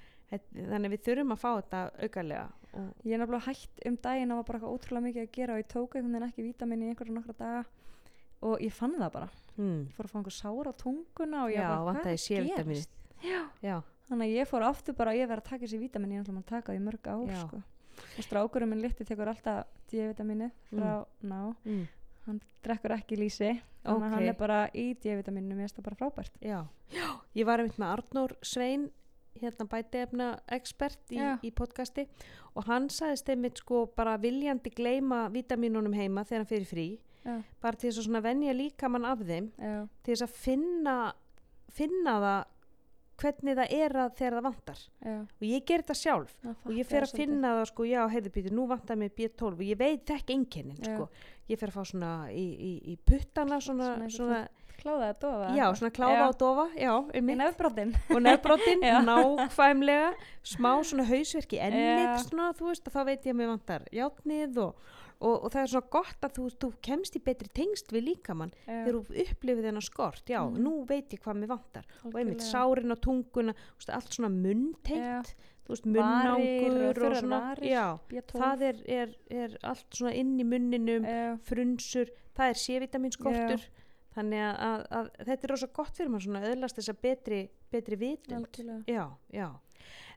þannig 0.57 0.95
við 0.95 1.05
þurfum 1.05 1.36
að 1.38 1.43
fá 1.45 1.49
þetta 1.61 1.84
aukalega 2.01 2.47
og, 2.73 2.89
ég 3.05 3.13
er 3.13 3.21
nefnilega 3.21 3.45
hætt 3.51 3.86
um 3.88 3.97
daginn 4.09 4.34
og 4.34 4.41
var 4.41 4.49
bara 4.49 4.71
ótrúlega 4.73 5.05
mikið 5.05 5.21
að 5.28 5.32
gera 5.38 5.53
og 5.53 5.61
ég 5.61 5.69
tók 5.71 5.95
einhvern 5.95 6.17
veginn 6.17 6.28
ekki 6.32 6.47
vítamin 6.49 6.82
í 6.84 6.89
einhverja 6.91 7.13
nokkra 7.15 7.38
daga 7.39 7.61
og 8.41 8.65
ég 8.65 8.73
fann 8.73 8.97
það 8.97 9.13
bara 9.21 9.30
hmm, 9.58 9.80
ég 9.88 9.97
fór 9.97 10.08
að 10.08 10.14
fá 10.14 10.18
einhver 10.20 10.36
sár 10.38 10.70
á 10.70 10.74
tunguna 10.78 11.43
og 11.45 11.53
ég 11.53 11.62
Já, 11.62 11.70
bara, 11.74 11.95
hvað 11.97 12.12
er 12.14 12.47
gerast? 12.47 12.93
Já. 13.26 13.41
Já, 13.66 13.78
þannig 14.10 14.28
að 14.28 14.36
ég 14.38 14.49
fór 14.51 14.66
aftur 14.68 14.97
bara 14.97 15.14
að 15.14 15.22
ég 15.22 15.32
verið 15.32 15.43
að 15.43 15.49
taka 15.49 15.64
þessi 15.66 15.82
vítamin 15.82 16.14
ég 16.16 16.22
náttúrulega 16.24 16.45
að 16.45 16.51
taka 16.53 16.76
því 16.76 16.84
mörg 16.88 17.12
ár 17.14 17.36
sko. 17.41 17.62
og 18.18 18.26
strákurinn 18.28 18.70
minn 18.70 18.84
litli 18.86 19.05
tekur 19.10 19.32
alltaf 19.32 19.66
D-vitamini 19.89 20.51
frá 20.70 21.05
ná. 21.26 21.39
Mm, 21.66 21.88
hann 22.28 22.41
drekkur 22.64 22.93
ekki 22.97 23.18
lýsi 23.18 23.55
þannig 23.84 24.05
að 24.05 24.14
hann 24.14 24.28
er 24.30 24.38
bara 24.38 24.60
í 24.76 24.91
D-vitaminu 25.01 25.55
mér 25.55 25.66
finnst 25.66 25.80
það 25.80 25.88
bara 25.89 25.99
frábært. 26.01 26.38
Já. 26.41 26.60
Já, 26.93 27.08
ég 27.36 27.47
var 27.47 27.60
einmitt 27.60 27.80
með 27.82 27.93
Arnór 27.97 28.38
Svein 28.45 28.89
hérna 29.38 29.68
bætiefna 29.70 30.28
expert 30.55 31.12
í, 31.14 31.20
í 31.45 31.51
podcasti 31.55 32.08
og 32.58 32.66
hann 32.70 32.88
sagðist 32.93 33.30
einmitt 33.30 33.62
sko 33.62 33.86
bara 33.97 34.18
viljandi 34.22 34.72
gleyma 34.74 35.28
vitamínunum 35.34 35.93
heima 35.93 36.24
þegar 36.26 36.43
hann 36.43 36.49
fyrir 36.51 36.70
frí 36.70 36.88
já, 37.28 37.38
bara 37.61 37.78
til 37.80 37.89
þess 37.91 38.01
að 38.01 38.07
svona 38.09 38.23
venja 38.25 38.55
líkamann 38.57 39.07
af 39.11 39.23
þeim. 39.28 39.49
Já, 39.59 39.80
til 40.03 40.15
þess 40.15 40.28
að 40.28 40.38
finna 40.47 40.99
finna 41.78 42.13
það 42.23 42.45
hvernig 43.17 43.55
það 43.57 43.71
er 43.73 43.95
að 43.97 44.11
þegar 44.19 44.36
það 44.38 44.45
vantar. 44.45 44.82
Já. 45.01 45.15
Og 45.25 45.45
ég 45.47 45.63
ger 45.65 45.82
þetta 45.82 45.95
sjálf. 45.97 46.36
Og 46.53 46.75
ég 46.78 46.86
fer 46.86 47.05
að 47.07 47.15
finna 47.17 47.53
það 47.57 47.63
sko, 47.71 47.88
já, 47.89 48.01
heyrðu 48.13 48.32
býti, 48.36 48.51
nú 48.53 48.67
vantar 48.69 48.99
mér 49.01 49.09
B12. 49.17 49.55
Og 49.57 49.63
ég 49.65 49.80
veit 49.80 50.11
ekki 50.13 50.36
einkennin 50.38 50.78
Já. 50.78 50.91
sko. 50.93 51.07
ég 51.49 51.57
fer 51.57 51.71
að 51.71 51.78
fá 51.80 51.88
svona 51.89 52.11
í, 52.30 52.43
í, 52.45 52.71
í 52.93 52.97
puttana 53.07 53.57
svona, 53.63 53.88
Svona 53.95 54.09
svona, 54.13 54.39
eitthvað 54.43 54.82
kláða 54.84 55.07
að 55.09 55.19
dofa. 55.23 55.49
Já, 55.57 55.65
svona 55.80 55.93
kláfa 55.95 56.28
og 56.28 56.38
dofa 56.43 56.65
já, 56.78 56.91
í 56.93 57.17
einmitt 57.17 57.39
nefnbrotin 57.41 57.93
og 58.13 58.21
nefbrotin 58.21 58.86
Já. 58.91 58.97
nákvæmlega. 59.07 60.11
Smá 60.45 60.71
svona 60.86 61.07
hausverk 61.09 61.57
í 61.57 61.61
ennið 61.63 62.03
Já. 62.03 62.13
svona, 62.28 62.51
þú 62.59 62.69
veist, 62.69 62.86
að 62.86 62.99
þá 62.99 63.01
veit 63.09 63.25
ég 63.25 63.34
að 63.34 63.39
mér 63.41 63.51
vantar 63.55 63.88
játnið 63.97 64.61
og, 64.67 64.91
og, 65.22 65.43
og 65.43 65.51
það 65.51 65.61
er 65.63 65.72
svona 65.74 65.89
gott 65.97 66.22
að 66.28 66.34
þú, 66.38 66.45
þú 66.61 66.70
kemst 66.86 67.15
í 67.18 67.22
betri 67.26 67.49
tengst 67.57 67.91
við 67.91 68.03
líkamann 68.11 68.51
þegar 68.65 68.97
þú 68.99 69.22
upplifið 69.26 69.68
þennan 69.70 69.86
skort. 69.88 70.26
Já, 70.30 70.41
Mhm. 70.45 70.61
nú 70.63 70.74
veit 70.88 71.09
ég 71.13 71.20
hvað 71.24 71.39
mér 71.41 71.47
vantar. 71.55 71.86
Og 72.05 72.13
einmitt 72.13 72.41
sárin 72.45 72.93
á 72.93 72.97
tunguna 73.01 73.53
veist, 73.78 73.89
allt 73.89 74.11
svona 74.13 74.30
munntengt 74.30 75.34
Varir 75.68 77.03
og 77.03 77.15
svona. 77.18 77.39
varir, 77.41 77.70
já, 77.74 77.99
B12 78.07 78.39
það 78.39 78.61
er, 78.70 78.78
er, 78.88 79.09
er 79.30 79.57
allt 79.68 79.89
svona 79.97 80.13
inn 80.15 80.38
í 80.39 80.45
munninum 80.47 81.03
já, 81.03 81.38
frunsur, 81.43 82.07
það 82.38 82.49
er 82.53 82.61
C-vitaminskortur 82.61 83.65
þannig 84.15 84.39
að, 84.41 84.55
að, 84.63 84.86
að 84.97 85.09
þetta 85.28 85.43
er 85.43 85.51
rosa 85.51 85.68
gott 85.76 85.97
fyrir 85.99 86.09
mann 86.13 86.22
svona 86.24 86.41
öðlast 86.47 86.80
þessa 86.80 86.95
betri, 87.01 87.41
betri 87.70 87.95
vitund. 87.99 88.47
Já, 88.88 89.09
já. 89.34 89.49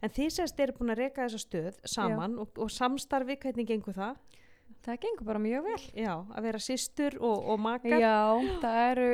En 0.02 0.08
þið 0.10 0.30
sérst 0.32 0.60
eru 0.64 0.72
búin 0.78 0.94
að 0.94 1.02
reka 1.02 1.26
þessa 1.26 1.42
stöð 1.42 1.74
saman 1.84 2.38
og, 2.40 2.54
og 2.58 2.70
samstarfi, 2.72 3.36
hvernig 3.42 3.66
gengur 3.68 3.92
það? 3.98 4.16
Það 4.86 5.00
gengur 5.00 5.26
bara 5.26 5.38
mjög 5.38 5.64
vel 5.64 5.82
Já, 6.04 6.14
að 6.36 6.42
vera 6.42 6.58
systur 6.58 7.16
og, 7.20 7.48
og 7.52 7.60
makar 7.60 8.00
já, 8.00 8.14
það 8.62 8.78
eru 8.92 9.08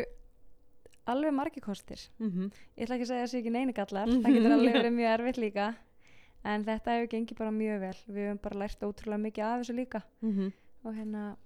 alveg 1.06 1.32
margir 1.34 1.62
kostir 1.62 2.00
Mhm. 2.18 2.50
ég 2.76 2.84
ætla 2.86 2.96
ekki 2.96 3.06
að 3.06 3.10
segja 3.10 3.22
að 3.22 3.26
það 3.26 3.32
sé 3.34 3.38
ekki 3.42 3.52
neini 3.54 3.72
gallar 3.74 4.06
Mhm. 4.06 4.22
það 4.22 4.34
getur 4.36 4.52
alveg 4.56 4.74
verið 4.74 4.94
mjög 4.96 5.12
erfitt 5.20 5.38
líka 5.42 5.74
en 6.44 6.64
þetta 6.64 6.90
hefur 6.96 7.08
gengið 7.14 7.38
bara 7.38 7.50
mjög 7.50 7.80
vel 7.80 7.98
við 8.08 8.22
hefum 8.26 8.42
bara 8.42 8.58
lært 8.62 8.80
ótrúlega 8.86 9.22
mikið 9.26 9.44
af 9.44 9.60
þessu 9.60 9.74
líka 9.76 10.02
Mhm. 10.22 10.52
og 10.84 10.94
hérna 10.94 11.36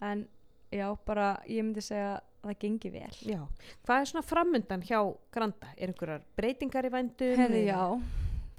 en 0.00 0.28
já, 0.72 0.96
bara 1.06 1.40
ég 1.48 1.62
myndi 1.62 1.80
segja 1.84 2.20
að 2.42 2.50
það 2.50 2.58
gengi 2.58 2.90
vel 2.90 3.16
Já, 3.22 3.40
hvað 3.86 4.00
er 4.00 4.08
svona 4.10 4.24
framundan 4.26 4.82
hjá 4.82 5.16
Granda? 5.30 5.68
Er 5.78 5.88
einhverjar 5.92 6.22
breytingar 6.36 6.84
í 6.84 6.90
vændum? 6.90 7.36
Herði, 7.38 7.60
eða- 7.66 7.72
já, 7.72 8.02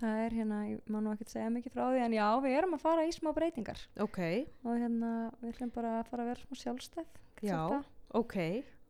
það 0.04 0.22
er 0.26 0.36
hérna, 0.38 0.60
ég 0.70 0.80
má 0.94 1.00
nú 1.04 1.12
ekki 1.16 1.28
segja 1.32 1.50
mikið 1.54 1.74
frá 1.76 1.84
því 1.94 2.02
en 2.06 2.16
já, 2.18 2.28
við 2.44 2.56
erum 2.60 2.76
að 2.78 2.82
fara 2.84 3.06
í 3.08 3.12
smá 3.16 3.30
breytingar 3.36 3.82
Ok, 4.06 4.20
og 4.64 4.80
hérna, 4.82 5.12
við 5.42 5.52
ætlum 5.54 5.74
bara 5.76 5.92
að 6.00 6.08
fara 6.12 6.24
að 6.26 6.32
vera 6.34 6.46
smá 6.48 6.60
sjálfstæð 6.64 7.20
Já. 7.44 7.54
sagt 7.58 7.76
það. 7.76 7.86
ok 8.22 8.36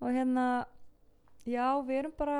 og 0.03 0.16
hérna, 0.18 0.45
já, 1.47 1.68
við 1.88 1.99
erum 2.03 2.16
bara 2.18 2.39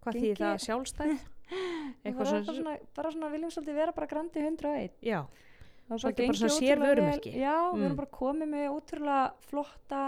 Hvað 0.00 0.16
þýðir 0.16 0.40
það 0.40 0.58
sjálfstæð? 0.64 1.14
bara, 1.50 2.02
Eitthvað 2.06 2.32
svona, 2.48 2.74
bara 2.96 3.10
svona 3.14 3.30
viljum 3.34 3.50
svolítið 3.52 3.78
vera 3.82 3.92
bara 3.96 4.06
grandi 4.10 4.42
101 4.46 4.98
já, 5.04 5.20
og 5.90 5.98
Svolítið 6.00 6.30
bara 6.30 6.40
svona 6.40 6.90
vel. 7.10 7.20
já, 7.34 7.56
við 7.72 7.78
Mm. 7.80 7.84
erum 7.88 7.96
bara 8.00 8.14
komið 8.14 8.50
með 8.54 8.66
ótrúlega 8.76 9.32
flotta 9.50 10.02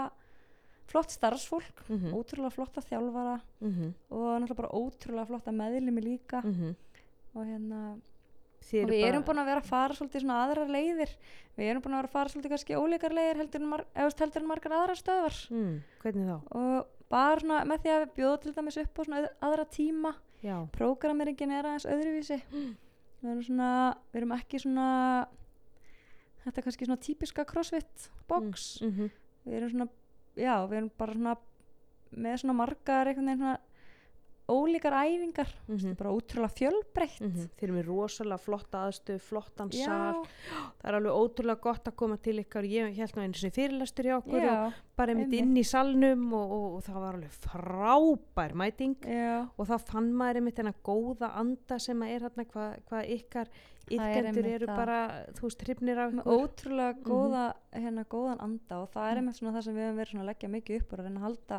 flott 0.93 1.11
starfsfólk 1.13 1.83
mhm, 1.89 2.11
ótrúlega 2.15 2.51
flotta 2.53 2.81
þjálfara 2.83 3.37
mhm, 3.63 3.91
og 4.11 4.25
náttúrulega 4.43 4.57
bara 4.59 4.73
ótrúlega 4.77 5.27
flotta 5.29 5.51
meðlimi 5.55 6.01
líka 6.03 6.41
mhm. 6.43 6.73
Og 7.33 7.45
hérna 7.47 7.83
og 7.93 8.91
við 8.93 9.03
erum 9.03 9.25
búin 9.27 9.41
að 9.41 9.49
vera 9.51 9.61
að 9.61 9.69
fara 9.69 9.95
svolítið 9.97 10.23
svona 10.23 10.39
aðrar 10.45 10.69
leiðir. 10.71 11.11
Við 11.57 11.69
erum 11.69 11.83
búin 11.83 11.95
að 11.95 11.99
vera 11.99 12.09
að 12.09 12.15
fara 12.15 12.31
svolítið 12.31 12.53
kannski 12.53 12.77
ólíkar 12.79 13.15
leiðir 13.17 13.41
heldur 13.41 13.65
en, 13.65 13.73
heldur 13.99 14.43
en 14.43 14.49
margar 14.49 14.75
aðrar 14.77 14.99
stöðvar. 14.99 15.39
Mm, 15.51 15.73
Hvernig 16.03 16.29
þá? 16.29 16.37
og 16.59 16.93
bara 17.13 17.41
svona 17.43 17.59
með 17.69 17.83
því 17.83 17.93
að 17.93 18.03
við 18.03 18.13
bjóðum 18.17 18.43
til 18.43 18.53
dæmis 18.55 18.79
upp 18.83 18.99
á 18.99 19.01
svona 19.03 19.21
aðra 19.49 19.65
tíma. 19.69 20.13
Já, 20.43 20.55
prógrameringin 20.75 21.53
er 21.55 21.69
aðeins 21.69 21.89
öðruvísi. 21.89 22.39
Við 23.23 23.31
erum 23.31 23.43
svona, 23.47 23.67
við 24.11 24.19
erum 24.19 24.31
ekki 24.35 24.59
svona 24.59 24.87
þetta 26.43 26.59
er 26.59 26.65
kannski 26.65 26.87
svona 26.89 27.03
típiska 27.03 27.45
crossfit 27.47 28.09
box. 28.27 28.65
Mm, 28.81 28.89
mhm, 28.89 29.13
við 29.45 29.59
erum 29.59 29.71
svona, 29.71 29.87
já, 30.35 30.55
við 30.67 30.79
erum 30.81 30.89
bara 30.99 31.15
svona 31.15 31.35
með 32.13 32.41
svona 32.41 32.55
margar 32.57 33.09
veginn 33.09 33.31
svona 33.37 33.53
ólíkar 34.53 34.95
æfingar 35.01 35.49
mhm, 35.67 35.95
bara 35.99 36.13
ótrúlega 36.13 36.53
fjölbreytt. 36.59 37.19
Mhm. 37.23 37.49
Þið 37.57 37.67
eru 37.67 37.75
með 37.77 37.89
rosalega 37.89 38.43
flotta 38.45 38.83
aðstöð, 38.87 39.19
flottan 39.25 39.73
já, 39.73 39.85
sal. 39.89 40.23
Það 40.79 40.89
er 40.91 40.97
alveg 40.99 41.19
ótrúlega 41.23 41.65
gott 41.67 41.91
að 41.91 41.97
koma 42.03 42.17
til 42.17 42.37
ykkar. 42.43 42.69
Ég 42.69 42.95
held 43.01 43.17
nú 43.17 43.25
einu 43.25 43.39
sinni 43.39 43.57
fyrirlastur 43.57 44.09
hjá 44.09 44.15
okkur 44.19 44.39
og 44.39 44.47
já, 44.47 44.79
bara 44.95 45.13
einmitt 45.15 45.35
inn 45.39 45.53
í 45.57 45.65
salnum 45.67 46.25
og, 46.37 46.55
og, 46.57 46.65
og 46.77 46.87
það 46.87 47.01
var 47.01 47.19
alveg 47.19 47.37
frábær 47.43 48.57
mæting. 48.63 48.97
Já, 49.09 49.35
og 49.57 49.69
þá 49.69 49.75
fann 49.91 50.13
maður 50.13 50.41
einmitt 50.41 50.61
þennan 50.61 50.81
góða 50.85 51.33
anda 51.43 51.79
sem 51.81 52.05
að 52.05 52.15
er 52.15 52.27
hérna 52.29 52.49
hvað 52.53 52.81
hva 52.89 53.05
ykkar 53.17 53.53
Það 53.83 54.15
er 54.15 54.47
eru 54.47 54.67
bara 54.69 54.97
þú 55.35 55.47
veist 55.49 55.63
hrifnir 55.65 55.99
af 55.99 56.13
ykkur. 56.13 56.37
ótrúlega 56.39 56.93
góða 57.03 57.43
hérna 57.75 58.05
góðan 58.07 58.43
anda 58.43 58.79
og 58.79 58.91
það 58.93 59.09
er 59.09 59.19
einmitt 59.19 59.39
svona 59.39 59.55
það 59.57 59.65
sem 59.67 59.75
við 59.75 59.87
höfum 59.87 59.99
verið 59.99 60.21
að 60.21 60.29
leggja 60.29 60.51
mikið 60.53 60.77
upp 60.79 60.93
og 60.93 60.99
að 60.99 61.03
reyna 61.03 61.19
að 61.19 61.25
halda 61.27 61.57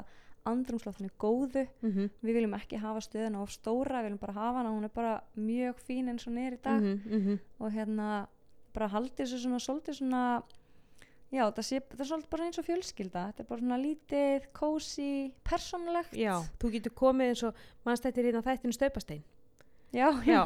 andrumsloftinu 0.49 1.11
góðu. 1.21 1.67
Mhm, 1.83 2.11
við 2.23 2.39
viljum 2.39 2.57
ekki 2.59 2.81
hafa 2.81 3.01
stöðuna 3.05 3.43
of 3.43 3.51
stóra 3.51 4.03
við 4.03 4.11
viljum 4.11 4.21
bara 4.21 4.37
hafa 4.39 4.59
hana, 4.59 4.75
hún 4.75 4.85
er 4.85 4.93
bara 4.95 5.15
mjög 5.37 5.81
fín 5.81 6.11
eins 6.13 6.27
og 6.27 6.39
er 6.39 6.53
í 6.53 6.63
dag. 6.63 6.83
Mhm, 6.83 7.19
mhm. 7.19 7.41
og 7.61 7.73
hérna 7.73 8.27
bara 8.75 8.89
haldi 8.89 9.23
þessu 9.23 9.41
svona 9.41 9.63
svolítið 9.63 10.01
svona 10.01 10.43
já, 11.33 11.51
það, 11.51 11.65
sé, 11.65 11.81
það 11.81 12.01
er 12.01 12.11
svolítið 12.11 12.31
bara 12.31 12.45
eins 12.45 12.59
og 12.59 12.65
fjölskylda. 12.65 13.27
Þetta 13.29 13.41
er 13.41 13.49
bara 13.49 13.61
svona 13.61 13.79
lítið, 13.83 14.49
kósi 14.53 15.33
persónulegt. 15.45 16.13
Já, 16.13 16.43
þú 16.59 16.71
getur 16.71 16.95
komið 16.95 17.33
eins 17.33 17.43
og 17.43 17.55
mannstættir 17.85 18.25
hérna 18.29 18.43
þættinu 18.43 18.73
staupastein 18.73 19.25
já, 19.95 20.09
Já, 20.27 20.41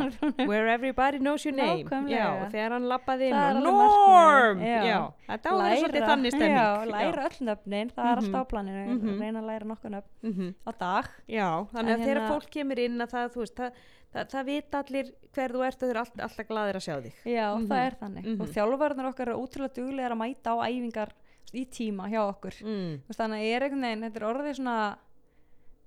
where 0.46 0.68
everybody 0.68 1.18
knows 1.18 1.44
your 1.44 1.54
name. 1.56 1.84
Já, 2.12 2.26
og 2.44 2.52
þegar 2.52 2.70
hann 2.76 2.88
lappaði 2.90 3.28
inn 3.32 3.62
Norm 3.64 4.60
þetta 4.60 5.52
var 5.56 5.76
svolítið 5.76 6.06
þannig 6.08 6.34
stemming 6.34 6.58
já, 6.62 6.68
læra 6.92 7.26
öll 7.28 7.38
nöfnin, 7.48 7.90
það 7.96 8.04
er 8.04 8.16
Mhm. 8.18 8.24
alltaf 8.24 8.40
á 8.40 8.50
planinu 8.52 8.82
Mhm. 8.98 9.20
reyna 9.20 9.40
að 9.42 9.46
læra 9.50 9.64
nokkuð 9.72 9.90
nöfn 9.96 10.10
Mhm. 10.22 10.54
á 10.66 10.70
dag 10.78 11.04
Já, 11.28 11.48
þannig 11.72 11.94
að 11.94 12.04
þegar 12.04 12.18
hérna- 12.18 12.28
fólk 12.32 12.50
kemur 12.50 12.78
inn 12.78 12.98
að 13.00 13.10
það, 13.14 13.28
þú 13.34 13.40
veist, 13.42 13.56
það, 13.56 13.70
það, 14.14 14.28
það 14.32 14.44
vita 14.46 14.78
allir 14.82 15.06
hver 15.34 15.48
þú 15.52 15.66
ert 15.66 15.74
og 15.74 15.80
þau 15.80 15.90
eru 15.90 15.98
all, 15.98 16.12
alltaf 16.28 16.46
gladir 16.48 16.76
að 16.76 16.86
sjá 16.86 16.96
þig 17.02 17.14
já, 17.24 17.46
Mhm. 17.56 17.66
það 17.68 17.86
er 17.86 17.94
þannig 18.02 18.24
Mhm. 18.24 18.40
og 18.40 18.48
þjálfarnir 18.48 19.08
okkar 19.12 19.28
eru 19.28 19.38
útrúlega 19.46 19.74
duglegar 19.74 20.12
að 20.12 20.18
mæta 20.22 20.50
á 20.52 20.56
æfingar 20.68 21.08
í 21.54 21.64
tíma 21.66 22.08
hjá 22.12 22.20
okkur 22.28 22.54
mm. 22.62 23.00
Þannig 23.08 23.38
að 23.40 23.46
ég 23.48 23.56
er 23.56 23.62
einhvern 23.62 23.80
veginn, 23.80 24.02
þetta 24.04 24.16
er 24.16 24.28
orðið 24.34 24.56
svona 24.60 24.96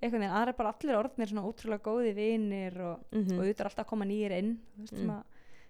einhvern 0.02 0.22
veginn, 0.24 0.36
aðra 0.36 0.48
er 0.50 0.58
bara 0.58 0.74
allir 0.74 0.98
orðnir 0.98 1.30
svona 1.30 1.46
útrúlega 1.48 1.86
góði 1.86 2.14
vinir 2.16 2.78
og, 2.82 3.00
Mhm. 3.12 3.32
og 3.38 3.44
auðvitað 3.46 3.60
er 3.60 3.70
alltaf 3.70 3.86
að 3.86 3.90
koma 3.92 4.06
nýjir 4.06 4.32
inn 4.40 4.60
veist, 4.80 4.94
Mm. 4.94 4.98
sem, 4.98 5.10
að, 5.10 5.24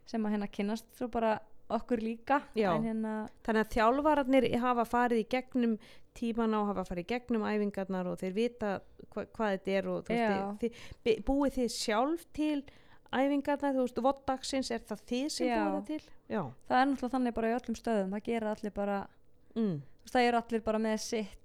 sem 0.06 0.24
að 0.26 0.32
hérna 0.32 0.52
kynnast 0.52 0.86
svo 0.98 1.08
bara 1.12 1.40
okkur 1.70 1.98
líka 2.02 2.42
hérna, 2.84 3.30
Þannig 3.44 3.66
að 3.66 3.74
þjálfararnir 3.76 4.60
hafa 4.60 4.84
farið 4.86 5.20
í 5.24 5.28
gegnum 5.30 5.78
tíman 6.14 6.54
og 6.54 6.68
hafa 6.68 6.84
farið 6.84 7.06
í 7.06 7.08
gegnum 7.08 7.44
æfingarnar 7.44 8.08
og 8.08 8.18
þeir 8.20 8.34
vita 8.34 8.82
hva, 9.14 9.26
hvað 9.26 9.58
þetta 9.60 9.72
er 9.78 9.88
og 9.88 10.04
veist, 10.06 10.74
þið, 11.06 11.24
búið 11.24 11.52
þið 11.56 11.70
sjálf 11.72 12.26
til 12.34 12.64
æfingarnar, 13.14 13.74
þú 13.76 13.86
veist, 13.86 14.02
voddagsins, 14.04 14.72
er 14.72 14.80
það 14.80 15.02
þið 15.08 15.30
sem 15.32 15.48
búið 15.48 15.72
það 15.76 15.86
til? 15.88 16.02
Já. 16.30 16.42
það 16.70 16.78
er 16.82 16.86
náttúrulega 16.92 17.12
þannig 17.16 17.34
bara 17.34 17.48
í 17.52 17.56
öllum 17.60 17.76
stöðum 17.80 18.10
það 18.16 18.24
gera 18.24 18.56
allir 18.56 18.74
bara, 18.74 19.08
Mm. 19.56 19.82
það 20.08 20.28
eru 20.28 20.38
allir 20.42 20.64
bara 20.64 20.78
með 20.80 21.00
sitt 21.00 21.41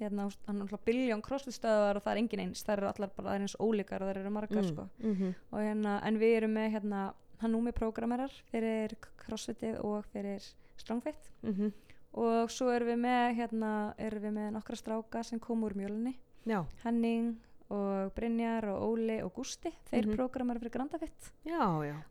hérna, 0.00 0.28
það 0.46 0.62
er 0.72 0.78
biljón 0.86 1.22
crossfit 1.22 1.54
stöðar 1.54 1.96
og 1.96 2.02
það 2.02 2.12
er 2.12 2.18
engin 2.22 2.40
eins, 2.40 2.64
það 2.64 2.76
eru 2.78 2.86
allar 2.88 3.10
bara 3.16 3.34
er 3.36 3.40
eins 3.40 3.56
ólíkar 3.60 4.02
og 4.02 4.08
það 4.08 4.16
eru 4.16 4.30
margar 4.30 4.62
Mm. 4.62 4.68
sko. 4.72 4.88
Mm 5.02 5.34
og 5.52 5.58
hérna, 5.60 6.00
en 6.06 6.18
við 6.18 6.36
erum 6.36 6.54
með 6.54 6.70
hérna 6.72 7.12
Hanumi 7.42 7.72
programmerar 7.72 8.30
fyrir 8.52 8.94
crossfitið 9.18 9.80
og 9.84 10.04
fyrir 10.12 10.40
strongfit. 10.76 11.30
-hmm. 11.42 11.72
og 12.14 12.50
svo 12.50 12.70
erum 12.70 12.88
við 12.88 12.98
með 13.00 13.34
hérna, 13.36 13.94
erum 13.98 14.22
við 14.22 14.32
með 14.32 14.50
nokkra 14.52 14.76
stráka 14.76 15.22
sem 15.24 15.38
kom 15.40 15.62
úr 15.64 15.72
mjölunni 15.74 16.14
Já, 16.46 16.64
Henning 16.84 17.36
og 17.70 18.12
Brynjar 18.14 18.64
og 18.68 18.82
Óli 18.92 19.22
og 19.24 19.32
Gústi 19.34 19.72
þeir 19.90 20.06
mm 20.06 20.16
programmerar 20.16 20.60
fyrir 20.60 20.70
Grandafitt 20.72 21.32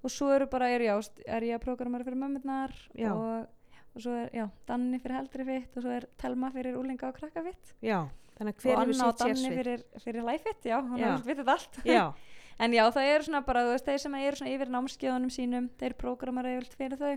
og 0.04 0.10
svo 0.10 0.32
eru 0.34 0.48
bara, 0.48 0.70
er, 0.70 0.80
já, 0.82 0.98
st- 1.02 1.22
er 1.28 1.42
ég 1.44 1.56
að 1.56 1.60
programmera 1.64 2.04
fyrir 2.04 2.18
mömmurnar 2.18 2.72
Já. 2.96 3.14
og, 3.14 3.48
og 3.96 4.02
svo 4.06 4.16
er, 4.16 4.30
já, 4.36 4.46
Danni 4.68 5.00
fyrir 5.04 5.18
heldri 5.20 5.46
fitt 5.46 5.78
og 5.78 5.86
svo 5.86 5.92
er 5.98 6.08
Telma 6.22 6.52
fyrir 6.54 6.78
úlinga 6.80 7.10
og 7.10 7.18
krakkafitt 7.18 7.74
Já, 7.84 8.00
þannig 8.38 8.54
að 8.54 8.58
og 8.58 8.64
hver 8.64 8.72
hefur 8.72 8.84
Anna 8.86 9.08
og 9.08 9.14
sitt 9.14 9.24
Danni 9.24 9.42
sérsvið? 9.42 9.58
fyrir, 9.62 9.84
fyrir 10.06 10.28
læfitt, 10.28 10.66
já, 10.72 10.78
hún 10.82 11.00
Já. 11.00 11.12
vitið 11.28 11.54
allt. 11.56 11.80
Já, 11.86 12.04
en 12.64 12.72
já, 12.78 12.84
það 12.96 13.12
eru 13.14 13.28
svona 13.28 13.42
bara, 13.46 13.64
þú 13.68 13.76
veist, 13.76 13.86
þeir 13.92 14.04
sem 14.06 14.16
eru 14.22 14.42
svona 14.42 14.56
yfir 14.56 14.74
námskeiðunum 14.78 15.34
sínum, 15.34 15.70
þeir 15.82 15.98
programmera 16.00 16.56
yfir 16.58 16.76
fyrir 16.78 16.98
þau. 17.02 17.16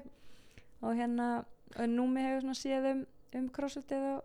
Og 0.85 0.97
hérna, 0.99 1.29
og 1.79 1.89
Númi 1.89 2.23
hefur 2.27 2.45
svona 2.45 2.59
séð 2.59 2.91
um 2.93 3.05
um 3.35 3.49
crossfitið 3.51 4.05
og 4.13 4.23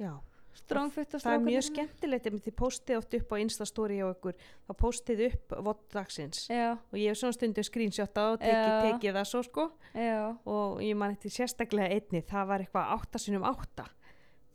já. 0.00 0.12
og 0.16 0.35
það 0.64 1.34
er 1.34 1.42
mjög 1.44 1.64
skemmtilegt 1.68 2.26
þið 2.46 2.54
postið 2.56 2.96
oft 3.00 3.14
upp 3.18 3.32
á 3.32 3.36
Instastory 3.42 3.98
hjá 4.00 4.06
ykkur 4.14 4.34
þá 4.66 4.72
postið 4.80 5.22
upp 5.28 5.54
vottdagsins 5.68 6.46
já, 6.50 6.72
og 6.76 6.96
ég 6.98 7.12
hef 7.12 7.20
svona 7.20 7.36
stundu 7.36 7.62
screenshotað 7.66 8.32
og 8.32 8.40
tekið, 8.40 8.66
Já. 8.66 8.82
tekið 8.88 9.18
það 9.20 9.30
svo 9.32 9.42
sko. 9.46 9.68
Já, 9.94 10.18
og 10.46 10.80
ég 10.82 10.96
man 10.96 11.14
eftir 11.16 11.30
sérstaklega 11.36 11.92
einni. 11.96 12.22
Það 12.26 12.46
var 12.50 12.64
eitthvað 12.66 12.92
átta 12.98 13.18
sinum 13.22 13.44
átta. 13.48 13.86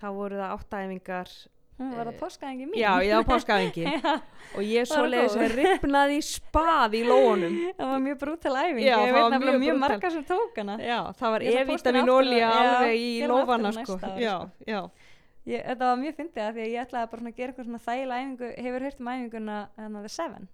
Þá 0.01 0.07
voru 0.17 0.37
það 0.41 0.53
áttaæfingar 0.59 1.33
hún 1.81 1.95
var 1.97 2.09
að 2.11 2.13
Eh, 2.13 2.19
páskaðingi 2.21 2.65
mín? 2.69 2.77
Já, 2.77 2.91
ég 3.01 3.13
á 3.17 3.21
páskaæfingin. 3.31 3.87
Já, 4.01 4.11
og 4.53 4.61
ég 4.61 4.85
Það 4.85 4.91
var 4.91 4.97
svoleiðis 4.99 5.35
góð. 5.37 5.53
ripnaði 5.57 6.17
spað 6.27 6.93
í 6.93 7.01
lónum 7.07 7.55
það 7.79 7.87
var 7.93 8.01
mjög 8.05 8.17
brútal 8.21 8.53
æfing. 8.61 8.83
Já, 8.85 8.91
ég 8.91 8.97
það 9.01 9.05
veit 9.07 9.21
var 9.23 9.31
nefnilega 9.33 9.57
mjög 9.57 9.63
mjög 9.65 9.79
margar 9.81 10.11
sem 10.13 10.25
tók 10.29 10.59
hana. 10.61 10.75
Já, 10.77 10.99
það 11.17 11.31
var 11.35 11.41
að 11.41 11.71
aftur 11.73 12.13
olja 12.19 12.49
á- 12.51 12.61
alveg 12.61 13.01
í 13.01 13.09
lófana 13.31 13.71
á 13.71 13.73
sko. 13.79 13.97
ári, 13.97 14.21
já, 14.21 14.35
sko. 14.37 14.69
já, 14.69 14.81
ég, 15.45 15.61
þetta 15.65 15.89
var 15.89 15.97
mjög 16.01 16.15
fyndið 16.19 16.43
að 16.45 16.53
því 16.57 16.61
að 16.65 16.71
ég 16.71 16.81
ætlaði 16.85 17.11
bara 17.11 17.21
að 17.31 17.37
gera 17.37 17.51
eitthvað 17.53 17.65
svona 17.69 17.85
þægilega 17.85 18.21
æfingu. 18.21 18.49
Hefur 18.65 18.85
heyrt 18.87 18.99
um 19.01 19.07
æfinguna 19.13 19.57
hérna 19.77 20.01
The 20.05 20.09
Seven? 20.15 20.47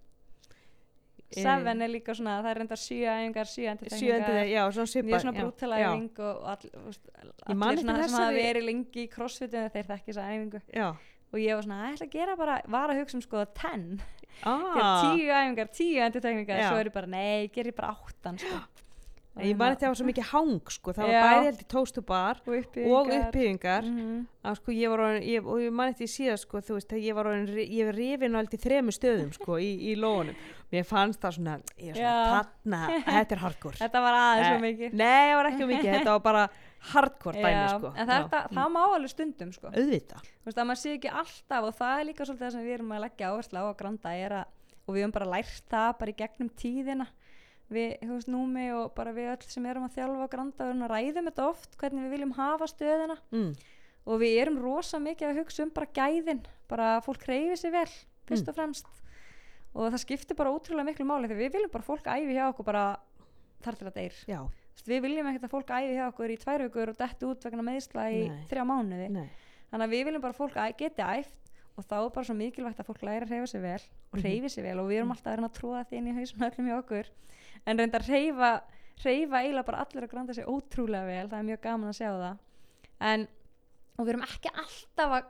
Eh, 1.27 1.41
Seven 1.43 1.81
er 1.83 1.91
líka 1.91 2.13
svona, 2.15 2.37
það 2.39 2.49
er 2.53 2.61
enda 2.63 2.75
sjö 2.79 2.99
æfingar 3.11 3.49
sjö 3.51 3.63
sjöndi 3.63 3.71
endurtekningar 3.73 4.47
já, 4.47 4.61
svona 4.71 4.91
svipað 4.93 5.09
mjög 5.11 5.23
svona 5.25 5.79
já, 5.81 5.89
æfing 5.91 6.19
og 6.23 6.45
all, 6.47 6.69
allir 7.51 7.81
svona 7.83 7.97
sem 8.07 8.15
hafa 8.21 8.31
verið 8.37 8.63
lengi 8.69 9.03
í 9.03 9.09
crossfitu 9.11 9.63
þeir 9.75 9.89
þekki 9.91 10.13
þessa 10.13 10.27
æfingu. 10.31 10.61
Já. 10.71 10.87
og 11.27 11.39
ég 11.43 11.55
var 11.55 11.63
svona, 11.67 11.81
"Æ, 11.83 11.87
ég 11.91 11.97
ætla 11.97 12.07
að 12.07 12.11
gera 12.15 12.35
bara 12.37 12.61
var 12.67 12.89
að 12.89 12.99
hugsa 13.01 13.15
um 13.17 13.21
sko 13.21 13.45
10 13.45 13.99
Ah, 14.45 15.01
tíu 15.03 15.27
æfingar, 15.33 15.67
tíu 15.73 15.99
endurtekningar 16.05 16.59
Já. 16.61 16.69
svo 16.69 16.77
er 16.79 16.85
ég 16.85 16.93
bara, 16.93 17.07
nei, 17.07 17.47
ger 17.47 17.65
ég 17.65 17.75
bara 17.75 17.95
áttan 17.97 18.37
sko. 18.39 18.47
Ég 19.43 19.57
man 19.57 19.71
eftir 19.73 19.85
að 19.85 19.87
það 19.87 19.91
var 19.93 19.97
svo 19.99 20.07
mikið 20.07 20.27
hang 20.31 20.71
sko. 20.73 20.93
það 20.97 21.03
var 21.07 21.13
Já. 21.13 21.21
bæði 21.27 21.45
held 21.47 21.59
í 21.61 21.67
tóstubar 21.73 22.39
og 22.47 22.53
uppbyggingar 22.57 23.27
uppbyggingar. 23.27 23.83
Mhm. 23.87 24.25
að 24.47 24.55
sko 24.61 24.71
ég 24.71 24.89
var 24.89 24.99
orðin, 25.05 25.23
ég, 25.27 25.45
og 25.45 25.57
ég 25.61 25.71
man 25.73 25.89
eftir 25.91 26.07
í 26.07 26.13
síðan 26.13 26.37
sko 26.41 26.57
þú 26.63 26.77
veist 26.77 26.93
ég 26.97 27.13
var 27.17 27.25
orðin, 27.25 27.47
ég 27.67 27.85
var 27.89 27.93
rifin 27.97 28.35
á 28.35 28.39
alltaf 28.41 28.61
þremu 28.63 28.91
stöðum 28.95 29.33
sko 29.35 29.57
í, 29.59 29.69
í 29.91 29.95
lónum 29.99 30.35
mér 30.71 30.83
fannst 30.87 31.19
það 31.21 31.35
svona, 31.37 31.57
ég 31.77 31.93
var 31.93 31.99
svona 32.01 32.47
þarna, 32.65 33.03
þetta 33.05 33.31
er 33.37 33.43
hardcore. 33.43 33.77
Þetta 33.83 34.01
var 34.01 34.13
aðeins 34.21 34.47
svo 34.47 34.57
Eh, 34.57 34.65
mikið. 34.67 34.93
nei, 34.93 35.27
það 35.31 35.35
var 35.37 35.49
ekki 35.51 35.67
mikið, 35.67 35.91
þetta 35.97 36.11
var 36.17 36.19
bara 36.27 36.49
hardcore 36.93 37.41
dæmi 37.43 37.69
sko. 37.79 37.93
en 37.97 38.07
þetta, 38.07 38.41
það 38.53 38.69
má 38.73 38.81
alveg 38.95 39.09
stundum 39.13 39.51
sko. 39.53 39.67
auðvitað. 39.71 40.21
Þú 40.41 40.45
veist, 40.51 40.57
að 40.57 40.67
maður 40.71 40.81
sé 40.81 40.93
ekki 40.97 41.09
alltaf 41.11 41.63
og 41.67 41.75
það 41.77 41.99
er 41.99 42.05
líka 42.09 42.25
svolítið 42.27 42.45
það 42.47 42.51
sem 42.57 42.65
við 42.67 42.73
erum 42.79 42.91
að 42.97 43.03
leggja 43.07 43.31
áherslu 43.31 43.57
á 43.57 43.65
að 43.67 43.77
granda 43.77 44.09
er 44.15 44.31
að, 44.41 44.45
og 44.87 44.95
við 44.95 45.01
höfum 45.03 45.13
bara 45.17 45.31
lært 45.35 45.63
það 45.69 45.97
bara 45.99 46.11
í 46.11 46.17
gegnum 46.21 46.49
tíðina 46.55 47.07
við, 47.73 47.95
þú 48.01 48.13
veist, 48.15 48.29
númi 48.31 48.67
og 48.75 48.93
bara 48.95 49.11
við 49.15 49.31
öll 49.33 49.47
sem 49.47 49.65
erum 49.67 49.87
að 49.87 49.95
þjálfa 49.97 50.23
og 50.27 50.31
granda 50.31 50.63
og 50.63 50.69
erum 50.71 50.85
að 50.87 50.93
ræðum 50.93 51.27
þetta 51.31 51.47
oft 51.51 51.77
hvernig 51.81 52.05
við 52.05 52.13
viljum 52.15 52.35
hafa 52.37 52.67
stöðina 52.71 53.17
mm. 53.31 53.49
og 54.07 54.21
við 54.21 54.37
erum 54.41 54.59
rosa 54.63 54.99
mikið 55.03 55.29
að 55.31 55.39
hugsa 55.41 55.63
um 55.65 55.73
bara 55.75 55.89
gæðin, 55.99 56.43
bara 56.69 56.91
að 56.97 57.03
fólk 57.09 57.25
reyfi 57.27 57.57
sér 57.63 57.75
vel 57.75 57.89
fyrst 58.27 58.47
Mm. 58.47 58.49
og 58.51 58.55
fremst 58.55 58.87
og 59.77 59.91
það 59.93 60.01
skiptir 60.03 60.35
bara 60.39 60.51
ótrúlega 60.51 60.87
miklu 60.89 61.05
máli 61.07 61.27
því 61.29 61.35
við 61.37 61.51
viljum 61.57 61.71
bara 61.71 61.85
fólk 61.85 62.07
æfi 62.07 62.33
hjá 62.35 62.45
okkur 62.49 62.65
bara 62.65 62.85
þar 63.63 63.75
til 63.77 63.87
að 63.87 63.93
deyr 63.99 64.15
já, 64.27 64.39
við 64.87 65.01
viljum 65.05 65.27
ekkert 65.29 65.45
að 65.47 65.53
fólk 65.53 65.69
æfi 65.75 65.93
hjá 65.95 66.05
okkur 66.11 66.33
í 66.33 66.37
tvær 66.41 66.63
vikur 66.65 66.91
og 66.93 66.97
detti 66.97 67.27
út 67.27 67.43
vegna 67.47 67.65
meðsla 67.67 68.07
í 68.11 68.23
Nei. 68.31 68.41
þrjá 68.49 68.63
mánuði 68.67 69.09
nei 69.11 69.27
þannig 69.71 69.85
að 69.87 69.93
við 69.93 70.05
viljum 70.07 70.23
bara 70.23 70.37
fólk 70.37 70.57
geti 70.79 71.03
æft 71.03 71.53
og 71.77 71.85
þá 71.85 71.95
er 71.99 72.09
bara 72.15 72.25
svo 72.25 72.35
mikilvægt 72.39 72.79
að 72.81 72.87
fólk 72.89 73.03
læra 73.05 73.27
að 73.27 73.31
reyfa 73.35 73.47
sér 73.53 73.61
vel 73.61 73.81
og 73.83 74.17
Mhm. 74.17 74.23
reyfi 74.25 74.49
sér 74.49 74.63
vel 74.65 74.79
og 74.81 74.87
við 74.89 74.97
erum 74.97 75.11
alltaf 75.13 75.37
að 75.37 75.55
tróða 75.59 75.85
því 75.87 75.97
inn 75.97 76.07
í 76.07 76.15
hausum 76.17 76.45
öllum 76.47 76.67
hjá 76.71 76.77
okkur 76.81 77.09
en 77.67 77.77
reynda 77.81 77.99
að 78.01 78.09
reyfa 78.13 78.51
reyfa 79.03 79.41
eiginlega 79.43 79.67
bara 79.67 79.83
allir 79.85 80.05
að 80.07 80.11
granda 80.15 80.33
sér 80.33 80.47
ótrúlega 80.49 81.05
vel 81.05 81.27
það 81.29 81.37
er 81.43 81.47
mjög 81.51 81.59
gaman 81.67 81.91
að 81.91 81.97
sjá 81.99 82.09
það. 82.17 82.37
En, 83.11 83.27
og 83.97 84.05
við 84.07 84.11
erum 84.15 84.23
ekki 84.25 84.51
alltaf 84.63 85.13
að, 85.19 85.27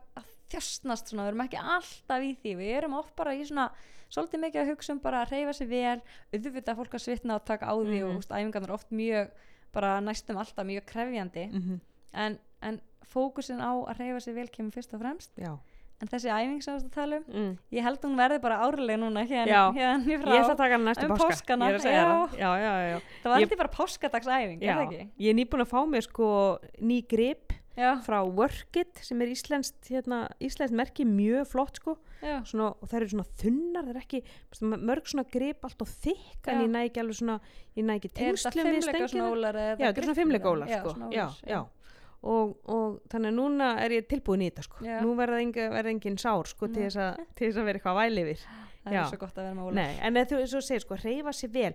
þjöstnast 0.54 1.10
svona, 1.12 1.26
við 1.26 1.32
erum 1.34 1.44
ekki 1.44 1.60
alltaf 1.76 2.24
í 2.24 2.32
því. 2.40 2.54
Við 2.62 2.72
erum 2.78 2.96
oft 3.02 3.12
bara 3.20 3.34
í 3.36 3.44
svona 3.50 3.66
svolítið 4.08 4.40
mikið 4.46 4.62
að 4.64 4.70
hugsa 4.72 4.94
um 4.96 5.02
bara 5.04 5.26
að 5.26 5.34
reyfa 5.36 5.54
sér 5.58 5.68
vel 5.74 5.98
auðvitað 6.32 6.72
að 6.72 6.80
fólk 6.80 6.96
að 6.96 7.04
svitna 7.04 7.36
og 7.36 7.46
taka 7.50 7.68
á 7.68 7.76
því 7.76 7.98
Mhm. 8.00 8.08
og 8.08 8.22
úst, 8.22 8.32
æfingarnar 8.32 8.72
oft 8.78 8.92
mjög 8.96 9.32
bara 9.76 10.00
næstum 10.02 10.38
alltaf 10.40 10.66
mjög 10.66 10.86
krefjandi. 10.94 11.46
Mm 11.52 11.80
en, 12.14 12.40
en 12.64 12.80
fókusin 13.04 13.60
á 13.60 13.76
að 13.84 14.00
reyfa 14.00 14.20
sér 14.24 14.34
vel 14.40 14.48
kemur 14.50 14.72
fyrst 14.72 14.94
og 14.96 15.02
fremst. 15.04 15.36
Já 15.38 15.58
en 15.98 16.12
þessi 16.12 16.30
æfing 16.30 16.64
sem 16.64 16.80
þú 16.80 16.90
tala 16.94 17.20
um 17.24 17.36
mm. 17.42 17.54
ég 17.74 17.88
held 17.88 18.04
hún 18.06 18.18
verði 18.20 18.40
bara 18.44 18.60
árlega 18.68 19.02
núna 19.02 19.24
hérna, 19.26 19.62
hérna 19.76 20.14
í 20.14 20.20
frá 20.22 20.34
ég 20.36 20.44
ætla 20.44 20.56
að 20.56 20.62
taka 20.64 20.78
hann 20.78 20.88
næstu 20.88 21.08
Um 21.08 21.16
páska. 21.18 21.58
það. 21.58 22.36
Já, 22.38 22.50
já, 22.62 22.74
já, 22.88 22.98
það 23.24 23.32
var 23.32 23.38
alltaf 23.42 23.62
bara 23.64 23.76
páskadagsæfing 23.78 24.68
ég 24.68 25.30
er 25.32 25.40
nýbúin 25.40 25.66
að 25.66 25.72
fá 25.74 25.80
mér 25.90 26.06
sko 26.06 26.28
ný 26.78 27.02
grip 27.10 27.58
já, 27.78 27.94
frá 28.06 28.20
Workit 28.26 29.02
sem 29.06 29.22
er 29.22 29.32
íslenskt 29.32 29.90
hérna, 29.92 30.26
íslenskt 30.44 30.76
merki 30.76 31.06
mjög 31.08 31.48
flott 31.52 31.80
sko. 31.82 31.98
Svona, 32.50 32.72
og 32.74 32.90
það 32.90 32.98
eru 33.00 33.10
svona 33.12 33.26
þunnar 33.38 33.90
er 33.92 34.00
ekki, 34.02 34.22
mörg 34.74 35.10
svona 35.12 35.26
grip 35.30 35.66
allt 35.68 35.84
og 35.86 35.90
þykk 36.02 36.50
en 36.50 36.64
ég 36.66 36.72
næ 36.74 36.80
ekki 36.88 37.04
alveg 37.04 37.20
svona 37.20 37.36
ég 37.78 37.86
næ 37.86 37.94
ekki 38.00 38.14
tengslum 38.18 38.72
við 38.74 38.88
stöngina. 38.88 39.28
já, 39.78 39.86
þetta 39.86 40.02
er 40.02 40.08
svona 40.08 40.18
fimmleikólar 40.18 40.72
sko. 40.74 40.96
já, 41.14 41.28
já. 41.46 41.60
Og, 42.28 42.56
og 42.74 42.96
þannig 43.12 43.30
að 43.30 43.36
núna 43.38 43.68
er 43.84 43.94
ég 43.94 44.08
tilbúin 44.10 44.42
í 44.42 44.48
þetta 44.50 44.64
sko. 44.66 44.80
Já. 44.82 44.96
nú 45.06 45.12
verða 45.20 45.42
engin, 45.44 45.70
verða 45.70 45.92
engin 45.94 46.18
sár 46.18 46.50
sko, 46.50 46.68
til, 46.72 46.88
þess 46.88 46.98
að, 47.04 47.20
til 47.38 47.52
þess 47.52 47.62
að 47.62 47.68
vera 47.70 47.80
eitthvað 47.80 48.00
væli 48.02 48.24
yfir 48.26 48.42
það 48.88 48.96
Já. 48.96 49.02
er 49.04 49.12
svo 49.12 49.20
gott 49.22 49.38
að 49.38 49.48
vera 49.52 49.76
Nei, 49.78 49.92
en 50.02 50.20
þú 50.26 50.62
segir 50.66 50.84
sko, 50.84 50.98
reyfa 51.04 51.36
sér 51.36 51.54
vel 51.54 51.74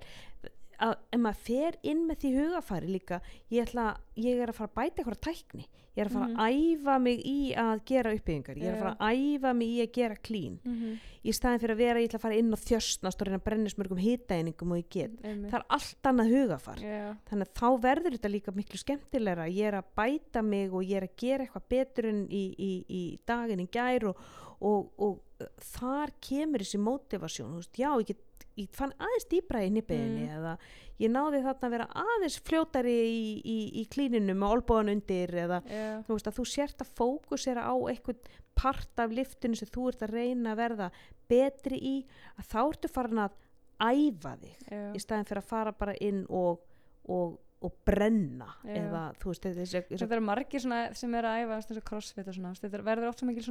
að 0.82 0.96
ef 1.12 1.20
maður 1.22 1.44
fer 1.46 1.78
inn 1.82 2.02
með 2.08 2.24
því 2.24 2.32
hugafæri 2.38 2.90
líka 2.90 3.20
ég, 3.52 3.62
ætla, 3.66 3.92
ég 4.18 4.42
er 4.42 4.52
að 4.52 4.58
fara 4.58 4.70
að 4.72 4.76
bæta 4.80 5.02
eitthvað 5.02 5.22
tækni. 5.28 5.68
Ég 5.92 6.00
er 6.00 6.08
að 6.08 6.14
fara 6.16 6.40
að 6.40 6.54
æfa 6.56 6.92
mig 7.04 7.18
í 7.28 7.38
að 7.60 7.80
gera 7.90 8.12
uppbyggingar. 8.16 8.60
Ég 8.62 8.68
er 8.70 8.76
að 8.78 8.80
fara 8.80 8.92
að 8.96 9.18
æfa 9.20 9.50
mig 9.58 9.72
í 9.74 9.80
að 9.82 9.90
gera 9.92 10.14
klín 10.28 10.54
mm 10.62 10.76
-hmm. 10.78 10.94
í 11.20 11.34
staðin 11.36 11.60
fyrir 11.60 11.74
að 11.74 11.82
vera 11.82 12.00
ég 12.00 12.08
ætla 12.08 12.18
að 12.18 12.24
fara 12.24 12.38
inn 12.40 12.56
og 12.56 12.62
þjöstnast 12.62 13.20
og 13.20 13.28
reyna 13.28 13.40
að 13.40 13.44
brenna 13.44 13.72
smörgum 13.72 14.00
hitaeiningum 14.00 14.72
og 14.72 14.80
ég 14.80 14.88
get. 14.88 15.18
Það 15.20 15.42
það 15.50 15.58
er 15.58 15.66
allt 15.76 16.08
annað 16.08 16.32
hugafar. 16.32 16.80
Já, 16.80 17.16
þannig 17.28 17.48
að 17.48 17.60
þá 17.60 17.68
verður 17.82 18.16
þetta 18.16 18.32
líka 18.32 18.56
miklu 18.56 18.78
skemmtilegra. 18.80 19.48
Ég 19.52 19.68
er 19.68 19.76
að 19.82 19.90
bæta 20.00 20.42
mig 20.42 20.72
og 20.72 20.82
ég 20.82 20.96
er 20.96 21.08
að 21.10 21.16
gera 21.16 21.44
eitthvað 21.44 21.68
betur 21.68 22.08
en 22.08 22.24
í, 22.30 22.44
í, 22.56 22.72
í 22.88 23.02
daginn 23.26 23.60
í 23.60 23.68
gær 23.68 24.08
og, 24.08 24.16
og, 24.64 24.88
og 24.96 25.20
uh, 25.44 25.46
þar 25.76 26.16
kemur 26.24 26.64
þessi 26.64 26.80
mótivasjón 26.80 27.60
já, 27.76 27.92
ég, 28.00 28.06
get, 28.06 28.24
ég 28.60 28.68
fann 28.76 28.92
aðeins 28.98 29.28
dýbra 29.30 29.62
í 29.64 29.70
nýpiðinni 29.72 30.26
Mm. 30.26 30.34
eða 30.38 30.56
ég 31.00 31.10
náði 31.10 31.40
þarna 31.42 31.68
að 31.68 31.74
vera 31.76 31.86
aðeins 32.02 32.38
fljótari 32.46 32.96
í, 33.08 33.22
í, 33.44 33.58
í 33.80 33.84
klíninu 33.90 34.34
með 34.36 34.54
olbóðan 34.56 34.92
undir 34.92 35.32
eða 35.44 35.62
já, 35.66 36.02
þú 36.06 36.16
veist 36.18 36.28
að 36.30 36.36
þú 36.38 36.44
sért 36.52 36.84
að 36.84 36.92
fókusera 37.00 37.64
á 37.64 37.74
einhvern 37.74 38.20
part 38.54 39.00
af 39.00 39.10
liftinu 39.16 39.56
sem 39.56 39.68
þú 39.72 39.88
ert 39.88 40.02
að 40.04 40.14
reyna 40.18 40.52
að 40.52 40.60
verða 40.60 40.90
betri 41.32 41.78
í 41.80 41.94
að 42.36 42.50
þá 42.52 42.60
ertu 42.66 42.92
farin 42.92 43.22
að 43.24 43.38
æfa 43.82 44.36
þig 44.42 44.58
já. 44.68 44.82
í 44.92 44.98
staðin 45.02 45.26
fyrir 45.30 45.42
að 45.42 45.48
fara 45.48 45.72
bara 45.72 45.94
inn 46.04 46.26
og, 46.28 46.60
og, 47.08 47.38
og 47.62 47.74
brenna 47.86 48.48
eða 48.66 49.02
veist 49.22 49.44
þessi, 49.46 49.62
þessi, 49.62 49.98
þetta 50.00 50.16
eru 50.16 50.24
margir 50.26 50.62
sem 50.62 51.14
eru 51.18 51.30
að 51.30 51.42
æfa 51.42 51.80
crossfit 51.86 52.28
og 52.28 52.36
svona 52.36 52.52
þetta 52.58 52.80
verður 52.88 53.10
oft 53.10 53.22
svo 53.22 53.28
mikil 53.28 53.44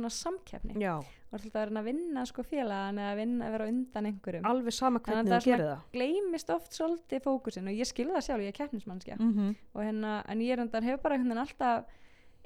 já, 0.81 0.93
og 0.99 1.37
að 1.37 1.69
reyna 1.69 1.81
að 1.83 1.87
vinna 1.87 2.25
sko 2.27 2.43
félagan 2.43 2.99
eða 2.99 3.13
að 3.13 3.21
vinna 3.21 3.47
að 3.47 3.55
vera 3.55 3.69
undan 3.71 4.09
einhverjum. 4.09 4.49
Alveg 4.51 4.75
sama 4.75 4.99
hvernig 5.05 5.31
það 5.31 5.31
þú 5.31 5.39
er 5.39 5.47
gerir 5.47 5.69
það. 5.69 5.87
gleymist 5.95 6.53
oft 6.57 6.77
svolítið 6.77 7.23
fókusin 7.25 7.71
og 7.71 7.79
ég 7.79 7.89
skilða 7.89 8.19
það 8.19 8.27
sjálf, 8.27 8.45
ég 8.45 8.53
er 8.53 8.59
keppnismannskja 8.59 9.17
mm 9.19 9.33
-hmm. 9.33 9.55
hérna, 9.79 10.13
en 10.27 10.41
ég 10.41 10.53
er 10.53 10.63
undan 10.65 10.83
hefur 10.83 11.03
bara 11.03 11.17
veginn 11.17 11.37
alltaf 11.37 11.85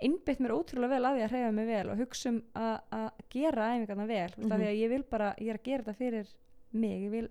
innbytt 0.03 0.39
mér 0.39 0.51
ótrúlega 0.51 0.89
vel 0.95 1.05
að 1.05 1.15
því 1.15 1.23
að 1.23 1.31
hreyfa 1.31 1.51
mig 1.51 1.67
vel 1.67 1.89
og 1.89 1.97
hugsa 1.97 2.29
um 2.29 2.41
að 2.53 3.09
gera 3.29 3.69
æfingarna 3.75 4.07
vel, 4.07 4.31
mm. 4.37 4.43
-hmm. 4.43 4.57
því 4.57 4.67
að 4.67 4.79
ég 4.81 4.89
vil 4.89 5.03
bara 5.03 5.35
ég 5.39 5.49
er 5.49 5.59
að 5.59 5.63
gera 5.63 5.83
þetta 5.83 5.93
fyrir 5.93 6.27
mig. 6.71 7.03
Ég 7.05 7.11
vil, 7.11 7.29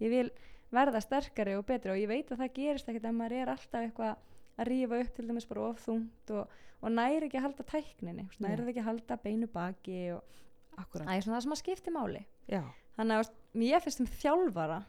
ég 0.00 0.10
vil 0.10 0.30
verða 0.72 1.02
sterkari 1.04 1.56
og 1.58 1.66
betri. 1.68 1.92
Og 1.94 2.00
ég 2.00 2.10
veit 2.10 2.30
að 2.32 2.42
það 2.44 2.54
gerist 2.58 2.90
ekkert 2.90 3.08
ef 3.08 3.16
maður 3.16 3.38
er 3.38 3.52
alltaf 3.52 3.86
eitthvað 3.86 4.14
að 4.60 4.68
rífa 4.68 5.00
upp 5.02 5.12
til 5.16 5.26
dæmis 5.28 5.48
bara 5.48 5.66
of 5.68 5.82
þungt 5.86 6.32
og, 6.36 6.56
og 6.82 6.94
næri 6.94 7.28
ekki 7.28 7.40
að 7.40 7.46
halda 7.48 7.68
tækninni, 7.72 8.26
næri 8.44 8.66
ekki 8.72 8.82
að 8.82 8.88
halda 8.90 9.18
beinu 9.22 9.48
baki 9.52 10.00
og 10.16 10.40
akkurat. 10.80 11.06
Það 11.06 11.14
er 11.16 11.26
svona 11.26 11.38
það 11.38 11.46
sem 11.46 11.54
að 11.56 11.62
skipti 11.62 11.94
máli. 11.94 12.24
Já, 12.50 12.62
þannig 12.98 13.22
að 13.22 13.32
mér 13.62 13.84
finnst 13.84 14.04
um 14.04 14.10
þjálfara 14.22 14.82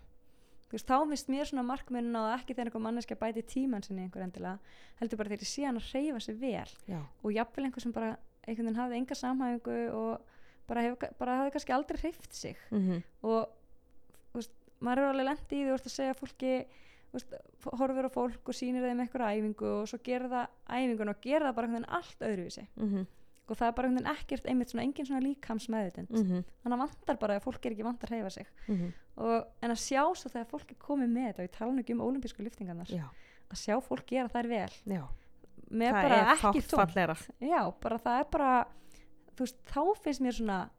veist, 0.73 0.89
þá 0.89 1.07
finnst 1.09 1.31
mér 1.31 1.49
svona 1.49 1.65
markminn 1.67 2.15
á 2.17 2.33
ekki 2.33 2.55
þegar 2.55 2.71
einhver 2.71 2.83
manneski 2.83 3.17
bæti 3.19 3.43
tíman 3.45 3.83
sinni 3.85 4.07
einhver 4.07 4.25
endilega, 4.25 4.57
heldur 4.99 5.19
bara 5.21 5.33
þegar 5.33 5.45
ég 5.45 5.51
sé 5.51 5.65
hann 5.67 5.79
að 5.79 5.89
reyfa 5.93 6.21
sig 6.25 6.37
vel. 6.41 6.69
Já, 6.89 6.99
og 6.99 7.35
jafnvel 7.35 7.67
einhver 7.67 7.85
sem 7.85 7.95
bara 7.95 8.13
einhvern 8.43 8.67
veginn 8.67 8.79
hafði 8.81 8.99
enga 8.99 9.17
samhæfingu 9.19 9.75
og 9.99 10.31
bara, 10.67 10.85
hef, 10.87 11.03
bara 11.19 11.37
hafði 11.41 11.53
kannski 11.55 11.75
aldrei 11.75 12.01
hreift 12.01 12.33
sig. 12.35 12.57
Mm 12.71 13.03
og 13.21 13.29
þú 13.29 13.35
veist, 13.37 13.62
maður 14.83 15.03
er 15.03 15.11
alveg 15.11 15.29
lendi 15.29 15.59
í 15.59 15.65
því 15.65 15.75
að 15.75 15.91
segja 15.93 16.15
fólki 16.17 16.53
veist, 17.13 17.33
horfir 17.79 18.07
á 18.09 18.11
fólk 18.13 18.49
og 18.49 18.57
sýnir 18.57 18.85
þeim 18.85 19.03
eitthvað 19.03 19.35
æfingu 19.37 19.73
og 19.79 19.89
svo 19.89 19.99
gera 20.05 20.29
það 20.31 20.55
æfingun 20.77 21.13
og 21.13 21.19
gera 21.23 21.49
það 21.49 21.57
bara 21.57 21.67
einhvern 21.67 21.83
veginn 21.83 21.97
allt 21.99 22.25
öðruvísi. 22.29 22.65
-hmm. 22.75 23.05
og 23.47 23.57
það 23.59 23.67
er 23.67 23.75
bara 23.77 23.87
einhvern 23.87 24.03
veginn 24.03 24.15
ekkert 24.17 24.45
einmitt 24.49 24.69
svona 24.71 24.83
engin 24.83 25.05
svona 25.05 25.25
líkams 25.27 25.69
meðutend 25.69 26.09
Mm 26.09 26.43
þannig 26.63 26.77
að 26.77 26.83
vantar 26.83 27.17
bara 27.19 27.35
að 27.35 27.43
fólk 27.43 27.65
er 27.65 27.71
ekki 27.71 27.83
vant 27.83 28.03
að 28.03 28.09
hreyfa 28.09 28.29
sig. 28.29 28.47
-hmm. 28.67 28.93
og, 29.17 29.47
en 29.61 29.71
að 29.71 29.79
sjá 29.79 30.03
svo 30.15 30.29
þegar 30.29 30.47
fólk 30.53 30.71
er 30.71 30.79
komið 30.79 31.09
með 31.09 31.27
þetta 31.27 31.41
og 31.41 31.47
ég 31.47 31.57
tala 31.57 31.71
nú 31.71 31.79
ekki 31.79 31.93
um 31.93 32.05
ólimpísku 32.07 32.43
lyftingarnar 32.43 32.87
já, 32.87 33.05
að 33.49 33.57
sjá 33.57 33.81
fólk 33.81 34.05
gera 34.07 34.29
þær 34.29 34.47
vel. 34.47 34.73
Já, 34.85 35.03
með 35.69 35.91
það 35.93 36.03
bara 36.03 36.33
ekki 36.33 36.61
fallegra. 36.61 37.15
Já, 37.39 37.61
bara 37.81 37.97
það 37.97 38.19
er 38.19 38.27
bara 38.31 38.67
veist, 39.37 39.57
þá 39.69 39.81
finnst 40.03 40.21
mér 40.21 40.35
svona 40.37 40.69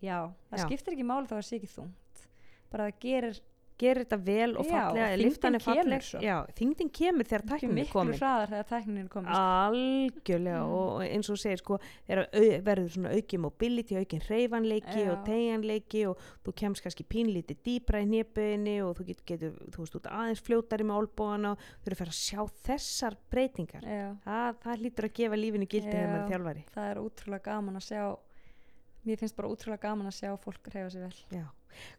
já, 0.00 0.32
það 0.50 0.58
Já. 0.58 0.64
skiptir 0.66 0.96
ekki 0.96 1.06
máli 1.06 1.28
þá 1.28 1.34
að 1.36 1.40
það 1.40 1.48
sé 1.48 1.56
ekki 1.56 1.72
þungt. 1.74 2.26
Bara 2.70 2.86
það 2.88 3.00
gerir 3.00 3.40
gerir 3.80 4.04
þetta 4.04 4.18
vel 4.26 4.50
og 4.60 4.66
fallega 4.68 5.16
lyftan 5.20 5.56
er 5.58 5.64
kemur 5.64 5.80
falleg 5.80 6.04
svo. 6.06 6.20
já, 6.24 6.36
þyngdin 6.60 6.90
kemur 7.00 7.28
þegar 7.30 7.44
tæknin 7.50 7.70
er 7.70 7.78
miklu 7.80 7.92
komin 7.96 8.18
hraðar 8.20 8.52
þegar 8.54 8.68
tæknin 8.74 9.00
er 9.04 9.08
komin 9.14 9.32
sko. 9.32 9.40
algjörlega 9.40 10.60
Mm. 10.60 10.74
og 10.76 11.02
eins 11.06 11.30
og 11.30 11.38
segir 11.40 11.58
sko 11.62 11.78
verður 12.08 12.88
svona 12.94 13.12
aukin 13.16 13.40
mobility 13.44 13.96
aukin 13.96 14.20
hreyfanleiki 14.26 15.04
Já. 15.04 15.10
og 15.14 15.24
tegjanleiki 15.26 16.04
og 16.10 16.18
þú 16.44 16.54
kemst 16.60 16.82
kannski 16.84 17.04
pínlítið 17.08 17.60
dýbra 17.66 18.02
í 18.04 18.08
nýpuðinni 18.10 18.76
og 18.84 18.96
þú 18.98 19.06
getur, 19.10 19.24
getur 19.26 19.52
þú 19.70 19.84
veist, 19.84 19.96
út 20.00 20.08
aðeins 20.10 20.42
fljótari 20.44 20.84
með 20.84 21.00
olbóðana 21.04 21.52
og 21.54 21.58
þú 21.80 21.86
eru 21.90 21.94
að 21.96 22.02
fara 22.02 22.14
að 22.14 22.20
sjá 22.20 22.40
þessar 22.70 23.16
breytingar 23.30 23.84
það, 24.24 24.58
það 24.64 24.82
lítur 24.84 25.08
að 25.08 25.14
gefa 25.20 25.40
lífinu 25.40 25.66
gildi 25.70 25.90
þegar 25.90 26.10
maður 26.14 26.30
þjálfari 26.34 26.64
það 26.74 26.90
er 26.90 27.02
útrúlega 27.04 27.44
gaman 27.50 27.80
að 27.80 27.86
sjá 27.90 28.02
mér 29.04 29.16
finnst 29.18 29.36
bara 29.36 29.48
útrúlega 29.48 29.82
gaman 29.88 30.06
að 30.10 30.18
sjá 30.18 30.36
fólk 30.38 30.68
reyfa 30.74 30.90
sig 30.90 31.00
vel 31.02 31.40
Já. 31.40 31.46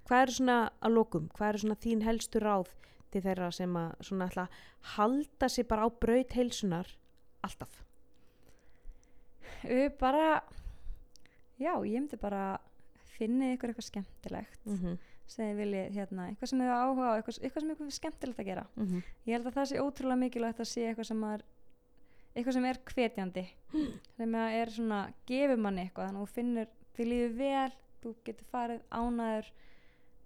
Hvað 0.06 0.22
eru 0.22 0.32
svona 0.32 0.58
að 0.82 0.92
lokum, 0.98 1.30
hvað 1.36 1.50
eru 1.50 1.58
svona 1.64 1.76
þín 1.84 2.02
helstu 2.06 2.40
ráð 2.44 2.68
til 3.12 3.22
þeirra 3.22 3.52
sem 3.52 3.76
að 3.76 3.94
svona 4.02 4.28
ætla 4.30 4.44
að 4.48 4.50
halda 4.96 5.50
sig 5.50 5.68
bara 5.68 5.86
á 5.88 5.90
braut 5.90 6.32
heilsunar 6.36 6.88
alltaf? 7.44 7.84
Við 9.64 9.88
bara 10.02 10.42
já, 11.62 11.74
ég 11.86 12.02
myndi 12.02 12.18
bara 12.22 12.44
finnið 13.18 13.56
ykkur 13.56 13.72
eitthvað 13.74 13.88
skemmtilegt 13.90 14.66
Mm 14.66 14.78
-hmm. 14.78 14.98
sem 15.28 15.46
þið 15.48 15.58
viljið, 15.62 15.92
hérna, 15.96 16.28
eitthvað 16.30 16.50
sem 16.50 16.60
þið 16.60 16.72
áhuga 16.76 17.06
á 17.08 17.14
eitthvað, 17.18 17.40
eitthvað 17.44 17.62
sem 17.62 17.72
ykkur 17.72 17.92
skemmtilegt 17.92 18.40
að 18.40 18.46
gera 18.46 18.66
Mm 18.76 18.86
-hmm. 18.88 19.04
ég 19.26 19.34
held 19.34 19.48
að 19.48 19.54
það 19.54 19.66
sé 19.66 19.80
ótrúlega 19.82 20.16
mikilvægt 20.20 20.60
að 20.60 20.68
sé 20.68 20.82
eitthvað 20.88 21.08
sem 21.08 21.24
er 21.24 21.42
eitthvað 22.36 22.54
sem 22.54 22.66
er 22.66 22.78
hvetjandi 22.86 23.46
sem 24.18 24.32
að 24.36 24.52
er 24.62 24.70
svona, 24.70 25.14
gefur 25.28 25.58
manni 25.58 25.82
eitthvað 25.82 26.08
þannig 26.08 26.22
að 26.22 26.28
þú 26.28 26.34
finnur, 26.34 26.68
þið 27.02 27.12
líður 27.12 27.36
vel 27.42 27.76
þú 28.02 28.16
getur 28.26 28.50
farið 28.52 28.82
ánæður 28.90 29.52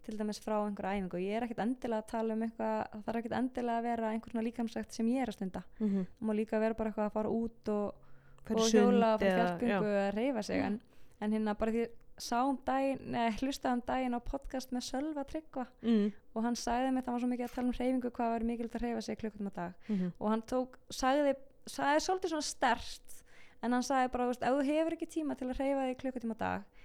til 0.06 0.18
dæmis 0.20 0.40
frá 0.44 0.56
einhverja 0.60 1.00
æfingu. 1.00 1.20
Ég 1.24 1.38
er 1.38 1.46
ekkert 1.48 1.62
endilega 1.64 2.04
að 2.04 2.10
tala 2.12 2.36
um 2.36 2.46
eitthvað 2.46 2.76
það 2.92 3.06
þarf 3.08 3.20
ekkert 3.22 3.38
endilega 3.40 3.78
að 3.82 3.88
vera 3.90 4.10
einhver 4.14 4.34
svona 4.34 4.46
líkamsækt 4.46 4.98
sem 4.98 5.12
ég 5.12 5.26
er 5.26 5.32
að 5.32 5.38
stunda. 5.40 5.62
Mm 5.80 5.94
það 6.06 6.28
má 6.30 6.34
líka 6.38 6.62
vera 6.62 6.78
bara 6.78 6.92
eitthvað 6.92 7.10
að 7.10 7.16
fara 7.18 7.36
út 7.42 7.72
og, 7.74 8.10
og 8.46 8.66
hjóla 8.70 9.14
og 9.16 9.24
fara 9.24 9.48
fjallgöngu 9.60 9.96
að 10.04 10.10
reyfa 10.20 10.44
sig. 10.46 10.66
En, 10.68 10.80
en 11.20 11.36
hérna 11.36 11.58
bara 11.58 11.74
því 11.74 11.82
ég 11.86 11.96
sá 12.22 12.38
um 12.46 12.60
daginn, 12.68 13.02
neða 13.12 13.34
hlustaði 13.42 13.76
um 13.76 13.84
daginn 13.90 14.16
á 14.16 14.20
podcast 14.24 14.72
með 14.72 14.88
Sölva 14.92 15.26
Tryggva 15.28 15.66
mm 15.82 16.06
og 16.36 16.44
hann 16.44 16.58
sagði 16.60 16.90
mér, 16.92 17.04
það 17.06 17.14
var 17.14 17.22
svo 17.22 17.28
mikið 17.32 17.46
að 17.46 17.54
tala 17.56 17.70
um 17.70 17.76
reyfingu 17.78 18.10
hvað 18.12 18.32
var 18.34 18.44
mikilvægt 18.44 18.74
að 18.76 18.82
reyfa 18.84 19.02
sig 19.06 19.18
klukkutum 19.22 19.48
á 19.48 19.54
dag. 19.56 19.74
-hmm. 19.88 20.10
og 20.20 20.30
hann 20.30 20.42
tók, 20.52 20.74
sagði, 20.92 21.36
sagði 21.64 22.02
svolítið 22.04 22.34
svona 22.34 22.48
stert 22.50 23.25
en 23.66 23.76
hann 23.78 23.86
sagði 23.86 24.12
bara, 24.14 24.30
ef 24.32 24.40
þú 24.42 24.66
hefur 24.70 24.96
ekki 24.98 25.08
tíma 25.18 25.38
til 25.38 25.50
að 25.50 25.60
reyfa 25.60 25.88
þig 25.90 25.98
klukkutíma 26.04 26.38
dag 26.40 26.84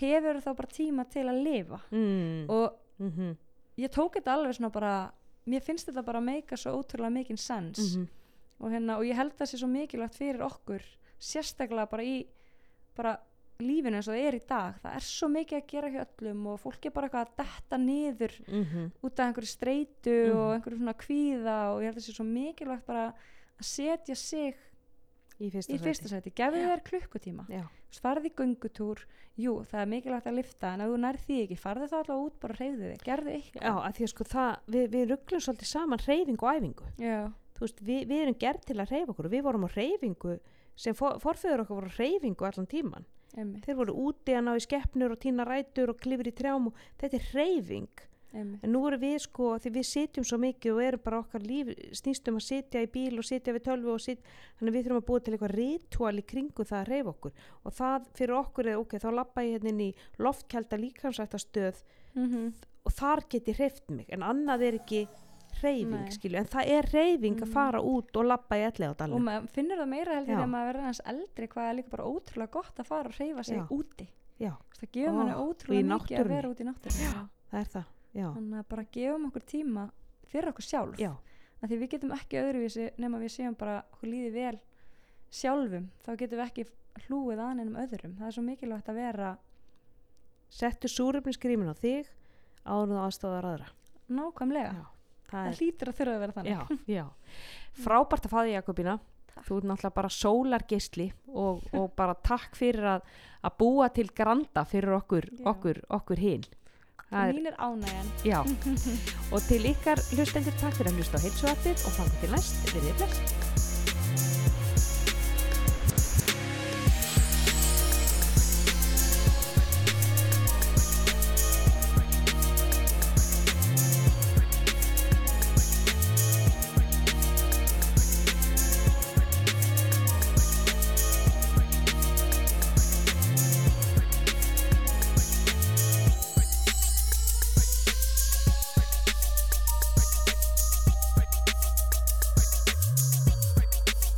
hefur 0.00 0.40
þá 0.44 0.50
bara 0.56 0.74
tíma 0.76 1.06
til 1.10 1.26
að 1.28 1.42
lifa 1.44 1.80
mm. 1.90 2.44
og 2.48 2.76
mm 2.98 3.10
-hmm. 3.10 3.36
ég 3.78 3.90
tók 3.90 4.14
þetta 4.16 4.34
alveg 4.34 4.54
svona 4.54 4.72
bara 4.72 5.12
mér 5.46 5.62
finnst 5.62 5.88
þetta 5.88 6.04
bara 6.04 6.20
meika 6.20 6.56
svo 6.56 6.76
ótrúlega 6.78 7.10
mikinn 7.10 7.36
sens 7.36 7.78
Mm 7.78 8.02
-hmm. 8.02 8.08
og, 8.60 8.70
hérna, 8.70 8.96
og 8.98 9.04
ég 9.04 9.16
held 9.16 9.32
að 9.32 9.38
það 9.38 9.50
sé 9.50 9.58
svo 9.58 9.68
mikilvægt 9.68 10.14
fyrir 10.14 10.42
okkur 10.42 10.82
sérstaklega 11.18 11.90
bara 11.90 12.02
í 12.02 12.26
bara 12.96 13.18
lífinu 13.60 13.96
eins 13.96 14.08
og 14.08 14.14
það 14.14 14.26
er 14.26 14.34
í 14.34 14.42
dag 14.48 14.74
það 14.82 14.94
er 14.96 15.00
svo 15.00 15.28
mikið 15.28 15.56
að 15.58 15.66
gera 15.66 15.88
hjá 15.88 16.06
öllum 16.06 16.46
og 16.46 16.60
fólk 16.60 16.86
er 16.86 16.90
bara 16.90 17.06
eitthvað 17.06 17.26
að 17.26 17.36
detta 17.36 17.76
niður 17.78 18.32
Mm 18.48 18.90
út 19.02 19.20
af 19.20 19.26
einhverju 19.26 19.46
streitu 19.46 20.28
Mhm. 20.28 20.36
og 20.36 20.54
einhverju 20.54 20.78
svona 20.78 20.94
kvíða 20.94 21.58
og 21.72 21.80
ég 21.80 21.84
held 21.84 21.96
að 21.96 22.00
það 22.00 22.08
sé 22.08 22.12
svo 22.12 22.24
mikilvægt 22.24 22.86
bara 22.86 23.06
að 23.08 23.14
setja 23.60 24.14
sig 24.14 24.56
Í 25.40 25.48
fyrsta 25.48 25.72
í 25.72 25.78
fyrsta 25.80 26.10
sæti, 26.10 26.32
gefðu 26.36 26.62
þér 26.68 26.82
klukkutíma. 26.84 27.46
Já. 27.48 27.62
farði 28.04 28.28
í 28.30 28.34
göngutúr. 28.36 29.04
Jú, 29.40 29.54
það 29.64 29.80
er 29.80 29.90
mikilvægt 29.94 30.28
að 30.28 30.36
lifta 30.36 30.72
en 30.74 30.82
ef 30.84 30.90
þú 30.90 30.98
nærð 31.00 31.22
því 31.26 31.38
ekki, 31.44 31.56
farði 31.56 31.86
það 31.88 32.02
alltaf 32.02 32.24
út 32.26 32.40
bara 32.42 32.56
hreyfðu 32.58 32.90
þig, 32.90 33.04
gerðu 33.06 33.32
eitthvað. 33.36 33.62
Já, 33.64 33.72
að 33.80 33.94
því 33.96 34.04
að 34.06 34.12
sko 34.12 34.26
það, 34.28 34.50
við, 34.74 34.84
við 34.94 35.06
rugglum 35.14 35.44
svolítið 35.46 35.70
saman 35.70 36.02
reyfingu 36.04 36.46
og 36.46 36.58
æfingu. 36.58 36.90
Veist, 37.60 37.80
við, 37.84 38.04
við 38.08 38.22
erum 38.24 38.36
gerð 38.40 38.66
til 38.68 38.76
að 38.80 38.92
reyfa 38.94 39.12
okkur 39.14 39.30
við 39.32 39.42
vorum 39.44 39.66
á 39.68 39.70
reyfingu 39.72 40.36
sem 40.80 40.96
for, 40.96 41.18
forfeður 41.20 41.64
okkur 41.64 41.80
voru 41.80 41.90
á 41.92 41.98
reyfingu 41.98 42.46
allan 42.48 42.68
tíman. 42.70 43.08
einmitt, 43.36 43.64
Þeir 43.66 43.80
voru 43.80 43.96
úti 44.08 44.36
að 44.36 44.46
ná 44.46 44.54
í 44.56 44.62
skeppnur 44.64 45.12
og 45.14 45.20
tína 45.20 45.44
rætur 45.48 45.92
og 45.92 46.00
klifur 46.00 46.30
í 46.30 46.36
trjám 46.36 46.70
og 46.70 46.78
þetta 47.00 47.20
er 47.20 47.28
reyfing. 47.36 48.04
Einmitt. 48.34 48.64
En 48.64 48.72
nú 48.72 48.80
erum 48.86 49.00
við 49.00 49.18
sko, 49.24 49.58
því 49.58 49.70
við 49.74 49.86
sitjum 49.90 50.24
svo 50.24 50.38
mikið 50.38 50.72
og 50.74 50.82
erum 50.82 51.00
bara 51.04 51.18
okkar 51.24 51.40
líf 51.42 51.70
snýstum 51.92 52.36
að 52.40 52.46
sitja 52.46 52.82
í 52.82 52.90
bíl 52.94 53.18
og 53.18 53.24
sitja 53.24 53.52
við 53.56 53.64
tölvu 53.68 53.92
og 53.94 54.00
sitja, 54.00 54.22
þannig 54.60 54.74
við 54.76 54.84
þurfum 54.86 55.00
að 55.02 55.06
búa 55.10 55.20
til 55.24 55.34
eitthvað 55.34 55.54
ritual 55.56 56.18
í 56.18 56.26
kringu 56.26 56.64
það 56.64 56.80
að 56.80 56.90
reyfa 56.92 57.10
okkur 57.14 57.32
og 57.64 57.72
það 57.80 58.06
fyrir 58.14 58.36
okkur 58.40 58.66
er, 58.70 58.76
ok, 58.78 58.92
þá 59.02 59.08
lappa 59.14 59.42
ég 59.42 59.52
hérna 59.58 59.68
inn 59.74 59.80
í 59.80 59.94
loftkjælda 60.18 60.80
líkamsættastöð 60.84 61.82
Mm 62.14 62.52
og 62.80 62.92
þar 62.96 63.20
get 63.28 63.44
ég 63.46 63.56
hreyft 63.58 63.90
mig, 63.92 64.06
en 64.08 64.22
annað 64.24 64.62
er 64.64 64.76
ekki 64.78 65.02
reyfing, 65.60 65.90
Nei. 66.00 66.10
skilju, 66.14 66.38
en 66.40 66.46
það 66.48 66.70
er 66.72 66.86
reyfing 66.94 67.36
að 67.36 67.44
Mhm. 67.46 67.52
fara 67.52 67.78
út 67.82 68.16
og 68.16 68.24
lappa 68.24 68.56
í 68.56 68.62
elli 68.64 68.86
á 68.88 68.90
og 68.90 68.96
dalinn. 68.96 69.20
maður 69.22 69.48
finnur 69.52 69.76
það 69.76 69.88
meira 69.88 70.14
heldur 70.14 70.34
þegar 70.34 70.48
maður 70.48 70.68
verður 70.72 70.86
hans 70.88 71.00
eldri 71.04 71.48
hvað 71.48 71.68
er 71.70 71.74
líka 71.76 71.90
bara 71.90 72.04
ótrúlega 72.08 72.50
gott 72.50 72.76
að 72.80 72.86
fara 72.86 73.08
og 73.08 73.14
hreyfa 73.14 73.44
sig 73.44 73.56
Já. 73.58 73.66
úti 73.68 74.06
Já, 74.40 74.52
það 74.80 74.90
gefur 74.92 75.12
manni 75.12 75.34
og 75.36 75.56
ótrúlega 75.56 75.84
mikið 76.00 76.18
að 76.24 76.28
vera 76.28 76.48
út 76.48 76.60
í 76.60 76.64
náttúrunni 76.64 77.28
það 77.50 77.60
er 77.60 77.68
það, 77.74 77.84
þannig 78.14 78.58
að 78.60 78.68
bara 78.72 78.86
gefum 78.96 79.28
okkur 79.30 79.46
tíma 79.46 79.86
fyrir 80.30 80.50
okkur 80.52 80.66
sjálf. 80.66 80.98
Já, 81.00 81.12
að 81.60 81.72
því 81.72 81.80
við 81.82 81.92
getum 81.94 82.14
ekki 82.16 82.40
öðruvísi 82.40 82.88
nema 83.00 83.20
við 83.22 83.34
séum 83.36 83.56
bara 83.58 83.80
okkur 83.94 84.10
líði 84.10 84.30
vel 84.34 84.60
sjálfum 85.30 85.90
þá 86.04 86.10
getum 86.16 86.40
við 86.40 86.46
ekki 86.46 86.66
hlúið 87.06 87.42
að 87.44 87.52
neinum 87.58 87.78
öðrum. 87.84 88.16
Það 88.18 88.26
er 88.26 88.36
svo 88.36 88.46
mikilvægt 88.46 88.90
að 88.90 89.00
vera 89.00 89.34
settu 90.50 90.90
súrefnisgrímin 90.90 91.70
á 91.70 91.76
þig 91.78 92.10
og 92.66 92.96
aðstofar 93.04 93.46
aðra. 93.52 93.70
nákvæmlega. 94.10 94.74
Já, 94.74 94.86
það 95.30 95.38
það 95.38 95.48
er 95.50 95.58
hlýtur 95.60 95.90
að 95.90 95.98
þurfa 96.00 96.14
að 96.14 96.22
vera 96.24 96.36
þannig. 96.38 96.52
Já, 96.52 96.96
já. 96.98 97.04
frábært 97.84 98.26
að 98.26 98.34
fá 98.34 98.40
því 98.42 98.54
Jakobína. 98.56 98.98
Þú 99.40 99.56
ert 99.56 99.66
náttúrulega 99.70 99.96
bara 99.96 100.08
sólargeisli 100.12 101.06
og, 101.32 101.62
og 101.72 101.92
bara 101.96 102.16
takk 102.26 102.58
fyrir 102.58 102.84
að, 102.98 103.04
að 103.46 103.54
búa 103.62 103.86
til 103.94 104.10
granda 104.12 104.66
fyrir 104.68 104.96
okkur 104.98 105.30
okkur, 105.48 105.80
okkur 105.96 106.20
hinn 106.20 106.44
Er- 107.10 107.34
mín 107.34 107.46
er 107.50 107.56
ánægjan 107.58 108.10
já. 108.24 108.40
og 109.34 109.42
til 109.48 109.66
ykkar 109.66 109.98
hlustendur 110.14 110.54
takk 110.62 110.76
fyrir 110.78 110.92
að 110.92 111.00
hlusta 111.00 111.18
á 111.18 111.24
heilsuarfið 111.26 111.86
og 111.88 111.94
fangum 111.98 112.18
til 112.22 112.30
næst, 112.36 112.60
við 112.70 112.84
erum 112.86 113.00
bless 113.02 113.39